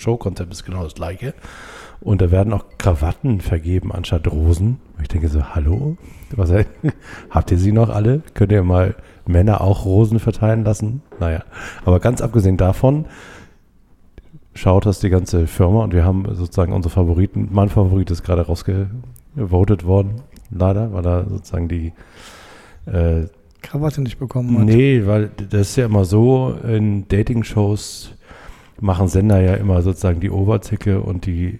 Showkonzept 0.00 0.50
ist 0.50 0.64
genau 0.64 0.84
das 0.84 0.94
gleiche. 0.94 1.34
Und 2.00 2.22
da 2.22 2.30
werden 2.30 2.52
auch 2.52 2.64
Krawatten 2.78 3.40
vergeben 3.40 3.92
anstatt 3.92 4.26
Rosen. 4.26 4.78
Und 4.96 5.02
ich 5.02 5.08
denke 5.08 5.28
so, 5.28 5.54
hallo? 5.54 5.96
Was, 6.30 6.50
habt 7.30 7.50
ihr 7.50 7.58
sie 7.58 7.72
noch 7.72 7.90
alle? 7.90 8.22
Könnt 8.34 8.52
ihr 8.52 8.62
mal 8.62 8.94
Männer 9.26 9.60
auch 9.60 9.84
Rosen 9.84 10.18
verteilen 10.18 10.64
lassen? 10.64 11.02
Naja, 11.18 11.44
aber 11.84 12.00
ganz 12.00 12.22
abgesehen 12.22 12.56
davon, 12.56 13.04
schaut 14.54 14.86
das 14.86 15.00
die 15.00 15.10
ganze 15.10 15.46
Firma 15.46 15.84
und 15.84 15.92
wir 15.92 16.04
haben 16.04 16.24
sozusagen 16.34 16.72
unsere 16.72 16.92
Favoriten. 16.92 17.48
Mein 17.52 17.68
Favorit 17.68 18.10
ist 18.10 18.22
gerade 18.22 18.46
rausgevotet 18.46 19.84
worden. 19.84 20.22
leider, 20.50 20.92
weil 20.92 21.06
er 21.06 21.28
sozusagen 21.28 21.68
die 21.68 21.92
äh, 22.86 23.26
Krawatte 23.62 24.00
nicht 24.00 24.18
bekommen 24.18 24.58
hat. 24.58 24.64
Nee, 24.64 25.02
weil 25.06 25.30
das 25.50 25.70
ist 25.70 25.76
ja 25.76 25.84
immer 25.84 26.04
so, 26.04 26.54
in 26.66 27.06
Dating-Shows 27.08 28.14
machen 28.80 29.08
Sender 29.08 29.40
ja 29.40 29.54
immer 29.54 29.82
sozusagen 29.82 30.20
die 30.20 30.30
Oberzicke 30.30 31.00
und 31.00 31.26
die 31.26 31.58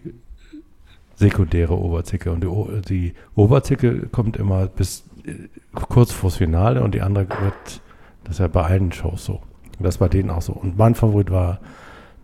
sekundäre 1.20 1.78
Oberzicke. 1.78 2.32
Und 2.32 2.42
die, 2.42 2.82
die 2.88 3.14
Oberzicke 3.36 4.09
kommt 4.09 4.36
immer 4.36 4.66
bis 4.66 5.05
äh, 5.24 5.34
kurz 5.72 6.12
vors 6.12 6.36
Finale 6.36 6.82
und 6.82 6.94
die 6.94 7.02
andere 7.02 7.28
wird, 7.28 7.82
das 8.24 8.36
ist 8.36 8.38
ja 8.40 8.48
bei 8.48 8.62
allen 8.62 8.90
Shows 8.90 9.24
so. 9.24 9.34
Und 9.34 9.84
das 9.84 9.94
ist 9.94 9.98
bei 9.98 10.09
denen 10.09 10.30
auch 10.30 10.42
so. 10.42 10.55
Und 10.55 10.76
mein 10.78 10.94
Favorit 10.94 11.30
war 11.30 11.60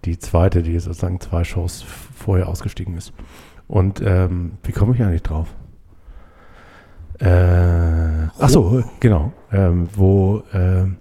die 0.05 0.19
zweite, 0.19 0.63
die 0.63 0.79
sozusagen 0.79 1.21
zwei 1.21 1.45
Shows 1.45 1.83
vorher 1.83 2.49
ausgestiegen 2.49 2.97
ist. 2.97 3.13
Und 3.69 4.01
ähm, 4.01 4.53
wie 4.63 4.73
komme 4.73 4.95
ich 4.95 5.03
eigentlich 5.03 5.23
drauf? 5.23 5.49
Äh, 7.19 8.29
ach 8.39 8.49
so, 8.49 8.83
genau. 9.01 9.33
Ähm, 9.53 9.89
wo 9.95 10.43
ähm, 10.53 10.97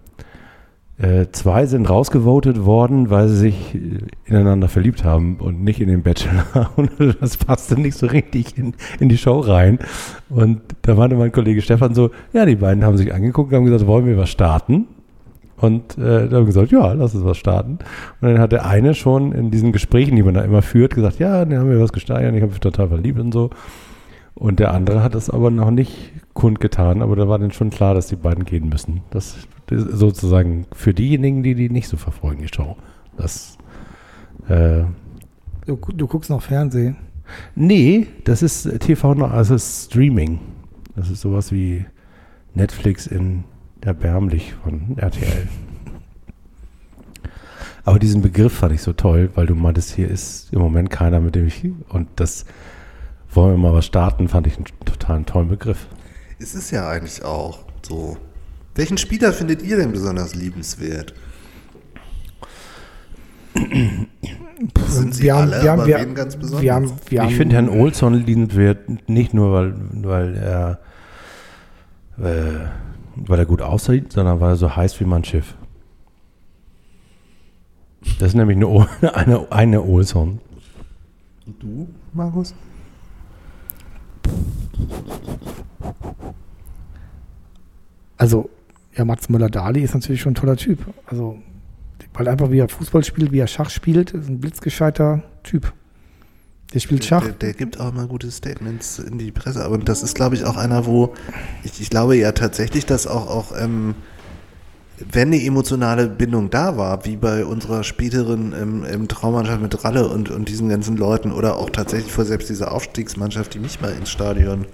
äh, 0.97 1.25
zwei 1.33 1.65
sind 1.65 1.89
rausgevotet 1.89 2.63
worden, 2.63 3.09
weil 3.09 3.27
sie 3.27 3.35
sich 3.35 3.75
äh, 3.75 3.99
ineinander 4.25 4.69
verliebt 4.69 5.03
haben 5.03 5.37
und 5.37 5.61
nicht 5.61 5.81
in 5.81 5.89
den 5.89 6.03
Bachelor. 6.03 6.71
Und 6.77 6.91
das 7.19 7.35
passte 7.35 7.79
nicht 7.79 7.97
so 7.97 8.07
richtig 8.07 8.57
in, 8.57 8.73
in 8.99 9.09
die 9.09 9.17
Show 9.17 9.39
rein. 9.39 9.79
Und 10.29 10.61
da 10.83 10.95
dann 10.95 11.17
mein 11.17 11.33
Kollege 11.33 11.61
Stefan 11.61 11.93
so, 11.93 12.11
ja, 12.31 12.45
die 12.45 12.55
beiden 12.55 12.85
haben 12.85 12.97
sich 12.97 13.13
angeguckt 13.13 13.51
und 13.51 13.57
haben 13.57 13.65
gesagt, 13.65 13.87
wollen 13.87 14.05
wir 14.05 14.17
was 14.17 14.29
starten? 14.29 14.87
Und 15.57 15.97
äh, 15.97 16.29
da 16.29 16.37
haben 16.37 16.45
gesagt, 16.45 16.71
ja, 16.71 16.93
lass 16.93 17.13
uns 17.13 17.25
was 17.25 17.37
starten. 17.37 17.79
Und 18.21 18.29
dann 18.29 18.39
hat 18.39 18.53
der 18.53 18.65
eine 18.65 18.93
schon 18.93 19.33
in 19.33 19.51
diesen 19.51 19.73
Gesprächen, 19.73 20.15
die 20.15 20.23
man 20.23 20.33
da 20.33 20.41
immer 20.41 20.61
führt, 20.61 20.95
gesagt, 20.95 21.19
ja, 21.19 21.43
dann 21.43 21.59
haben 21.59 21.69
wir 21.69 21.79
was 21.79 21.93
gestartet, 21.93 22.33
ich 22.33 22.41
habe 22.41 22.51
mich 22.51 22.59
total 22.59 22.87
verliebt 22.87 23.19
und 23.19 23.33
so. 23.33 23.49
Und 24.33 24.59
der 24.59 24.73
andere 24.73 25.01
hat 25.01 25.15
das 25.15 25.29
aber 25.29 25.49
noch 25.49 25.71
nicht 25.71 26.11
kundgetan, 26.33 27.01
aber 27.01 27.15
da 27.15 27.27
war 27.27 27.39
dann 27.39 27.51
schon 27.51 27.69
klar, 27.69 27.93
dass 27.93 28.07
die 28.07 28.17
beiden 28.17 28.43
gehen 28.43 28.67
müssen. 28.67 29.01
Das 29.11 29.37
sozusagen 29.69 30.65
für 30.73 30.93
diejenigen, 30.93 31.43
die 31.43 31.55
die 31.55 31.69
nicht 31.69 31.87
so 31.87 31.97
verfolgen, 31.97 32.41
die 32.41 32.53
Show. 32.53 32.75
Das, 33.17 33.57
äh, 34.47 34.83
Du, 35.65 35.77
du 35.77 36.05
guckst 36.07 36.29
noch 36.29 36.43
Fernsehen. 36.43 36.95
nee, 37.55 38.05
das 38.23 38.43
ist 38.43 38.69
TV, 38.81 39.15
noch- 39.15 39.31
also 39.31 39.55
es 39.55 39.63
ist 39.67 39.85
Streaming. 39.91 40.39
Das 40.95 41.09
ist 41.09 41.21
sowas 41.21 41.51
wie 41.51 41.85
Netflix 42.53 43.07
in 43.07 43.43
erbärmlich 43.81 44.53
von 44.63 44.95
RTL. 44.97 45.47
Aber 47.83 47.99
diesen 47.99 48.21
Begriff 48.21 48.53
fand 48.53 48.73
ich 48.73 48.81
so 48.81 48.93
toll, 48.93 49.29
weil 49.35 49.45
du 49.45 49.55
meintest, 49.55 49.95
hier 49.95 50.09
ist 50.09 50.51
im 50.53 50.59
Moment 50.59 50.89
keiner, 50.89 51.19
mit 51.19 51.35
dem 51.35 51.47
ich, 51.47 51.63
und 51.89 52.07
das 52.15 52.45
wollen 53.31 53.53
wir 53.53 53.57
mal 53.57 53.73
was 53.73 53.85
starten, 53.85 54.27
fand 54.27 54.47
ich 54.47 54.55
einen 54.55 54.65
totalen 54.85 55.25
tollen 55.25 55.49
Begriff. 55.49 55.87
Es 56.39 56.55
ist 56.55 56.71
ja 56.71 56.87
eigentlich 56.89 57.23
auch 57.23 57.59
so. 57.87 58.17
Welchen 58.75 58.97
Spieler 58.97 59.33
findet 59.33 59.61
ihr 59.63 59.77
denn 59.77 59.91
besonders 59.91 60.35
liebenswert? 60.35 61.13
Sind 64.87 65.15
sie 65.15 65.23
wir 65.23 65.35
haben, 65.35 65.53
alle, 65.53 65.63
wir 65.63 65.71
haben, 65.71 65.79
aber 65.79 65.87
wir, 65.87 65.99
wen 65.99 66.15
ganz 66.15 66.35
besonders? 66.35 66.61
wir 66.61 66.73
haben, 66.73 66.91
wir 67.07 67.21
haben, 67.21 67.29
Ich 67.29 67.35
finde 67.35 67.55
Herrn 67.55 67.69
Olsson 67.69 68.13
liebenswert, 68.13 69.09
nicht 69.09 69.33
nur, 69.33 69.53
weil, 69.53 69.75
weil 70.03 70.35
er 70.35 70.79
äh, 72.17 72.67
weil 73.15 73.39
er 73.39 73.45
gut 73.45 73.61
aussieht, 73.61 74.11
sondern 74.11 74.39
weil 74.39 74.51
er 74.51 74.55
so 74.55 74.75
heiß 74.75 74.99
wie 74.99 75.05
mein 75.05 75.23
Schiff. 75.23 75.55
Das 78.19 78.29
ist 78.29 78.35
nämlich 78.35 78.57
eine, 78.57 78.87
eine, 79.15 79.51
eine 79.51 79.83
Olsson. 79.83 80.39
Und 81.45 81.63
du, 81.63 81.87
Markus? 82.13 82.53
also, 88.17 88.49
ja, 88.97 89.05
Mats 89.05 89.29
Möller-Dali 89.29 89.81
ist 89.81 89.93
natürlich 89.93 90.21
schon 90.21 90.31
ein 90.31 90.35
toller 90.35 90.55
Typ. 90.55 90.79
Also, 91.07 91.37
weil 92.13 92.27
einfach 92.27 92.51
wie 92.51 92.59
er 92.59 92.69
Fußball 92.69 93.03
spielt, 93.03 93.31
wie 93.31 93.39
er 93.39 93.47
Schach 93.47 93.69
spielt, 93.69 94.11
ist 94.11 94.29
ein 94.29 94.39
blitzgescheiter 94.39 95.23
Typ. 95.43 95.73
Der 96.73 96.79
spielt 96.79 97.05
Schach. 97.05 97.23
Der, 97.23 97.33
der 97.33 97.53
gibt 97.53 97.79
auch 97.79 97.93
mal 97.93 98.07
gute 98.07 98.31
Statements 98.31 98.99
in 98.99 99.17
die 99.17 99.31
Presse. 99.31 99.63
Aber 99.63 99.77
das 99.77 100.01
ist, 100.01 100.15
glaube 100.15 100.35
ich, 100.35 100.45
auch 100.45 100.57
einer, 100.57 100.85
wo 100.85 101.13
ich, 101.63 101.79
ich 101.81 101.89
glaube 101.89 102.15
ja 102.15 102.31
tatsächlich, 102.31 102.85
dass 102.85 103.05
auch, 103.05 103.27
auch 103.27 103.53
ähm, 103.57 103.95
wenn 105.11 105.27
eine 105.27 105.43
emotionale 105.43 106.07
Bindung 106.07 106.49
da 106.49 106.77
war, 106.77 107.05
wie 107.05 107.17
bei 107.17 107.45
unserer 107.45 107.83
späteren 107.83 108.53
ähm, 108.53 108.85
ähm, 108.89 109.07
Traummannschaft 109.07 109.61
mit 109.61 109.83
Ralle 109.83 110.07
und, 110.07 110.31
und 110.31 110.47
diesen 110.47 110.69
ganzen 110.69 110.95
Leuten 110.95 111.31
oder 111.31 111.57
auch 111.57 111.69
tatsächlich 111.69 112.11
vor 112.11 112.25
selbst 112.25 112.49
dieser 112.49 112.71
Aufstiegsmannschaft, 112.71 113.53
die 113.53 113.59
mich 113.59 113.81
mal 113.81 113.91
ins 113.91 114.09
Stadion 114.09 114.65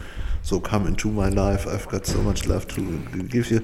so 0.44 0.60
come 0.60 0.88
into 0.88 1.10
my 1.10 1.30
life, 1.30 1.68
I've 1.68 1.88
got 1.88 2.06
so 2.06 2.20
much 2.22 2.46
love 2.46 2.68
to 2.68 2.82
give 3.30 3.54
you. 3.54 3.62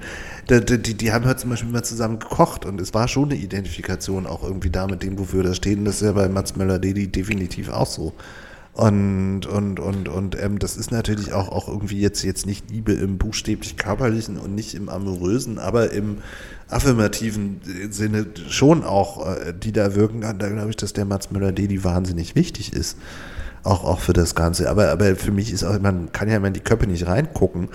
Die, 0.49 0.61
die, 0.79 0.93
die 0.93 1.11
haben 1.11 1.25
halt 1.25 1.39
zum 1.39 1.49
Beispiel 1.49 1.71
mal 1.71 1.83
zusammen 1.83 2.19
gekocht 2.19 2.65
und 2.65 2.79
es 2.79 2.93
war 2.93 3.07
schon 3.07 3.31
eine 3.31 3.35
Identifikation 3.35 4.27
auch 4.27 4.43
irgendwie 4.43 4.69
da 4.69 4.87
mit 4.87 5.03
dem, 5.03 5.17
wofür 5.17 5.43
das 5.43 5.57
steht. 5.57 5.77
Und 5.79 5.85
das 5.85 5.95
ist 5.95 6.01
ja 6.03 6.11
bei 6.11 6.29
Mats 6.29 6.55
Möller-Deli 6.55 7.07
definitiv 7.07 7.69
auch 7.69 7.87
so. 7.87 8.13
Und, 8.77 9.47
und, 9.47 9.79
und, 9.79 10.07
und 10.07 10.39
ähm, 10.39 10.59
das 10.59 10.77
ist 10.77 10.91
natürlich 10.91 11.33
auch, 11.33 11.49
auch 11.49 11.67
irgendwie 11.67 11.99
jetzt, 11.99 12.21
jetzt 12.21 12.45
nicht 12.45 12.69
Liebe 12.69 12.93
im 12.93 13.17
buchstäblich 13.17 13.75
körperlichen 13.75 14.37
und 14.37 14.53
nicht 14.53 14.75
im 14.75 14.87
amorösen, 14.87 15.57
aber 15.57 15.89
im 15.93 16.19
affirmativen 16.69 17.59
Sinne 17.89 18.27
schon 18.49 18.83
auch, 18.83 19.35
äh, 19.35 19.51
die 19.51 19.71
da 19.71 19.95
wirken 19.95 20.21
kann. 20.21 20.37
Da 20.37 20.49
glaube 20.49 20.69
ich, 20.69 20.75
dass 20.75 20.93
der 20.93 21.05
Mats 21.05 21.31
Möller-Deli 21.31 21.83
wahnsinnig 21.83 22.35
wichtig 22.35 22.71
ist. 22.71 22.97
Auch, 23.67 23.83
auch 23.83 23.99
für 23.99 24.13
das 24.13 24.33
Ganze. 24.33 24.69
Aber, 24.69 24.89
aber 24.91 25.17
für 25.17 25.31
mich 25.31 25.51
ist 25.51 25.65
auch, 25.65 25.77
man 25.81 26.13
kann 26.13 26.29
ja 26.29 26.37
immer 26.37 26.47
in 26.47 26.53
die 26.53 26.61
Köpfe 26.61 26.87
nicht 26.87 27.05
reingucken. 27.05 27.67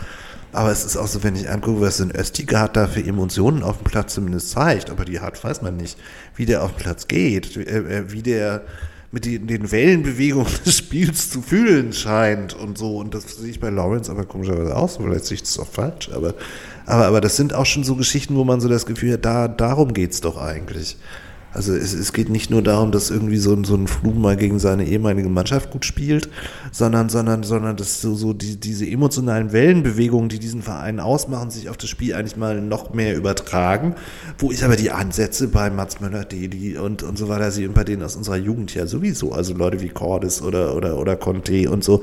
Aber 0.50 0.70
es 0.70 0.86
ist 0.86 0.96
auch 0.96 1.06
so, 1.06 1.22
wenn 1.22 1.36
ich 1.36 1.50
angucke, 1.50 1.82
was 1.82 2.00
ein 2.00 2.10
Östigard 2.10 2.76
da 2.76 2.86
für 2.86 3.04
Emotionen 3.04 3.62
auf 3.62 3.76
dem 3.76 3.84
Platz 3.84 4.14
zumindest 4.14 4.50
zeigt, 4.50 4.88
aber 4.88 5.04
die 5.04 5.20
hat, 5.20 5.44
weiß 5.44 5.60
man 5.60 5.76
nicht, 5.76 5.98
wie 6.34 6.46
der 6.46 6.62
auf 6.62 6.72
dem 6.72 6.78
Platz 6.78 7.08
geht, 7.08 7.58
wie, 7.58 7.64
äh, 7.64 8.10
wie 8.10 8.22
der 8.22 8.62
mit 9.10 9.26
den, 9.26 9.46
den 9.46 9.70
Wellenbewegungen 9.70 10.50
des 10.64 10.78
Spiels 10.78 11.28
zu 11.28 11.42
fühlen 11.42 11.92
scheint 11.92 12.54
und 12.54 12.78
so. 12.78 12.96
Und 12.96 13.12
das 13.12 13.36
sehe 13.36 13.50
ich 13.50 13.60
bei 13.60 13.68
Lawrence 13.68 14.10
aber 14.10 14.24
komischerweise 14.24 14.74
auch 14.74 14.88
so. 14.88 15.02
Vielleicht 15.02 15.26
sehe 15.26 15.34
ich 15.34 15.42
das 15.42 15.58
auch 15.58 15.68
falsch. 15.68 16.08
Aber, 16.14 16.32
aber, 16.86 17.06
aber 17.06 17.20
das 17.20 17.36
sind 17.36 17.52
auch 17.52 17.66
schon 17.66 17.84
so 17.84 17.96
Geschichten, 17.96 18.34
wo 18.34 18.44
man 18.44 18.62
so 18.62 18.68
das 18.68 18.86
Gefühl 18.86 19.12
hat, 19.12 19.26
da, 19.26 19.46
darum 19.46 19.92
geht's 19.92 20.22
doch 20.22 20.40
eigentlich. 20.40 20.96
Also 21.54 21.74
es, 21.74 21.92
es 21.92 22.12
geht 22.12 22.28
nicht 22.30 22.50
nur 22.50 22.62
darum, 22.62 22.92
dass 22.92 23.10
irgendwie 23.10 23.36
so, 23.36 23.52
ein- 23.54 23.64
so 23.64 23.74
ein 23.74 23.86
Flum 23.86 24.20
mal 24.22 24.36
gegen 24.36 24.58
seine 24.58 24.86
ehemalige 24.86 25.28
Mannschaft 25.28 25.70
gut 25.70 25.84
spielt, 25.84 26.28
sondern, 26.72 27.10
sondern, 27.10 27.42
sondern 27.42 27.76
dass 27.76 28.00
so, 28.00 28.14
so 28.14 28.32
die, 28.32 28.58
diese 28.58 28.86
emotionalen 28.86 29.52
Wellenbewegungen, 29.52 30.30
die 30.30 30.38
diesen 30.38 30.62
Verein 30.62 30.98
ausmachen, 31.00 31.50
sich 31.50 31.68
auf 31.68 31.76
das 31.76 31.90
Spiel 31.90 32.14
eigentlich 32.14 32.36
mal 32.36 32.60
noch 32.60 32.94
mehr 32.94 33.14
übertragen. 33.14 33.94
Wo 34.38 34.50
ich 34.50 34.64
aber 34.64 34.76
die 34.76 34.90
Ansätze 34.90 35.48
bei 35.48 35.70
Mats 35.70 36.00
Möller-Deli 36.00 36.78
und, 36.78 37.02
und 37.02 37.18
so 37.18 37.28
weiter 37.28 37.50
sehe 37.50 37.68
und 37.68 37.74
bei 37.74 37.84
denen 37.84 38.02
aus 38.02 38.16
unserer 38.16 38.36
Jugend 38.36 38.74
ja 38.74 38.86
sowieso, 38.86 39.32
also 39.32 39.52
Leute 39.52 39.80
wie 39.82 39.90
Cordes 39.90 40.40
oder, 40.40 40.74
oder, 40.74 40.98
oder 40.98 41.14
Conte 41.16 41.70
und 41.70 41.84
so, 41.84 42.00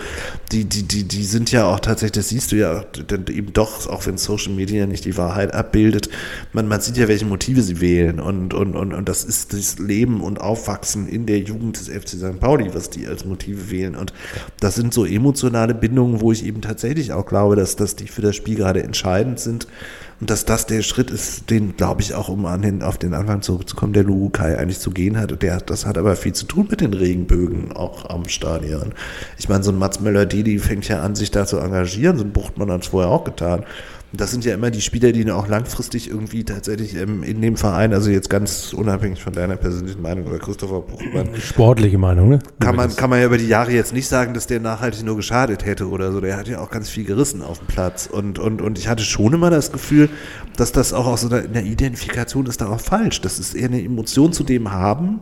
die, 0.51 0.65
die, 0.65 0.83
die, 0.83 1.03
die 1.03 1.23
sind 1.23 1.51
ja 1.51 1.65
auch 1.65 1.79
tatsächlich, 1.79 2.11
das 2.11 2.29
siehst 2.29 2.51
du 2.51 2.57
ja 2.57 2.85
eben 3.29 3.51
doch, 3.53 3.87
auch 3.87 4.05
wenn 4.05 4.17
Social 4.17 4.53
Media 4.53 4.85
nicht 4.85 5.05
die 5.05 5.17
Wahrheit 5.17 5.53
abbildet, 5.53 6.09
man, 6.53 6.67
man 6.67 6.79
sieht 6.79 6.97
ja, 6.97 7.07
welche 7.07 7.25
Motive 7.25 7.63
sie 7.63 7.81
wählen 7.81 8.19
und, 8.19 8.53
und, 8.53 8.75
und, 8.75 8.93
und 8.93 9.09
das 9.09 9.23
ist 9.23 9.53
das 9.53 9.79
Leben 9.79 10.21
und 10.21 10.39
Aufwachsen 10.39 11.07
in 11.07 11.25
der 11.25 11.39
Jugend 11.39 11.79
des 11.79 11.89
FC 11.89 12.09
St. 12.09 12.39
Pauli, 12.39 12.73
was 12.73 12.91
die 12.91 13.07
als 13.07 13.25
Motive 13.25 13.71
wählen 13.71 13.95
und 13.95 14.13
das 14.59 14.75
sind 14.75 14.93
so 14.93 15.05
emotionale 15.05 15.73
Bindungen, 15.73 16.21
wo 16.21 16.31
ich 16.31 16.45
eben 16.45 16.61
tatsächlich 16.61 17.13
auch 17.13 17.25
glaube, 17.25 17.55
dass, 17.55 17.75
dass 17.75 17.95
die 17.95 18.07
für 18.07 18.21
das 18.21 18.35
Spiel 18.35 18.55
gerade 18.55 18.83
entscheidend 18.83 19.39
sind 19.39 19.67
und 20.19 20.29
dass 20.29 20.43
das 20.43 20.65
der 20.65 20.81
Schritt 20.81 21.11
ist, 21.11 21.49
den, 21.49 21.77
glaube 21.77 22.01
ich, 22.01 22.13
auch 22.13 22.27
um 22.27 22.45
an 22.45 22.61
den, 22.61 22.83
auf 22.83 22.97
den 22.97 23.13
Anfang 23.13 23.41
zurückzukommen, 23.41 23.93
der 23.93 24.03
Lukai 24.03 24.57
eigentlich 24.57 24.79
zu 24.79 24.91
gehen 24.91 25.17
hat. 25.17 25.41
Der, 25.41 25.59
das 25.61 25.85
hat 25.85 25.97
aber 25.97 26.15
viel 26.17 26.33
zu 26.33 26.45
tun 26.45 26.67
mit 26.69 26.81
den 26.81 26.93
Regenbögen 26.93 27.71
auch 27.71 28.09
am 28.09 28.27
Stadion. 28.27 28.93
Ich 29.37 29.47
meine, 29.47 29.63
so 29.63 29.71
ein 29.71 29.77
Mats 29.77 30.01
Möller-Deli 30.01 30.59
fängt 30.59 30.87
ja 30.89 31.01
an, 31.01 31.15
sich 31.15 31.31
da 31.31 31.45
zu 31.45 31.57
engagieren, 31.57 32.17
so 32.17 32.23
ein 32.23 32.33
Buchtmann 32.33 32.71
hat 32.71 32.81
es 32.81 32.87
vorher 32.89 33.09
auch 33.09 33.23
getan. 33.23 33.63
Das 34.11 34.31
sind 34.31 34.43
ja 34.43 34.55
immer 34.55 34.71
die 34.71 34.81
Spieler, 34.81 35.11
die 35.11 35.29
auch 35.29 35.47
langfristig 35.47 36.09
irgendwie 36.09 36.43
tatsächlich 36.43 36.95
ähm, 36.95 37.21
in 37.21 37.41
dem 37.41 37.57
Verein, 37.57 37.93
also 37.93 38.09
jetzt 38.09 38.29
ganz 38.29 38.73
unabhängig 38.73 39.21
von 39.21 39.33
deiner 39.33 39.55
persönlichen 39.55 40.01
Meinung 40.01 40.25
oder 40.25 40.39
Christopher 40.39 40.81
Buchtmann, 40.81 41.29
Sportliche 41.39 41.99
Meinung, 41.99 42.29
ne? 42.29 42.39
kann 42.59 42.75
man, 42.75 42.95
kann 42.95 43.11
man 43.11 43.19
ja 43.19 43.25
über 43.25 43.37
die 43.37 43.47
Jahre 43.47 43.71
jetzt 43.71 43.93
nicht 43.93 44.07
sagen, 44.07 44.33
dass 44.33 44.47
der 44.47 44.59
nachhaltig 44.59 45.03
nur 45.03 45.15
geschadet 45.15 45.63
hätte 45.65 45.89
oder 45.89 46.11
so. 46.11 46.21
Der 46.21 46.37
hat 46.37 46.47
ja 46.47 46.59
auch 46.59 46.71
ganz 46.71 46.89
viel 46.89 47.03
gerissen 47.03 47.43
auf 47.43 47.59
dem 47.59 47.67
Platz. 47.67 48.07
Und, 48.11 48.39
und, 48.39 48.61
und 48.61 48.79
ich 48.79 48.87
hatte 48.87 49.03
schon 49.03 49.33
immer 49.33 49.51
das 49.51 49.71
Gefühl, 49.71 50.09
dass 50.57 50.71
das 50.71 50.91
auch 50.91 51.05
aus 51.05 51.21
so 51.21 51.29
einer, 51.29 51.43
in 51.43 51.53
der 51.53 51.63
Identifikation 51.63 52.47
ist 52.47 52.61
da 52.61 52.67
auch 52.67 52.81
falsch. 52.81 53.21
Das 53.21 53.37
ist 53.37 53.53
eher 53.53 53.67
eine 53.67 53.83
Emotion 53.83 54.33
zu 54.33 54.43
dem 54.43 54.71
haben, 54.71 55.21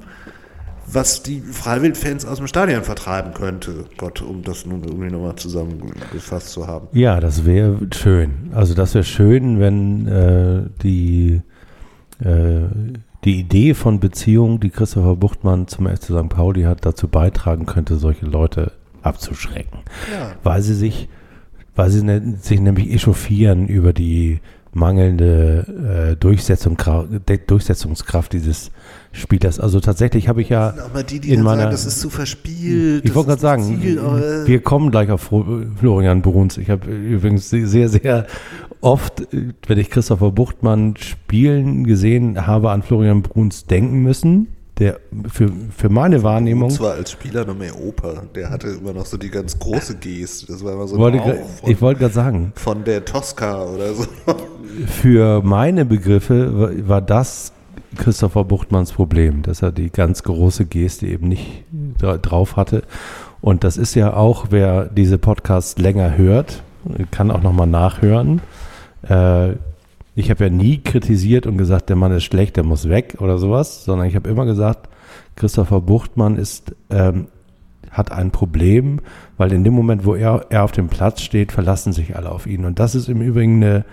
was 0.89 1.22
die 1.22 1.41
Freiwildfans 1.41 2.26
aus 2.26 2.38
dem 2.38 2.47
Stadion 2.47 2.84
vertreiben 2.84 3.34
könnte. 3.34 3.85
Gott, 3.97 4.22
um 4.22 4.43
das 4.43 4.65
nun 4.65 4.84
irgendwie 4.84 5.11
nochmal 5.11 5.35
zusammengefasst 5.35 6.49
zu 6.49 6.65
haben. 6.68 6.88
Ja, 6.93 7.19
das 7.19 7.45
wäre 7.45 7.77
schön. 7.93 8.51
Also 8.53 8.73
das 8.73 8.93
wäre 8.93 9.03
schön, 9.03 9.59
wenn 9.59 10.07
äh, 10.07 10.69
die, 10.81 11.41
äh, 12.23 12.61
die 13.26 13.39
Idee 13.39 13.73
von 13.73 13.99
Beziehung, 13.99 14.59
die 14.59 14.69
Christopher 14.69 15.18
Buchtmann 15.18 15.68
zum 15.68 15.88
FC 15.88 16.05
St. 16.05 16.30
Pauli 16.30 16.64
hat, 16.64 16.85
dazu 16.85 17.07
beitragen 17.07 17.65
könnte, 17.65 17.97
solche 17.97 18.26
Leute 18.26 18.72
abzuschrecken. 19.01 19.80
Ja. 20.11 20.35
Weil 20.43 20.61
sie 20.61 20.73
sich 20.76 21.09
weil 21.77 21.91
sie 21.91 22.03
ne, 22.03 22.38
sich 22.41 22.59
nämlich 22.59 22.91
echauffieren 22.91 23.68
über 23.68 23.93
die 23.93 24.39
mangelnde 24.77 26.13
äh, 26.13 26.15
Durchsetzung, 26.15 26.77
Durchsetzungskraft 27.47 28.33
dieses 28.33 28.71
Spielers. 29.11 29.59
Also 29.59 29.79
tatsächlich 29.79 30.27
habe 30.27 30.41
ich 30.41 30.49
ja 30.49 30.73
mal 30.93 31.03
die, 31.03 31.19
die 31.19 31.33
in 31.33 31.41
meiner 31.41 31.63
sagen, 31.63 31.71
das 31.71 31.85
ist 31.85 31.99
zu 31.99 32.09
verspielt. 32.09 33.03
ich 33.03 33.15
wollte 33.15 33.29
gerade 33.29 33.41
sagen, 33.41 33.63
Ziel, 33.63 33.99
wir 34.45 34.61
kommen 34.61 34.91
gleich 34.91 35.09
auf 35.09 35.31
Florian 35.79 36.21
Bruns. 36.21 36.57
Ich 36.57 36.69
habe 36.69 36.89
übrigens 36.89 37.49
sehr, 37.49 37.89
sehr 37.89 38.27
oft, 38.81 39.27
wenn 39.31 39.77
ich 39.77 39.89
Christopher 39.89 40.31
Buchtmann 40.31 40.95
spielen 40.97 41.83
gesehen 41.83 42.45
habe, 42.45 42.71
an 42.71 42.83
Florian 42.83 43.23
Bruns 43.23 43.65
denken 43.65 44.03
müssen, 44.03 44.47
der 44.79 44.99
für, 45.31 45.49
für 45.75 45.89
meine 45.89 46.21
Wahrnehmung, 46.23 46.69
Und 46.69 46.75
zwar 46.75 46.93
als 46.93 47.11
Spieler 47.11 47.45
noch 47.45 47.57
mehr 47.57 47.79
Oper. 47.79 48.23
Der 48.35 48.49
hatte 48.49 48.67
immer 48.67 48.93
noch 48.93 49.05
so 49.05 49.17
die 49.17 49.29
ganz 49.31 49.57
große 49.57 49.95
Geste. 49.95 50.47
Das 50.47 50.63
war 50.63 50.73
immer 50.73 50.87
so 50.87 50.97
wollte, 50.97 51.19
von, 51.19 51.69
ich 51.69 51.81
wollte 51.81 52.01
gerade 52.01 52.13
sagen, 52.13 52.51
von 52.55 52.83
der 52.83 53.03
Tosca 53.05 53.63
oder 53.63 53.93
so. 53.93 54.05
für 54.87 55.41
meine 55.41 55.85
Begriffe 55.85 56.87
war, 56.87 57.01
das 57.01 57.53
Christopher 57.95 58.43
Buchtmanns 58.43 58.91
Problem, 58.91 59.41
dass 59.41 59.61
er 59.61 59.71
die 59.71 59.89
ganz 59.89 60.21
große 60.23 60.65
Geste 60.65 61.07
eben 61.07 61.27
nicht 61.29 61.63
dra- 61.99 62.17
drauf 62.17 62.55
hatte. 62.55 62.83
Und 63.41 63.63
das 63.63 63.77
ist 63.77 63.95
ja 63.95 64.13
auch, 64.13 64.47
wer 64.51 64.85
diese 64.85 65.17
Podcasts 65.17 65.77
länger 65.79 66.17
hört, 66.17 66.61
kann 67.11 67.31
auch 67.31 67.41
nochmal 67.41 67.67
nachhören. 67.67 68.41
Äh, 69.07 69.53
ich 70.18 70.31
habe 70.31 70.45
ja 70.45 70.49
nie 70.49 70.80
kritisiert 70.80 71.45
und 71.45 71.60
gesagt, 71.60 71.89
der 71.89 71.95
Mann 71.95 72.11
ist 72.11 72.23
schlecht, 72.23 72.57
der 72.57 72.64
muss 72.64 72.89
weg 72.89 73.18
oder 73.19 73.38
sowas, 73.38 73.85
sondern 73.85 74.07
ich 74.07 74.15
habe 74.15 74.27
immer 74.27 74.48
gesagt, 74.48 74.89
Christopher 75.35 75.80
Buchtmann 75.80 76.38
ist, 76.38 76.76
ähm, 76.89 77.27
hat 77.91 78.11
ein 78.11 78.31
Problem, 78.31 78.99
weil 79.38 79.53
in 79.53 79.64
dem 79.64 79.73
Moment, 79.73 80.06
wo 80.06 80.15
er, 80.15 80.48
er 80.49 80.64
auf 80.64 80.72
dem 80.72 80.88
Platz 80.88 81.22
steht, 81.22 81.52
verlassen 81.52 81.94
sich 81.94 82.15
alle 82.15 82.31
auf 82.31 82.48
ihn. 82.48 82.65
Und 82.65 82.80
das 82.80 82.95
ist 82.95 83.10
im 83.10 83.22
Übrigen 83.22 83.64
eine 83.64 83.85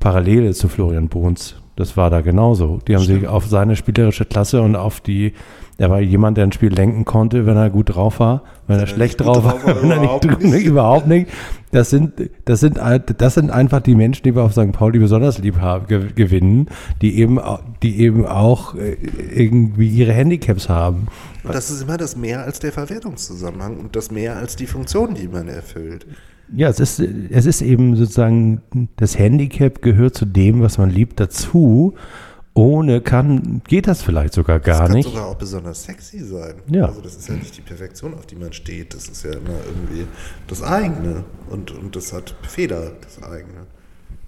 Parallele 0.00 0.52
zu 0.52 0.68
Florian 0.68 1.08
Bruns. 1.08 1.56
Das 1.76 1.96
war 1.96 2.10
da 2.10 2.20
genauso. 2.20 2.80
Die 2.86 2.94
haben 2.94 3.04
sich 3.04 3.26
auf 3.26 3.46
seine 3.46 3.74
spielerische 3.74 4.26
Klasse 4.26 4.60
und 4.60 4.76
auf 4.76 5.00
die, 5.00 5.32
er 5.80 5.90
war 5.90 6.00
jemand, 6.00 6.36
der 6.36 6.44
ein 6.44 6.50
Spiel 6.50 6.72
lenken 6.74 7.04
konnte, 7.04 7.46
wenn 7.46 7.56
er 7.56 7.70
gut 7.70 7.94
drauf 7.94 8.18
war, 8.18 8.42
wenn 8.66 8.80
er 8.80 8.88
schlecht 8.88 9.20
nicht 9.20 9.26
drauf 9.26 9.44
war, 9.44 9.64
war, 9.64 9.76
wenn 9.82 9.90
er 9.92 10.00
nicht, 10.00 10.24
überhaupt 10.24 10.42
nicht. 10.42 10.66
überhaupt 10.66 11.06
nicht. 11.06 11.30
Das 11.70 11.88
sind, 11.90 12.30
das 12.46 12.60
sind, 12.60 12.80
das 13.16 13.34
sind 13.34 13.50
einfach 13.50 13.80
die 13.80 13.94
Menschen, 13.94 14.24
die 14.24 14.34
wir 14.34 14.42
auf 14.42 14.52
St. 14.52 14.72
Pauli 14.72 14.98
besonders 14.98 15.38
lieb 15.38 15.60
haben, 15.60 15.86
ge 15.86 16.08
gewinnen, 16.12 16.66
die 17.00 17.20
eben, 17.20 17.38
die 17.82 18.00
eben 18.00 18.26
auch 18.26 18.74
äh, 18.74 18.96
irgendwie 19.32 19.88
ihre 19.88 20.12
Handicaps 20.12 20.68
haben. 20.68 21.06
Und 21.44 21.54
das 21.54 21.70
ist 21.70 21.82
immer 21.82 21.96
das 21.96 22.16
mehr 22.16 22.42
als 22.42 22.58
der 22.58 22.72
Verwertungszusammenhang 22.72 23.76
und 23.76 23.94
das 23.94 24.10
mehr 24.10 24.36
als 24.36 24.56
die 24.56 24.66
Funktion, 24.66 25.14
die 25.14 25.28
man 25.28 25.46
erfüllt. 25.46 26.06
Ja, 26.52 26.68
es 26.70 26.80
ist, 26.80 26.98
es 26.98 27.46
ist 27.46 27.62
eben 27.62 27.94
sozusagen, 27.94 28.62
das 28.96 29.16
Handicap 29.16 29.80
gehört 29.80 30.16
zu 30.16 30.24
dem, 30.24 30.60
was 30.60 30.76
man 30.76 30.90
liebt, 30.90 31.20
dazu. 31.20 31.94
Ohne 32.58 33.00
kann, 33.00 33.62
geht 33.68 33.86
das 33.86 34.02
vielleicht 34.02 34.34
sogar 34.34 34.58
Das 34.58 34.66
gar 34.78 34.86
kann 34.88 34.96
nicht. 34.96 35.08
sogar 35.08 35.26
auch 35.26 35.36
besonders 35.36 35.84
sexy 35.84 36.18
sein. 36.20 36.54
Ja. 36.68 36.86
Also 36.86 37.00
das 37.00 37.14
ist 37.16 37.28
ja 37.28 37.34
nicht 37.36 37.56
die 37.56 37.60
Perfektion, 37.62 38.14
auf 38.14 38.26
die 38.26 38.36
man 38.36 38.52
steht. 38.52 38.94
Das 38.94 39.06
ist 39.08 39.22
ja 39.24 39.32
immer 39.32 39.54
irgendwie 39.66 40.06
das 40.48 40.62
eigene. 40.62 41.24
Und, 41.50 41.70
und 41.70 41.94
das 41.94 42.12
hat 42.12 42.34
Fehler, 42.42 42.92
das 43.02 43.22
eigene, 43.22 43.66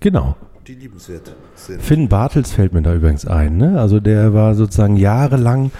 Genau. 0.01 0.36
die 0.66 0.74
liebenswert 0.74 1.35
sind. 1.57 1.82
Finn 1.82 2.09
Bartels 2.09 2.52
fällt 2.52 2.73
mir 2.73 2.82
da 2.82 2.94
übrigens 2.94 3.27
ein. 3.27 3.57
Ne? 3.57 3.81
Also 3.81 3.98
der 4.01 4.32
war 4.32 4.55
sozusagen 4.55 4.97
jahrelang, 4.97 5.70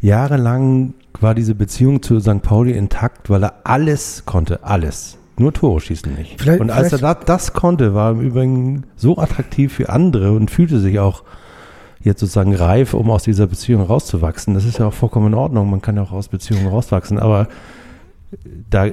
jahrelang 0.00 0.94
war 1.20 1.34
diese 1.34 1.54
Beziehung 1.54 2.02
zu 2.02 2.18
St. 2.20 2.42
Pauli 2.42 2.72
intakt, 2.72 3.30
weil 3.30 3.44
er 3.44 3.54
alles 3.64 4.24
konnte, 4.26 4.64
alles. 4.64 5.16
Nur 5.38 5.52
Tore 5.52 5.80
schießen 5.80 6.12
nicht. 6.14 6.40
Vielleicht- 6.40 6.60
und 6.60 6.70
als 6.70 6.92
er 6.92 6.98
das, 6.98 7.16
das 7.24 7.52
konnte, 7.52 7.94
war 7.94 8.08
er 8.10 8.12
im 8.12 8.20
Übrigen 8.20 8.84
so 8.96 9.16
attraktiv 9.16 9.72
für 9.72 9.88
andere 9.88 10.32
und 10.32 10.50
fühlte 10.50 10.80
sich 10.80 10.98
auch 10.98 11.22
jetzt 12.02 12.20
sozusagen 12.20 12.54
reif, 12.54 12.94
um 12.94 13.10
aus 13.10 13.24
dieser 13.24 13.46
Beziehung 13.46 13.82
rauszuwachsen. 13.82 14.54
Das 14.54 14.64
ist 14.64 14.78
ja 14.78 14.86
auch 14.86 14.92
vollkommen 14.94 15.28
in 15.28 15.34
Ordnung. 15.34 15.70
Man 15.70 15.82
kann 15.82 15.96
ja 15.96 16.02
auch 16.02 16.12
aus 16.12 16.28
Beziehungen 16.28 16.66
rauswachsen. 16.66 17.18
Aber 17.18 17.48
da, 18.70 18.86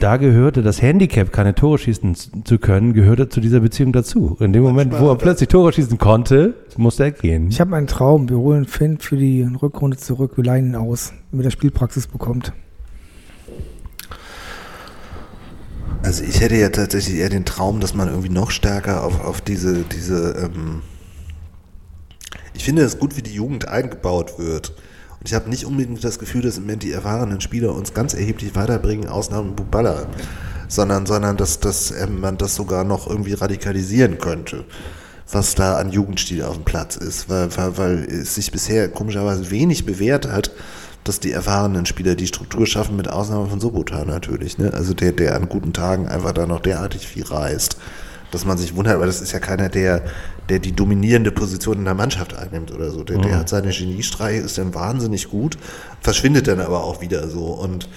da 0.00 0.16
gehörte 0.16 0.62
das 0.62 0.82
Handicap, 0.82 1.32
keine 1.32 1.54
Tore 1.54 1.78
schießen 1.78 2.16
zu 2.44 2.58
können, 2.58 2.94
gehörte 2.94 3.28
zu 3.28 3.40
dieser 3.40 3.60
Beziehung 3.60 3.92
dazu. 3.92 4.36
In 4.40 4.52
dem 4.52 4.62
Moment, 4.62 4.98
wo 4.98 5.08
er 5.08 5.16
plötzlich 5.16 5.48
Tore 5.48 5.72
schießen 5.72 5.98
konnte, 5.98 6.54
musste 6.76 7.04
er 7.04 7.10
gehen. 7.12 7.48
Ich 7.48 7.60
habe 7.60 7.76
einen 7.76 7.86
Traum. 7.86 8.28
Wir 8.28 8.38
holen 8.38 8.64
Finn 8.64 8.98
für 8.98 9.16
die 9.16 9.42
Rückrunde 9.42 9.96
zurück. 9.98 10.36
Wir 10.36 10.44
leihen 10.44 10.70
ihn 10.70 10.76
aus, 10.76 11.12
damit 11.30 11.46
er 11.46 11.50
Spielpraxis 11.50 12.06
bekommt. 12.06 12.52
Also 16.02 16.24
ich 16.24 16.40
hätte 16.40 16.56
ja 16.56 16.70
tatsächlich 16.70 17.18
eher 17.18 17.28
den 17.28 17.44
Traum, 17.44 17.78
dass 17.78 17.94
man 17.94 18.08
irgendwie 18.08 18.30
noch 18.30 18.50
stärker 18.50 19.04
auf, 19.04 19.22
auf 19.22 19.42
diese, 19.42 19.82
diese, 19.82 20.50
ähm 20.50 20.80
ich 22.60 22.64
finde 22.64 22.82
es 22.82 22.98
gut, 22.98 23.16
wie 23.16 23.22
die 23.22 23.32
Jugend 23.32 23.68
eingebaut 23.68 24.38
wird. 24.38 24.74
Und 25.18 25.26
ich 25.26 25.32
habe 25.32 25.48
nicht 25.48 25.64
unbedingt 25.64 26.04
das 26.04 26.18
Gefühl, 26.18 26.42
dass 26.42 26.58
im 26.58 26.64
Moment 26.64 26.82
die 26.82 26.92
erfahrenen 26.92 27.40
Spieler 27.40 27.74
uns 27.74 27.94
ganz 27.94 28.12
erheblich 28.12 28.54
weiterbringen, 28.54 29.08
Ausnahmen 29.08 29.56
Buballa, 29.56 30.08
sondern, 30.68 31.06
sondern 31.06 31.38
dass, 31.38 31.60
dass 31.60 31.90
ähm, 31.90 32.20
man 32.20 32.36
das 32.36 32.54
sogar 32.56 32.84
noch 32.84 33.08
irgendwie 33.08 33.32
radikalisieren 33.32 34.18
könnte, 34.18 34.66
was 35.32 35.54
da 35.54 35.78
an 35.78 35.90
Jugendstil 35.90 36.42
auf 36.42 36.56
dem 36.56 36.66
Platz 36.66 36.96
ist, 36.96 37.30
weil, 37.30 37.48
weil, 37.56 37.78
weil 37.78 37.98
es 38.04 38.34
sich 38.34 38.52
bisher 38.52 38.90
komischerweise 38.90 39.50
wenig 39.50 39.86
bewährt 39.86 40.30
hat, 40.30 40.50
dass 41.02 41.18
die 41.18 41.32
erfahrenen 41.32 41.86
Spieler 41.86 42.14
die 42.14 42.26
Struktur 42.26 42.66
schaffen, 42.66 42.94
mit 42.94 43.08
Ausnahme 43.08 43.48
von 43.48 43.58
Sobotan 43.58 44.06
natürlich. 44.06 44.58
Ne? 44.58 44.70
Also 44.74 44.92
der, 44.92 45.12
der 45.12 45.34
an 45.34 45.48
guten 45.48 45.72
Tagen 45.72 46.08
einfach 46.08 46.32
da 46.32 46.44
noch 46.44 46.60
derartig 46.60 47.08
viel 47.08 47.24
reißt, 47.24 47.78
dass 48.32 48.44
man 48.44 48.58
sich 48.58 48.76
wundert, 48.76 49.00
weil 49.00 49.06
das 49.06 49.22
ist 49.22 49.32
ja 49.32 49.38
keiner, 49.38 49.70
der, 49.70 50.02
der 50.50 50.58
die 50.58 50.72
dominierende 50.72 51.30
Position 51.32 51.78
in 51.78 51.84
der 51.84 51.94
Mannschaft 51.94 52.36
einnimmt 52.36 52.72
oder 52.72 52.90
so. 52.90 53.04
Der, 53.04 53.18
der 53.18 53.38
hat 53.38 53.48
seine 53.48 53.70
Geniestreiche, 53.70 54.42
ist 54.42 54.58
dann 54.58 54.74
wahnsinnig 54.74 55.30
gut, 55.30 55.56
verschwindet 56.00 56.48
dann 56.48 56.60
aber 56.60 56.84
auch 56.84 57.00
wieder 57.00 57.28
so. 57.28 57.46
Und 57.46 57.88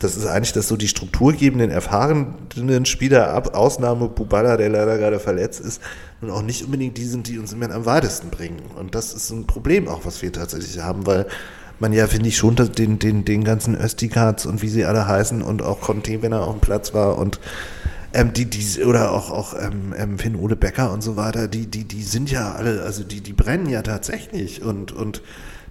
das 0.00 0.16
ist 0.16 0.26
eigentlich 0.26 0.52
das 0.52 0.66
so 0.66 0.76
die 0.76 0.88
strukturgebenden, 0.88 1.70
erfahrenen 1.70 2.84
Spieler, 2.86 3.32
ab 3.32 3.54
Ausnahme 3.54 4.08
Bubala, 4.08 4.56
der 4.56 4.70
leider 4.70 4.98
gerade 4.98 5.20
verletzt 5.20 5.60
ist, 5.60 5.80
und 6.20 6.30
auch 6.30 6.42
nicht 6.42 6.64
unbedingt 6.64 6.98
die 6.98 7.04
sind, 7.04 7.28
die 7.28 7.38
uns 7.38 7.52
immer 7.52 7.70
am 7.70 7.86
weitesten 7.86 8.30
bringen. 8.30 8.60
Und 8.76 8.94
das 8.94 9.12
ist 9.14 9.30
ein 9.30 9.46
Problem 9.46 9.88
auch, 9.88 10.04
was 10.04 10.20
wir 10.20 10.32
tatsächlich 10.32 10.80
haben, 10.82 11.06
weil 11.06 11.26
man 11.78 11.92
ja, 11.92 12.06
finde 12.06 12.28
ich, 12.28 12.36
schon 12.36 12.56
dass 12.56 12.72
den, 12.72 12.98
den, 12.98 13.24
den 13.24 13.44
ganzen 13.44 13.74
Östigats 13.74 14.46
und 14.46 14.62
wie 14.62 14.68
sie 14.68 14.84
alle 14.84 15.06
heißen 15.06 15.42
und 15.42 15.62
auch 15.62 15.80
Conte, 15.80 16.22
wenn 16.22 16.32
er 16.32 16.42
auf 16.42 16.52
dem 16.52 16.60
Platz 16.60 16.92
war 16.92 17.16
und 17.16 17.40
ähm, 18.12 18.32
die, 18.32 18.46
die, 18.46 18.82
oder 18.82 19.12
auch, 19.12 19.30
auch 19.30 19.54
ähm, 19.54 19.94
ähm, 19.96 20.18
Finn 20.18 20.36
Ole 20.36 20.56
Becker 20.56 20.92
und 20.92 21.02
so 21.02 21.16
weiter, 21.16 21.48
die, 21.48 21.66
die, 21.66 21.84
die 21.84 22.02
sind 22.02 22.30
ja 22.30 22.52
alle, 22.52 22.82
also 22.82 23.04
die, 23.04 23.20
die 23.20 23.32
brennen 23.32 23.68
ja 23.68 23.82
tatsächlich 23.82 24.62
und, 24.62 24.92
und 24.92 25.22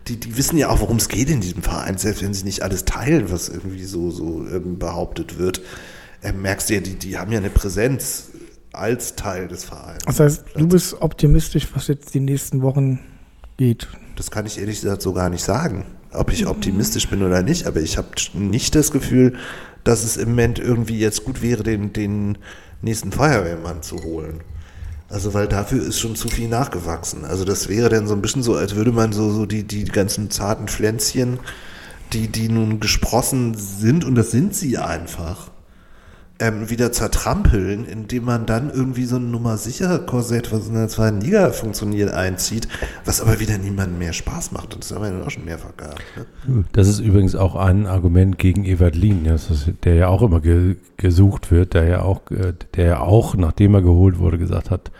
die, 0.07 0.18
die 0.20 0.38
wissen 0.38 0.57
ja 0.57 0.70
auch, 0.70 0.80
worum 0.80 0.98
es 0.98 1.10
geht 1.10 1.30
in 1.30 1.41
diesem 1.41 1.61
Verein, 1.61 1.98
selbst 1.98 2.24
wenn 2.24 2.34
sie 2.34 2.45
nicht 2.45 2.64
alles 2.64 2.86
teilen, 2.86 3.32
was 3.32 3.49
irgendwie 3.49 3.84
so, 3.84 4.10
so 4.10 4.45
ähm, 4.48 4.80
behauptet 4.80 5.38
wird. 5.38 5.61
Ähm, 6.24 6.41
merkst 6.41 6.70
du 6.70 6.76
ja, 6.76 6.80
die, 6.80 6.95
die 6.95 7.18
haben 7.18 7.32
ja 7.32 7.40
eine 7.40 7.49
Präsenz 7.49 8.30
als 8.72 9.16
Teil 9.16 9.48
des 9.48 9.66
Vereins. 9.66 10.03
Das 10.06 10.20
heißt, 10.20 10.45
du 10.56 10.68
bist 10.68 11.02
optimistisch, 11.02 11.68
was 11.74 11.88
jetzt 11.88 12.14
die 12.14 12.20
nächsten 12.20 12.61
Wochen 12.61 12.99
geht. 13.57 13.88
Das 14.16 14.32
kann 14.32 14.45
ich 14.45 14.60
ehrlich 14.60 14.82
gesagt 14.82 15.02
so 15.02 15.14
gar 15.14 15.30
nicht 15.30 15.44
sagen, 15.44 15.86
ob 16.11 16.32
ich 16.32 16.48
optimistisch 16.48 17.07
bin 17.10 17.24
oder 17.24 17.41
nicht, 17.44 17.68
aber 17.68 17.82
ich 17.82 17.98
habe 17.98 18.10
nicht 18.34 18.76
das 18.76 18.91
Gefühl, 18.91 19.36
dass 19.84 20.03
es 20.03 20.18
im 20.18 20.30
Moment 20.30 20.60
irgendwie 20.60 20.99
jetzt 20.99 21.26
gut 21.26 21.41
wäre, 21.41 21.64
den, 21.64 21.93
den 21.93 22.38
nächsten 22.81 23.11
Feuerwehrmann 23.11 23.81
zu 23.81 24.03
holen. 24.03 24.41
Also 25.10 25.34
weil 25.34 25.47
dafür 25.47 25.81
ist 25.81 25.99
schon 25.99 26.15
zu 26.15 26.27
viel 26.30 26.47
nachgewachsen. 26.47 27.26
Also 27.26 27.43
das 27.43 27.68
wäre 27.68 27.89
dann 27.89 28.07
so 28.07 28.14
ein 28.14 28.22
bisschen 28.22 28.43
so, 28.43 28.56
als 28.56 28.76
würde 28.76 28.91
man 28.91 29.11
so, 29.11 29.31
so 29.31 29.45
die, 29.45 29.64
die 29.64 29.85
ganzen 29.85 30.30
zarten 30.30 30.68
Pflänzchen, 30.68 31.39
die, 32.14 32.27
die 32.27 32.49
nun 32.49 32.80
gesprossen 32.80 33.56
sind, 33.56 34.06
und 34.06 34.15
das 34.15 34.31
sind 34.31 34.56
sie 34.56 34.77
einfach, 34.77 35.48
ähm, 36.40 36.70
wieder 36.70 36.91
zertrampeln, 36.91 37.86
indem 37.86 38.26
man 38.26 38.45
dann 38.45 38.70
irgendwie 38.70 39.06
so 39.06 39.18
ein 39.18 39.30
Nummer 39.32 39.57
sicher 39.57 39.99
Korsett, 39.99 40.52
was 40.52 40.68
in 40.68 40.74
der 40.76 40.88
zweiten 40.88 41.22
Liga 41.22 41.52
funktioniert, 41.52 42.14
einzieht, 42.14 42.68
was 43.06 43.22
aber 43.22 43.40
wieder 43.40 43.57
niemandem 43.57 43.99
mehr 43.99 44.14
Spaß 44.14 44.52
macht. 44.52 44.74
Und 44.74 44.84
das 44.84 44.91
haben 44.91 45.03
wir 45.03 45.11
ja 45.11 45.26
auch 45.26 45.30
schon 45.30 45.45
mehrfach 45.45 45.76
gehabt. 45.76 46.03
Ne? 46.16 46.64
Das 46.72 46.88
ist 46.88 46.99
übrigens 46.99 47.36
auch 47.36 47.56
ein 47.56 47.86
Argument 47.88 48.38
gegen 48.38 48.66
Evert 48.66 48.95
Lien, 48.95 49.28
der 49.84 49.95
ja 49.95 50.07
auch 50.07 50.22
immer 50.22 50.40
ge 50.41 50.78
gesucht 50.98 51.49
wird, 51.49 51.74
der 51.74 51.86
ja 51.86 52.02
auch, 52.02 52.30
äh, 52.32 52.53
der 52.76 52.86
ja 52.86 52.99
auch, 52.99 53.36
nachdem 53.36 53.74
er 53.76 53.82
geholt 53.82 54.20
wurde, 54.20 54.38
gesagt 54.38 54.70
hat, 54.70 54.91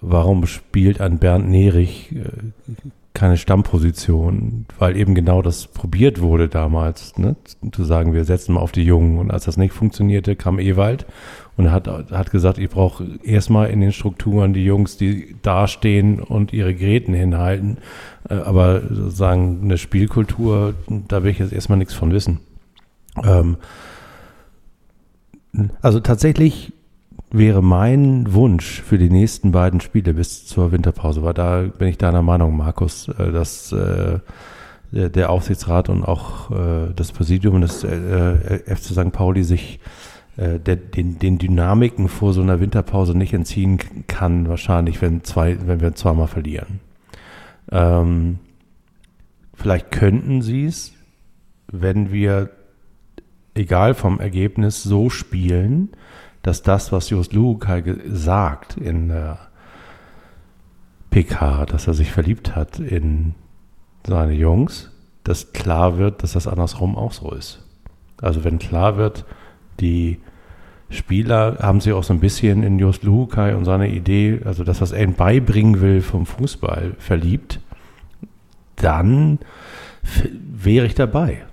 warum 0.00 0.46
spielt 0.46 1.00
ein 1.00 1.18
Bernd 1.18 1.48
Nerich 1.48 2.12
äh, 2.12 2.24
keine 3.14 3.36
Stammposition, 3.36 4.64
weil 4.78 4.96
eben 4.96 5.14
genau 5.14 5.42
das 5.42 5.66
probiert 5.66 6.20
wurde 6.20 6.48
damals, 6.48 7.18
ne? 7.18 7.36
zu 7.70 7.84
sagen, 7.84 8.14
wir 8.14 8.24
setzen 8.24 8.54
mal 8.54 8.60
auf 8.60 8.72
die 8.72 8.84
Jungen. 8.84 9.18
Und 9.18 9.30
als 9.30 9.44
das 9.44 9.56
nicht 9.56 9.72
funktionierte, 9.74 10.34
kam 10.34 10.58
Ewald 10.58 11.06
und 11.56 11.70
hat, 11.70 11.86
hat 11.86 12.30
gesagt, 12.30 12.58
ich 12.58 12.70
brauche 12.70 13.06
erstmal 13.22 13.70
in 13.70 13.80
den 13.80 13.92
Strukturen 13.92 14.54
die 14.54 14.64
Jungs, 14.64 14.96
die 14.96 15.36
dastehen 15.42 16.20
und 16.20 16.52
ihre 16.52 16.74
Geräten 16.74 17.12
hinhalten. 17.12 17.78
Äh, 18.28 18.34
Aber 18.34 18.80
sozusagen 18.80 19.60
eine 19.62 19.76
Spielkultur, 19.76 20.74
da 21.08 21.22
will 21.22 21.32
ich 21.32 21.38
jetzt 21.38 21.52
erstmal 21.52 21.78
nichts 21.78 21.94
von 21.94 22.12
wissen. 22.12 22.40
Ähm, 23.22 23.58
Also 25.82 26.00
tatsächlich 26.00 26.72
wäre 27.32 27.62
mein 27.62 28.32
Wunsch 28.34 28.82
für 28.82 28.98
die 28.98 29.10
nächsten 29.10 29.52
beiden 29.52 29.80
Spiele 29.80 30.14
bis 30.14 30.46
zur 30.46 30.70
Winterpause, 30.70 31.22
weil 31.22 31.34
da 31.34 31.62
bin 31.62 31.88
ich 31.88 31.98
deiner 31.98 32.22
Meinung, 32.22 32.56
Markus, 32.56 33.08
äh, 33.08 33.32
dass 33.32 33.72
äh, 33.72 34.20
der, 34.90 35.30
Aufsichtsrat 35.30 35.88
und 35.88 36.04
auch 36.04 36.50
äh, 36.50 36.92
das 36.94 37.12
Präsidium 37.12 37.62
des 37.62 37.80
FC 37.80 38.84
St. 38.84 39.12
Pauli 39.12 39.42
sich 39.42 39.80
den, 40.36 41.18
den 41.18 41.38
Dynamiken 41.38 42.08
vor 42.08 42.32
so 42.32 42.40
einer 42.40 42.58
Winterpause 42.58 43.16
nicht 43.16 43.34
entziehen 43.34 43.78
kann, 44.06 44.48
wahrscheinlich, 44.48 45.02
wenn, 45.02 45.24
zwei, 45.24 45.58
wenn 45.66 45.80
wir 45.80 45.94
zweimal 45.94 46.26
verlieren. 46.26 46.80
Ähm, 47.70 48.38
vielleicht 49.54 49.90
könnten 49.90 50.40
sie 50.40 50.64
es, 50.64 50.94
wenn 51.70 52.12
wir, 52.12 52.48
egal 53.54 53.92
vom 53.92 54.20
Ergebnis, 54.20 54.82
so 54.82 55.10
spielen, 55.10 55.90
dass 56.42 56.62
das, 56.62 56.92
was 56.92 57.10
Just 57.10 57.32
Lukai 57.32 57.82
sagt 58.06 58.76
in 58.76 59.08
der 59.08 59.38
PK, 61.10 61.66
dass 61.66 61.86
er 61.86 61.94
sich 61.94 62.10
verliebt 62.10 62.56
hat 62.56 62.78
in 62.78 63.34
seine 64.06 64.32
Jungs, 64.32 64.90
dass 65.24 65.52
klar 65.52 65.98
wird, 65.98 66.22
dass 66.22 66.32
das 66.32 66.48
andersrum 66.48 66.96
auch 66.96 67.12
so 67.12 67.30
ist. 67.32 67.64
Also 68.20 68.44
wenn 68.44 68.58
klar 68.58 68.96
wird, 68.96 69.24
die 69.80 70.18
Spieler 70.90 71.58
haben 71.60 71.80
sich 71.80 71.92
auch 71.92 72.04
so 72.04 72.12
ein 72.12 72.20
bisschen 72.20 72.62
in 72.62 72.78
Just 72.78 73.02
Luhukai 73.02 73.54
und 73.54 73.64
seine 73.64 73.88
Idee, 73.88 74.40
also 74.44 74.64
das, 74.64 74.80
was 74.80 74.92
er 74.92 75.02
ihnen 75.02 75.14
beibringen 75.14 75.80
will 75.80 76.02
vom 76.02 76.26
Fußball, 76.26 76.94
verliebt, 76.98 77.60
dann 78.76 79.38
wäre 80.32 80.86
ich 80.86 80.94
dabei. 80.94 81.44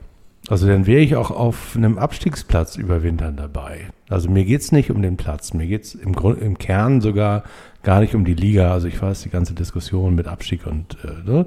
Also 0.49 0.65
dann 0.65 0.87
wäre 0.87 1.01
ich 1.01 1.15
auch 1.15 1.29
auf 1.29 1.75
einem 1.75 1.99
Abstiegsplatz 1.99 2.75
überwintern 2.75 3.35
dabei. 3.35 3.91
Also 4.09 4.31
mir 4.31 4.45
geht 4.45 4.61
es 4.61 4.71
nicht 4.71 4.89
um 4.89 5.03
den 5.03 5.15
Platz, 5.15 5.53
mir 5.53 5.67
geht 5.67 5.83
es 5.83 5.93
im, 5.93 6.15
im 6.15 6.57
Kern 6.57 7.01
sogar 7.01 7.43
gar 7.83 7.99
nicht 7.99 8.15
um 8.15 8.25
die 8.25 8.33
Liga. 8.33 8.71
Also 8.71 8.87
ich 8.87 8.99
weiß 8.99 9.21
die 9.21 9.29
ganze 9.29 9.53
Diskussion 9.53 10.15
mit 10.15 10.27
Abstieg 10.27 10.65
und 10.65 10.97
äh, 11.03 11.29
ne? 11.29 11.45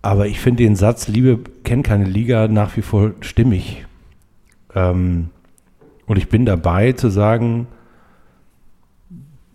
Aber 0.00 0.28
ich 0.28 0.38
finde 0.38 0.62
den 0.62 0.76
Satz, 0.76 1.08
Liebe 1.08 1.40
kennt 1.64 1.84
keine 1.84 2.04
Liga, 2.04 2.46
nach 2.46 2.76
wie 2.76 2.82
vor 2.82 3.14
stimmig. 3.20 3.84
Ähm, 4.72 5.30
und 6.06 6.18
ich 6.18 6.28
bin 6.28 6.46
dabei 6.46 6.92
zu 6.92 7.08
sagen, 7.08 7.66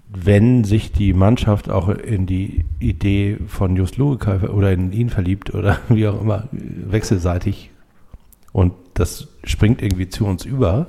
wenn 0.10 0.64
sich 0.64 0.92
die 0.92 1.14
Mannschaft 1.14 1.70
auch 1.70 1.88
in 1.88 2.26
die 2.26 2.66
Idee 2.80 3.38
von 3.48 3.76
Just 3.76 3.98
Lugekai 3.98 4.50
oder 4.50 4.72
in 4.72 4.92
ihn 4.92 5.10
verliebt 5.10 5.54
oder 5.54 5.80
wie 5.90 6.08
auch 6.08 6.20
immer, 6.20 6.48
wechselseitig 6.52 7.70
und 8.52 8.74
das 8.96 9.28
springt 9.44 9.82
irgendwie 9.82 10.10
zu 10.10 10.26
uns 10.26 10.46
über, 10.46 10.88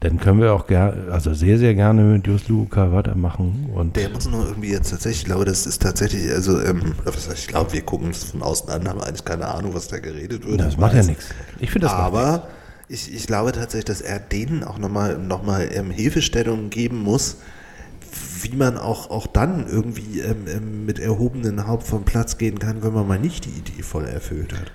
dann 0.00 0.18
können 0.18 0.40
wir 0.40 0.52
auch 0.54 0.66
gerne, 0.66 1.12
also 1.12 1.34
sehr, 1.34 1.58
sehr 1.58 1.74
gerne 1.74 2.02
mit 2.02 2.26
Just 2.26 2.48
Luca 2.48 2.90
weitermachen. 2.92 3.70
Und 3.74 3.96
der 3.96 4.08
muss 4.10 4.28
nur 4.28 4.46
irgendwie 4.46 4.70
jetzt 4.70 4.90
tatsächlich, 4.90 5.22
ich 5.22 5.24
glaube, 5.26 5.44
das 5.44 5.66
ist 5.66 5.82
tatsächlich, 5.82 6.30
also, 6.30 6.60
ähm, 6.60 6.94
ich 7.34 7.46
glaube, 7.46 7.72
wir 7.72 7.82
gucken 7.82 8.10
es 8.10 8.24
von 8.24 8.42
außen 8.42 8.68
an, 8.70 8.88
haben 8.88 9.00
eigentlich 9.00 9.24
keine 9.24 9.46
Ahnung, 9.46 9.74
was 9.74 9.88
da 9.88 9.98
geredet 9.98 10.46
wird. 10.46 10.60
Das 10.60 10.78
macht 10.78 10.94
ja 10.94 11.02
nichts. 11.02 11.28
Ich 11.60 11.70
finde 11.70 11.86
das 11.86 11.94
Aber 11.94 12.48
ich, 12.88 13.14
ich 13.14 13.26
glaube 13.26 13.52
tatsächlich, 13.52 13.84
dass 13.84 14.00
er 14.00 14.18
denen 14.18 14.64
auch 14.64 14.78
nochmal 14.78 15.18
noch 15.18 15.42
mal, 15.42 15.68
ähm, 15.72 15.90
Hilfestellungen 15.90 16.70
geben 16.70 16.98
muss, 17.02 17.38
wie 18.42 18.56
man 18.56 18.76
auch, 18.76 19.10
auch 19.10 19.26
dann 19.26 19.66
irgendwie 19.66 20.20
ähm, 20.20 20.44
ähm, 20.46 20.86
mit 20.86 20.98
erhobenen 20.98 21.66
Haupt 21.66 21.86
vom 21.86 22.04
Platz 22.04 22.38
gehen 22.38 22.58
kann, 22.58 22.82
wenn 22.82 22.92
man 22.92 23.08
mal 23.08 23.18
nicht 23.18 23.46
die 23.46 23.50
Idee 23.50 23.82
voll 23.82 24.04
erfüllt 24.04 24.52
hat. 24.52 24.70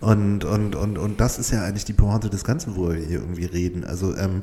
Und, 0.00 0.44
und, 0.44 0.74
und, 0.74 0.98
und 0.98 1.20
das 1.20 1.38
ist 1.38 1.50
ja 1.50 1.64
eigentlich 1.64 1.84
die 1.84 1.92
Pointe 1.92 2.28
des 2.28 2.44
Ganzen, 2.44 2.76
wo 2.76 2.90
wir 2.90 2.96
hier 2.96 3.20
irgendwie 3.20 3.46
reden. 3.46 3.84
Also 3.84 4.14
ähm, 4.16 4.42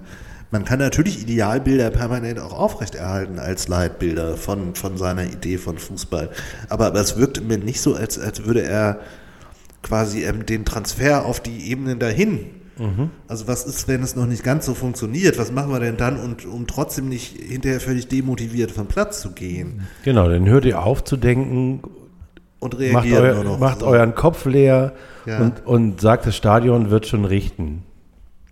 man 0.50 0.66
kann 0.66 0.80
natürlich 0.80 1.22
Idealbilder 1.22 1.92
permanent 1.92 2.40
auch 2.40 2.54
aufrechterhalten 2.54 3.40
als 3.40 3.68
Leitbilder 3.68 4.38
von, 4.38 4.76
von 4.76 4.98
seiner 4.98 5.26
Idee 5.26 5.58
von 5.58 5.78
Fußball. 5.78 6.30
Aber, 6.70 6.88
aber 6.88 7.00
es 7.00 7.18
wirkt 7.18 7.44
mir 7.44 7.58
nicht 7.58 7.82
so, 7.82 7.96
als, 7.96 8.18
als 8.18 8.46
würde 8.46 8.64
er 8.64 9.00
quasi 9.84 10.24
ähm, 10.24 10.46
den 10.46 10.66
Transfer 10.66 11.26
auf 11.26 11.42
die 11.42 11.70
Ebenen 11.70 12.00
dahin 12.00 12.61
Mhm. 12.82 13.10
Also 13.28 13.48
was 13.48 13.66
ist, 13.66 13.88
wenn 13.88 14.02
es 14.02 14.16
noch 14.16 14.26
nicht 14.26 14.44
ganz 14.44 14.66
so 14.66 14.74
funktioniert? 14.74 15.38
Was 15.38 15.52
machen 15.52 15.72
wir 15.72 15.80
denn 15.80 15.98
dann, 15.98 16.20
und, 16.20 16.46
um 16.46 16.66
trotzdem 16.68 17.10
nicht 17.10 17.38
hinterher 17.38 17.80
völlig 17.80 18.08
demotiviert 18.08 18.72
vom 18.72 18.88
Platz 18.88 19.22
zu 19.22 19.32
gehen? 19.32 19.88
Genau, 20.04 20.28
dann 20.28 20.48
hört 20.48 20.66
ihr 20.66 20.82
auf 20.82 21.04
zu 21.04 21.16
denken 21.16 21.82
und 22.60 22.78
reagiert 22.78 23.24
macht, 23.24 23.38
eu 23.38 23.44
noch 23.44 23.60
macht 23.60 23.80
so. 23.80 23.88
euren 23.88 24.16
Kopf 24.16 24.46
leer 24.46 24.94
ja. 25.26 25.40
und, 25.40 25.66
und 25.66 26.02
sagt, 26.02 26.26
das 26.26 26.36
Stadion 26.36 26.90
wird 26.90 27.06
schon 27.06 27.26
richten. 27.26 27.84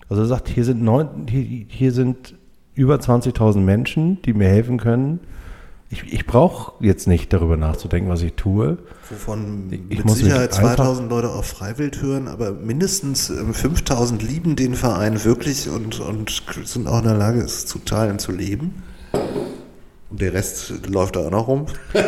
Also 0.10 0.24
er 0.24 0.28
sagt, 0.28 0.48
hier 0.48 0.64
sind, 0.64 0.82
neun, 0.84 1.28
hier, 1.28 1.66
hier 1.68 1.92
sind 1.92 2.36
über 2.76 2.96
20.000 2.96 3.60
Menschen, 3.60 4.22
die 4.22 4.34
mir 4.34 4.48
helfen 4.48 4.78
können 4.78 5.20
ich, 5.92 6.14
ich 6.14 6.26
brauche 6.28 6.74
jetzt 6.84 7.08
nicht 7.08 7.34
darüber 7.34 7.58
nachzudenken, 7.58 8.10
was 8.10 8.22
ich 8.22 8.34
tue. 8.34 8.78
Wovon 9.10 9.70
ich, 9.90 10.04
mit 10.04 10.10
Sicherheit 10.12 10.54
2000 10.54 11.10
Leute 11.10 11.30
auf 11.30 11.48
Freiwild 11.48 12.02
hören, 12.02 12.28
aber 12.28 12.52
mindestens 12.52 13.28
5000 13.28 14.22
ähm, 14.22 14.28
lieben 14.28 14.56
den 14.56 14.76
Verein 14.76 15.24
wirklich 15.24 15.68
und, 15.68 16.00
und 16.00 16.44
sind 16.64 16.88
auch 16.88 17.00
in 17.00 17.06
der 17.06 17.16
Lage, 17.16 17.40
es 17.40 17.66
zu 17.66 17.80
teilen, 17.80 18.20
zu 18.20 18.32
leben. 18.32 18.84
Und 20.12 20.22
der 20.22 20.34
Rest 20.34 20.88
läuft 20.88 21.16
da 21.16 21.22
auch 21.22 21.32
noch 21.32 21.48
rum. 21.48 21.66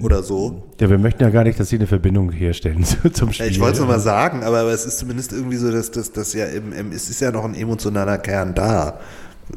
Oder 0.00 0.22
so. 0.22 0.62
Ja, 0.80 0.88
wir 0.88 0.98
möchten 0.98 1.22
ja 1.22 1.30
gar 1.30 1.44
nicht, 1.44 1.60
dass 1.60 1.68
sie 1.68 1.76
eine 1.76 1.86
Verbindung 1.86 2.30
herstellen 2.30 2.84
zum 3.12 3.32
Spiel. 3.32 3.46
Ich 3.46 3.60
wollte 3.60 3.74
es 3.74 3.80
nochmal 3.80 4.00
sagen, 4.00 4.42
aber, 4.42 4.60
aber 4.60 4.70
es 4.70 4.86
ist 4.86 4.98
zumindest 4.98 5.32
irgendwie 5.32 5.56
so, 5.56 5.70
dass 5.70 5.90
das 5.90 6.32
ja 6.32 6.46
im, 6.46 6.72
im, 6.72 6.92
es 6.92 7.10
ist 7.10 7.20
ja 7.20 7.30
noch 7.30 7.44
ein 7.44 7.54
emotionaler 7.54 8.18
Kern 8.18 8.54
da. 8.54 9.00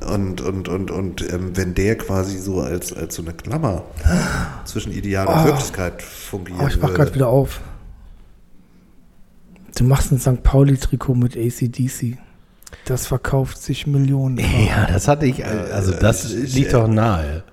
Und, 0.05 0.41
und, 0.41 0.67
und, 0.67 0.91
und 0.91 1.33
ähm, 1.33 1.55
wenn 1.55 1.73
der 1.73 1.97
quasi 1.97 2.37
so 2.37 2.59
als, 2.59 2.91
als 2.93 3.15
so 3.15 3.21
eine 3.21 3.33
Klammer 3.33 3.83
zwischen 4.65 4.91
Ideal 4.91 5.27
und 5.27 5.33
oh. 5.33 5.45
Wirklichkeit 5.45 6.01
fungiert. 6.01 6.59
Oh, 6.61 6.67
ich 6.67 6.79
mach 6.81 6.93
gerade 6.93 7.15
wieder 7.15 7.29
auf. 7.29 7.61
Du 9.75 9.85
machst 9.85 10.11
ein 10.11 10.19
St. 10.19 10.43
Pauli-Trikot 10.43 11.15
mit 11.15 11.37
ACDC. 11.37 12.17
Das 12.85 13.07
verkauft 13.07 13.61
sich 13.61 13.87
Millionen. 13.87 14.39
Ja, 14.39 14.87
das 14.87 15.07
hatte 15.07 15.25
ich, 15.25 15.45
also 15.45 15.93
das 15.93 16.33
äh, 16.33 16.37
liegt 16.37 16.73
doch 16.73 16.87
nahe. 16.87 17.43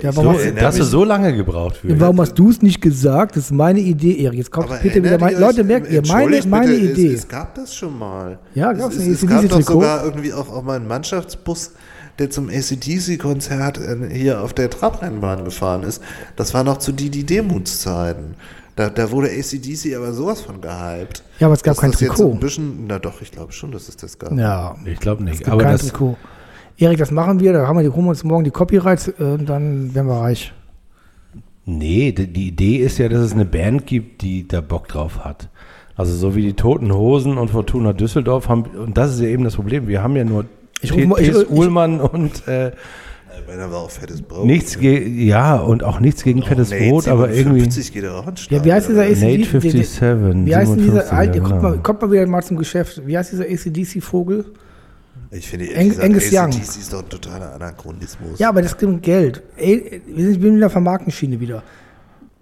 Ja, 0.00 0.16
warum 0.16 0.38
so, 0.38 0.44
hast 0.58 0.78
du 0.78 0.84
so 0.84 1.04
lange 1.04 1.36
gebraucht 1.36 1.76
für? 1.76 1.88
Ja, 1.88 2.00
warum 2.00 2.18
hast 2.20 2.34
du 2.34 2.48
es 2.48 2.62
nicht 2.62 2.80
gesagt? 2.80 3.36
Das 3.36 3.44
ist 3.44 3.50
meine 3.50 3.80
Idee, 3.80 4.16
Erik. 4.24 4.38
Jetzt 4.38 4.50
kommt 4.50 4.70
bitte 4.82 5.04
wieder. 5.04 5.18
Mein, 5.18 5.38
Leute, 5.38 5.64
merkt 5.64 5.90
ihr, 5.90 6.02
meine, 6.06 6.40
meine 6.46 6.72
bitte, 6.72 6.92
Idee. 6.92 7.06
Es, 7.08 7.20
es, 7.20 7.28
gab 7.28 7.54
das 7.54 7.74
schon 7.74 7.98
mal. 7.98 8.38
Ja, 8.54 8.72
gab 8.72 8.90
es, 8.90 8.96
es, 8.96 9.22
es 9.22 9.28
gab 9.28 9.46
doch 9.46 9.60
sogar 9.60 10.04
irgendwie 10.04 10.32
auch, 10.32 10.50
auch 10.50 10.62
mal 10.62 10.76
einen 10.76 10.88
Mannschaftsbus, 10.88 11.72
der 12.18 12.30
zum 12.30 12.48
ACDC-Konzert 12.48 13.78
äh, 13.78 14.08
hier 14.14 14.40
auf 14.40 14.54
der 14.54 14.70
Trabrennbahn 14.70 15.44
gefahren 15.44 15.82
ist. 15.82 16.02
Das 16.36 16.54
war 16.54 16.64
noch 16.64 16.78
zu 16.78 16.92
Didi 16.92 17.24
Demuts 17.24 17.80
Zeiten. 17.80 18.36
Da, 18.76 18.88
da 18.88 19.10
wurde 19.10 19.28
ACDC 19.28 19.94
aber 19.94 20.14
sowas 20.14 20.40
von 20.40 20.62
gehypt. 20.62 21.22
Ja, 21.38 21.48
aber 21.48 21.54
es 21.54 21.62
gab 21.62 21.76
kein 21.76 21.92
Trikot. 21.92 22.32
ein 22.32 22.40
bisschen, 22.40 22.86
na 22.86 22.98
doch, 22.98 23.20
ich 23.20 23.30
glaube 23.30 23.52
schon, 23.52 23.70
dass 23.70 23.90
es 23.90 23.96
das 23.96 24.18
gab. 24.18 24.32
Ja, 24.32 24.74
ich 24.86 24.98
glaube 24.98 25.22
nicht. 25.22 25.42
Es 25.42 25.48
aber 25.48 25.62
kein 25.62 25.72
das, 25.72 25.82
Trikot. 25.82 26.16
Erik, 26.78 26.98
das 26.98 27.10
machen 27.10 27.40
wir, 27.40 27.52
da 27.52 27.66
haben 27.66 27.76
wir, 27.76 27.82
die 27.82 27.90
holen 27.90 28.08
uns 28.08 28.24
morgen 28.24 28.44
die 28.44 28.50
Copyrights 28.50 29.08
äh, 29.08 29.22
und 29.22 29.48
dann 29.48 29.94
werden 29.94 30.06
wir 30.06 30.20
reich. 30.20 30.52
Nee, 31.64 32.12
die, 32.12 32.26
die 32.26 32.48
Idee 32.48 32.76
ist 32.78 32.98
ja, 32.98 33.08
dass 33.08 33.20
es 33.20 33.32
eine 33.32 33.44
Band 33.44 33.86
gibt, 33.86 34.22
die 34.22 34.48
da 34.48 34.60
Bock 34.60 34.88
drauf 34.88 35.24
hat. 35.24 35.48
Also 35.94 36.14
so 36.14 36.34
wie 36.34 36.42
die 36.42 36.54
Toten 36.54 36.92
Hosen 36.92 37.38
und 37.38 37.50
Fortuna 37.50 37.92
Düsseldorf 37.92 38.48
haben, 38.48 38.62
und 38.62 38.96
das 38.96 39.14
ist 39.14 39.20
ja 39.20 39.28
eben 39.28 39.44
das 39.44 39.56
Problem, 39.56 39.86
wir 39.86 40.02
haben 40.02 40.16
ja 40.16 40.24
nur 40.24 40.46
ich 40.80 40.92
rufe 40.92 41.06
mal, 41.06 41.20
ich, 41.20 41.50
Uhlmann 41.50 42.00
und 42.00 42.48
äh, 42.48 42.72
war 43.46 43.80
auch 43.80 43.90
fettes 43.90 44.22
Brot. 44.22 44.46
Nichts 44.46 44.76
ja, 44.80 45.56
und 45.56 45.84
auch 45.84 46.00
nichts 46.00 46.22
gegen 46.24 46.42
oh, 46.42 46.46
fettes 46.46 46.70
Nate 46.70 46.88
Brot, 46.88 47.08
aber 47.08 47.30
irgendwie. 47.30 47.66
geht 47.68 48.02
er 48.02 48.14
auch 48.14 48.32
ja, 48.50 48.64
wie 48.64 48.72
heißt 48.72 48.88
dieser 48.88 49.02
ACDC? 49.02 49.20
Nate 49.20 49.60
57. 49.60 50.46
Wie 50.46 50.56
heißt 50.56 50.76
dieser, 50.76 51.24
ja, 51.24 51.40
kommt, 51.40 51.62
mal, 51.62 51.78
kommt 51.78 52.02
mal 52.02 52.10
wieder 52.10 52.26
mal 52.26 52.42
zum 52.42 52.56
Geschäft. 52.56 53.02
Wie 53.06 53.16
heißt 53.16 53.32
dieser 53.32 53.44
ACDC-Vogel? 53.44 54.46
Ich 55.34 55.48
finde, 55.48 55.72
Eng, 55.72 55.98
Angus 55.98 56.30
Young. 56.30 56.50
ist 56.50 56.92
doch 56.92 57.02
ein 57.02 57.08
totaler 57.08 57.54
Anachronismus. 57.54 58.38
Ja, 58.38 58.50
aber 58.50 58.60
das 58.60 58.76
gibt 58.76 59.02
Geld. 59.02 59.42
Ey, 59.56 60.02
wir 60.06 60.26
sind 60.26 60.44
in 60.44 60.60
der 60.60 60.68
Vermarktenschiene 60.68 61.40
wieder. 61.40 61.62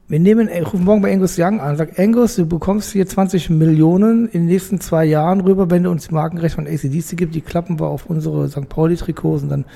Wir 0.09 0.19
nehmen, 0.19 0.49
ey, 0.49 0.63
rufen 0.63 0.85
morgen 0.85 1.01
bei 1.01 1.13
Angus 1.13 1.39
Young 1.39 1.61
an 1.61 1.71
und 1.71 1.77
sagen, 1.77 1.93
Angus, 1.97 2.35
du 2.35 2.47
bekommst 2.47 2.91
hier 2.91 3.07
20 3.07 3.49
Millionen 3.51 4.27
in 4.27 4.41
den 4.41 4.47
nächsten 4.47 4.81
zwei 4.81 5.05
Jahren 5.05 5.41
rüber, 5.41 5.71
wenn 5.71 5.85
du 5.85 5.91
uns 5.93 6.11
Markenrecht 6.11 6.57
von 6.57 6.67
ACDC 6.67 7.17
gibst, 7.17 7.35
die 7.37 7.43
klappen 7.43 7.79
wir 7.79 7.87
auf 7.87 8.07
unsere 8.07 8.49
St. 8.49 8.69
Pauli-Trikots 8.69 9.45
und 9.45 9.51
dann 9.51 9.67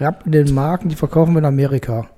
rappen 0.00 0.32
den 0.32 0.54
Marken, 0.54 0.88
die 0.88 0.96
verkaufen 0.96 1.34
wir 1.34 1.40
in 1.40 1.44
Amerika. 1.44 2.08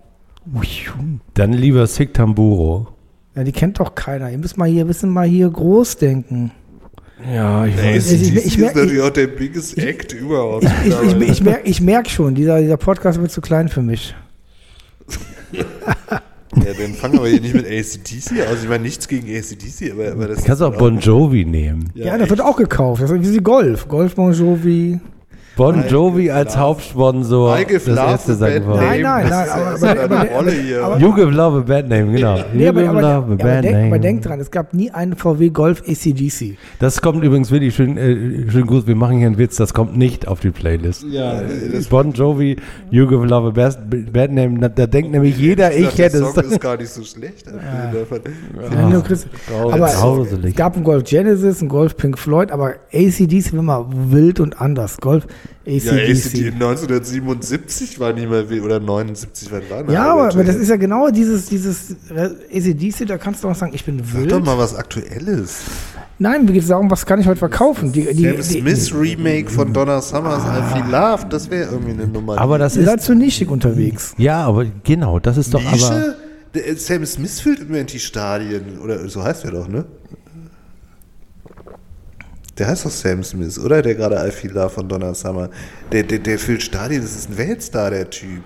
Dann 1.34 1.52
lieber 1.52 1.88
Sig 1.88 2.14
Tamburo. 2.14 2.86
Ja, 3.34 3.42
die 3.42 3.50
kennt 3.50 3.80
doch 3.80 3.96
keiner. 3.96 4.30
Ihr 4.30 4.38
müsst 4.38 4.56
mal 4.56 4.68
hier, 4.68 4.84
müssen 4.84 5.10
mal 5.10 5.26
hier 5.26 5.50
groß 5.50 5.96
denken. 5.96 6.52
Ja, 7.32 7.64
ich 7.66 7.76
weiß. 7.76 8.12
Ich, 8.12 8.22
ich, 8.22 8.36
ich, 8.36 8.58
ist 8.58 8.74
natürlich 8.74 9.00
auch 9.00 9.10
der 9.10 9.28
biggest 9.28 9.78
Act 9.78 10.12
überhaupt. 10.12 10.64
Ich, 10.84 10.92
ich, 11.12 11.20
ich, 11.30 11.40
merke 11.42 11.82
merk 11.82 12.10
schon, 12.10 12.34
dieser, 12.34 12.60
dieser 12.60 12.76
Podcast 12.76 13.20
wird 13.20 13.30
zu 13.30 13.40
klein 13.40 13.68
für 13.68 13.82
mich. 13.82 14.14
Ja, 16.56 16.72
dann 16.72 16.94
fangen 16.94 17.20
wir 17.20 17.28
hier 17.28 17.40
nicht 17.40 17.54
mit 17.54 17.66
ACDC 17.66 18.46
aus. 18.48 18.62
Ich 18.62 18.68
meine, 18.68 18.84
nichts 18.84 19.08
gegen 19.08 19.26
ACDC, 19.26 19.92
aber, 19.92 20.12
aber 20.12 20.28
das 20.28 20.38
Du 20.38 20.44
kannst 20.44 20.62
auch 20.62 20.76
Bon 20.76 20.98
Jovi 20.98 21.44
nehmen. 21.44 21.90
Ja, 21.94 22.16
das 22.16 22.30
wird 22.30 22.40
auch 22.40 22.56
gekauft. 22.56 23.02
Das 23.02 23.10
ist 23.10 23.32
wie 23.32 23.38
Golf. 23.38 23.88
Golf 23.88 24.14
Bon 24.14 24.32
Jovi. 24.32 25.00
Bon 25.56 25.84
Jovi 25.88 26.30
als. 26.30 26.56
Hauptsponsor. 26.56 27.54
Michael 27.56 27.74
das 27.74 27.82
Flav 27.84 28.10
erste 28.10 28.34
Bad 28.34 28.66
wir. 28.66 28.74
Nein, 28.76 29.00
nein, 29.02 29.26
nein, 29.28 29.48
aber- 29.48 29.64
Das 29.64 29.74
ist 29.76 29.84
aber- 29.84 30.00
eine 30.00 30.02
aber- 30.20 30.30
Rolle 30.30 30.50
hier. 30.52 30.84
aber- 30.84 30.98
You 30.98 31.14
give 31.14 31.30
love 31.30 31.58
a 31.58 31.60
bad 31.60 31.88
name, 31.88 32.12
genau. 32.12 32.38
Nee, 32.52 32.62
you 32.64 32.68
aber, 32.70 32.80
give 32.80 32.90
aber, 32.90 33.00
love 33.02 33.04
a 33.04 33.10
ja, 33.10 33.16
aber, 33.18 33.36
bad 33.36 33.64
denk, 33.64 33.74
aber 33.76 33.84
name. 33.86 34.00
denk 34.00 34.22
dran, 34.22 34.40
es 34.40 34.50
gab 34.50 34.74
nie 34.74 34.90
einen 34.90 35.16
VW 35.16 35.50
Golf 35.50 35.82
ACDC. 35.86 36.56
Das 36.80 37.00
kommt 37.00 37.22
übrigens 37.22 37.50
wirklich 37.50 37.74
schön, 37.74 37.96
äh, 37.96 38.50
schön 38.50 38.66
gut. 38.66 38.86
Wir 38.86 38.96
machen 38.96 39.18
hier 39.18 39.26
einen 39.28 39.38
Witz, 39.38 39.56
das 39.56 39.72
kommt 39.74 39.96
nicht 39.96 40.26
auf 40.26 40.40
die 40.40 40.50
Playlist. 40.50 41.04
Ja, 41.08 41.40
das 41.72 41.86
Bon 41.86 42.12
Jovi, 42.12 42.56
You 42.90 43.06
Give 43.06 43.24
Love 43.26 43.48
a 43.48 43.50
Best, 43.50 43.78
Bad 44.12 44.32
Name, 44.32 44.58
da, 44.58 44.68
da 44.68 44.86
denkt 44.86 45.12
nämlich 45.12 45.36
jeder, 45.38 45.72
ich 45.72 45.86
dachte, 45.86 46.02
hätte 46.04 46.16
es. 46.18 46.34
Song 46.34 46.44
ist 46.44 46.60
gar 46.60 46.76
nicht 46.76 46.88
so 46.90 47.02
schlecht. 47.04 47.46
Ja, 48.72 48.88
nur 48.88 49.02
Chris- 49.04 49.26
aber 49.70 49.86
es 50.44 50.54
gab 50.56 50.74
einen 50.74 50.84
Golf 50.84 51.04
Genesis, 51.04 51.60
einen 51.60 51.68
Golf 51.68 51.96
Pink 51.96 52.18
Floyd, 52.18 52.50
aber 52.50 52.74
ACDC 52.92 53.52
war 53.52 53.60
immer 53.60 53.86
wild 54.10 54.40
und 54.40 54.60
anders. 54.60 54.96
Golf 54.98 55.26
Ja, 55.66 55.92
ACD 55.92 56.10
ACDC. 56.10 56.52
1977 56.52 57.98
war 57.98 58.12
nicht 58.12 58.28
mehr, 58.28 58.50
wie- 58.50 58.60
oder 58.60 58.80
79, 58.80 59.48
wann 59.50 59.62
war 59.70 59.92
Ja, 59.92 60.12
aber, 60.12 60.28
aber 60.28 60.44
das 60.44 60.56
ist 60.56 60.68
ja 60.68 60.76
genau 60.76 61.08
dieses, 61.10 61.46
dieses 61.46 61.96
ACDC, 62.52 63.06
da 63.06 63.16
kannst 63.18 63.42
du 63.44 63.48
auch 63.48 63.54
sagen, 63.54 63.72
ich 63.74 63.84
bin 63.84 63.98
Sag 64.04 64.14
wild. 64.14 64.32
doch 64.32 64.44
mal 64.44 64.58
was 64.58 64.74
Aktuelles. 64.74 65.60
Nein, 66.18 66.44
mir 66.44 66.52
geht 66.52 66.62
es 66.62 66.68
darum, 66.68 66.90
was 66.90 67.06
kann 67.06 67.18
ich 67.20 67.26
heute 67.26 67.38
verkaufen? 67.38 67.92
Die, 67.92 68.04
die, 68.12 68.22
Sam 68.24 68.36
die, 68.36 68.42
Smith 68.42 68.94
Remake 68.94 69.50
von 69.50 69.72
Donna 69.72 70.00
Summers, 70.00 70.42
I 70.44 70.72
Feel 70.72 70.90
Love, 70.90 71.26
das 71.28 71.50
wäre 71.50 71.72
irgendwie 71.72 71.92
eine 71.92 72.06
Nummer. 72.06 72.38
Aber 72.38 72.58
das 72.58 72.76
ist, 72.76 73.00
zu 73.00 73.14
nischig 73.14 73.50
unterwegs. 73.50 74.14
ja, 74.18 74.44
aber 74.44 74.66
genau, 74.84 75.18
das 75.18 75.38
ist 75.38 75.52
doch 75.54 75.64
aber, 75.64 75.72
Nische? 75.72 76.16
Der, 76.54 76.68
äh, 76.68 76.76
Sam 76.76 77.04
Smith 77.04 77.40
füllt 77.40 77.60
im 77.60 77.68
Moment 77.68 77.92
die 77.92 77.98
Stadien, 77.98 78.78
oder 78.82 79.08
so 79.08 79.24
heißt 79.24 79.44
er 79.44 79.50
doch, 79.50 79.66
ne? 79.66 79.86
Der 82.58 82.68
heißt 82.68 82.84
doch 82.84 82.90
Sam 82.90 83.22
Smith, 83.24 83.58
oder? 83.58 83.82
Der 83.82 83.94
gerade 83.94 84.32
Love 84.44 84.70
von 84.70 84.88
Donna 84.88 85.12
Summer. 85.14 85.50
Der, 85.90 86.04
der, 86.04 86.20
der 86.20 86.38
füllt 86.38 86.62
Stadien, 86.62 87.02
das 87.02 87.16
ist 87.16 87.30
ein 87.30 87.38
Weltstar, 87.38 87.90
der 87.90 88.08
Typ. 88.08 88.42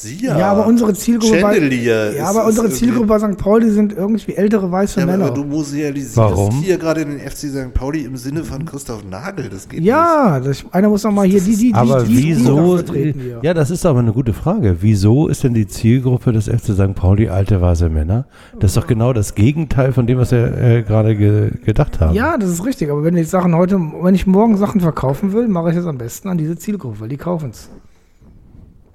Sia. 0.00 0.38
Ja, 0.38 0.50
aber 0.52 0.66
unsere 0.66 0.94
Zielgruppe 0.94 1.40
bei, 1.40 1.54
Chandelier 1.54 2.14
ja, 2.16 2.24
aber 2.26 2.46
unsere 2.46 2.70
Zielgruppe 2.70 3.06
bei 3.06 3.18
St. 3.18 3.36
Pauli 3.36 3.70
sind 3.70 3.92
irgendwie 3.92 4.34
ältere 4.34 4.70
weiße 4.70 5.00
Ja, 5.00 5.04
aber, 5.04 5.12
Männer. 5.12 5.26
aber 5.26 5.34
du 5.34 5.44
musealisierst 5.44 6.16
Warum? 6.16 6.50
hier 6.62 6.78
gerade 6.78 7.04
den 7.04 7.18
FC 7.18 7.48
St. 7.48 7.74
Pauli 7.74 8.04
im 8.04 8.16
Sinne 8.16 8.44
von 8.44 8.64
Christoph 8.64 9.04
Nagel. 9.04 9.48
Das 9.50 9.68
geht 9.68 9.80
ja, 9.82 10.40
das, 10.40 10.64
einer 10.72 10.88
muss 10.88 11.02
doch 11.02 11.10
mal 11.10 11.26
hier 11.26 11.40
die, 11.40 11.56
die, 11.56 11.68
die, 11.68 11.74
aber 11.74 12.02
die, 12.04 12.14
die, 12.14 12.26
wieso, 12.28 12.82
die 12.82 13.14
ja, 13.42 13.54
das 13.54 13.70
ist 13.70 13.84
aber 13.84 13.98
eine 13.98 14.12
gute 14.12 14.32
Frage. 14.32 14.78
Wieso 14.80 15.28
ist 15.28 15.44
denn 15.44 15.54
die 15.54 15.66
Zielgruppe 15.66 16.32
des 16.32 16.46
FC 16.48 16.72
St. 16.74 16.94
Pauli 16.94 17.28
alte 17.28 17.60
weiße 17.60 17.88
Männer? 17.88 18.26
Das 18.58 18.70
ist 18.72 18.76
doch 18.76 18.86
genau 18.86 19.12
das 19.12 19.34
Gegenteil 19.34 19.92
von 19.92 20.06
dem, 20.06 20.18
was 20.18 20.30
wir 20.30 20.56
äh, 20.56 20.82
gerade 20.82 21.16
ge 21.16 21.50
gedacht 21.64 22.00
haben. 22.00 22.14
Ja, 22.14 22.38
das 22.38 22.50
ist 22.50 22.64
richtig. 22.64 22.90
Aber 22.90 23.04
wenn 23.04 23.16
ich 23.16 23.28
Sachen 23.28 23.54
heute, 23.54 23.78
wenn 24.02 24.14
ich 24.14 24.26
morgen 24.26 24.56
Sachen 24.56 24.80
verkaufen 24.80 25.32
will, 25.32 25.48
mache 25.48 25.70
ich 25.70 25.76
das 25.76 25.86
am 25.86 25.98
besten 25.98 26.28
an 26.28 26.38
diese 26.38 26.56
Zielgruppe, 26.56 27.00
weil 27.00 27.08
die 27.08 27.16
kaufen 27.16 27.50
es. 27.50 27.68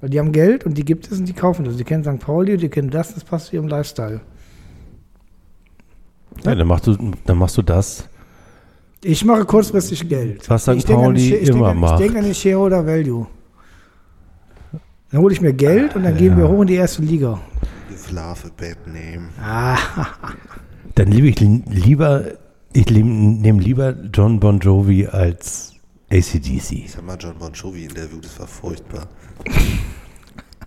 Weil 0.02 0.10
die 0.10 0.20
haben 0.20 0.32
Geld 0.32 0.66
und 0.66 0.78
die 0.78 0.86
gibt 0.86 1.12
es 1.12 1.20
und 1.20 1.26
die 1.28 1.34
kaufen 1.34 1.66
das. 1.66 1.78
Die 1.78 1.84
kennen 1.84 2.04
St. 2.04 2.20
Pauli, 2.20 2.58
die 2.58 2.70
kennen 2.70 2.90
das, 2.90 3.14
das 3.14 3.24
passt 3.24 3.48
zu 3.48 3.56
ihrem 3.56 3.68
Lifestyle. 3.68 4.22
Ja, 6.44 6.54
dann, 6.56 6.68
machst 6.68 6.88
du, 6.88 6.96
dann 7.26 7.38
machst 7.38 7.58
du 7.58 7.62
das. 7.62 8.08
Ich 9.04 9.24
mache 9.24 9.46
kurzfristig 9.46 10.08
Geld. 10.10 10.50
Was 10.50 10.64
St. 10.64 10.70
Ich 10.70 10.86
denke 10.86 11.02
an 11.02 11.14
Pauli 11.14 11.36
ich 11.36 11.50
immer 11.50 11.68
denke, 11.70 11.80
macht. 11.80 11.94
Ich 12.00 12.06
denke 12.06 12.20
an 12.20 12.26
den 12.26 12.34
Shareholder 12.36 12.86
Value. 12.86 13.28
Dann 15.12 15.22
hole 15.22 15.34
ich 15.34 15.42
mir 15.42 15.54
Geld 15.54 15.96
und 15.96 16.04
dann 16.04 16.18
gehen 16.18 16.36
wir 16.36 16.50
hoch 16.50 16.62
in 16.62 16.68
die 16.68 16.76
erste 16.76 17.02
Liga. 17.02 17.40
A 18.18 18.36
bad 18.58 18.78
name. 18.88 19.30
Ah, 19.42 19.78
Dann 20.96 21.08
liebe 21.08 21.28
ich 21.28 21.40
li- 21.40 21.64
lieber, 21.68 22.24
ich 22.74 22.88
nehme 22.90 23.62
lieber 23.62 23.96
John 24.14 24.40
Bon 24.40 24.60
Jovi 24.60 25.08
als 25.08 25.75
ACDC. 26.10 26.72
Ich 26.72 26.96
habe 26.96 27.08
mal 27.08 27.18
John 27.20 27.38
Bon 27.38 27.52
Jovi 27.52 27.86
interviewt, 27.86 28.26
das 28.26 28.40
war 28.40 28.48
furchtbar. 28.48 29.08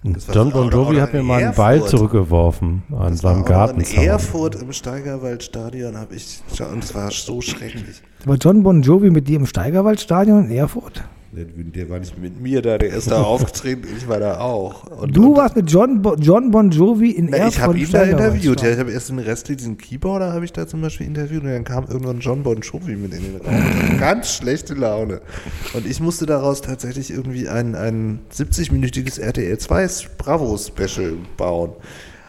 Das 0.04 0.28
war 0.28 0.34
John 0.36 0.50
Bon 0.52 0.70
Jovi 0.70 0.96
hat 0.98 1.12
mir 1.12 1.24
mal 1.24 1.42
einen 1.42 1.54
Ball 1.54 1.84
zurückgeworfen 1.84 2.84
an 2.92 3.10
Das 3.12 3.20
seinem 3.20 3.44
Garten. 3.44 3.80
In 3.80 4.02
Erfurt 4.02 4.54
im 4.54 4.72
Steigerwaldstadion 4.72 5.96
habe 5.96 6.14
ich, 6.14 6.40
und 6.60 6.84
es 6.84 6.94
war 6.94 7.10
so 7.10 7.40
schrecklich. 7.40 8.00
war 8.24 8.36
John 8.36 8.62
Bon 8.62 8.80
Jovi 8.80 9.10
mit 9.10 9.26
dir 9.26 9.36
im 9.40 9.46
Steigerwaldstadion 9.46 10.44
in 10.44 10.50
Erfurt? 10.52 11.02
Der, 11.30 11.90
war 11.90 11.98
nicht 11.98 12.18
mit 12.18 12.40
mir 12.40 12.62
da, 12.62 12.78
der 12.78 12.88
ist 12.88 13.10
da 13.10 13.22
aufgetreten, 13.22 13.86
ich 13.94 14.08
war 14.08 14.18
da 14.18 14.40
auch. 14.40 14.84
Und, 14.84 15.14
Du 15.14 15.30
und, 15.32 15.36
warst 15.36 15.56
mit 15.56 15.70
John, 15.70 16.00
Bo 16.00 16.14
John 16.14 16.50
Bon 16.50 16.70
Jovi 16.70 17.10
in 17.10 17.26
Na, 17.26 17.36
Erfurt. 17.36 17.52
ich 17.52 17.60
habe 17.60 17.78
ihn 17.78 17.90
da 17.92 18.02
interviewt. 18.02 18.62
Ja, 18.62 18.70
ich 18.70 18.78
habe 18.78 18.90
erst 18.90 19.10
den 19.10 19.18
Rest 19.18 19.46
diesen 19.48 19.76
Keyboarder 19.76 20.32
habe 20.32 20.46
ich 20.46 20.54
da 20.54 20.66
zum 20.66 20.80
Beispiel 20.80 21.06
interviewt 21.06 21.42
und 21.42 21.50
dann 21.50 21.64
kam 21.64 21.84
irgendwann 21.86 22.20
John 22.20 22.42
Bon 22.42 22.58
Jovi 22.58 22.96
mit 22.96 23.12
in 23.12 23.22
den 23.24 23.40
Raum. 23.42 23.98
Ganz 24.00 24.36
schlechte 24.36 24.72
Laune. 24.72 25.20
Und 25.74 25.86
ich 25.86 26.00
musste 26.00 26.24
daraus 26.24 26.62
tatsächlich 26.62 27.10
irgendwie 27.10 27.46
ein, 27.46 27.74
ein 27.74 28.20
70-minütiges 28.34 29.20
RTL 29.20 29.58
2 29.58 29.88
Bravo-Special 30.16 31.12
bauen. 31.36 31.72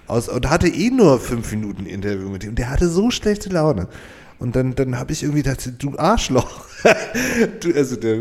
Aus, 0.08 0.28
und 0.28 0.50
hatte 0.50 0.68
eh 0.68 0.90
nur 0.90 1.20
fünf 1.20 1.52
Minuten 1.52 1.86
Interview 1.86 2.30
mit 2.30 2.44
ihm. 2.44 2.56
Der 2.56 2.70
hatte 2.70 2.90
so 2.90 3.12
schlechte 3.12 3.48
Laune. 3.48 3.88
Und 4.40 4.56
dann, 4.56 4.74
dann 4.74 4.98
habe 4.98 5.12
ich 5.12 5.24
irgendwie 5.24 5.44
gedacht, 5.44 5.70
du 5.80 5.98
Arschloch. 5.98 6.66
du, 7.60 7.74
also 7.76 7.98
der, 7.98 8.18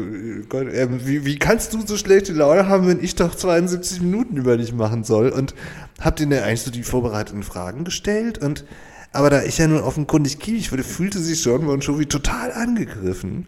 Gott, 0.49 0.67
äh, 0.67 0.89
wie, 1.07 1.25
wie 1.25 1.39
kannst 1.39 1.73
du 1.73 1.87
so 1.87 1.97
schlechte 1.97 2.33
Laune 2.33 2.69
haben, 2.69 2.89
wenn 2.89 3.03
ich 3.03 3.15
doch 3.15 3.37
72 3.37 4.01
Minuten 4.01 4.37
über 4.37 4.57
dich 4.57 4.73
machen 4.73 5.05
soll? 5.05 5.29
Und 5.29 5.55
hab 6.01 6.17
dir 6.17 6.27
dann 6.27 6.43
eigentlich 6.43 6.63
so 6.63 6.73
die 6.73 6.83
vorbereiteten 6.83 7.45
Fragen 7.45 7.85
gestellt. 7.85 8.39
Und 8.39 8.65
aber 9.13 9.31
da 9.31 9.43
ich 9.43 9.59
ja 9.59 9.67
nun 9.69 9.81
offenkundig 9.81 10.39
kiewig 10.39 10.71
wurde, 10.73 10.83
fühlte 10.83 11.19
sich 11.19 11.45
John 11.45 11.67
Bon 11.67 11.81
Jovi 11.81 12.07
total 12.07 12.53
angegriffen. 12.53 13.47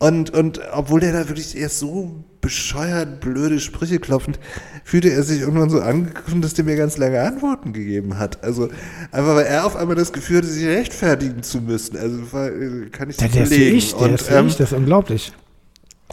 Und, 0.00 0.30
und 0.30 0.60
obwohl 0.72 1.00
der 1.00 1.12
da 1.12 1.28
wirklich 1.28 1.56
erst 1.56 1.80
so 1.80 2.24
bescheuert, 2.40 3.20
blöde 3.20 3.58
Sprüche 3.58 3.98
klopfend, 3.98 4.38
fühlte 4.84 5.10
er 5.10 5.24
sich 5.24 5.40
irgendwann 5.40 5.70
so 5.70 5.80
angegriffen, 5.80 6.40
dass 6.40 6.54
der 6.54 6.64
mir 6.64 6.76
ganz 6.76 6.96
lange 6.98 7.20
Antworten 7.20 7.72
gegeben 7.72 8.16
hat. 8.18 8.44
Also 8.44 8.68
einfach, 9.10 9.34
weil 9.34 9.46
er 9.46 9.66
auf 9.66 9.74
einmal 9.74 9.96
das 9.96 10.12
Gefühl 10.12 10.38
hatte, 10.38 10.46
sich 10.46 10.64
rechtfertigen 10.66 11.42
zu 11.42 11.60
müssen. 11.60 11.96
Also 11.96 12.18
äh, 12.38 12.88
kann 12.90 13.10
ich 13.10 13.16
Der, 13.16 13.26
nicht 13.26 13.34
der 13.34 13.42
ist 13.42 13.50
wie 13.50 13.56
belegen. 13.58 13.76
ich, 13.76 13.94
der 13.94 14.00
und, 14.08 14.14
ist 14.14 14.30
wie 14.30 14.34
ähm, 14.34 14.46
ich, 14.46 14.56
das 14.56 14.72
ist 14.72 14.78
unglaublich. 14.78 15.32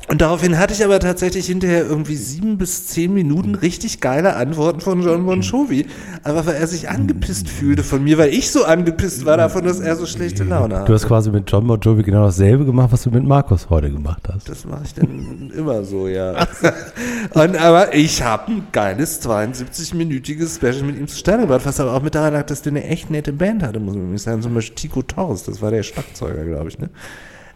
Und 0.08 0.22
daraufhin 0.22 0.60
hatte 0.60 0.74
ich 0.74 0.84
aber 0.86 1.00
tatsächlich 1.00 1.48
hinterher 1.48 1.84
irgendwie 1.84 2.16
sieben 2.16 2.60
bis 2.60 2.86
zehn 2.88 3.12
Minuten 3.12 3.56
richtig 3.56 4.02
geile 4.02 4.36
Antworten 4.36 4.80
von 4.80 5.02
John 5.02 5.26
Bon 5.26 5.42
Jovi. 5.42 5.88
Aber 6.22 6.46
weil 6.46 6.56
er 6.56 6.68
sich 6.68 6.90
angepisst 6.90 7.50
fühlte 7.50 7.82
von 7.82 8.04
mir, 8.04 8.20
weil 8.20 8.30
ich 8.30 8.52
so 8.52 8.66
angepisst 8.66 9.26
war 9.26 9.38
davon, 9.38 9.66
dass 9.66 9.80
er 9.80 9.96
so 9.96 10.06
schlechte 10.06 10.44
Laune 10.44 10.76
hatte. 10.76 10.86
Du 10.86 10.94
hast 10.94 11.08
quasi 11.08 11.32
mit 11.32 11.50
John 11.50 11.66
Bon 11.66 11.80
Jovi 11.80 12.04
genau 12.04 12.26
dasselbe 12.26 12.66
gemacht, 12.66 12.92
was 12.92 13.02
du 13.02 13.10
mit 13.10 13.24
Markus 13.24 13.70
heute 13.72 13.90
gemacht 13.90 14.22
hast. 14.32 14.48
Das 14.48 14.66
mache 14.66 14.84
ich 14.86 14.94
dann 14.94 15.52
immer 15.58 15.84
so, 15.84 16.08
ja. 16.08 16.46
Und, 17.34 17.58
aber 17.58 17.96
ich 17.96 18.22
habe 18.22 18.52
ein 18.52 18.68
geiles 18.72 19.24
72-minütiges 19.24 20.58
Special 20.58 20.84
mit 20.84 21.00
ihm 21.00 21.08
zustande 21.08 21.48
gebracht, 21.48 21.66
was 21.66 21.80
aber 21.80 21.94
auch 21.94 22.04
mit 22.04 22.14
daran 22.14 22.34
lag, 22.34 22.46
dass 22.46 22.62
der 22.62 22.74
eine 22.74 22.84
echt 22.84 23.10
nette 23.10 23.34
Band 23.34 23.64
hatte, 23.64 23.80
muss 23.80 23.96
man 23.96 24.04
nämlich 24.04 24.22
sagen. 24.22 24.44
Zum 24.44 24.54
Beispiel 24.54 24.76
Tico 24.76 25.02
Torres, 25.02 25.44
das 25.44 25.64
war 25.64 25.72
der 25.72 25.82
Schlagzeuger, 25.82 26.46
glaube 26.46 26.70
ich, 26.70 26.78
ne? 26.78 26.92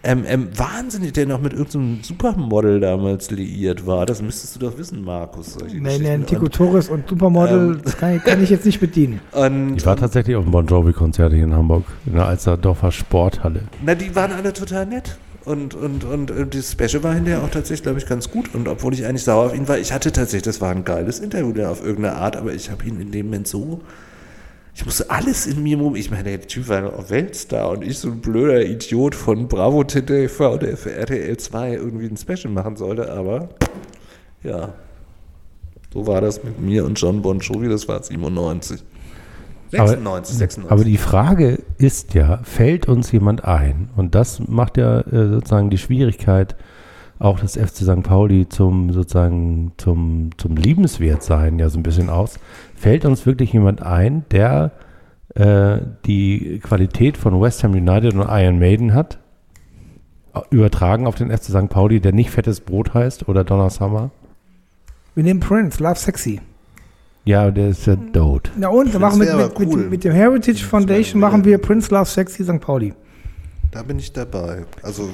Ähm, 0.02 0.24
ähm, 0.26 0.48
wahnsinnig, 0.56 1.12
der 1.12 1.26
noch 1.26 1.42
mit 1.42 1.52
irgendeinem 1.52 2.00
Supermodel 2.04 2.80
damals 2.80 3.32
liiert 3.32 3.86
war. 3.86 4.06
Das 4.06 4.22
müsstest 4.22 4.56
du 4.56 4.60
doch 4.62 4.78
wissen, 4.78 5.04
Markus. 5.04 5.58
nee, 5.74 5.80
Geschichten. 5.98 6.26
Tico 6.26 6.48
Torres 6.48 6.88
und 6.88 7.10
Supermodel, 7.10 7.72
Ähm. 7.74 7.82
das 7.84 7.98
kann 7.98 8.16
ich, 8.16 8.24
kann 8.24 8.42
ich 8.42 8.50
jetzt 8.50 8.66
nicht 8.66 8.80
bedienen. 8.80 9.20
Und, 9.34 9.76
Ich 9.76 9.86
war 9.86 9.94
und, 9.94 10.00
tatsächlich 10.00 10.38
auf 10.38 10.46
dem 10.46 10.52
Bon 10.52 10.66
Jovi-Konzert 10.66 11.34
hier 11.34 11.44
in 11.44 11.54
Hamburg, 11.54 11.84
in 12.06 12.14
der 12.14 12.26
Alsterdorfer 12.28 12.92
Sporthalle. 12.94 13.64
na, 13.86 13.94
die 13.94 14.16
waren 14.16 14.32
alle 14.32 14.54
total 14.54 14.86
nett. 14.86 15.18
Und, 15.46 15.74
und, 15.74 16.04
und, 16.06 16.32
und 16.32 16.56
das 16.56 16.72
Special 16.72 17.04
war 17.04 17.14
hinterher 17.14 17.42
auch 17.44 17.50
tatsächlich, 17.50 17.84
glaube 17.84 17.98
ich, 18.00 18.06
ganz 18.06 18.30
gut. 18.30 18.54
Und 18.54 18.68
obwohl 18.68 18.94
ich 18.94 19.06
eigentlich 19.06 19.24
sauer 19.24 19.48
auf 19.48 19.56
ihn 19.56 19.68
war, 19.68 19.80
ich 19.80 19.92
hatte 19.92 20.12
tatsächlich, 20.12 20.44
das 20.44 20.62
war 20.62 20.72
ein 20.72 20.86
geiles 20.86 21.20
Interview 21.20 21.52
der 21.52 21.72
auf 21.72 21.84
irgendeine 21.84 22.16
Art, 22.18 22.38
aber 22.38 22.54
ich 22.54 22.70
habe 22.70 22.86
ihn 22.86 23.02
in 23.02 23.12
dem 23.12 23.26
Moment 23.28 23.48
so, 23.48 23.82
ich 24.76 24.86
musste 24.86 25.10
alles 25.10 25.46
in 25.48 25.62
mir, 25.64 25.78
mum- 25.78 25.96
ich 25.96 26.10
meine, 26.12 26.24
der 26.24 26.42
Typ 26.42 26.68
war 26.70 26.78
ein 26.78 27.10
Weltstar 27.10 27.70
und 27.72 27.84
ich 27.84 27.98
so 28.00 28.10
ein 28.10 28.22
blöder 28.22 28.66
Idiot 28.66 29.16
von 29.16 29.48
Bravo 29.48 29.84
TV, 29.84 30.58
der 30.58 30.78
für 30.78 30.94
RTL 30.94 31.36
2 31.38 31.74
irgendwie 31.74 32.06
ein 32.08 32.18
Special 32.18 32.54
machen 32.54 32.76
sollte, 32.78 33.12
aber 33.12 33.50
ja, 34.44 34.74
so 35.94 36.08
war 36.08 36.22
das 36.22 36.44
mit 36.44 36.62
mir 36.62 36.86
und 36.86 37.00
John 37.00 37.22
Bon 37.22 37.40
Jovi, 37.40 37.68
das 37.68 37.88
war 37.88 38.02
97. 38.02 38.84
96, 39.72 40.36
96. 40.38 40.72
Aber 40.72 40.84
die 40.84 40.98
Frage 40.98 41.60
ist 41.78 42.16
ja, 42.16 42.40
fällt 42.44 42.88
uns 42.88 43.12
jemand 43.12 43.44
ein? 43.46 43.90
Und 43.96 44.16
das 44.16 44.40
macht 44.48 44.78
ja 44.78 45.02
äh, 45.02 45.30
sozusagen 45.30 45.70
die 45.70 45.78
Schwierigkeit 45.78 46.56
auch 47.20 47.40
des 47.40 47.56
FC 47.56 47.84
St. 47.84 48.02
Pauli 48.02 48.48
zum 48.50 48.92
sozusagen 48.94 49.74
zum, 49.78 50.30
zum 50.38 50.56
Liebenswert 50.56 51.22
sein 51.22 51.60
ja 51.60 51.70
so 51.70 51.78
ein 51.78 51.84
bisschen 51.84 52.10
aus. 52.10 52.40
Fällt 52.80 53.04
uns 53.04 53.26
wirklich 53.26 53.52
jemand 53.52 53.82
ein, 53.82 54.24
der 54.32 54.72
äh, 55.36 55.80
die 56.06 56.62
Qualität 56.64 57.18
von 57.18 57.42
West 57.42 57.62
Ham 57.62 57.74
United 57.74 58.14
und 58.14 58.22
Iron 58.22 58.58
Maiden 58.58 58.94
hat? 58.94 59.20
Übertragen 60.50 61.06
auf 61.06 61.16
den 61.16 61.30
FC 61.30 61.46
St. 61.46 61.68
Pauli, 61.68 62.00
der 62.00 62.14
nicht 62.14 62.30
fettes 62.30 62.62
Brot 62.62 62.94
heißt 62.94 63.28
oder 63.28 63.44
Donner 63.44 63.70
Summer? 63.70 64.12
Wir 65.14 65.26
nehmen 65.26 65.42
Prince, 65.42 65.84
Love 65.84 65.98
Sexy. 65.98 66.40
Ja, 67.26 67.52
der 67.52 67.68
ist 67.70 67.86
ja 67.86 67.98
tot. 67.98 68.50
Ja 68.58 68.70
und, 68.70 68.94
wir 68.94 69.00
machen 69.02 69.20
mit, 69.20 69.28
mit, 69.36 69.60
cool. 69.60 69.78
mit, 69.80 69.90
mit 69.90 70.04
dem 70.06 70.14
Heritage 70.14 70.64
Foundation 70.64 71.20
machen 71.20 71.44
wir 71.44 71.58
Prince 71.58 71.94
Love 71.94 72.06
Sexy 72.06 72.46
St. 72.46 72.62
Pauli. 72.62 72.94
Da 73.72 73.84
bin 73.84 74.00
ich 74.00 74.14
dabei. 74.14 74.64
Also 74.84 75.10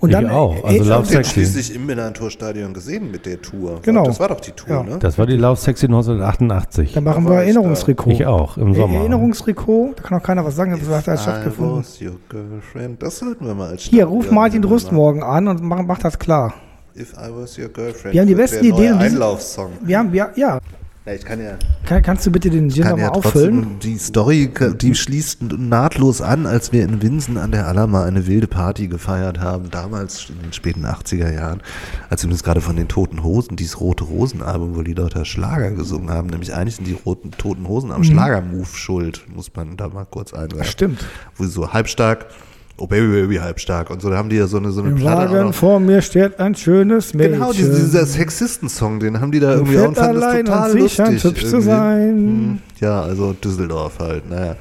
Und 0.00 0.10
Ich 0.10 0.16
dann, 0.16 0.28
auch. 0.30 0.62
Also 0.64 0.84
Love 0.84 1.06
Sexy. 1.06 1.30
schließlich 1.32 1.74
im 1.76 1.86
Millantor-Stadion 1.86 2.74
gesehen 2.74 3.10
mit 3.10 3.24
der 3.26 3.40
Tour. 3.40 3.78
Genau. 3.82 4.04
Das 4.04 4.20
war 4.20 4.28
doch 4.28 4.40
die 4.40 4.50
Tour, 4.52 4.76
Ja. 4.76 4.82
ne? 4.82 4.98
Das 4.98 5.16
war 5.18 5.26
die 5.26 5.36
Love 5.36 5.56
Sexy 5.60 5.86
1988. 5.86 6.92
Dann 6.92 7.04
machen 7.04 7.24
Da 7.24 7.30
wir 7.30 7.36
Erinnerungsrekord. 7.38 8.14
Ich 8.14 8.26
auch, 8.26 8.56
im 8.58 8.74
Sommer. 8.74 8.98
Erinnerungsrekord, 8.98 9.98
da 9.98 10.02
kann 10.02 10.18
auch 10.18 10.22
keiner 10.22 10.44
was 10.44 10.56
sagen, 10.56 10.72
das 10.78 11.06
hat 11.06 11.18
I 11.18 11.22
stattgefunden. 11.22 11.78
was 11.78 12.00
your 12.02 12.16
girlfriend. 12.28 13.02
Das 13.02 13.18
sollten 13.18 13.46
wir 13.46 13.54
mal 13.54 13.70
als 13.70 13.82
Hier, 13.82 14.04
ruf 14.06 14.30
Martin 14.30 14.60
machen. 14.60 14.70
Drust 14.70 14.92
morgen 14.92 15.22
an 15.22 15.48
und 15.48 15.62
mach, 15.62 15.82
mach 15.82 15.98
das 15.98 16.18
klar. 16.18 16.54
If 16.96 17.12
I 17.14 17.30
was 17.34 17.58
your 17.58 17.68
girlfriend. 17.68 18.14
Wir 18.14 18.20
haben 18.20 18.28
die 18.28 18.34
Das 18.34 18.50
besten 18.50 18.64
Ideen 18.66 18.94
Einlaufsong. 18.94 19.70
Wir 19.82 19.98
haben, 19.98 20.12
ja. 20.14 20.58
Ja, 21.06 21.12
ich 21.12 21.24
kann 21.26 21.38
ja, 21.38 21.58
Kann, 21.84 22.00
kannst 22.00 22.24
du 22.24 22.30
bitte 22.30 22.48
den 22.48 22.70
Gin 22.70 22.84
nochmal 22.84 23.00
ja 23.00 23.10
auffüllen? 23.10 23.78
die 23.80 23.98
Story, 23.98 24.50
die 24.80 24.94
schließt 24.94 25.42
nahtlos 25.42 26.22
an, 26.22 26.46
als 26.46 26.72
wir 26.72 26.82
in 26.82 27.02
Winsen 27.02 27.36
an 27.36 27.52
der 27.52 27.66
Alama 27.68 28.04
eine 28.04 28.26
wilde 28.26 28.46
Party 28.46 28.88
gefeiert 28.88 29.38
haben, 29.38 29.70
damals 29.70 30.30
in 30.30 30.40
den 30.40 30.54
späten 30.54 30.86
80er 30.86 31.30
Jahren, 31.30 31.62
als 32.08 32.24
wir 32.24 32.30
uns 32.30 32.42
gerade 32.42 32.62
von 32.62 32.76
den 32.76 32.88
Toten 32.88 33.22
Hosen, 33.22 33.56
dieses 33.56 33.80
Rote 33.80 34.04
Rosen 34.04 34.40
Album, 34.40 34.76
wo 34.76 34.82
die 34.82 34.94
Leute 34.94 35.26
Schlager 35.26 35.72
gesungen 35.72 36.08
haben, 36.08 36.28
nämlich 36.28 36.54
eigentlich 36.54 36.76
sind 36.76 36.86
die 36.86 36.96
Roten 37.04 37.32
Toten 37.32 37.68
Hosen 37.68 37.92
am 37.92 38.02
Schlagermove 38.02 38.74
schuld, 38.74 39.26
muss 39.28 39.54
man 39.54 39.76
da 39.76 39.88
mal 39.88 40.06
kurz 40.06 40.32
einwerfen. 40.32 40.64
Stimmt. 40.72 41.04
Wo 41.36 41.44
sie 41.44 41.50
so 41.50 41.70
halbstark, 41.74 42.28
oh 42.76 42.86
Baby 42.86 43.06
Baby 43.22 43.36
halbstark 43.36 43.90
und 43.90 44.02
so, 44.02 44.10
da 44.10 44.16
haben 44.16 44.28
die 44.28 44.36
ja 44.36 44.46
so 44.46 44.56
eine, 44.56 44.72
so 44.72 44.80
eine 44.80 44.90
Im 44.90 44.96
Platte 44.96 45.32
Wagen 45.32 45.52
vor 45.52 45.78
mir 45.80 46.02
steht 46.02 46.40
ein 46.40 46.54
schönes 46.54 47.14
Mädchen. 47.14 47.34
Genau, 47.34 47.52
dieser, 47.52 47.74
dieser 47.74 48.06
Sexisten-Song, 48.06 49.00
den 49.00 49.20
haben 49.20 49.30
die 49.30 49.40
da 49.40 49.54
irgendwie 49.54 49.78
auch 49.78 49.88
und 49.88 49.96
fanden 49.96 50.20
das 50.20 50.36
total 50.36 50.70
und 50.72 50.78
lustig. 50.80 51.24
hübsch 51.24 51.46
zu 51.46 51.60
sein. 51.60 52.16
Hm, 52.16 52.58
Ja, 52.80 53.02
also 53.02 53.32
Düsseldorf 53.32 53.98
halt, 54.00 54.28
naja. 54.28 54.56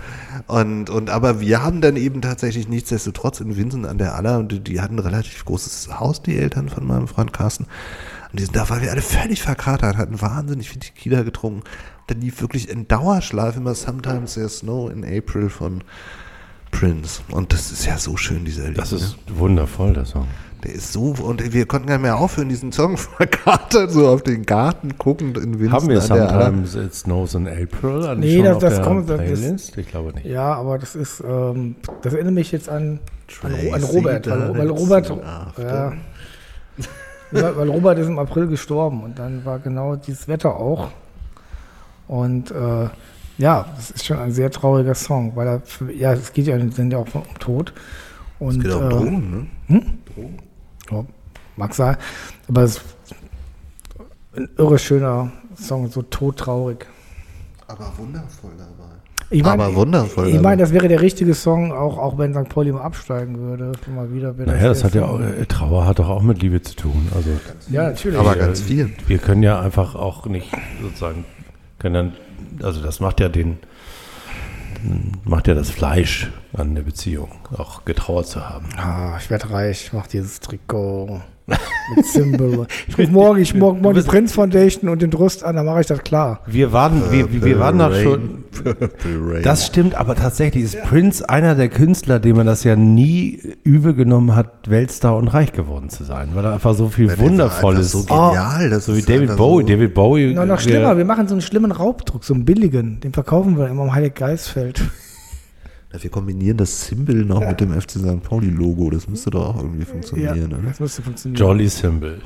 Und, 0.47 0.89
und 0.89 1.09
aber 1.09 1.39
wir 1.39 1.63
haben 1.63 1.81
dann 1.81 1.95
eben 1.95 2.21
tatsächlich 2.21 2.67
nichtsdestotrotz 2.67 3.39
in 3.39 3.57
Winsen 3.57 3.85
an 3.85 3.97
der 3.97 4.15
Aller 4.15 4.39
und 4.39 4.51
die, 4.51 4.59
die 4.59 4.81
hatten 4.81 4.95
ein 4.95 4.99
relativ 4.99 5.43
großes 5.45 5.99
Haus, 5.99 6.21
die 6.21 6.37
Eltern 6.37 6.69
von 6.69 6.85
meinem 6.85 7.07
Freund 7.07 7.33
Carsten. 7.33 7.65
Und 8.31 8.39
die 8.39 8.43
sind 8.43 8.55
da, 8.55 8.69
waren 8.69 8.81
wir 8.81 8.91
alle 8.91 9.01
völlig 9.01 9.41
verkatert, 9.41 9.97
hatten 9.97 10.21
wahnsinnig 10.21 10.69
viel 10.69 10.79
Tequila 10.79 11.23
getrunken. 11.23 11.63
Dann 12.07 12.19
lief 12.21 12.41
wirklich 12.41 12.69
in 12.69 12.87
Dauerschleife 12.87 13.59
immer 13.59 13.75
Sometimes 13.75 14.33
There's 14.33 14.59
Snow 14.59 14.91
in 14.91 15.03
April 15.05 15.49
von 15.49 15.83
Prince. 16.79 17.21
Und 17.31 17.53
das 17.53 17.71
ist 17.71 17.85
ja 17.85 17.97
so 17.97 18.17
schön, 18.17 18.45
dieser 18.45 18.67
Lied. 18.67 18.77
Das 18.77 18.91
ne? 18.91 18.97
ist 18.97 19.15
wundervoll, 19.27 19.93
der 19.93 20.05
Song. 20.05 20.27
Der 20.63 20.73
ist 20.73 20.93
so, 20.93 21.13
und 21.21 21.53
wir 21.53 21.65
konnten 21.65 21.87
gar 21.87 21.95
nicht 21.97 22.03
mehr 22.03 22.17
aufhören, 22.17 22.47
diesen 22.49 22.71
Song 22.71 22.95
verkatert, 23.17 23.91
so 23.91 24.07
auf 24.07 24.23
den 24.23 24.45
Garten 24.45 24.91
guckend 24.97 25.37
in 25.37 25.59
Winzen. 25.59 25.71
Haben 25.73 25.89
wir 25.89 25.97
an. 26.01 26.65
Sometimes 26.65 26.75
It 26.75 26.93
Snows 26.93 27.35
in 27.35 27.47
April? 27.47 28.05
Eigentlich 28.07 28.31
Nee, 28.31 28.35
schon 28.37 28.45
das- 28.45 28.55
auf 28.55 28.61
das 28.61 28.73
der 28.75 28.83
kommt- 28.83 29.09
das- 29.09 29.17
Playlist? 29.21 29.77
Ich 29.77 29.87
glaube 29.89 30.13
nicht. 30.13 30.25
Ja, 30.25 30.53
aber 30.53 30.77
das 30.79 30.95
ist, 30.95 31.21
ähm, 31.27 31.75
das 32.01 32.13
erinnert 32.13 32.33
mich 32.33 32.51
jetzt 32.53 32.69
an, 32.69 32.99
an, 33.43 33.53
an 33.73 33.83
Robert, 33.83 34.27
weil, 34.29 34.57
weil 34.57 34.69
Robert, 34.69 35.09
ja, 35.57 35.93
weil, 37.31 37.57
weil 37.57 37.69
Robert 37.69 37.97
ist 37.99 38.07
im 38.07 38.19
April 38.19 38.47
gestorben 38.47 39.03
und 39.03 39.19
dann 39.19 39.43
war 39.45 39.59
genau 39.59 39.95
dieses 39.95 40.27
Wetter 40.27 40.55
auch. 40.55 40.89
Und 42.07 42.51
äh, 42.51 42.87
ja, 43.37 43.65
das 43.75 43.91
ist 43.91 44.05
schon 44.05 44.17
ein 44.19 44.31
sehr 44.31 44.51
trauriger 44.51 44.95
Song, 44.95 45.35
weil 45.35 45.47
er, 45.47 45.61
für, 45.61 45.91
ja, 45.91 46.13
es 46.13 46.33
geht 46.33 46.47
ja, 46.47 46.59
sind 46.69 46.91
ja 46.91 46.99
auch 46.99 47.07
um 47.13 47.23
Tod. 47.39 47.73
Und, 48.39 48.57
Es 48.57 48.63
geht 48.63 48.71
auch 48.73 48.81
um 48.81 48.87
äh, 48.87 48.91
Drogen, 48.91 49.51
ne? 49.67 49.89
ja, 50.91 51.05
mag 51.55 51.73
sein, 51.73 51.97
aber 52.49 52.61
es 52.63 52.77
ist 52.77 52.83
ein 54.35 54.49
irre 54.57 54.77
schöner 54.79 55.31
Song, 55.55 55.87
so 55.89 56.01
todtraurig. 56.01 56.85
Aber 57.67 57.91
wundervoll 57.97 58.51
dabei. 58.57 58.89
Ich 59.29 59.43
Aber 59.45 59.73
wundervoll 59.73 60.27
Ich 60.27 60.33
dabei. 60.35 60.49
meine, 60.49 60.61
das 60.61 60.73
wäre 60.73 60.87
der 60.87 61.01
richtige 61.01 61.33
Song, 61.33 61.71
auch, 61.71 61.97
auch 61.97 62.17
wenn 62.17 62.33
St. 62.33 62.49
Pauli 62.49 62.71
mal 62.71 62.81
absteigen 62.81 63.37
würde. 63.39 63.71
Mal 63.95 64.11
wieder 64.13 64.33
Naja, 64.33 64.67
das 64.69 64.79
der 64.79 64.87
hat 64.89 64.95
ja 64.95 65.07
Song. 65.07 65.15
auch, 65.15 65.19
äh, 65.21 65.45
Trauer 65.45 65.85
hat 65.85 65.99
doch 65.99 66.09
auch 66.09 66.21
mit 66.21 66.41
Liebe 66.41 66.61
zu 66.61 66.75
tun. 66.75 67.07
Also 67.15 67.29
Ja, 67.69 67.83
natürlich. 67.89 68.19
Aber 68.19 68.35
ganz 68.35 68.61
viel. 68.61 68.91
Wir 69.07 69.17
können 69.19 69.41
ja 69.41 69.59
einfach 69.59 69.95
auch 69.95 70.25
nicht 70.27 70.51
sozusagen, 70.81 71.25
können 71.79 71.93
dann, 71.93 72.13
also 72.61 72.81
das 72.81 72.99
macht 72.99 73.19
ja 73.19 73.29
den, 73.29 73.57
macht 75.23 75.47
ja 75.47 75.53
das 75.53 75.69
Fleisch 75.69 76.31
an 76.53 76.75
der 76.75 76.83
Beziehung, 76.83 77.31
auch 77.57 77.85
getrauert 77.85 78.27
zu 78.27 78.47
haben. 78.47 78.69
ah, 78.77 79.17
ich 79.19 79.29
werde 79.29 79.49
reich, 79.49 79.85
ich 79.85 79.93
mach 79.93 80.07
dieses 80.07 80.39
Trikot 80.39 81.21
mit 81.95 82.05
Symbol. 82.05 82.67
Ich 82.87 82.97
rufe 82.97 83.11
morgen, 83.11 83.39
ich 83.41 83.53
morgen, 83.53 83.81
morgen 83.81 83.99
die 83.99 84.07
Prince 84.07 84.33
Foundation 84.33 84.89
und 84.89 85.01
den 85.01 85.11
Drust 85.11 85.43
an, 85.43 85.55
dann 85.55 85.65
mache 85.65 85.81
ich 85.81 85.87
das 85.87 85.99
klar. 86.03 86.39
Wir 86.47 86.71
waren, 86.71 87.01
wir, 87.11 87.43
wir 87.43 87.59
waren 87.59 87.79
doch 87.79 87.93
schon. 87.95 88.43
Das 89.43 89.65
stimmt, 89.65 89.95
aber 89.95 90.15
tatsächlich 90.15 90.63
ist 90.63 90.81
Prince 90.83 91.27
einer 91.27 91.55
der 91.55 91.69
Künstler, 91.69 92.19
dem 92.19 92.37
man 92.37 92.45
das 92.45 92.63
ja 92.63 92.75
nie 92.75 93.41
übel 93.63 93.93
genommen 93.93 94.35
hat, 94.35 94.69
Weltstar 94.69 95.17
und 95.17 95.27
reich 95.29 95.51
geworden 95.53 95.89
zu 95.89 96.03
sein, 96.03 96.29
weil 96.33 96.45
er 96.45 96.53
einfach 96.53 96.75
so 96.75 96.89
viel 96.89 97.09
war 97.09 97.17
Wundervolles, 97.19 97.91
So 97.91 98.03
genial. 98.03 98.69
Das 98.69 98.85
so 98.85 98.95
wie 98.95 98.99
ist 98.99 99.09
David 99.09 99.35
Bowie. 99.35 99.63
So, 99.63 99.67
David 99.69 99.93
Bowie. 99.93 100.33
Noch, 100.33 100.45
noch 100.45 100.55
wir- 100.55 100.59
schlimmer, 100.59 100.97
wir 100.97 101.05
machen 101.05 101.27
so 101.27 101.33
einen 101.35 101.41
schlimmen 101.41 101.71
Raubdruck, 101.71 102.23
so 102.23 102.33
einen 102.33 102.45
billigen. 102.45 102.99
Den 103.01 103.13
verkaufen 103.13 103.57
wir 103.57 103.67
immer 103.67 103.83
am 103.83 103.93
Heilig 103.93 104.15
Geistfeld. 104.15 104.81
Ja, 105.93 106.01
wir 106.01 106.09
kombinieren 106.09 106.57
das 106.57 106.87
Symbol 106.87 107.23
noch 107.23 107.39
mit 107.41 107.61
dem 107.61 107.79
FC 107.79 107.91
St. 107.91 108.23
Pauli-Logo. 108.23 108.89
Das 108.89 109.07
müsste 109.07 109.29
doch 109.29 109.55
auch 109.55 109.61
irgendwie 109.61 109.85
funktionieren, 109.85 110.51
oder? 110.51 110.63
das 110.67 110.79
müsste 110.79 111.03
funktionieren. 111.03 111.39
Jolly 111.39 111.69
Symbol. 111.69 112.19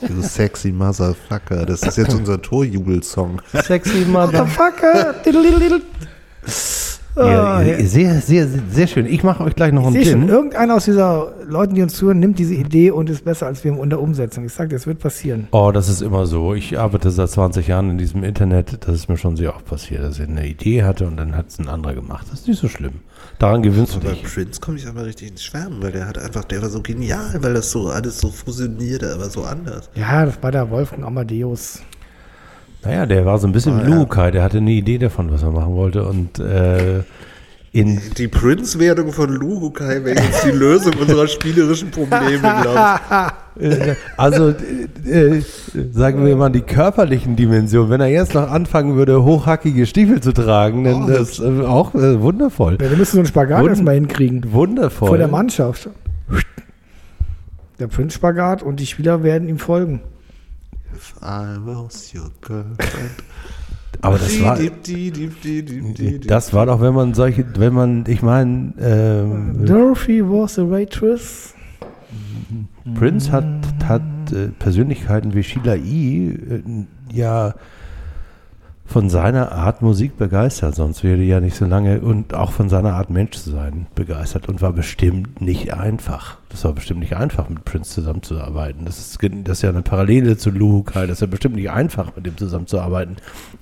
Du 0.00 0.22
sexy 0.22 0.70
Motherfucker. 0.70 1.66
Das 1.66 1.82
ist 1.82 1.98
jetzt 1.98 2.14
unser 2.14 2.40
Torjubelsong. 2.40 3.42
Sexy 3.52 4.04
Mother. 4.06 4.44
Motherfucker. 4.44 5.16
Ah, 7.16 7.60
Ja, 7.60 7.62
ja. 7.62 7.84
sehr, 7.86 8.20
sehr, 8.20 8.46
sehr 8.70 8.86
schön. 8.86 9.06
Ich 9.06 9.24
mache 9.24 9.42
euch 9.42 9.54
gleich 9.56 9.72
noch 9.72 9.82
Ich 9.90 9.96
einen 9.96 10.04
schon, 10.04 10.20
Gin. 10.20 10.28
irgendeiner 10.28 10.76
aus 10.76 10.84
dieser 10.84 11.32
Leuten, 11.46 11.74
die 11.74 11.82
uns 11.82 11.94
zuhören, 11.94 12.20
nimmt 12.20 12.38
diese 12.38 12.54
Idee 12.54 12.90
und 12.92 13.10
ist 13.10 13.24
besser 13.24 13.46
als 13.46 13.64
wir 13.64 13.72
in 13.82 13.90
der 13.90 14.00
Umsetzung. 14.00 14.44
Ich 14.44 14.52
sage, 14.52 14.70
das 14.76 14.86
wird 14.86 15.00
passieren. 15.00 15.48
Oh, 15.50 15.72
das 15.72 15.88
ist 15.88 16.00
immer 16.00 16.26
so. 16.26 16.54
Ich 16.54 16.78
arbeite 16.78 17.10
seit 17.10 17.30
20 17.30 17.66
Jahren 17.66 17.90
in 17.90 17.98
diesem 17.98 18.22
Internet. 18.22 18.86
Das 18.86 18.94
ist 18.94 19.08
mir 19.08 19.16
schon 19.16 19.36
sehr 19.36 19.54
oft 19.54 19.64
passiert, 19.64 20.02
dass 20.04 20.18
ich 20.20 20.28
eine 20.28 20.46
Idee 20.46 20.84
hatte 20.84 21.06
und 21.06 21.16
dann 21.16 21.34
hat 21.36 21.48
es 21.48 21.58
ein 21.58 21.68
anderer 21.68 21.94
gemacht. 21.94 22.26
Das 22.30 22.40
ist 22.40 22.48
nicht 22.48 22.60
so 22.60 22.68
schlimm. 22.68 23.00
Daran 23.40 23.62
gewöhnst 23.62 23.96
du 23.96 24.00
Bei 24.00 24.10
dich. 24.10 24.22
Prince 24.22 24.60
komme 24.60 24.76
ich 24.76 24.86
aber 24.86 25.04
richtig 25.04 25.30
ins 25.30 25.42
Schwärmen, 25.42 25.82
weil 25.82 25.92
der 25.92 26.06
hat 26.06 26.18
einfach, 26.18 26.44
der 26.44 26.62
war 26.62 26.68
so 26.70 26.82
genial, 26.82 27.34
weil 27.40 27.54
das 27.54 27.70
so 27.72 27.88
alles 27.88 28.18
so 28.18 28.30
fusionierte, 28.30 29.12
aber 29.12 29.28
so 29.28 29.42
anders. 29.42 29.90
Ja, 29.96 30.24
das 30.24 30.40
war 30.42 30.52
der 30.52 30.70
Wolfgang 30.70 31.04
Amadeus. 31.04 31.80
Naja, 32.84 33.06
der 33.06 33.26
war 33.26 33.38
so 33.38 33.46
ein 33.46 33.52
bisschen 33.52 33.80
Ah, 33.80 33.86
wie 33.86 33.90
ja. 33.90 34.30
Der 34.30 34.42
hatte 34.42 34.58
eine 34.58 34.70
Idee 34.70 34.98
davon, 34.98 35.32
was 35.32 35.42
er 35.42 35.50
machen 35.50 35.74
wollte. 35.74 36.04
Und 36.06 36.38
äh, 36.38 37.00
in, 37.72 38.00
Die 38.16 38.28
Prince-Werdung 38.28 39.12
von 39.12 39.30
Luhukai 39.30 40.04
wäre 40.04 40.18
jetzt 40.22 40.44
die 40.44 40.50
Lösung 40.52 40.94
unserer 40.94 41.26
spielerischen 41.26 41.90
Probleme, 41.90 42.38
glaube 42.40 43.32
Äh, 43.60 43.94
Also, 44.16 44.50
äh, 45.04 45.38
äh, 45.38 45.42
sagen 45.92 46.24
wir 46.24 46.34
mal, 46.36 46.48
die 46.50 46.60
körperlichen 46.62 47.36
Dimensionen. 47.36 47.90
Wenn 47.90 48.00
er 48.00 48.06
jetzt 48.06 48.34
noch 48.34 48.50
anfangen 48.50 48.96
würde, 48.96 49.22
hochhackige 49.22 49.84
Stiefel 49.84 50.20
zu 50.20 50.32
tragen, 50.32 50.84
dann 50.84 51.04
Oh, 51.04 51.08
das 51.08 51.40
äh, 51.40 51.60
auch 51.62 51.94
äh, 51.94 52.20
wundervoll. 52.22 52.78
Ja, 52.80 52.88
wir 52.88 52.96
müssen 52.96 53.12
so 53.12 53.18
einen 53.18 53.26
Spagat 53.26 53.60
Wund- 53.60 53.68
erstmal 53.70 53.94
hinkriegen. 53.96 54.52
Wundervoll. 54.52 55.08
Vor 55.08 55.18
der 55.18 55.28
Mannschaft. 55.28 55.90
Der 57.80 57.86
Prinz-Spagat 57.86 58.62
und 58.62 58.80
die 58.80 58.86
Spieler 58.86 59.22
werden 59.22 59.48
ihm 59.48 59.58
folgen. 59.58 60.00
If 60.94 61.14
I 61.22 61.56
was 61.64 62.12
your 62.14 62.30
girlfriend. 62.40 62.76
Aber 64.00 64.18
das 64.18 64.40
war, 64.42 64.56
das 66.26 66.52
war 66.52 66.66
doch, 66.66 66.80
wenn 66.80 66.94
man 66.94 67.14
solche, 67.14 67.44
wenn 67.56 67.72
man, 67.72 68.04
ich 68.06 68.22
meine, 68.22 68.72
ähm, 68.78 69.66
Dorothy 69.66 70.22
was 70.22 70.58
a 70.58 70.70
waitress. 70.70 71.54
Prince 72.94 73.32
hat, 73.32 73.44
hat 73.84 74.02
äh, 74.32 74.48
Persönlichkeiten 74.58 75.34
wie 75.34 75.42
Sheila 75.42 75.74
E. 75.74 76.28
Äh, 76.28 76.62
ja 77.12 77.54
von 78.88 79.10
seiner 79.10 79.52
Art 79.52 79.82
Musik 79.82 80.16
begeistert, 80.16 80.74
sonst 80.74 81.04
wäre 81.04 81.18
er 81.18 81.24
ja 81.24 81.40
nicht 81.40 81.56
so 81.56 81.66
lange 81.66 82.00
und 82.00 82.32
auch 82.32 82.52
von 82.52 82.70
seiner 82.70 82.94
Art 82.94 83.10
Mensch 83.10 83.36
zu 83.36 83.50
sein 83.50 83.86
begeistert 83.94 84.48
und 84.48 84.62
war 84.62 84.72
bestimmt 84.72 85.42
nicht 85.42 85.74
einfach. 85.74 86.38
Das 86.48 86.64
war 86.64 86.72
bestimmt 86.72 87.00
nicht 87.00 87.14
einfach, 87.14 87.50
mit 87.50 87.66
Prince 87.66 87.90
zusammenzuarbeiten. 87.92 88.86
Das 88.86 88.98
ist, 88.98 89.18
das 89.44 89.58
ist 89.58 89.62
ja 89.62 89.68
eine 89.68 89.82
Parallele 89.82 90.38
zu 90.38 90.48
Luke 90.50 90.94
Das 90.94 91.10
ist 91.10 91.20
ja 91.20 91.26
bestimmt 91.26 91.56
nicht 91.56 91.70
einfach, 91.70 92.16
mit 92.16 92.24
dem 92.24 92.38
zusammenzuarbeiten. 92.38 93.16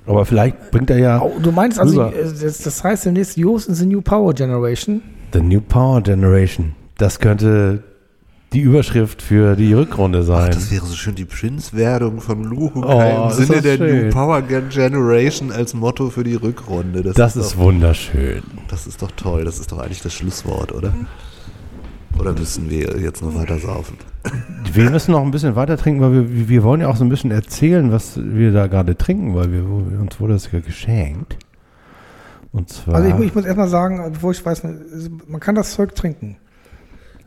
Aber 0.06 0.24
vielleicht 0.24 0.70
bringt 0.70 0.90
er 0.90 0.98
ja 0.98 1.20
Oh, 1.20 1.32
du 1.42 1.50
meinst 1.50 1.80
also, 1.80 2.04
Rüber. 2.04 2.16
äh, 2.16 2.22
das, 2.22 2.58
das 2.58 2.84
heißt 2.84 3.06
demnächst, 3.06 3.36
Youth 3.36 3.66
is 3.66 3.78
the 3.78 3.86
New 3.86 4.02
Power 4.02 4.32
Generation? 4.32 5.02
The 5.32 5.40
New 5.40 5.60
Power 5.60 6.02
Generation. 6.02 6.76
Das 6.98 7.18
könnte 7.18 7.82
die 8.56 8.62
Überschrift 8.62 9.20
für 9.20 9.54
die 9.54 9.74
Rückrunde 9.74 10.22
sein. 10.22 10.50
Das 10.50 10.70
wäre 10.70 10.86
so 10.86 10.94
schön 10.94 11.14
die 11.14 11.26
Prince-Werdung 11.26 12.22
von 12.22 12.42
Luhukai 12.42 13.18
Oh, 13.18 13.24
im 13.24 13.28
ist 13.28 13.36
Sinne 13.36 13.52
das 13.52 13.62
der 13.62 13.76
schön. 13.76 14.06
New 14.06 14.12
Power 14.12 14.40
Generation 14.40 15.52
als 15.52 15.74
Motto 15.74 16.08
für 16.08 16.24
die 16.24 16.36
Rückrunde. 16.36 17.02
das 17.02 17.36
ist 17.36 17.52
doch, 17.52 17.58
wunderschön. 17.58 18.42
das 18.68 18.86
ist 18.86 19.02
doch 19.02 19.10
toll. 19.10 19.44
Das 19.44 19.58
ist 19.58 19.70
doch 19.72 19.78
eigentlich 19.78 20.00
das 20.00 20.14
Schlusswort, 20.14 20.72
oder? 20.72 20.94
Oder 22.18 22.32
müssen 22.32 22.70
wir 22.70 22.98
jetzt 22.98 23.22
noch 23.22 23.34
weiter 23.34 23.58
saufen? 23.58 23.98
Wir 24.72 24.90
müssen 24.90 25.12
noch 25.12 25.22
ein 25.22 25.30
bisschen 25.30 25.54
weiter 25.54 25.76
trinken, 25.76 26.00
weil 26.00 26.12
wir, 26.12 26.48
wir 26.48 26.62
wollen 26.62 26.80
ja 26.80 26.88
auch 26.88 26.96
so 26.96 27.04
ein 27.04 27.10
bisschen 27.10 27.30
erzählen, 27.32 27.92
was 27.92 28.18
wir 28.18 28.52
da 28.52 28.68
gerade 28.68 28.96
trinken, 28.96 29.34
weil 29.34 29.52
wir, 29.52 29.64
uns 30.00 30.18
wurde 30.18 30.32
das 30.32 30.50
ja 30.50 30.60
geschenkt. 30.60 31.36
Und 32.52 32.70
zwar. 32.70 32.94
Also 32.94 33.08
ich, 33.08 33.26
ich 33.26 33.34
muss 33.34 33.44
erstmal 33.44 33.68
sagen, 33.68 34.12
bevor 34.14 34.30
ich 34.30 34.44
weiß, 34.44 34.62
man 35.26 35.40
kann 35.40 35.54
das 35.56 35.74
Zeug 35.74 35.94
trinken. 35.94 36.38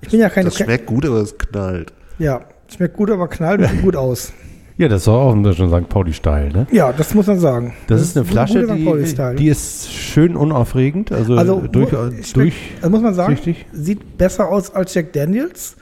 Ich 0.02 0.10
bin 0.10 0.20
ja 0.20 0.30
keine 0.30 0.46
Das 0.50 0.58
schmeckt 0.58 0.86
gut, 0.86 1.06
aber 1.06 1.18
es 1.22 1.38
knallt. 1.38 1.94
Ja, 2.20 2.42
schmeckt 2.74 2.96
gut, 2.98 3.10
aber 3.12 3.28
knallt 3.28 3.62
und 3.62 3.70
sieht 3.70 3.82
gut 3.82 3.96
aus. 3.96 4.32
ja, 4.78 4.88
das 4.88 5.02
ist 5.04 5.08
auch 5.08 5.34
ein 5.34 5.44
bisschen 5.44 5.70
St. 5.70 5.90
Pauli-Style, 5.90 6.52
ne? 6.54 6.68
Ja, 6.72 6.94
das 6.94 7.14
muss 7.14 7.28
man 7.28 7.40
sagen. 7.40 7.74
Das, 7.88 8.02
ist 8.02 8.16
eine 8.18 8.26
ein 8.26 8.30
Flasche, 8.32 8.66
die, 8.68 9.36
die 9.38 9.48
ist 9.50 9.92
schön 9.92 10.36
unaufregend, 10.36 11.12
also, 11.12 11.36
also 11.36 11.62
durch, 11.62 11.90
schmeckt- 11.90 12.36
durch 12.36 12.54
also 12.78 12.90
muss 12.90 13.02
man 13.02 13.14
sagen, 13.14 13.36
süchtig. 13.36 13.66
sieht 13.74 14.18
besser 14.18 14.48
aus 14.50 14.74
als 14.74 14.94
Jack 14.94 15.12
Daniels, 15.14 15.76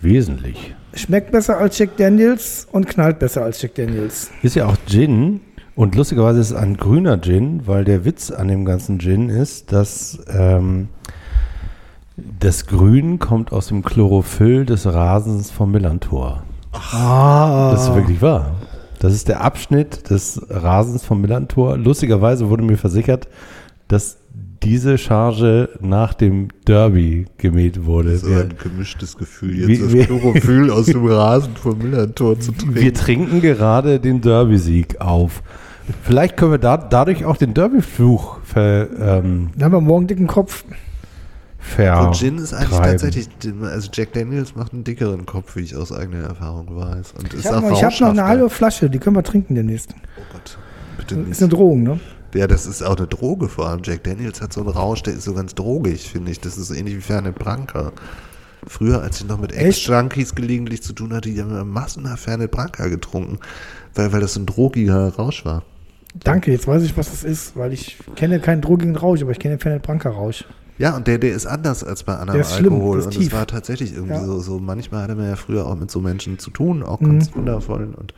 wesentlich. 0.00 0.74
schmeckt 0.94 1.30
besser 1.32 1.58
als 1.58 1.78
Jack 1.78 1.96
Daniels 1.96 2.66
und 2.72 2.86
knallt 2.88 3.18
besser 3.18 3.42
als 3.44 3.60
Jack 3.62 3.74
Daniels. 3.76 4.30
Ist 4.42 4.56
ja 4.56 4.66
auch 4.66 4.76
Gin 4.86 5.40
und 5.74 5.94
lustigerweise 5.94 6.40
ist 6.40 6.50
es 6.50 6.56
ein 6.56 6.76
grüner 6.76 7.18
Gin, 7.20 7.62
weil 7.66 7.84
der 7.84 8.04
Witz 8.04 8.30
an 8.30 8.48
dem 8.48 8.64
ganzen 8.64 8.98
Gin 8.98 9.28
ist, 9.30 9.72
dass 9.72 10.18
ähm, 10.28 10.88
das 12.16 12.66
Grün 12.66 13.18
kommt 13.18 13.52
aus 13.52 13.68
dem 13.68 13.82
Chlorophyll 13.82 14.66
des 14.66 14.86
Rasens 14.86 15.50
vom 15.50 15.70
Millantor. 15.72 16.42
Ah, 16.72 17.70
Das 17.72 17.88
ist 17.88 17.94
wirklich 17.94 18.20
wahr. 18.22 18.52
Das 18.98 19.12
ist 19.14 19.28
der 19.28 19.40
Abschnitt 19.42 20.10
des 20.10 20.40
Rasens 20.48 21.04
vom 21.04 21.20
Millantor. 21.20 21.76
Lustigerweise 21.76 22.48
wurde 22.50 22.62
mir 22.62 22.76
versichert, 22.76 23.28
dass 23.88 24.18
diese 24.62 24.96
Charge 24.96 25.70
nach 25.80 26.14
dem 26.14 26.48
Derby 26.68 27.26
gemäht 27.38 27.84
wurde. 27.84 28.16
So 28.18 28.28
Wir, 28.28 28.42
ein 28.42 28.54
gemischtes 28.62 29.16
Gefühl, 29.18 29.66
Wie- 29.66 29.74
jetzt 29.74 29.92
wie- 29.92 29.98
das 29.98 30.06
Chlorophyll 30.06 30.70
aus 30.70 30.86
dem 30.86 31.04
Rasen 31.06 31.56
vom 31.56 31.78
Millantor 31.78 32.38
zu 32.38 32.52
trinken. 32.52 32.74
wir 32.76 32.94
trinken 32.94 33.40
gerade 33.40 33.98
den 33.98 34.20
Derby-Sieg 34.20 35.00
auf. 35.00 35.42
Vielleicht 36.04 36.36
können 36.36 36.52
wir 36.52 36.58
da, 36.58 36.76
dadurch 36.76 37.24
auch 37.24 37.36
den 37.36 37.54
Derby-Fluch 37.54 38.38
ver, 38.44 38.88
ähm, 39.00 39.50
dann 39.56 39.64
haben 39.64 39.72
wir 39.72 39.80
morgen 39.80 40.06
dicken 40.06 40.28
Kopf. 40.28 40.64
Ver 41.62 42.08
Und 42.08 42.16
Gin 42.16 42.38
ist 42.38 42.52
eigentlich 42.52 42.70
treiben. 42.70 42.90
tatsächlich, 42.98 43.28
also 43.62 43.88
Jack 43.92 44.12
Daniels 44.12 44.54
macht 44.54 44.72
einen 44.72 44.84
dickeren 44.84 45.24
Kopf, 45.26 45.56
wie 45.56 45.60
ich 45.60 45.76
aus 45.76 45.92
eigener 45.92 46.24
Erfahrung 46.28 46.76
weiß. 46.76 47.12
Und 47.18 47.32
Ich 47.32 47.40
ist 47.40 47.50
habe 47.50 47.68
noch, 47.68 47.82
hab 47.82 48.00
noch 48.00 48.08
eine 48.10 48.24
halbe 48.24 48.50
Flasche, 48.50 48.90
die 48.90 48.98
können 48.98 49.16
wir 49.16 49.22
trinken 49.22 49.54
demnächst. 49.54 49.94
Oh 50.18 50.22
Gott, 50.32 50.58
bitte 50.98 51.14
Ist 51.14 51.28
nicht. 51.28 51.42
eine 51.42 51.48
Drohung, 51.50 51.82
ne? 51.82 52.00
Ja, 52.34 52.46
das 52.46 52.66
ist 52.66 52.82
auch 52.82 52.96
eine 52.96 53.06
Droge 53.06 53.48
vor 53.48 53.68
allem. 53.68 53.80
Jack 53.84 54.04
Daniels 54.04 54.40
hat 54.40 54.52
so 54.52 54.60
einen 54.60 54.70
Rausch, 54.70 55.02
der 55.02 55.14
ist 55.14 55.24
so 55.24 55.34
ganz 55.34 55.54
drogig, 55.54 56.10
finde 56.10 56.30
ich. 56.32 56.40
Das 56.40 56.56
ist 56.56 56.68
so 56.68 56.74
ähnlich 56.74 56.96
wie 56.96 57.00
Fernet 57.00 57.38
Branca. 57.38 57.92
Früher, 58.66 59.02
als 59.02 59.20
ich 59.20 59.26
noch 59.28 59.38
mit 59.38 59.52
Echt? 59.52 59.66
Ex-Junkies 59.88 60.34
gelegentlich 60.34 60.82
zu 60.82 60.92
tun 60.92 61.12
hatte, 61.12 61.28
die 61.30 61.40
haben 61.40 61.50
immer 61.50 61.64
massenhaft 61.64 62.22
Fernet 62.24 62.50
Branca 62.50 62.86
getrunken, 62.88 63.38
weil, 63.94 64.12
weil 64.12 64.20
das 64.20 64.34
so 64.34 64.40
ein 64.40 64.46
drogiger 64.46 65.14
Rausch 65.14 65.44
war. 65.44 65.62
Danke, 66.14 66.52
jetzt 66.52 66.66
weiß 66.66 66.82
ich, 66.84 66.96
was 66.96 67.10
das 67.10 67.24
ist, 67.24 67.56
weil 67.56 67.72
ich 67.72 67.98
kenne 68.16 68.38
keinen 68.40 68.60
drogigen 68.62 68.96
Rausch, 68.96 69.20
aber 69.22 69.32
ich 69.32 69.38
kenne 69.38 69.56
den 69.56 69.60
Fernet 69.60 69.82
Branca 69.82 70.10
Rausch. 70.10 70.44
Ja, 70.82 70.96
und 70.96 71.06
der, 71.06 71.18
der 71.18 71.32
ist 71.32 71.46
anders 71.46 71.84
als 71.84 72.02
bei 72.02 72.16
anderem 72.16 72.42
schlimm, 72.42 72.72
Alkohol. 72.74 72.96
das 72.96 73.06
ist 73.06 73.14
und 73.16 73.22
es 73.22 73.28
tief. 73.28 73.32
war 73.38 73.46
tatsächlich 73.46 73.94
irgendwie 73.94 74.14
Ja. 74.14 74.24
so, 74.26 74.40
so, 74.40 74.58
manchmal 74.58 75.02
hatte 75.04 75.14
man 75.14 75.28
ja 75.28 75.36
früher 75.36 75.64
auch 75.66 75.76
mit 75.76 75.90
so 75.92 76.00
Menschen 76.00 76.40
zu 76.40 76.50
tun, 76.50 76.82
auch 76.82 76.98
Mhm. 77.00 77.18
ganz 77.20 77.34
wundervollen 77.36 77.94
und 77.94 78.12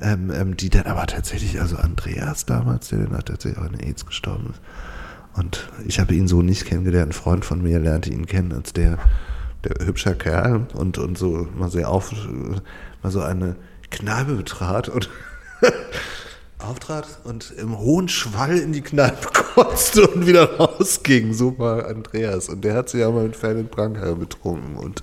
ähm, 0.00 0.32
ähm, 0.34 0.56
die 0.56 0.68
dann 0.68 0.86
aber 0.86 1.06
tatsächlich, 1.06 1.60
also 1.60 1.76
Andreas 1.76 2.44
damals, 2.44 2.88
der 2.88 2.98
dann 3.04 3.14
auch 3.16 3.22
tatsächlich 3.22 3.58
auch 3.58 3.66
an 3.66 3.78
AIDS 3.78 4.04
gestorben 4.04 4.48
ist. 4.50 4.60
Und 5.38 5.70
ich 5.86 6.00
habe 6.00 6.12
ihn 6.14 6.26
so 6.28 6.42
nicht 6.42 6.64
kennengelernt. 6.66 7.10
Ein 7.10 7.12
Freund 7.12 7.44
von 7.44 7.62
mir 7.62 7.78
lernte 7.78 8.10
ihn 8.10 8.26
kennen 8.26 8.52
als 8.52 8.72
der, 8.72 8.98
der 9.64 9.86
hübscher 9.86 10.14
Kerl 10.14 10.66
und, 10.74 10.98
und 10.98 11.16
so 11.16 11.46
mal 11.56 11.70
sehr 11.70 11.88
auf, 11.88 12.10
mal 13.02 13.12
so 13.12 13.20
eine 13.22 13.54
Kneipe 13.90 14.34
betrat 14.34 14.88
und 14.88 15.08
auftrat 16.58 17.06
und 17.24 17.52
im 17.58 17.78
hohen 17.78 18.08
Schwall 18.08 18.56
in 18.58 18.72
die 18.72 18.80
Kneipe 18.82 19.28
kotzte 19.56 20.06
und 20.06 20.26
wieder 20.26 20.56
rausging. 20.56 21.36
War 21.58 21.86
Andreas. 21.86 22.48
Und 22.48 22.62
der 22.62 22.74
hat 22.74 22.90
sich 22.90 23.00
ja 23.00 23.10
mal 23.10 23.24
mit 23.24 23.36
Fernet 23.36 23.70
Branca 23.70 24.12
betrunken. 24.12 24.76
Und, 24.76 25.02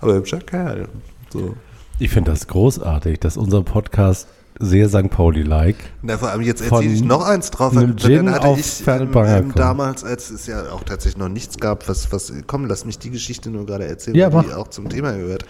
aber 0.00 0.14
hübscher 0.14 0.40
Kerl. 0.40 0.88
So. 1.30 1.54
Ich 1.98 2.10
finde 2.10 2.30
das 2.30 2.46
großartig, 2.46 3.20
dass 3.20 3.36
unser 3.36 3.62
Podcast 3.62 4.26
sehr 4.58 4.88
St. 4.88 5.10
Pauli-like. 5.10 5.76
Na, 6.02 6.16
vor 6.16 6.30
allem 6.30 6.42
jetzt 6.42 6.62
erzähle 6.62 6.92
ich 6.92 7.04
noch 7.04 7.22
eins 7.22 7.50
drauf. 7.50 7.76
einem 7.76 7.90
weil 7.90 7.96
Gin 7.96 8.26
dann 8.26 8.34
hatte 8.34 8.48
auf 8.48 8.58
ich 8.58 8.86
ähm, 8.86 9.52
damals, 9.54 10.04
als 10.04 10.30
es 10.30 10.46
ja 10.46 10.70
auch 10.72 10.84
tatsächlich 10.84 11.18
noch 11.18 11.28
nichts 11.28 11.58
gab, 11.58 11.88
was, 11.88 12.12
was, 12.12 12.32
komm, 12.46 12.66
lass 12.66 12.84
mich 12.84 12.98
die 12.98 13.10
Geschichte 13.10 13.50
nur 13.50 13.66
gerade 13.66 13.86
erzählen, 13.86 14.16
Ja, 14.16 14.28
die 14.30 14.52
auch 14.52 14.68
zum 14.68 14.88
Thema 14.88 15.12
gehört. 15.12 15.44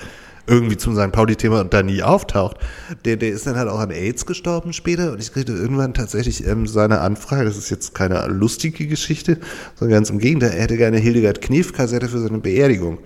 Irgendwie 0.46 0.76
zum 0.76 0.96
St. 0.96 1.12
Pauli-Thema 1.12 1.60
und 1.60 1.72
da 1.72 1.82
nie 1.82 2.02
auftaucht. 2.02 2.56
Der, 3.04 3.16
der 3.16 3.30
ist 3.30 3.46
dann 3.46 3.56
halt 3.56 3.68
auch 3.68 3.78
an 3.78 3.90
AIDS 3.90 4.26
gestorben 4.26 4.72
später 4.72 5.12
und 5.12 5.20
ich 5.20 5.32
kriegte 5.32 5.52
irgendwann 5.52 5.94
tatsächlich 5.94 6.46
ähm, 6.46 6.66
seine 6.66 7.00
Anfrage, 7.00 7.44
das 7.44 7.56
ist 7.56 7.70
jetzt 7.70 7.94
keine 7.94 8.26
lustige 8.26 8.86
Geschichte, 8.86 9.38
sondern 9.76 9.98
ganz 9.98 10.10
im 10.10 10.18
Gegenteil, 10.18 10.50
er 10.50 10.62
hätte 10.62 10.76
gerne 10.76 10.98
Hildegard 10.98 11.40
Knef-Kassette 11.42 12.08
für 12.08 12.18
seine 12.18 12.38
Beerdigung. 12.38 12.98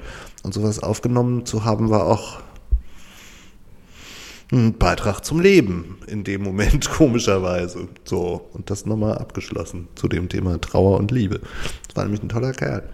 Und 0.43 0.55
sowas 0.55 0.79
aufgenommen 0.79 1.45
zu 1.45 1.65
haben, 1.65 1.91
war 1.91 2.07
auch 2.07 2.41
ein 4.53 4.79
Beitrag 4.79 5.25
zum 5.25 5.41
Leben 5.41 5.99
in 6.07 6.25
dem 6.25 6.43
Moment, 6.43 6.89
komischerweise. 6.91 7.89
So, 8.05 8.49
und 8.53 8.71
das 8.71 8.87
nochmal 8.87 9.19
abgeschlossen 9.19 9.89
zu 9.95 10.09
dem 10.09 10.29
Thema 10.29 10.61
Trauer 10.61 10.99
und 10.99 11.11
Liebe. 11.11 11.41
Das 11.89 11.97
war 11.97 12.05
nämlich 12.05 12.23
ein 12.23 12.29
toller 12.29 12.53
Kerl. 12.53 12.89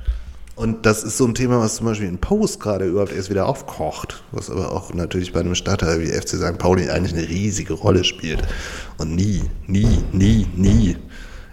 Und 0.55 0.85
das 0.85 1.03
ist 1.03 1.16
so 1.16 1.27
ein 1.27 1.35
Thema, 1.35 1.61
was 1.61 1.77
zum 1.77 1.87
Beispiel 1.87 2.09
in 2.09 2.19
Post 2.19 2.61
gerade 2.61 2.85
überhaupt 2.85 3.12
erst 3.12 3.31
wieder 3.31 3.47
aufkocht, 3.47 4.23
was 4.33 4.51
aber 4.51 4.70
auch 4.70 4.93
natürlich 4.93 5.33
bei 5.33 5.41
einem 5.41 5.55
Stadtteil 5.55 6.01
wie 6.01 6.12
FC 6.12 6.29
St. 6.29 6.59
Pauli 6.59 6.91
eigentlich 6.91 7.15
eine 7.15 7.27
riesige 7.27 7.73
Rolle 7.73 8.05
spielt. 8.05 8.43
Und 8.99 9.15
nie, 9.15 9.43
nie, 9.66 10.05
nie, 10.12 10.47
nie 10.55 10.97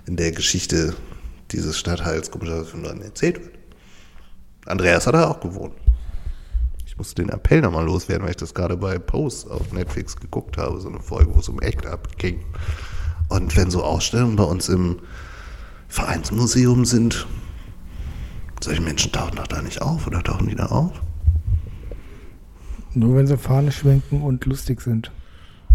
in 0.06 0.18
der 0.18 0.32
Geschichte 0.32 0.96
dieses 1.52 1.78
Stadtteils 1.78 2.30
komischerweise 2.30 3.04
erzählt 3.04 3.40
wird. 3.40 3.54
Andreas 4.66 5.08
hat 5.08 5.16
da 5.16 5.30
auch 5.30 5.40
gewohnt. 5.40 5.74
Ich 6.86 6.98
musste 6.98 7.16
den 7.24 7.30
Appell 7.30 7.62
nochmal 7.62 7.86
loswerden, 7.86 8.24
weil 8.24 8.32
ich 8.32 8.38
das 8.38 8.54
gerade 8.54 8.76
bei 8.76 9.00
Post 9.00 9.50
auf 9.50 9.72
Netflix 9.72 10.18
geguckt 10.18 10.58
habe, 10.58 10.80
so 10.82 10.90
eine 10.90 11.00
Folge, 11.00 11.34
wo 11.34 11.40
es 11.40 11.48
um 11.48 11.62
Act 11.62 11.86
Up 11.86 12.18
ging. 12.18 12.44
Und 13.30 13.56
wenn 13.56 13.72
so 13.72 13.84
Ausstellungen 13.84 14.36
bei 14.36 14.44
uns 14.44 14.68
im 14.68 15.00
Vereinsmuseum 15.88 16.84
sind, 16.84 17.26
solche 18.64 18.82
Menschen 18.82 19.12
tauchen 19.12 19.36
doch 19.36 19.48
da 19.48 19.62
nicht 19.62 19.82
auf 19.82 20.08
oder 20.08 20.24
tauchen 20.24 20.48
die 20.48 20.56
da 20.56 20.68
auf? 20.68 20.92
Nur 22.94 23.16
wenn 23.16 23.28
sie 23.28 23.38
Fahne 23.38 23.72
schwenken 23.72 24.22
und 24.22 24.46
lustig 24.46 24.82
sind. 24.82 25.12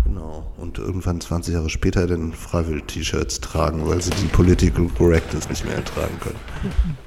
Genau. 0.05 0.53
Und 0.59 0.79
irgendwann 0.79 1.21
20 1.21 1.55
Jahre 1.55 1.71
später 1.71 2.07
dann 2.07 2.33
Freiwill-T-Shirts 2.33 3.41
tragen, 3.41 3.87
weil 3.87 4.03
sie 4.03 4.11
die 4.11 4.27
Political 4.27 4.87
Correctness 4.99 5.49
nicht 5.49 5.65
mehr 5.65 5.77
ertragen 5.77 6.15
können. 6.21 6.37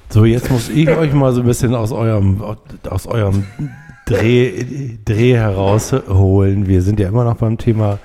So, 0.10 0.26
jetzt 0.26 0.50
muss 0.50 0.70
ich 0.70 0.90
euch 0.90 1.14
mal 1.14 1.34
so 1.34 1.42
ein 1.42 1.46
bisschen 1.46 1.76
aus 1.76 1.92
eurem, 1.92 2.42
aus 2.90 3.06
eurem 3.06 3.44
Dreh, 4.08 4.98
Dreh 5.06 5.36
herausholen. 5.36 6.68
Wir 6.68 6.82
sind 6.82 7.00
ja 7.00 7.10
immer 7.10 7.24
noch 7.24 7.38
beim 7.38 7.58
Thema 7.58 8.00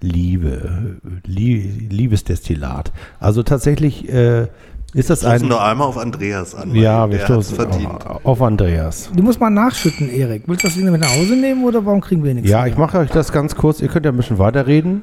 Liebe, 0.00 0.98
Lie 1.24 1.88
Liebesdestillat. 1.88 2.92
Also 3.18 3.42
tatsächlich 3.42 4.08
äh, 4.12 4.48
ist 4.94 5.10
das 5.10 5.22
Wir 5.22 5.30
ein... 5.30 5.42
nur 5.46 5.62
einmal 5.62 5.86
auf 5.86 5.98
Andreas 5.98 6.54
an. 6.54 6.74
Ja, 6.74 7.10
wir 7.10 7.20
stoßen 7.20 7.54
verdient. 7.56 8.06
auf, 8.24 8.40
Andreas. 8.42 9.10
Die 9.16 9.22
muss 9.22 9.38
man 9.38 9.52
nachschütten, 9.54 10.08
Erik. 10.10 10.44
Willst 10.46 10.64
du 10.64 10.68
das 10.68 10.76
Ding 10.76 10.90
mit 10.90 11.00
nach 11.00 11.14
Hause 11.14 11.34
nehmen 11.36 11.64
oder 11.64 11.84
warum 11.84 12.00
kriegen 12.00 12.24
wir 12.24 12.34
nichts? 12.34 12.48
Ja, 12.48 12.62
mehr? 12.62 12.68
ich 12.72 12.76
mache 12.78 12.98
euch 12.98 13.10
das 13.10 13.30
ganz 13.32 13.54
kurz. 13.54 13.80
Ihr 13.80 13.88
könnt 13.88 14.06
ja 14.06 14.12
ein 14.12 14.16
bisschen 14.16 14.38
weiterreden. 14.38 15.02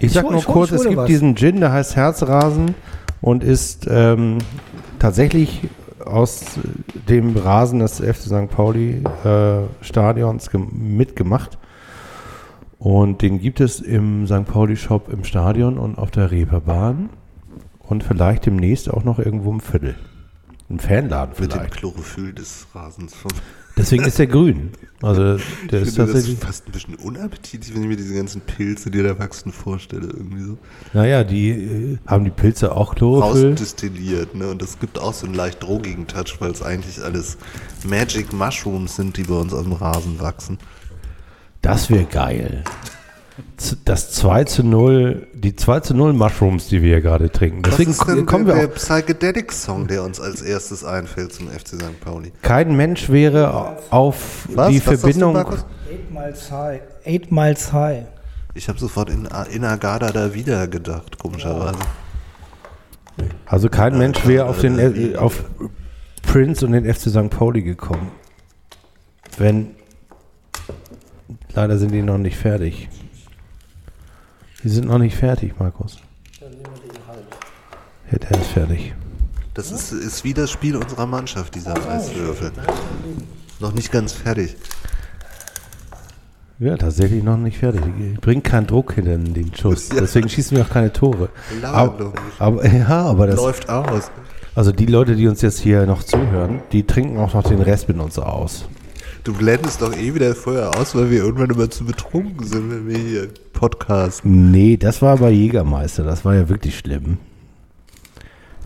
Ich 0.00 0.12
sag 0.12 0.24
hol- 0.24 0.32
nur 0.32 0.40
ich 0.40 0.46
kurz, 0.46 0.70
ich 0.70 0.72
hol 0.72 0.80
es 0.80 0.84
gibt 0.88 0.96
was. 0.98 1.06
diesen 1.06 1.34
Gin, 1.36 1.60
der 1.60 1.72
heißt 1.72 1.96
Herzrasen 1.96 2.74
und 3.20 3.42
ist 3.44 3.86
ähm, 3.90 4.38
tatsächlich 4.98 5.62
aus 6.04 6.44
dem 7.08 7.36
Rasen 7.36 7.78
des 7.80 7.98
FC 8.00 8.16
St. 8.26 8.50
Pauli 8.50 9.02
äh, 9.24 9.62
Stadions 9.82 10.50
gem- 10.50 10.68
mitgemacht. 10.96 11.58
Und 12.78 13.22
den 13.22 13.40
gibt 13.40 13.60
es 13.60 13.80
im 13.80 14.26
St. 14.26 14.44
Pauli 14.44 14.76
Shop 14.76 15.08
im 15.10 15.24
Stadion 15.24 15.78
und 15.78 15.96
auf 15.96 16.10
der 16.10 16.30
Reeperbahn. 16.30 17.08
Und 17.86 18.02
vielleicht 18.02 18.46
demnächst 18.46 18.90
auch 18.90 19.04
noch 19.04 19.18
irgendwo 19.18 19.50
im 19.50 19.60
Viertel. 19.60 19.94
Im 20.70 20.78
Fanladen 20.78 21.34
Mit 21.38 21.52
dem 21.52 21.58
vielleicht. 21.58 21.74
Chlorophyll 21.76 22.32
des 22.32 22.66
Rasens. 22.74 23.14
Vom 23.14 23.30
Deswegen 23.76 24.04
ist 24.04 24.18
der 24.18 24.28
grün. 24.28 24.70
Also 25.02 25.22
der 25.22 25.34
ich 25.34 25.88
ist 25.88 25.96
finde 25.96 26.12
das 26.12 26.12
tatsächlich. 26.12 26.38
fast 26.38 26.66
ein 26.66 26.72
bisschen 26.72 26.94
unappetitlich, 26.94 27.74
wenn 27.74 27.82
ich 27.82 27.88
mir 27.88 27.96
diese 27.96 28.14
ganzen 28.14 28.40
Pilze, 28.40 28.90
die 28.90 29.02
da 29.02 29.18
wachsen, 29.18 29.52
vorstelle. 29.52 30.06
Irgendwie 30.06 30.42
so. 30.42 30.58
Naja, 30.94 31.24
die 31.24 31.50
äh, 31.50 31.98
haben 32.06 32.24
die 32.24 32.30
Pilze 32.30 32.72
auch 32.72 32.94
Chlorophyll. 32.94 33.50
Rausdestilliert, 33.50 34.34
ne? 34.34 34.48
Und 34.48 34.62
das 34.62 34.78
gibt 34.78 34.98
auch 34.98 35.12
so 35.12 35.26
einen 35.26 35.34
leicht 35.34 35.62
drogigen 35.62 36.06
Touch, 36.06 36.36
weil 36.40 36.52
es 36.52 36.62
eigentlich 36.62 37.02
alles 37.02 37.36
Magic 37.84 38.32
Mushrooms 38.32 38.96
sind, 38.96 39.16
die 39.16 39.24
bei 39.24 39.34
uns 39.34 39.52
auf 39.52 39.64
dem 39.64 39.72
Rasen 39.72 40.20
wachsen. 40.20 40.58
Das 41.60 41.90
wäre 41.90 42.04
geil. 42.04 42.62
Das 43.84 44.12
2 44.12 44.44
zu 44.44 44.62
0, 44.62 45.26
die 45.34 45.56
2 45.56 45.80
zu 45.80 45.94
0 45.94 46.12
Mushrooms, 46.12 46.68
die 46.68 46.82
wir 46.82 46.90
hier 46.94 47.00
gerade 47.00 47.30
trinken. 47.30 47.62
Deswegen 47.62 47.90
Was 47.90 47.98
ist 47.98 48.08
denn 48.08 48.26
kommen 48.26 48.46
der, 48.46 48.54
wir 48.54 48.66
der. 48.68 48.74
Psychedelic-Song, 48.74 49.88
der 49.88 50.04
uns 50.04 50.20
als 50.20 50.40
erstes 50.40 50.84
einfällt 50.84 51.32
zum 51.32 51.48
FC 51.48 51.68
St. 51.70 52.00
Pauli? 52.00 52.32
Kein 52.42 52.76
Mensch 52.76 53.08
wäre 53.10 53.76
auf 53.90 54.48
Was? 54.54 54.70
die 54.70 54.86
Was 54.86 55.00
Verbindung. 55.00 55.32
Markus? 55.32 55.64
Eight 55.90 56.12
Miles 56.12 56.50
High. 56.50 56.80
Eight 57.04 57.32
Miles 57.32 57.72
High. 57.72 58.04
Ich 58.54 58.68
habe 58.68 58.78
sofort 58.78 59.10
in, 59.10 59.28
in 59.52 59.64
Agada 59.64 60.12
da 60.12 60.32
wieder 60.32 60.68
gedacht, 60.68 61.18
komischerweise. 61.18 61.78
Also 63.46 63.68
kein 63.68 63.98
Mensch 63.98 64.24
wäre 64.26 64.46
auf, 64.46 64.60
den, 64.60 65.16
auf 65.16 65.44
Prince 66.22 66.64
und 66.64 66.72
den 66.72 66.92
FC 66.92 67.10
St. 67.10 67.30
Pauli 67.30 67.62
gekommen. 67.62 68.12
Wenn. 69.38 69.74
Leider 71.52 71.78
sind 71.78 71.92
die 71.92 72.02
noch 72.02 72.18
nicht 72.18 72.36
fertig. 72.36 72.88
Die 74.64 74.70
sind 74.70 74.88
noch 74.88 74.98
nicht 74.98 75.14
fertig, 75.14 75.52
Markus. 75.58 75.98
Ja, 78.10 78.18
der 78.18 78.30
ist 78.30 78.46
fertig. 78.46 78.94
Das 79.52 79.70
ist, 79.70 79.92
ist 79.92 80.24
wie 80.24 80.32
das 80.32 80.50
Spiel 80.50 80.74
unserer 80.76 81.06
Mannschaft, 81.06 81.54
dieser 81.54 81.74
Eiswürfel. 81.88 82.50
Noch 83.60 83.74
nicht 83.74 83.92
ganz 83.92 84.14
fertig. 84.14 84.56
Ja, 86.58 86.78
tatsächlich 86.78 87.22
noch 87.22 87.36
nicht 87.36 87.58
fertig. 87.58 87.82
Bringt 88.22 88.44
keinen 88.44 88.66
Druck 88.66 88.94
hinter 88.94 89.18
den 89.18 89.54
Schuss. 89.54 89.90
Ja. 89.90 90.00
Deswegen 90.00 90.30
schießen 90.30 90.56
wir 90.56 90.64
auch 90.64 90.70
keine 90.70 90.92
Tore. 90.92 91.28
Aber, 91.62 92.14
aber, 92.38 92.66
ja, 92.72 93.02
aber 93.02 93.26
das. 93.26 93.36
Läuft 93.36 93.68
aus. 93.68 94.10
Also 94.54 94.72
die 94.72 94.86
Leute, 94.86 95.14
die 95.14 95.28
uns 95.28 95.42
jetzt 95.42 95.60
hier 95.60 95.84
noch 95.84 96.04
zuhören, 96.04 96.62
die 96.72 96.84
trinken 96.84 97.18
auch 97.18 97.34
noch 97.34 97.42
den 97.42 97.60
Rest 97.60 97.88
mit 97.88 97.98
uns 97.98 98.18
aus. 98.18 98.66
Du 99.24 99.32
blendest 99.32 99.80
doch 99.80 99.96
eh 99.96 100.14
wieder 100.14 100.34
vorher 100.34 100.76
aus, 100.78 100.94
weil 100.94 101.10
wir 101.10 101.18
irgendwann 101.24 101.48
immer 101.50 101.70
zu 101.70 101.84
betrunken 101.84 102.46
sind, 102.46 102.70
wenn 102.70 102.88
wir 102.88 102.98
hier 102.98 103.28
podcasten. 103.54 104.50
Nee, 104.50 104.76
das 104.76 105.00
war 105.00 105.16
bei 105.16 105.30
Jägermeister. 105.30 106.04
Das 106.04 106.24
war 106.26 106.34
ja 106.34 106.48
wirklich 106.50 106.78
schlimm. 106.78 107.16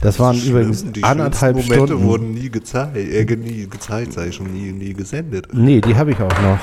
Das 0.00 0.18
waren 0.18 0.36
übrigens 0.40 0.80
Schlimm, 0.80 0.92
die 0.94 1.04
anderthalb 1.04 1.56
Momente 1.56 1.86
Stunden. 1.86 2.04
wurden 2.04 2.34
nie 2.34 2.50
gezeigt, 2.50 2.96
äh, 2.96 3.24
nie 3.36 3.68
gezeigt, 3.68 4.16
ich 4.16 4.34
schon, 4.34 4.52
nie, 4.52 4.72
nie 4.72 4.92
gesendet. 4.94 5.46
Nee, 5.52 5.80
die 5.80 5.94
habe 5.96 6.10
ich 6.10 6.20
auch 6.20 6.40
noch. 6.42 6.58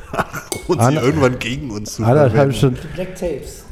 Und 0.68 0.80
sie 0.80 0.86
Ander- 0.86 1.02
irgendwann 1.02 1.38
gegen 1.38 1.70
uns 1.70 1.94
zu 1.96 2.04
Anderthalb. 2.04 2.54
Stunden. 2.54 2.78
Black 2.94 3.14
Tapes. 3.16 3.64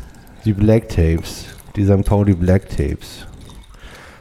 Die 0.44 0.52
Black 0.52 0.88
Tapes. 0.90 1.46
Die 1.76 1.84
St. 1.86 2.04
Pauli 2.04 2.34
Black 2.34 2.68
Tapes. 2.68 3.26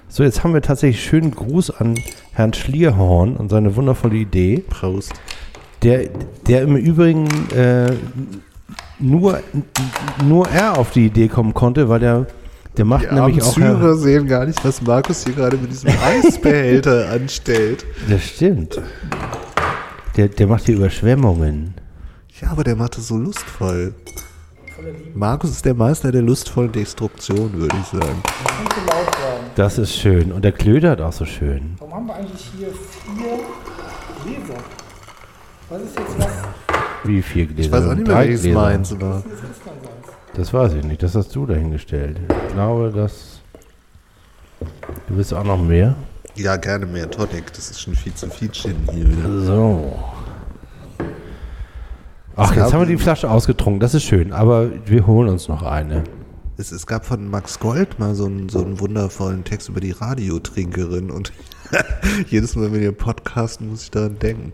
So, 0.08 0.24
jetzt 0.24 0.44
haben 0.44 0.54
wir 0.54 0.62
tatsächlich 0.62 1.04
schönen 1.04 1.32
Gruß 1.32 1.72
an 1.72 1.98
Herrn 2.34 2.54
Schlierhorn 2.54 3.36
und 3.36 3.50
seine 3.50 3.76
wundervolle 3.76 4.16
Idee. 4.16 4.64
Prost. 4.70 5.14
Der, 5.84 6.10
der 6.48 6.62
im 6.62 6.76
Übrigen 6.76 7.28
äh, 7.52 7.92
nur, 9.00 9.40
nur 10.24 10.48
er 10.50 10.78
auf 10.78 10.92
die 10.92 11.08
Idee 11.08 11.28
kommen 11.28 11.54
konnte, 11.54 11.90
weil 11.90 12.00
der, 12.00 12.28
der 12.78 12.86
macht 12.86 13.10
Die 13.10 13.16
nämlich 13.16 13.42
auch. 13.42 13.54
Syrer 13.54 13.96
sehen 13.96 14.28
gar 14.28 14.46
nicht, 14.46 14.64
was 14.64 14.82
Markus 14.82 15.24
hier 15.24 15.34
gerade 15.34 15.58
mit 15.58 15.72
diesem 15.72 15.90
Eisbehälter 15.90 17.10
anstellt. 17.12 17.84
Das 18.08 18.24
stimmt. 18.24 18.80
Der, 20.18 20.28
der 20.28 20.48
macht 20.48 20.66
hier 20.66 20.76
Überschwemmungen. 20.76 21.74
Ja, 22.42 22.52
aber 22.52 22.64
der 22.64 22.76
macht 22.76 22.98
es 22.98 23.08
so 23.08 23.18
lustvoll. 23.18 23.94
Markus 25.14 25.52
ist 25.52 25.66
der 25.66 25.76
Meister 25.76 26.12
der 26.12 26.24
lustvollen 26.24 26.72
Destruktion, 26.72 27.54
würde 27.54 27.76
ich 27.80 27.88
sagen. 27.88 28.24
Das 29.56 29.78
ist 29.78 29.96
schön. 29.96 30.32
Und 30.32 30.44
der 30.44 30.52
klödert 30.52 31.02
auch 31.02 31.14
so 31.14 31.26
schön. 31.26 31.76
Warum 31.78 31.94
haben 31.94 32.08
wir 32.08 32.16
eigentlich 32.16 32.50
hier 32.58 32.68
vier 32.68 33.40
Gläser? 34.24 34.60
Was 35.72 35.84
ist 35.84 35.98
jetzt 35.98 36.20
was? 36.20 36.28
Wie 37.06 37.22
vier 37.22 37.46
Gläser? 37.46 37.62
Ich 37.62 37.72
weiß 37.72 37.86
auch 37.86 37.96
nicht 37.96 38.06
mehr, 38.06 38.18
welches 38.18 38.42
Gläser. 38.42 38.60
meins 38.60 39.00
war. 39.00 39.24
Das 40.34 40.54
weiß 40.54 40.74
ich 40.74 40.84
nicht. 40.84 41.02
Das 41.02 41.16
hast 41.16 41.34
du 41.34 41.46
dahingestellt. 41.46 42.20
Ich 42.28 42.54
glaube, 42.54 42.92
dass. 42.94 43.40
Du 45.08 45.16
willst 45.16 45.34
auch 45.34 45.46
noch 45.46 45.62
mehr? 45.62 45.96
Ja, 46.36 46.58
gerne 46.58 46.86
mehr 46.86 47.10
Tonic. 47.10 47.54
Das 47.54 47.72
ist 47.72 47.80
schon 47.80 47.96
viel 47.96 48.14
zu 48.14 48.30
viel 48.30 48.52
Gin 48.52 48.76
hier 48.92 49.08
wieder. 49.08 49.42
So. 49.44 49.98
Ach, 52.36 52.54
jetzt 52.54 52.74
haben 52.74 52.82
wir 52.82 52.86
die 52.86 52.98
Flasche 52.98 53.30
ausgetrunken. 53.30 53.80
Das 53.80 53.94
ist 53.94 54.04
schön. 54.04 54.34
Aber 54.34 54.70
wir 54.86 55.08
holen 55.08 55.30
uns 55.30 55.48
noch 55.48 55.64
eine. 55.64 56.04
Es, 56.58 56.74
es 56.74 56.86
gab 56.86 57.06
von 57.06 57.30
Max 57.30 57.60
Gold 57.60 57.98
mal 57.98 58.14
so 58.14 58.26
einen, 58.26 58.50
so 58.50 58.62
einen 58.62 58.82
wundervollen 58.82 59.46
Text 59.46 59.70
über 59.70 59.80
die 59.80 59.92
Radiotrinkerin 59.92 61.12
und 61.12 61.32
jedes 62.28 62.58
Mal, 62.58 62.74
wenn 62.74 62.82
wir 62.82 62.92
podcasten, 62.92 63.70
muss 63.70 63.84
ich 63.84 63.92
daran 63.92 64.20
denken. 64.20 64.52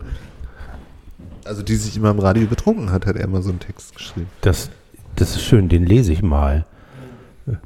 Also 1.48 1.62
die 1.62 1.76
sich 1.76 1.96
immer 1.96 2.10
im 2.10 2.18
Radio 2.18 2.46
betrunken 2.46 2.92
hat, 2.92 3.06
hat 3.06 3.16
er 3.16 3.26
mal 3.26 3.40
so 3.40 3.48
einen 3.48 3.58
Text 3.58 3.96
geschrieben. 3.96 4.26
Das, 4.42 4.68
das 5.16 5.30
ist 5.30 5.42
schön. 5.42 5.70
Den 5.70 5.86
lese 5.86 6.12
ich 6.12 6.22
mal. 6.22 6.66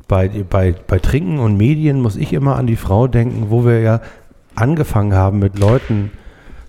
Bei, 0.07 0.29
bei, 0.29 0.73
bei 0.87 1.01
Trinken 1.01 1.41
und 1.41 1.57
Medien 1.57 2.01
muss 2.01 2.15
ich 2.15 2.33
immer 2.33 2.55
an 2.55 2.69
die 2.69 2.77
Frau 2.77 3.09
denken, 3.09 3.47
wo 3.51 3.65
wir 3.65 3.81
ja 3.81 4.01
angefangen 4.55 5.15
haben, 5.15 5.41
mit 5.41 5.59
Leuten 5.59 6.13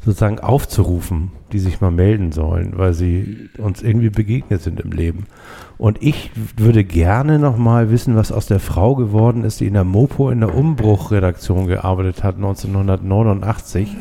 sozusagen 0.03 0.39
aufzurufen, 0.39 1.31
die 1.51 1.59
sich 1.59 1.81
mal 1.81 1.91
melden 1.91 2.31
sollen, 2.31 2.73
weil 2.77 2.93
sie 2.93 3.49
uns 3.59 3.83
irgendwie 3.83 4.09
begegnet 4.09 4.63
sind 4.63 4.79
im 4.79 4.91
Leben. 4.91 5.27
Und 5.77 6.01
ich 6.01 6.31
würde 6.57 6.83
gerne 6.83 7.37
noch 7.37 7.57
mal 7.57 7.91
wissen, 7.91 8.15
was 8.15 8.31
aus 8.31 8.47
der 8.47 8.59
Frau 8.59 8.95
geworden 8.95 9.43
ist, 9.43 9.59
die 9.59 9.67
in 9.67 9.75
der 9.75 9.83
Mopo 9.83 10.31
in 10.31 10.39
der 10.39 10.55
Umbruchredaktion 10.55 11.67
gearbeitet 11.67 12.23
hat, 12.23 12.37
1989. 12.37 13.95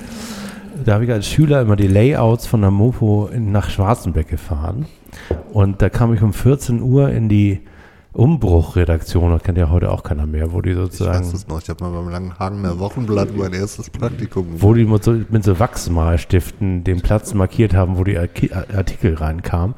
Da 0.85 0.95
habe 0.95 1.05
ich 1.05 1.13
als 1.13 1.27
Schüler 1.27 1.61
immer 1.61 1.77
die 1.77 1.89
Layouts 1.89 2.47
von 2.47 2.61
der 2.61 2.71
Mopo 2.71 3.29
in, 3.33 3.53
nach 3.53 3.71
Schwarzenbeck 3.71 4.29
gefahren. 4.29 4.87
Und 5.53 5.83
da 5.83 5.89
kam 5.89 6.13
ich 6.15 6.23
um 6.23 6.33
14 6.33 6.83
Uhr 6.83 7.11
in 7.11 7.29
die 7.29 7.61
Umbruchredaktion, 8.13 9.31
das 9.33 9.43
kennt 9.43 9.57
ja 9.57 9.71
heute 9.71 9.91
auch 9.91 10.03
keiner 10.03 10.27
mehr, 10.27 10.53
wo 10.53 10.61
die 10.61 10.71
Ich 10.71 10.77
sozusagen 10.77 11.21
weiß 11.21 11.33
es 11.33 11.49
noch, 11.49 11.63
ich 11.63 11.71
habe 11.71 11.83
mal 11.83 11.91
beim 11.91 12.11
Langenhagener 12.11 12.79
Wochenblatt 12.79 13.35
mein 13.35 13.55
erstes 13.55 13.89
Praktikum 13.89 14.45
gemacht. 14.45 14.63
wo 14.63 14.75
die 14.75 14.85
mit 14.85 15.03
so, 15.03 15.13
mit 15.31 15.45
so 15.45 15.59
Wachsmalstiften 15.59 16.85
den 16.85 17.01
Platz 17.01 17.33
markiert 17.33 17.73
haben, 17.73 17.97
wo 17.97 18.05
die 18.05 18.19
Artikel 18.19 19.15
reinkamen. 19.15 19.75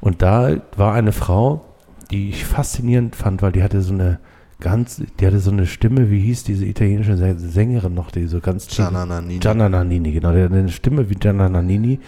Und 0.00 0.22
da 0.22 0.56
war 0.76 0.94
eine 0.94 1.12
Frau, 1.12 1.66
die 2.10 2.30
ich 2.30 2.46
faszinierend 2.46 3.16
fand, 3.16 3.42
weil 3.42 3.52
die 3.52 3.62
hatte 3.62 3.82
so 3.82 3.92
eine 3.92 4.18
ganz, 4.64 5.00
die 5.20 5.26
hatte 5.26 5.38
so 5.38 5.50
eine 5.52 5.66
Stimme, 5.66 6.10
wie 6.10 6.18
hieß 6.20 6.42
diese 6.42 6.64
italienische 6.64 7.12
Sä- 7.12 7.36
Sängerin 7.38 7.94
noch, 7.94 8.10
die 8.10 8.26
so 8.26 8.40
ganz 8.40 8.66
Gianna 8.66 9.04
Nannini. 9.06 9.38
Gianna 9.38 9.68
Nannini, 9.68 10.10
genau. 10.12 10.32
Die 10.32 10.42
hatte 10.42 10.54
eine 10.54 10.68
Stimme 10.70 11.08
wie 11.10 11.14
Gianna 11.14 11.48
Nannini, 11.48 12.00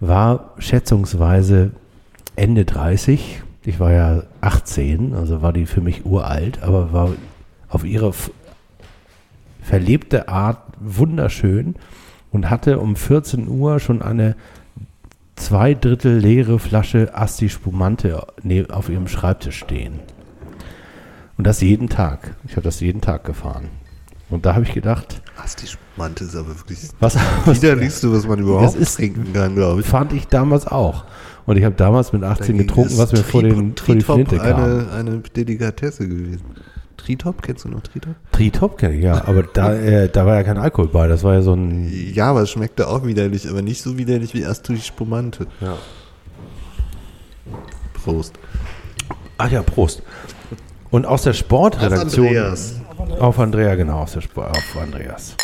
war 0.00 0.54
schätzungsweise 0.58 1.70
Ende 2.36 2.64
30. 2.64 3.42
Ich 3.64 3.78
war 3.78 3.92
ja 3.92 4.22
18, 4.40 5.14
also 5.14 5.42
war 5.42 5.52
die 5.52 5.66
für 5.66 5.82
mich 5.82 6.04
uralt, 6.06 6.62
aber 6.62 6.92
war 6.92 7.10
auf 7.68 7.84
ihre 7.84 8.12
verlebte 9.62 10.28
Art 10.28 10.58
wunderschön 10.80 11.74
und 12.32 12.48
hatte 12.50 12.78
um 12.80 12.96
14 12.96 13.46
Uhr 13.48 13.78
schon 13.80 14.02
eine 14.02 14.36
zwei 15.36 15.74
Drittel 15.74 16.18
leere 16.18 16.58
Flasche 16.58 17.14
Asti 17.14 17.48
Spumante 17.48 18.26
ne- 18.42 18.66
auf 18.70 18.88
ihrem 18.88 19.08
Schreibtisch 19.08 19.58
stehen. 19.58 20.00
Und 21.40 21.44
das 21.46 21.62
jeden 21.62 21.88
Tag. 21.88 22.34
Ich 22.44 22.52
habe 22.52 22.60
das 22.60 22.80
jeden 22.80 23.00
Tag 23.00 23.24
gefahren. 23.24 23.68
Und 24.28 24.44
da 24.44 24.52
habe 24.54 24.64
ich 24.64 24.74
gedacht, 24.74 25.22
Ach, 25.38 25.48
die 25.54 25.66
Spannte 25.66 26.24
ist 26.24 26.36
aber 26.36 26.48
wirklich 26.48 26.80
was, 27.00 27.14
das 27.14 27.22
was 27.46 27.62
widerlichste, 27.62 28.12
was 28.12 28.26
man 28.26 28.40
überhaupt 28.40 28.76
ist- 28.76 28.96
trinken 28.96 29.32
kann, 29.32 29.54
glaube 29.54 29.80
ich. 29.80 29.86
fand 29.86 30.12
ich 30.12 30.28
damals 30.28 30.66
auch. 30.66 31.04
Und 31.46 31.56
ich 31.56 31.64
habe 31.64 31.74
damals 31.76 32.12
mit 32.12 32.22
18 32.24 32.58
Dagegen 32.58 32.58
getrunken, 32.68 32.98
was 32.98 33.12
mir 33.12 33.24
vor, 33.24 33.42
den, 33.42 33.54
vor 33.54 33.62
die 33.94 34.02
Tritop 34.02 34.16
Flinte 34.16 34.36
kam. 34.36 34.62
eine, 34.62 34.90
eine 34.92 35.18
Delikatesse 35.20 36.06
gewesen. 36.06 36.42
Tritop, 36.98 37.40
kennst 37.40 37.64
du 37.64 37.70
noch 37.70 37.80
Tritop? 37.80 38.16
Tritop 38.32 38.76
kenne 38.76 38.96
ich, 38.96 39.02
ja. 39.04 39.24
Aber 39.26 39.42
da, 39.44 39.72
äh, 39.72 40.10
da 40.10 40.26
war 40.26 40.34
ja 40.36 40.42
kein 40.42 40.58
Alkohol 40.58 40.88
bei. 40.88 41.08
Das 41.08 41.24
war 41.24 41.32
ja 41.32 41.40
so 41.40 41.54
ein 41.54 41.90
Ja, 42.12 42.26
aber 42.28 42.42
es 42.42 42.50
schmeckte 42.50 42.86
auch 42.86 43.06
widerlich, 43.06 43.48
aber 43.48 43.62
nicht 43.62 43.80
so 43.80 43.96
widerlich 43.96 44.34
wie 44.34 44.44
Asti 44.44 44.76
Spumante. 44.76 45.46
Ja. 45.62 45.78
Prost. 47.94 48.34
Ach 49.38 49.50
ja, 49.50 49.62
Prost. 49.62 50.02
Und 50.90 51.06
aus 51.06 51.22
der 51.22 51.32
Sportredaktion. 51.32 52.26
Andreas. 52.26 52.74
Auf 53.18 53.38
Andrea, 53.38 53.74
genau, 53.74 54.02
aus 54.02 54.12
der 54.12 54.20
Sport, 54.20 54.50
auf 54.50 54.76
Andreas. 54.80 55.36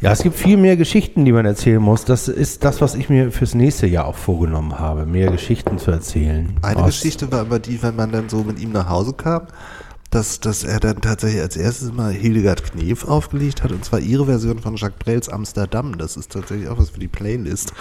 Ja, 0.00 0.12
es 0.12 0.22
gibt 0.22 0.36
viel 0.36 0.56
mehr 0.56 0.78
Geschichten, 0.78 1.26
die 1.26 1.32
man 1.32 1.44
erzählen 1.44 1.80
muss. 1.80 2.06
Das 2.06 2.26
ist 2.26 2.64
das, 2.64 2.80
was 2.80 2.94
ich 2.94 3.10
mir 3.10 3.30
fürs 3.30 3.54
nächste 3.54 3.86
Jahr 3.86 4.06
auch 4.06 4.16
vorgenommen 4.16 4.78
habe, 4.78 5.04
mehr 5.04 5.30
Geschichten 5.30 5.78
zu 5.78 5.90
erzählen. 5.90 6.56
Eine 6.62 6.84
Geschichte 6.84 7.30
war 7.30 7.40
aber 7.40 7.58
die, 7.58 7.82
wenn 7.82 7.96
man 7.96 8.10
dann 8.10 8.30
so 8.30 8.42
mit 8.42 8.58
ihm 8.60 8.72
nach 8.72 8.88
Hause 8.88 9.12
kam, 9.12 9.42
dass, 10.10 10.40
dass 10.40 10.64
er 10.64 10.80
dann 10.80 11.02
tatsächlich 11.02 11.42
als 11.42 11.56
erstes 11.56 11.92
mal 11.92 12.12
Hildegard 12.12 12.64
Knef 12.64 13.04
aufgelegt 13.04 13.62
hat, 13.62 13.72
und 13.72 13.84
zwar 13.84 14.00
ihre 14.00 14.24
Version 14.24 14.58
von 14.58 14.76
Jacques 14.76 14.98
Brels 14.98 15.28
Amsterdam. 15.28 15.98
Das 15.98 16.16
ist 16.16 16.32
tatsächlich 16.32 16.68
auch 16.68 16.78
was 16.78 16.90
für 16.90 17.00
die 17.00 17.08
Playlist. 17.08 17.74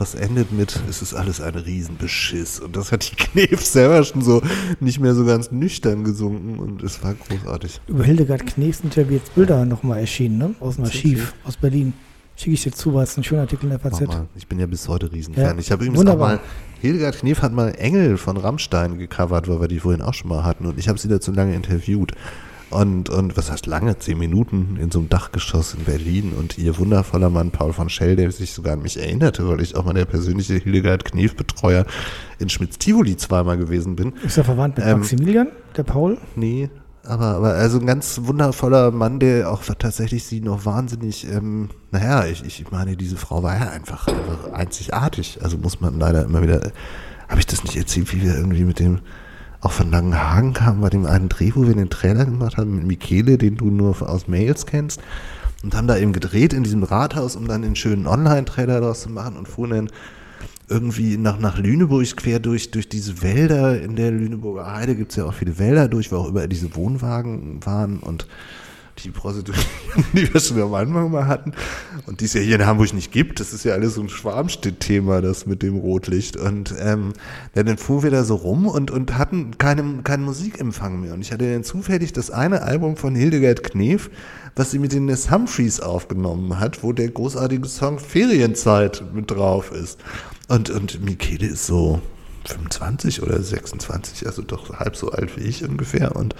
Was 0.00 0.14
endet 0.14 0.50
mit, 0.50 0.80
es 0.88 1.02
ist 1.02 1.12
alles 1.12 1.42
ein 1.42 1.54
Riesenbeschiss. 1.54 2.58
Und 2.60 2.74
das 2.74 2.90
hat 2.90 3.10
die 3.10 3.16
Knef 3.46 3.62
selber 3.62 4.02
schon 4.02 4.22
so 4.22 4.40
nicht 4.80 4.98
mehr 4.98 5.14
so 5.14 5.26
ganz 5.26 5.50
nüchtern 5.52 6.04
gesungen 6.04 6.58
und 6.58 6.82
es 6.82 7.04
war 7.04 7.12
großartig. 7.12 7.82
Über 7.86 8.04
Hildegard 8.04 8.46
Knef 8.46 8.76
sind 8.78 8.96
ja 8.96 9.02
jetzt 9.02 9.34
Bilder 9.34 9.66
nochmal 9.66 9.98
erschienen, 10.00 10.38
ne? 10.38 10.54
Aus 10.58 10.76
dem 10.76 10.86
Archiv, 10.86 11.34
aus 11.44 11.58
Berlin. 11.58 11.92
Schicke 12.34 12.52
ich 12.54 12.62
dir 12.62 12.72
zu, 12.72 12.94
weil 12.94 13.04
es 13.04 13.14
ein 13.18 13.24
schöner 13.24 13.42
Artikel 13.42 13.64
in 13.64 13.70
der 13.72 13.78
FAZ. 13.78 14.00
mal. 14.06 14.26
Ich 14.34 14.46
bin 14.46 14.58
ja 14.58 14.64
bis 14.64 14.88
heute 14.88 15.12
Riesenfan. 15.12 15.44
Ja, 15.44 15.54
Ich 15.58 15.70
habe 15.70 15.84
übrigens 15.84 15.98
wunderbar. 15.98 16.28
auch 16.28 16.36
mal, 16.36 16.40
Hildegard 16.80 17.18
Knef 17.18 17.42
hat 17.42 17.52
mal 17.52 17.68
Engel 17.72 18.16
von 18.16 18.38
Rammstein 18.38 18.96
gecovert, 18.96 19.48
weil 19.48 19.60
wir 19.60 19.68
die 19.68 19.80
vorhin 19.80 20.00
auch 20.00 20.14
schon 20.14 20.30
mal 20.30 20.44
hatten 20.44 20.64
und 20.64 20.78
ich 20.78 20.88
habe 20.88 20.98
sie 20.98 21.08
dazu 21.08 21.30
lange 21.30 21.54
interviewt. 21.54 22.12
Und, 22.70 23.10
und 23.10 23.36
was 23.36 23.50
heißt 23.50 23.66
lange? 23.66 23.98
Zehn 23.98 24.18
Minuten 24.18 24.78
in 24.80 24.90
so 24.90 25.00
einem 25.00 25.08
Dachgeschoss 25.08 25.74
in 25.74 25.84
Berlin 25.84 26.32
und 26.38 26.56
ihr 26.56 26.78
wundervoller 26.78 27.28
Mann 27.28 27.50
Paul 27.50 27.72
von 27.72 27.88
Schell, 27.88 28.16
der 28.16 28.30
sich 28.30 28.52
sogar 28.52 28.74
an 28.74 28.82
mich 28.82 28.98
erinnerte, 28.98 29.48
weil 29.48 29.60
ich 29.60 29.74
auch 29.74 29.84
mal 29.84 29.94
der 29.94 30.04
persönliche 30.04 30.54
Hildegard 30.54 31.04
Knef-Betreuer 31.04 31.84
in 32.38 32.48
Schmitz-Tivoli 32.48 33.16
zweimal 33.16 33.58
gewesen 33.58 33.96
bin. 33.96 34.12
Ist 34.24 34.38
er 34.38 34.44
verwandt 34.44 34.78
mit 34.78 34.86
Ähm, 34.86 35.00
Maximilian, 35.00 35.48
der 35.76 35.82
Paul? 35.82 36.18
Nee, 36.36 36.70
aber, 37.04 37.26
aber 37.36 37.54
also 37.54 37.78
ein 37.78 37.86
ganz 37.86 38.20
wundervoller 38.24 38.90
Mann, 38.90 39.18
der 39.18 39.50
auch 39.50 39.62
tatsächlich 39.64 40.24
sie 40.24 40.40
noch 40.40 40.64
wahnsinnig, 40.66 41.26
ähm, 41.26 41.70
naja, 41.90 42.26
ich, 42.26 42.44
ich 42.44 42.70
meine, 42.70 42.96
diese 42.96 43.16
Frau 43.16 43.42
war 43.42 43.58
ja 43.58 43.70
einfach, 43.70 44.06
einfach 44.06 44.52
einzigartig. 44.52 45.38
Also 45.42 45.56
muss 45.56 45.80
man 45.80 45.98
leider 45.98 46.24
immer 46.24 46.42
wieder, 46.42 46.72
habe 47.28 47.40
ich 47.40 47.46
das 47.46 47.64
nicht 47.64 47.76
erzählt, 47.76 48.14
wie 48.14 48.22
wir 48.22 48.36
irgendwie 48.36 48.64
mit 48.64 48.78
dem 48.78 49.00
auch 49.60 49.72
von 49.72 49.90
Langenhagen 49.90 50.52
kamen, 50.52 50.80
bei 50.80 50.90
dem 50.90 51.06
einen 51.06 51.28
Dreh, 51.28 51.52
wo 51.54 51.66
wir 51.66 51.74
den 51.74 51.90
Trailer 51.90 52.24
gemacht 52.24 52.56
haben 52.56 52.76
mit 52.76 52.86
Michele, 52.86 53.38
den 53.38 53.56
du 53.56 53.66
nur 53.66 54.00
aus 54.08 54.28
Mails 54.28 54.66
kennst. 54.66 55.00
Und 55.62 55.74
haben 55.74 55.86
da 55.86 55.98
eben 55.98 56.14
gedreht 56.14 56.54
in 56.54 56.62
diesem 56.62 56.82
Rathaus, 56.82 57.36
um 57.36 57.46
dann 57.46 57.60
den 57.60 57.76
schönen 57.76 58.06
Online-Trailer 58.06 58.80
daraus 58.80 59.02
zu 59.02 59.10
machen 59.10 59.36
und 59.36 59.46
fuhren 59.46 59.70
dann 59.70 59.90
irgendwie 60.70 61.18
nach, 61.18 61.38
nach 61.38 61.58
Lüneburg 61.58 62.16
quer 62.16 62.38
durch, 62.38 62.70
durch 62.70 62.88
diese 62.88 63.22
Wälder. 63.22 63.82
In 63.82 63.96
der 63.96 64.10
Lüneburger 64.10 64.72
Heide 64.72 64.94
gibt 64.94 65.10
es 65.10 65.16
ja 65.16 65.26
auch 65.26 65.34
viele 65.34 65.58
Wälder 65.58 65.88
durch, 65.88 66.10
wo 66.10 66.16
auch 66.16 66.28
überall 66.28 66.48
diese 66.48 66.74
Wohnwagen 66.74 67.64
waren 67.66 67.98
und 67.98 68.26
die 69.02 69.10
Prostituierten, 69.10 69.64
die 70.12 70.32
wir 70.32 70.40
schon 70.40 70.60
am 70.60 70.74
Anfang 70.74 71.10
mal 71.10 71.26
hatten 71.26 71.52
und 72.06 72.20
die 72.20 72.26
es 72.26 72.34
ja 72.34 72.40
hier 72.40 72.56
in 72.56 72.66
Hamburg 72.66 72.92
nicht 72.92 73.12
gibt. 73.12 73.40
Das 73.40 73.52
ist 73.52 73.64
ja 73.64 73.74
alles 73.74 73.94
so 73.94 74.02
ein 74.02 74.08
Schwarmstedt-Thema, 74.08 75.20
das 75.20 75.46
mit 75.46 75.62
dem 75.62 75.76
Rotlicht. 75.76 76.36
Und 76.36 76.74
ähm, 76.78 77.12
ja, 77.54 77.62
dann 77.62 77.78
fuhren 77.78 78.02
wir 78.04 78.10
da 78.10 78.24
so 78.24 78.36
rum 78.36 78.66
und, 78.66 78.90
und 78.90 79.16
hatten 79.18 79.58
keinen 79.58 80.04
keinen 80.04 80.24
Musikempfang 80.24 81.00
mehr. 81.00 81.14
Und 81.14 81.20
ich 81.20 81.32
hatte 81.32 81.50
dann 81.50 81.64
zufällig 81.64 82.12
das 82.12 82.30
eine 82.30 82.62
Album 82.62 82.96
von 82.96 83.14
Hildegard 83.14 83.62
Knef, 83.62 84.10
was 84.56 84.70
sie 84.70 84.78
mit 84.78 84.92
den 84.92 85.06
Ness 85.06 85.30
Humphreys 85.30 85.80
aufgenommen 85.80 86.58
hat, 86.58 86.82
wo 86.82 86.92
der 86.92 87.08
großartige 87.08 87.68
Song 87.68 87.98
Ferienzeit 87.98 89.02
mit 89.12 89.30
drauf 89.30 89.72
ist. 89.72 89.98
Und, 90.48 90.70
und 90.70 91.04
Michele 91.04 91.46
ist 91.46 91.66
so 91.66 92.00
25 92.46 93.22
oder 93.22 93.40
26, 93.40 94.26
also 94.26 94.42
doch 94.42 94.78
halb 94.78 94.96
so 94.96 95.10
alt 95.10 95.36
wie 95.36 95.42
ich 95.42 95.64
ungefähr. 95.64 96.16
Und 96.16 96.34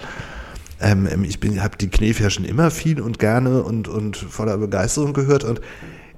ähm, 0.81 1.07
ähm, 1.09 1.23
ich 1.23 1.39
habe 1.59 1.77
die 1.77 1.89
Knef 1.89 2.19
ja 2.19 2.29
schon 2.29 2.45
immer 2.45 2.71
viel 2.71 3.01
und 3.01 3.19
gerne 3.19 3.63
und, 3.63 3.87
und 3.87 4.17
voller 4.17 4.57
Begeisterung 4.57 5.13
gehört 5.13 5.43
und 5.43 5.61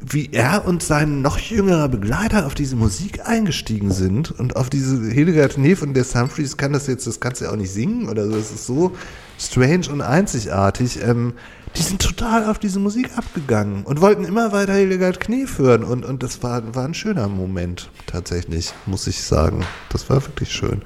wie 0.06 0.30
er 0.34 0.66
und 0.66 0.84
sein 0.84 1.22
noch 1.22 1.38
jüngerer 1.38 1.88
Begleiter 1.88 2.46
auf 2.46 2.56
diese 2.56 2.76
Musik 2.76 3.26
eingestiegen 3.26 3.92
sind 3.92 4.32
und 4.32 4.56
auf 4.56 4.70
diese 4.70 4.98
Hildegard 5.10 5.54
Knef 5.54 5.82
und 5.82 5.94
der 5.94 6.04
Humphreys 6.04 6.58
kann 6.58 6.74
das 6.74 6.88
jetzt, 6.88 7.08
das 7.08 7.20
kannst 7.20 7.40
du 7.40 7.46
ja 7.46 7.52
auch 7.52 7.56
nicht 7.56 7.72
singen 7.72 8.10
oder 8.10 8.26
so, 8.26 8.32
das 8.32 8.52
ist 8.52 8.66
so 8.66 8.92
strange 9.40 9.90
und 9.90 10.02
einzigartig. 10.02 11.02
Ähm, 11.02 11.34
die 11.78 11.82
sind 11.82 12.02
total 12.02 12.46
auf 12.46 12.60
diese 12.60 12.80
Musik 12.80 13.18
abgegangen 13.18 13.84
und 13.84 14.02
wollten 14.02 14.26
immer 14.26 14.52
weiter 14.52 14.74
Hildegard 14.74 15.20
Knef 15.20 15.58
hören 15.58 15.84
und, 15.84 16.06
und 16.06 16.22
das 16.22 16.44
war, 16.44 16.76
war 16.76 16.86
ein 16.86 16.94
schöner 16.94 17.28
Moment 17.28 17.90
tatsächlich, 18.06 18.74
muss 18.86 19.08
ich 19.08 19.24
sagen. 19.24 19.66
Das 19.90 20.10
war 20.10 20.24
wirklich 20.24 20.52
schön, 20.52 20.82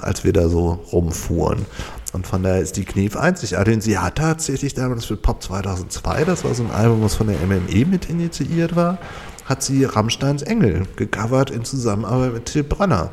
als 0.00 0.24
wir 0.24 0.32
da 0.32 0.48
so 0.48 0.72
rumfuhren. 0.92 1.64
Und 2.12 2.26
von 2.26 2.42
daher 2.42 2.60
ist 2.60 2.76
die 2.76 2.84
Knef 2.84 3.16
einzigartig. 3.16 3.74
Und 3.74 3.80
sie 3.82 3.98
hat 3.98 4.16
tatsächlich 4.16 4.74
damals 4.74 5.04
für 5.04 5.16
Pop 5.16 5.42
2002, 5.42 6.24
das 6.24 6.44
war 6.44 6.54
so 6.54 6.64
ein 6.64 6.70
Album, 6.70 7.02
was 7.02 7.14
von 7.14 7.28
der 7.28 7.36
MME 7.46 7.86
mit 7.86 8.10
initiiert 8.10 8.74
war, 8.74 8.98
hat 9.44 9.62
sie 9.62 9.84
Rammsteins 9.84 10.42
Engel 10.42 10.84
gecovert 10.96 11.50
in 11.50 11.64
Zusammenarbeit 11.64 12.34
mit 12.34 12.46
Till 12.46 12.64
Branner. 12.64 13.12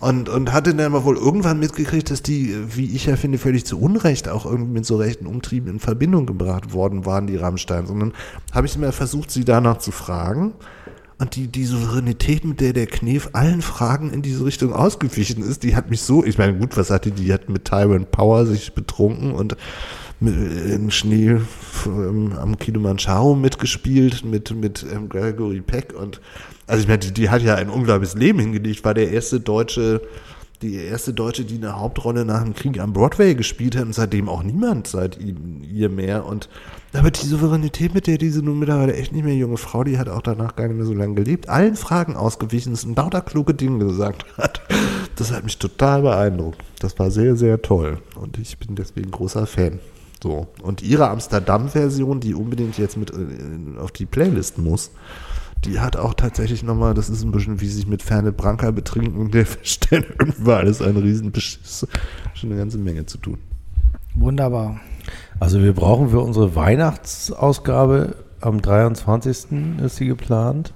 Und, 0.00 0.30
und 0.30 0.52
hatte 0.54 0.74
dann 0.74 0.86
aber 0.86 1.04
wohl 1.04 1.18
irgendwann 1.18 1.60
mitgekriegt, 1.60 2.10
dass 2.10 2.22
die, 2.22 2.56
wie 2.74 2.96
ich 2.96 3.04
ja 3.04 3.16
finde, 3.16 3.36
völlig 3.36 3.66
zu 3.66 3.78
Unrecht 3.78 4.30
auch 4.30 4.46
irgendwie 4.46 4.72
mit 4.72 4.86
so 4.86 4.96
rechten 4.96 5.26
Umtrieben 5.26 5.68
in 5.68 5.78
Verbindung 5.78 6.24
gebracht 6.24 6.72
worden 6.72 7.04
waren, 7.04 7.26
die 7.26 7.36
Rammsteins. 7.36 7.90
Und 7.90 8.00
dann 8.00 8.14
habe 8.52 8.66
ich 8.66 8.76
immer 8.76 8.92
versucht, 8.92 9.30
sie 9.30 9.44
danach 9.44 9.76
zu 9.76 9.90
fragen. 9.90 10.54
Und 11.20 11.36
die, 11.36 11.48
die 11.48 11.66
Souveränität, 11.66 12.46
mit 12.46 12.62
der 12.62 12.72
der 12.72 12.86
Knef 12.86 13.28
allen 13.34 13.60
Fragen 13.60 14.10
in 14.10 14.22
diese 14.22 14.42
Richtung 14.42 14.72
ausgewichen 14.72 15.42
ist, 15.42 15.62
die 15.62 15.76
hat 15.76 15.90
mich 15.90 16.00
so, 16.00 16.24
ich 16.24 16.38
meine, 16.38 16.56
gut, 16.56 16.78
was 16.78 16.88
hatte 16.88 17.10
die? 17.10 17.24
Die 17.24 17.32
hat 17.34 17.50
mit 17.50 17.66
Tyrant 17.66 18.10
Power 18.10 18.46
sich 18.46 18.72
betrunken 18.72 19.32
und 19.32 19.54
mit, 20.18 20.34
im 20.34 20.90
Schnee 20.90 21.36
ähm, 21.84 22.32
am 22.40 22.58
Kilimanjaro 22.58 23.34
mitgespielt, 23.34 24.24
mit, 24.24 24.54
mit 24.54 24.86
ähm, 24.90 25.10
Gregory 25.10 25.60
Peck 25.60 25.92
und, 25.92 26.22
also 26.66 26.80
ich 26.80 26.88
meine, 26.88 27.00
die, 27.00 27.12
die 27.12 27.28
hat 27.28 27.42
ja 27.42 27.54
ein 27.54 27.68
unglaubliches 27.68 28.14
Leben 28.14 28.38
hingelegt, 28.38 28.82
war 28.86 28.94
der 28.94 29.10
erste 29.10 29.40
deutsche, 29.40 30.00
die 30.62 30.74
erste 30.74 31.14
Deutsche, 31.14 31.44
die 31.44 31.56
eine 31.56 31.78
Hauptrolle 31.78 32.24
nach 32.24 32.42
dem 32.42 32.54
Krieg 32.54 32.78
am 32.78 32.92
Broadway 32.92 33.34
gespielt 33.34 33.76
hat 33.76 33.84
und 33.84 33.94
seitdem 33.94 34.28
auch 34.28 34.42
niemand 34.42 34.86
seit 34.86 35.18
ihm, 35.18 35.62
ihr 35.62 35.88
mehr. 35.88 36.26
Und 36.26 36.48
aber 36.92 37.10
die 37.10 37.26
Souveränität, 37.26 37.94
mit 37.94 38.06
der 38.06 38.18
diese 38.18 38.42
nun 38.42 38.58
mittlerweile 38.58 38.94
echt 38.94 39.12
nicht 39.12 39.24
mehr 39.24 39.34
junge 39.34 39.56
Frau, 39.56 39.84
die 39.84 39.98
hat 39.98 40.08
auch 40.08 40.22
danach 40.22 40.56
gar 40.56 40.66
nicht 40.66 40.76
mehr 40.76 40.86
so 40.86 40.92
lange 40.92 41.14
gelebt, 41.14 41.48
allen 41.48 41.76
Fragen 41.76 42.16
ausgewichen 42.16 42.72
ist 42.72 42.84
und 42.84 42.96
lauter 42.96 43.20
kluge 43.20 43.54
Dinge 43.54 43.84
gesagt 43.84 44.26
hat. 44.36 44.60
Das 45.16 45.32
hat 45.32 45.44
mich 45.44 45.58
total 45.58 46.02
beeindruckt. 46.02 46.58
Das 46.78 46.98
war 46.98 47.10
sehr, 47.10 47.36
sehr 47.36 47.62
toll. 47.62 47.98
Und 48.16 48.38
ich 48.38 48.58
bin 48.58 48.74
deswegen 48.74 49.10
großer 49.10 49.46
Fan. 49.46 49.78
So. 50.22 50.48
Und 50.62 50.82
ihre 50.82 51.08
Amsterdam-Version, 51.08 52.20
die 52.20 52.34
unbedingt 52.34 52.76
jetzt 52.76 52.96
mit 52.96 53.10
äh, 53.10 53.78
auf 53.78 53.92
die 53.92 54.06
Playlist 54.06 54.58
muss, 54.58 54.90
die 55.64 55.80
hat 55.80 55.96
auch 55.96 56.14
tatsächlich 56.14 56.62
nochmal, 56.62 56.94
das 56.94 57.10
ist 57.10 57.22
ein 57.22 57.32
bisschen 57.32 57.60
wie 57.60 57.68
sich 57.68 57.86
mit 57.86 58.02
Ferne 58.02 58.32
Branca 58.32 58.70
betrinken 58.70 59.20
und 59.20 59.34
der 59.34 59.46
feststellen, 59.46 60.34
war 60.38 60.58
alles 60.58 60.80
ein 60.80 60.96
Riesenbeschiss. 60.96 61.86
Schon 62.34 62.50
eine 62.50 62.58
ganze 62.58 62.78
Menge 62.78 63.06
zu 63.06 63.18
tun. 63.18 63.38
Wunderbar. 64.14 64.80
Also 65.38 65.62
wir 65.62 65.72
brauchen 65.72 66.10
für 66.10 66.20
unsere 66.20 66.54
Weihnachtsausgabe 66.54 68.16
am 68.40 68.60
23. 68.60 69.80
ist 69.82 69.96
sie 69.96 70.06
geplant, 70.06 70.72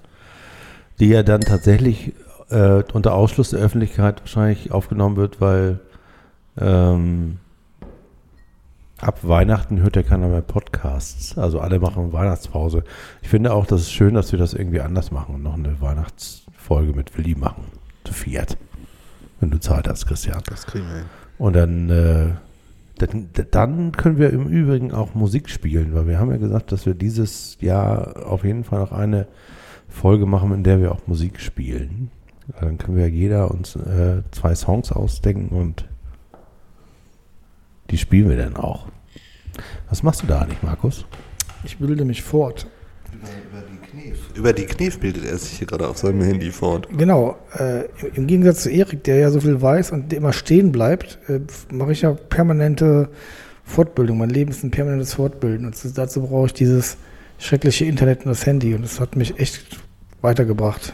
die 1.01 1.09
ja 1.09 1.23
dann 1.23 1.40
tatsächlich 1.40 2.12
äh, 2.51 2.82
unter 2.93 3.15
Ausschluss 3.15 3.51
der 3.51 3.61
Öffentlichkeit 3.61 4.20
wahrscheinlich 4.20 4.70
aufgenommen 4.70 5.16
wird, 5.16 5.40
weil 5.40 5.81
ähm, 6.59 7.39
ab 9.05 9.21
Weihnachten 9.23 9.81
hört 9.81 9.97
ja 9.97 10.03
keiner 10.03 10.29
mehr 10.29 10.41
Podcasts. 10.41 11.37
Also 11.39 11.61
alle 11.61 11.79
machen 11.79 12.13
Weihnachtspause. 12.13 12.85
Ich 13.23 13.29
finde 13.29 13.53
auch, 13.53 13.67
das 13.67 13.83
ist 13.83 13.93
schön, 13.93 14.15
dass 14.15 14.33
wir 14.33 14.39
das 14.39 14.55
irgendwie 14.55 14.81
anders 14.81 15.11
machen 15.11 15.37
und 15.37 15.43
noch 15.43 15.55
eine 15.55 15.81
Weihnachtsfolge 15.81 16.93
mit 16.93 17.17
Willi 17.17 17.35
machen. 17.35 17.65
Zu 18.05 18.13
viert. 18.13 18.57
Wenn 19.41 19.51
du 19.51 19.61
Zeit 19.61 19.89
hast, 19.89 20.07
Christian. 20.07 20.43
Das 20.47 20.67
kriegen 20.67 20.87
wir 20.87 20.97
hin. 20.97 21.05
Und 21.39 21.55
dann, 21.55 21.91
äh, 21.91 22.35
dann, 22.99 23.31
dann 23.51 23.93
können 23.93 24.19
wir 24.19 24.31
im 24.31 24.47
Übrigen 24.47 24.93
auch 24.93 25.15
Musik 25.15 25.51
spielen, 25.51 25.95
weil 25.95 26.07
wir 26.07 26.19
haben 26.19 26.31
ja 26.31 26.37
gesagt, 26.37 26.73
dass 26.73 26.87
wir 26.87 26.95
dieses 26.95 27.59
Jahr 27.61 28.27
auf 28.27 28.45
jeden 28.45 28.65
Fall 28.65 28.81
noch 28.81 28.93
eine 28.93 29.27
Folge 29.89 30.27
machen, 30.27 30.53
in 30.53 30.65
der 30.65 30.81
wir 30.81 30.93
auch 30.93 31.07
Musik 31.07 31.41
spielen. 31.41 32.11
Dann 32.61 32.79
können 32.79 32.97
wir 32.97 33.09
jeder 33.09 33.51
uns 33.51 33.75
äh, 33.77 34.23
zwei 34.31 34.55
Songs 34.55 34.93
ausdenken 34.93 35.55
und 35.55 35.87
die 37.91 37.99
spielen 37.99 38.29
wir 38.29 38.37
dann 38.37 38.57
auch. 38.57 38.89
Was 39.89 40.03
machst 40.03 40.23
du 40.23 40.27
da 40.27 40.41
eigentlich, 40.41 40.63
Markus? 40.63 41.05
Ich 41.65 41.79
bilde 41.79 42.05
mich 42.05 42.23
fort. 42.23 42.67
Über, 43.13 43.29
über 43.59 43.67
die 43.71 43.87
Knef. 44.03 44.19
Über 44.35 44.53
die 44.53 44.65
Knef 44.67 44.99
bildet 44.99 45.25
er 45.25 45.39
sich 45.39 45.59
hier 45.59 45.67
gerade 45.67 45.89
auf 45.89 45.99
seinem 45.99 46.23
Handy 46.23 46.51
fort. 46.51 46.89
Genau. 46.97 47.39
Äh, 47.59 47.85
Im 48.15 48.27
Gegensatz 48.27 48.63
zu 48.65 48.71
Erik, 48.71 49.05
der 49.05 49.17
ja 49.17 49.31
so 49.31 49.41
viel 49.41 49.61
weiß 49.63 49.93
und 49.93 50.11
der 50.13 50.19
immer 50.19 50.33
stehen 50.33 50.73
bleibt, 50.73 51.19
äh, 51.29 51.41
mache 51.73 51.93
ich 51.93 52.03
ja 52.03 52.13
permanente 52.13 53.09
Fortbildung. 53.65 54.19
Mein 54.19 54.31
Leben 54.31 54.51
ist 54.51 54.63
ein 54.65 54.71
permanentes 54.71 55.15
Fortbilden. 55.15 55.67
Und 55.67 55.99
dazu 55.99 56.23
brauche 56.23 56.47
ich 56.47 56.53
dieses 56.55 56.97
schreckliche 57.39 57.85
Internet 57.87 58.21
und 58.21 58.27
das 58.31 58.45
Handy. 58.47 58.75
Und 58.75 58.83
das 58.83 59.01
hat 59.01 59.17
mich 59.17 59.39
echt 59.39 59.79
weitergebracht. 60.21 60.93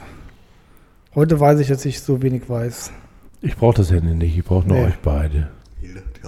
Heute 1.14 1.40
weiß 1.40 1.58
ich, 1.60 1.68
dass 1.68 1.84
ich 1.86 2.00
so 2.00 2.22
wenig 2.22 2.48
weiß. 2.48 2.92
Ich 3.42 3.56
brauche 3.56 3.78
das 3.78 3.90
Handy 3.90 4.14
nicht, 4.14 4.36
ich 4.36 4.44
brauche 4.44 4.68
nur 4.68 4.76
Nee. 4.78 4.84
euch 4.84 4.98
beide. 5.02 5.48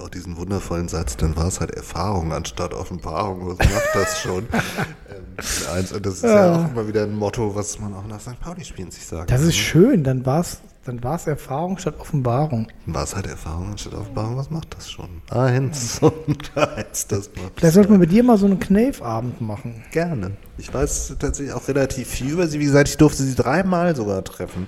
Ja 0.03 0.07
auch 0.07 0.09
diesen 0.09 0.37
wundervollen 0.37 0.87
Satz, 0.87 1.15
dann 1.17 1.35
war 1.35 1.47
es 1.47 1.59
halt 1.59 1.71
Erfahrung 1.71 2.33
anstatt 2.33 2.73
Offenbarung. 2.73 3.47
Was 3.47 3.57
macht 3.57 3.89
das 3.93 4.19
schon? 4.19 4.47
ähm, 5.09 5.73
eins, 5.73 5.91
und 5.93 6.05
das 6.05 6.15
ist 6.15 6.23
ja. 6.23 6.55
auch 6.55 6.71
immer 6.71 6.87
wieder 6.87 7.03
ein 7.03 7.15
Motto, 7.15 7.55
was 7.55 7.79
man 7.79 7.93
auch 7.93 8.05
nach 8.05 8.19
St. 8.19 8.39
Pauli-Spielen 8.39 8.91
sich 8.91 9.05
sagt. 9.05 9.31
Das 9.31 9.41
ist 9.41 9.55
schön. 9.55 10.03
Dann 10.03 10.25
war 10.25 10.41
es 10.41 10.59
dann 10.85 11.01
war's 11.01 11.27
Erfahrung 11.27 11.77
statt 11.77 11.95
Offenbarung. 11.97 12.67
War 12.87 13.05
es 13.05 13.15
halt 13.15 13.27
Erfahrung 13.27 13.71
anstatt 13.71 13.93
Offenbarung, 13.93 14.35
was 14.35 14.49
macht 14.49 14.75
das 14.75 14.91
schon? 14.91 15.07
Eins 15.29 15.99
und 16.01 16.51
eins, 16.57 17.07
das 17.07 17.29
macht 17.35 17.53
Vielleicht 17.55 17.75
sollte 17.75 17.89
man 17.89 18.01
mit 18.01 18.11
dir 18.11 18.21
mal 18.21 18.37
so 18.37 18.47
einen 18.47 18.59
Knave-Abend 18.59 19.39
machen. 19.39 19.81
Gerne. 19.91 20.31
Ich 20.57 20.73
weiß 20.73 21.15
tatsächlich 21.19 21.55
auch 21.55 21.69
relativ 21.69 22.09
viel 22.09 22.31
über 22.31 22.47
sie. 22.47 22.59
Wie 22.59 22.65
gesagt, 22.65 22.89
ich 22.89 22.97
durfte 22.97 23.23
sie 23.23 23.35
dreimal 23.35 23.95
sogar 23.95 24.21
treffen. 24.25 24.67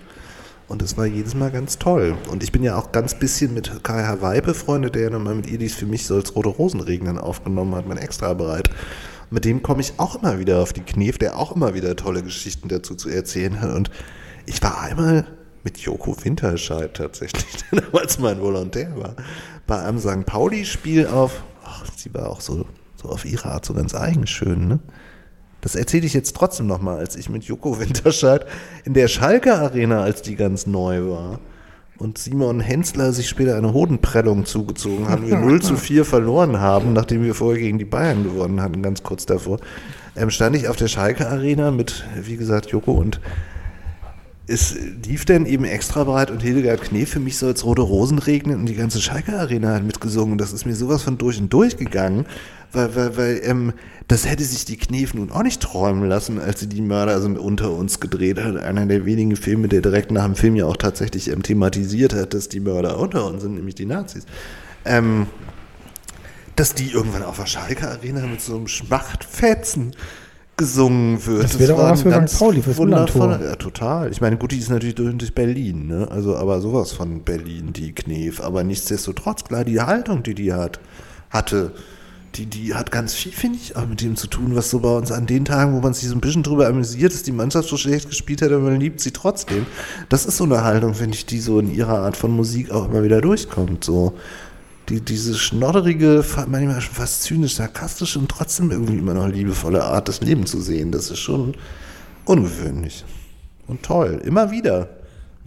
Und 0.67 0.81
es 0.81 0.97
war 0.97 1.05
jedes 1.05 1.35
Mal 1.35 1.51
ganz 1.51 1.77
toll. 1.77 2.17
Und 2.31 2.41
ich 2.41 2.51
bin 2.51 2.63
ja 2.63 2.75
auch 2.75 2.91
ganz 2.91 3.13
bisschen 3.13 3.53
mit 3.53 3.83
Kai 3.83 4.03
Hawaii 4.03 4.41
befreundet, 4.41 4.95
der 4.95 5.03
ja 5.03 5.09
nochmal 5.11 5.35
mit 5.35 5.47
ihr 5.47 5.59
dies 5.59 5.75
für 5.75 5.85
mich 5.85 6.05
soll 6.07 6.21
es 6.21 6.35
rote 6.35 6.49
Rosen 6.49 6.79
regnen 6.79 7.19
aufgenommen 7.19 7.75
hat, 7.75 7.87
mein 7.87 7.97
extra 7.97 8.33
bereit. 8.33 8.69
Mit 9.29 9.45
dem 9.45 9.61
komme 9.61 9.81
ich 9.81 9.93
auch 9.97 10.15
immer 10.15 10.39
wieder 10.39 10.61
auf 10.61 10.73
die 10.73 10.81
Knef, 10.81 11.17
der 11.17 11.37
auch 11.37 11.55
immer 11.55 11.73
wieder 11.75 11.95
tolle 11.95 12.23
Geschichten 12.23 12.67
dazu 12.67 12.95
zu 12.95 13.09
erzählen 13.09 13.61
hat. 13.61 13.75
Und 13.75 13.91
ich 14.47 14.61
war 14.63 14.81
einmal 14.81 15.27
mit 15.63 15.77
Joko 15.79 16.15
Winterscheid 16.23 16.93
tatsächlich, 16.95 17.45
der 17.71 17.81
damals 17.81 18.17
mein 18.19 18.41
Volontär 18.41 18.95
war, 18.97 19.15
bei 19.67 19.83
einem 19.83 19.99
St. 19.99 20.25
Pauli-Spiel 20.25 21.07
auf, 21.07 21.43
ach, 21.63 21.85
sie 21.95 22.13
war 22.13 22.29
auch 22.29 22.41
so, 22.41 22.65
so 22.95 23.09
auf 23.09 23.25
ihre 23.25 23.51
Art 23.51 23.65
so 23.65 23.73
ganz 23.73 23.93
eigen 23.93 24.25
schön, 24.25 24.67
ne? 24.67 24.79
Das 25.65 25.73
erzähle 25.73 26.05
ich 26.05 26.13
jetzt 26.13 26.35
trotzdem 26.35 26.67
nochmal, 26.67 26.99
als 26.99 27.15
ich 27.15 27.27
mit 27.27 27.45
Joko 27.45 27.79
Winterscheid 27.79 28.45
in 28.83 28.93
der 28.93 29.07
Schalke 29.07 29.55
Arena, 29.55 30.03
als 30.03 30.21
die 30.21 30.35
ganz 30.35 30.67
neu 30.67 31.09
war, 31.09 31.39
und 31.97 32.19
Simon 32.19 32.59
Hensler 32.59 33.13
sich 33.13 33.27
später 33.27 33.57
eine 33.57 33.73
Hodenprellung 33.73 34.45
zugezogen 34.45 35.09
haben, 35.09 35.27
wir 35.27 35.37
0 35.37 35.63
zu 35.63 35.75
4 35.77 36.05
verloren 36.05 36.59
haben, 36.59 36.93
nachdem 36.93 37.23
wir 37.23 37.33
vorher 37.33 37.59
gegen 37.59 37.79
die 37.79 37.85
Bayern 37.85 38.23
gewonnen 38.23 38.61
hatten, 38.61 38.83
ganz 38.83 39.01
kurz 39.01 39.25
davor, 39.25 39.57
ähm, 40.15 40.29
stand 40.29 40.55
ich 40.55 40.67
auf 40.67 40.75
der 40.75 40.87
Schalke 40.87 41.27
Arena 41.27 41.71
mit, 41.71 42.05
wie 42.21 42.37
gesagt, 42.37 42.67
Joko 42.67 42.91
und 42.91 43.19
es 44.47 44.77
lief 45.03 45.25
dann 45.25 45.47
eben 45.47 45.65
extra 45.65 46.03
breit 46.03 46.29
und 46.29 46.43
Hildegard 46.43 46.83
Knef 46.83 47.09
für 47.09 47.19
mich 47.19 47.37
soll 47.37 47.53
es 47.53 47.65
rote 47.65 47.81
Rosen 47.81 48.19
regnen 48.19 48.59
und 48.59 48.67
die 48.67 48.75
ganze 48.75 49.01
Schalke 49.01 49.35
Arena 49.35 49.73
hat 49.73 49.83
mitgesungen. 49.83 50.37
Das 50.37 50.53
ist 50.53 50.67
mir 50.67 50.75
sowas 50.75 51.01
von 51.01 51.17
durch 51.17 51.39
und 51.39 51.51
durch 51.51 51.77
gegangen, 51.77 52.27
weil, 52.71 52.95
weil, 52.95 53.17
weil 53.17 53.41
ähm, 53.43 53.73
das 54.07 54.27
hätte 54.29 54.43
sich 54.43 54.65
die 54.65 54.77
Knef 54.77 55.13
nun 55.13 55.31
auch 55.31 55.43
nicht 55.43 55.61
träumen 55.61 56.07
lassen, 56.07 56.39
als 56.39 56.59
sie 56.59 56.67
die 56.67 56.81
Mörder 56.81 57.21
sind 57.21 57.37
unter 57.37 57.71
uns 57.71 57.99
gedreht 57.99 58.39
hat. 58.39 58.57
Einer 58.57 58.85
der 58.85 59.05
wenigen 59.05 59.35
Filme, 59.35 59.67
der 59.67 59.81
direkt 59.81 60.11
nach 60.11 60.25
dem 60.25 60.35
Film 60.35 60.55
ja 60.55 60.65
auch 60.65 60.77
tatsächlich 60.77 61.31
ähm, 61.31 61.41
thematisiert 61.41 62.13
hat, 62.13 62.33
dass 62.33 62.49
die 62.49 62.59
Mörder 62.59 62.99
unter 62.99 63.25
uns 63.25 63.41
sind, 63.41 63.55
nämlich 63.55 63.75
die 63.75 63.85
Nazis. 63.85 64.25
Ähm, 64.85 65.27
dass 66.55 66.73
die 66.73 66.91
irgendwann 66.91 67.23
auf 67.23 67.37
der 67.37 67.47
Schalke 67.47 67.89
Arena 67.89 68.25
mit 68.27 68.41
so 68.41 68.55
einem 68.55 68.67
Schmachtfetzen 68.67 69.95
gesungen 70.57 71.25
wird. 71.25 71.43
Das 71.43 71.59
wäre 71.59 71.73
doch 71.73 71.79
war 71.79 71.91
was 71.91 72.01
für 72.01 72.09
ganz 72.09 72.33
St. 72.33 72.39
Pauli, 72.39 72.61
fürs 72.61 72.79
Millantor. 72.79 73.39
Ja, 73.43 73.55
total. 73.55 74.11
Ich 74.11 74.21
meine, 74.21 74.37
gut, 74.37 74.51
die 74.51 74.59
ist 74.59 74.69
natürlich 74.69 74.95
durch, 74.95 75.15
durch 75.17 75.33
Berlin, 75.33 75.87
ne? 75.87 76.07
Also, 76.09 76.35
aber 76.37 76.61
sowas 76.61 76.93
von 76.93 77.23
Berlin, 77.23 77.73
die 77.73 77.93
Knef. 77.93 78.39
Aber 78.39 78.63
nichtsdestotrotz, 78.63 79.43
klar, 79.43 79.65
die 79.65 79.81
Haltung, 79.81 80.23
die 80.23 80.33
die 80.33 80.53
hat, 80.53 80.79
hatte, 81.29 81.73
die, 82.35 82.45
die 82.45 82.73
hat 82.73 82.91
ganz 82.91 83.13
viel, 83.13 83.31
finde 83.31 83.57
ich, 83.61 83.75
auch 83.75 83.87
mit 83.87 84.01
dem 84.01 84.15
zu 84.15 84.27
tun, 84.27 84.55
was 84.55 84.69
so 84.69 84.79
bei 84.79 84.89
uns 84.89 85.11
an 85.11 85.25
den 85.25 85.45
Tagen, 85.45 85.73
wo 85.73 85.79
man 85.79 85.93
sich 85.93 86.09
so 86.09 86.15
ein 86.15 86.21
bisschen 86.21 86.43
drüber 86.43 86.67
amüsiert, 86.67 87.13
dass 87.13 87.23
die 87.23 87.31
Mannschaft 87.31 87.69
so 87.69 87.77
schlecht 87.77 88.09
gespielt 88.09 88.41
hat, 88.41 88.51
aber 88.51 88.63
man 88.63 88.79
liebt 88.79 88.99
sie 88.99 89.11
trotzdem. 89.11 89.65
Das 90.09 90.25
ist 90.25 90.37
so 90.37 90.43
eine 90.43 90.63
Haltung, 90.63 90.93
finde 90.93 91.15
ich, 91.15 91.25
die 91.25 91.39
so 91.39 91.59
in 91.59 91.73
ihrer 91.73 91.99
Art 91.99 92.17
von 92.17 92.31
Musik 92.31 92.71
auch 92.71 92.89
immer 92.89 93.03
wieder 93.03 93.21
durchkommt. 93.21 93.83
So 93.83 94.13
die, 94.89 95.01
diese 95.01 95.35
schnodderige, 95.35 96.23
manchmal 96.47 96.81
schon 96.81 96.95
fast 96.95 97.23
zynisch, 97.23 97.55
sarkastische 97.55 98.19
und 98.19 98.29
trotzdem 98.29 98.71
irgendwie 98.71 98.97
immer 98.97 99.13
noch 99.13 99.27
liebevolle 99.27 99.83
Art, 99.83 100.07
das 100.07 100.21
Leben 100.21 100.45
zu 100.45 100.61
sehen, 100.61 100.91
das 100.91 101.09
ist 101.09 101.19
schon 101.19 101.55
ungewöhnlich 102.25 103.05
und 103.67 103.83
toll. 103.83 104.21
Immer 104.25 104.51
wieder. 104.51 104.89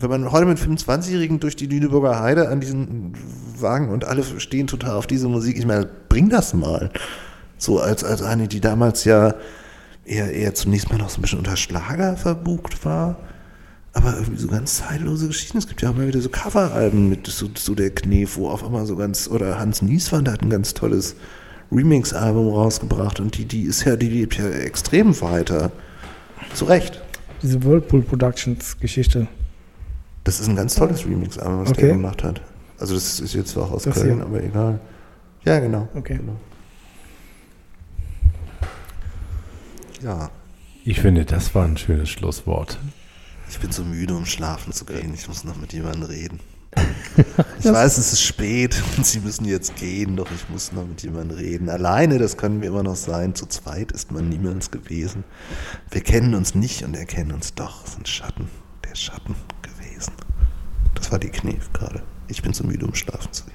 Wenn 0.00 0.10
man 0.10 0.30
heute 0.30 0.46
mit 0.46 0.58
25-Jährigen 0.58 1.40
durch 1.40 1.56
die 1.56 1.66
Lüneburger 1.66 2.20
Heide 2.20 2.48
an 2.48 2.60
diesen 2.60 3.14
Wagen 3.58 3.88
und 3.88 4.04
alle 4.04 4.22
stehen 4.38 4.68
total 4.68 4.92
auf 4.92 5.08
diese 5.08 5.28
Musik, 5.28 5.58
ich 5.58 5.66
meine, 5.66 5.88
bring 6.08 6.28
das 6.28 6.54
mal. 6.54 6.90
So 7.56 7.80
als, 7.80 8.04
als 8.04 8.22
eine, 8.22 8.46
die 8.46 8.60
damals 8.60 9.04
ja 9.04 9.34
eher, 10.04 10.32
eher 10.32 10.54
zunächst 10.54 10.88
mal 10.88 10.98
noch 10.98 11.10
so 11.10 11.18
ein 11.18 11.22
bisschen 11.22 11.40
unter 11.40 11.56
Schlager 11.56 12.16
verbucht 12.16 12.84
war. 12.84 13.16
Aber 13.92 14.14
irgendwie 14.14 14.40
so 14.40 14.46
ganz 14.46 14.76
zeitlose 14.76 15.26
Geschichten. 15.26 15.58
Es 15.58 15.66
gibt 15.66 15.82
ja 15.82 15.90
auch 15.90 15.96
mal 15.96 16.06
wieder 16.06 16.20
so 16.20 16.28
Coveralben 16.28 17.08
mit 17.08 17.26
so, 17.26 17.48
so 17.56 17.74
der 17.74 17.90
Knef, 17.90 18.36
wo 18.36 18.50
auf 18.50 18.64
einmal 18.64 18.86
so 18.86 18.94
ganz, 18.94 19.26
oder 19.26 19.58
Hans 19.58 19.82
Nieswand 19.82 20.28
hat 20.28 20.42
ein 20.42 20.50
ganz 20.50 20.74
tolles 20.74 21.16
Remix-Album 21.72 22.54
rausgebracht 22.54 23.18
und 23.18 23.36
die, 23.36 23.46
die 23.46 23.62
ist 23.62 23.84
ja, 23.84 23.96
die 23.96 24.08
lebt 24.08 24.38
ja 24.38 24.48
extrem 24.48 25.20
weiter. 25.20 25.72
Zu 26.54 26.66
Recht. 26.66 27.02
Diese 27.42 27.64
Whirlpool 27.64 28.02
Productions 28.02 28.78
Geschichte. 28.78 29.26
Das 30.28 30.40
ist 30.40 30.48
ein 30.48 30.56
ganz 30.56 30.74
tolles 30.74 31.06
Remix-Album, 31.06 31.60
was 31.62 31.70
Okay. 31.70 31.80
der 31.86 31.90
gemacht 31.92 32.22
hat. 32.22 32.42
Also 32.78 32.92
das 32.94 33.18
ist 33.18 33.32
jetzt 33.32 33.48
zwar 33.52 33.64
auch 33.64 33.70
aus 33.72 33.84
Das 33.84 33.94
Köln, 33.94 34.16
hier. 34.16 34.22
aber 34.26 34.42
egal. 34.44 34.78
Ja, 35.46 35.58
genau. 35.58 35.88
Okay. 35.94 36.18
Genau. 36.18 36.36
Ja, 40.02 40.30
Ich 40.84 41.00
finde, 41.00 41.24
das 41.24 41.54
war 41.54 41.64
ein 41.64 41.78
schönes 41.78 42.10
Schlusswort. 42.10 42.78
ich 43.48 43.58
bin 43.58 43.72
so 43.72 43.82
müde, 43.84 44.14
um 44.14 44.26
schlafen 44.26 44.70
zu 44.74 44.84
gehen. 44.84 45.14
Ich 45.14 45.26
muss 45.28 45.44
noch 45.44 45.56
mit 45.56 45.72
jemandem 45.72 46.02
reden. 46.10 46.40
Ich 47.58 47.64
weiß, 47.64 47.96
es 47.96 48.12
ist 48.12 48.22
spät 48.22 48.80
und 48.98 49.06
Sie 49.06 49.20
müssen 49.20 49.46
jetzt 49.46 49.74
gehen, 49.76 50.14
doch 50.16 50.30
ich 50.30 50.48
muss 50.50 50.70
noch 50.72 50.86
mit 50.86 51.02
jemandem 51.02 51.38
reden. 51.38 51.70
Alleine, 51.70 52.18
das 52.18 52.36
können 52.36 52.60
wir 52.60 52.68
immer 52.68 52.82
noch 52.82 52.94
sein. 52.96 53.34
Zu 53.34 53.46
zweit 53.46 53.90
ist 53.92 54.12
man 54.12 54.28
niemals 54.28 54.70
gewesen. 54.70 55.24
Wir 55.90 56.02
kennen 56.02 56.34
uns 56.34 56.54
nicht 56.54 56.84
und 56.84 56.94
erkennen 56.94 57.32
uns 57.32 57.54
doch. 57.54 57.84
Es 57.86 57.94
sind 57.94 58.06
Schatten, 58.06 58.48
der 58.88 58.94
Schatten 58.94 59.34
gewesen. 59.98 60.12
Das 60.94 61.10
war 61.12 61.18
die 61.18 61.28
Knef 61.28 61.72
gerade. 61.72 62.02
Ich 62.28 62.42
bin 62.42 62.52
so 62.52 62.64
müde, 62.64 62.86
um 62.86 62.94
schlafen 62.94 63.32
zu 63.32 63.44
gehen. 63.44 63.54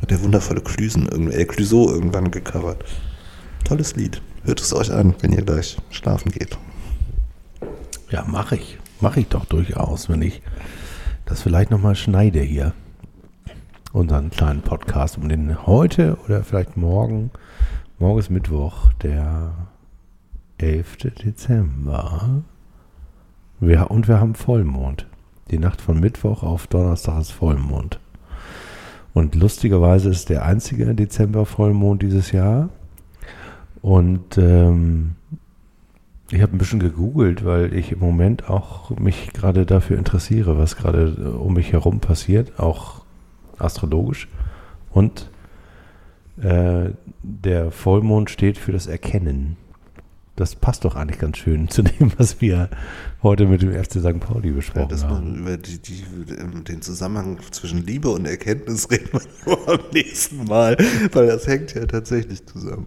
Hat 0.00 0.10
der 0.10 0.22
wundervolle 0.22 0.60
irgend- 0.60 1.32
äh, 1.34 1.44
Clüso 1.44 1.90
irgendwann 1.92 2.30
gecovert. 2.30 2.84
Tolles 3.64 3.96
Lied. 3.96 4.20
Hört 4.44 4.60
es 4.60 4.74
euch 4.74 4.92
an, 4.92 5.14
wenn 5.20 5.32
ihr 5.32 5.42
gleich 5.42 5.78
schlafen 5.90 6.30
geht. 6.30 6.58
Ja, 8.10 8.24
mache 8.26 8.56
ich. 8.56 8.78
Mache 9.00 9.20
ich 9.20 9.28
doch 9.28 9.44
durchaus, 9.46 10.08
wenn 10.08 10.22
ich 10.22 10.42
das 11.24 11.42
vielleicht 11.42 11.70
nochmal 11.70 11.94
schneide 11.96 12.40
hier. 12.40 12.72
Unseren 13.92 14.30
kleinen 14.30 14.60
Podcast 14.62 15.16
um 15.16 15.28
den 15.28 15.66
heute 15.66 16.18
oder 16.24 16.42
vielleicht 16.44 16.76
morgen. 16.76 17.30
Morgen 17.98 18.18
ist 18.18 18.30
Mittwoch, 18.30 18.92
der 19.02 19.54
11. 20.58 20.96
Dezember. 21.24 22.42
Wir, 23.60 23.90
und 23.90 24.08
wir 24.08 24.20
haben 24.20 24.34
Vollmond. 24.34 25.06
Die 25.50 25.58
Nacht 25.58 25.80
von 25.80 26.00
Mittwoch 26.00 26.42
auf 26.42 26.66
Donnerstag 26.66 27.20
ist 27.20 27.32
Vollmond. 27.32 27.98
Und 29.12 29.34
lustigerweise 29.34 30.10
ist 30.10 30.28
der 30.28 30.44
einzige 30.44 30.92
Dezember-Vollmond 30.94 32.02
dieses 32.02 32.32
Jahr. 32.32 32.70
Und 33.80 34.38
ähm, 34.38 35.14
ich 36.30 36.42
habe 36.42 36.56
ein 36.56 36.58
bisschen 36.58 36.80
gegoogelt, 36.80 37.44
weil 37.44 37.74
ich 37.74 37.92
im 37.92 38.00
Moment 38.00 38.48
auch 38.50 38.90
mich 38.98 39.32
gerade 39.32 39.66
dafür 39.66 39.98
interessiere, 39.98 40.58
was 40.58 40.76
gerade 40.76 41.14
äh, 41.16 41.28
um 41.28 41.54
mich 41.54 41.72
herum 41.72 42.00
passiert, 42.00 42.58
auch 42.58 43.02
astrologisch. 43.58 44.28
Und 44.90 45.30
äh, 46.40 46.90
der 47.22 47.70
Vollmond 47.70 48.30
steht 48.30 48.58
für 48.58 48.72
das 48.72 48.86
Erkennen. 48.86 49.56
Das 50.36 50.56
passt 50.56 50.84
doch 50.84 50.96
eigentlich 50.96 51.20
ganz 51.20 51.38
schön 51.38 51.68
zu 51.70 51.82
dem, 51.82 52.12
was 52.18 52.40
wir 52.40 52.68
heute 53.22 53.46
mit 53.46 53.62
dem 53.62 53.72
FC 53.72 54.00
St. 54.00 54.18
Pauli 54.20 54.48
Ja, 54.48 54.54
besprochen 54.56 54.88
dass 54.88 55.04
haben. 55.04 55.30
man 55.32 55.36
über 55.40 55.56
die, 55.56 55.78
die, 55.78 56.04
ähm, 56.38 56.64
den 56.64 56.82
Zusammenhang 56.82 57.38
zwischen 57.52 57.86
Liebe 57.86 58.08
und 58.10 58.26
Erkenntnis 58.26 58.90
reden 58.90 59.10
wir 59.12 59.20
nur 59.46 59.68
am 59.68 59.80
nächsten 59.92 60.44
Mal, 60.44 60.76
weil 61.12 61.26
das 61.28 61.46
hängt 61.46 61.74
ja 61.74 61.86
tatsächlich 61.86 62.44
zusammen. 62.46 62.86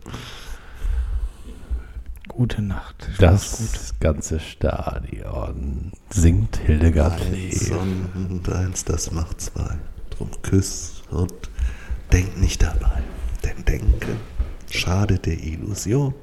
Gute 2.27 2.61
Nacht. 2.61 3.09
Das 3.17 3.93
ganze 3.99 4.39
Stadion 4.39 5.91
singt 6.11 6.57
Hildegard 6.57 7.19
Eins 7.21 7.71
und 7.71 8.47
eins, 8.53 8.83
das 8.85 9.11
macht 9.11 9.41
zwei. 9.41 9.77
Drum 10.11 10.29
küss 10.43 11.01
und 11.09 11.33
denk 12.11 12.37
nicht 12.37 12.61
dabei. 12.61 13.01
Denn 13.43 13.63
denken 13.65 14.17
schadet 14.69 15.25
der 15.25 15.41
Illusion. 15.41 16.13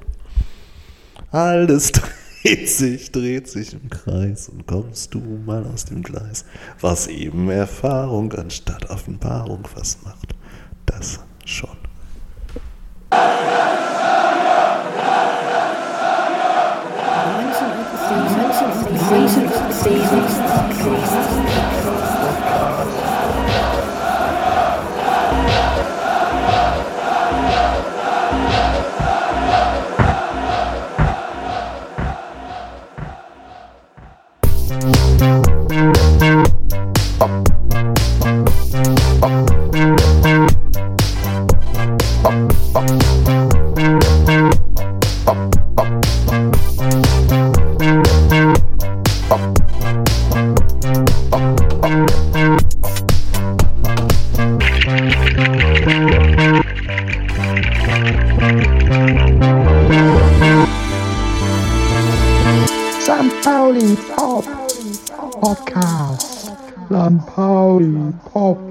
Alles 1.35 1.91
dreht 1.91 2.69
sich, 2.69 3.11
dreht 3.11 3.49
sich 3.49 3.73
im 3.73 3.89
Kreis 3.89 4.47
und 4.47 4.65
kommst 4.67 5.13
du 5.13 5.19
mal 5.19 5.65
aus 5.65 5.83
dem 5.83 6.01
Gleis. 6.01 6.45
Was 6.79 7.07
eben 7.07 7.49
Erfahrung 7.49 8.31
anstatt 8.31 8.89
Offenbarung 8.89 9.67
was 9.75 9.97
macht, 10.05 10.33
das 10.85 11.19
schon. 11.43 11.75
Thank 20.57 21.74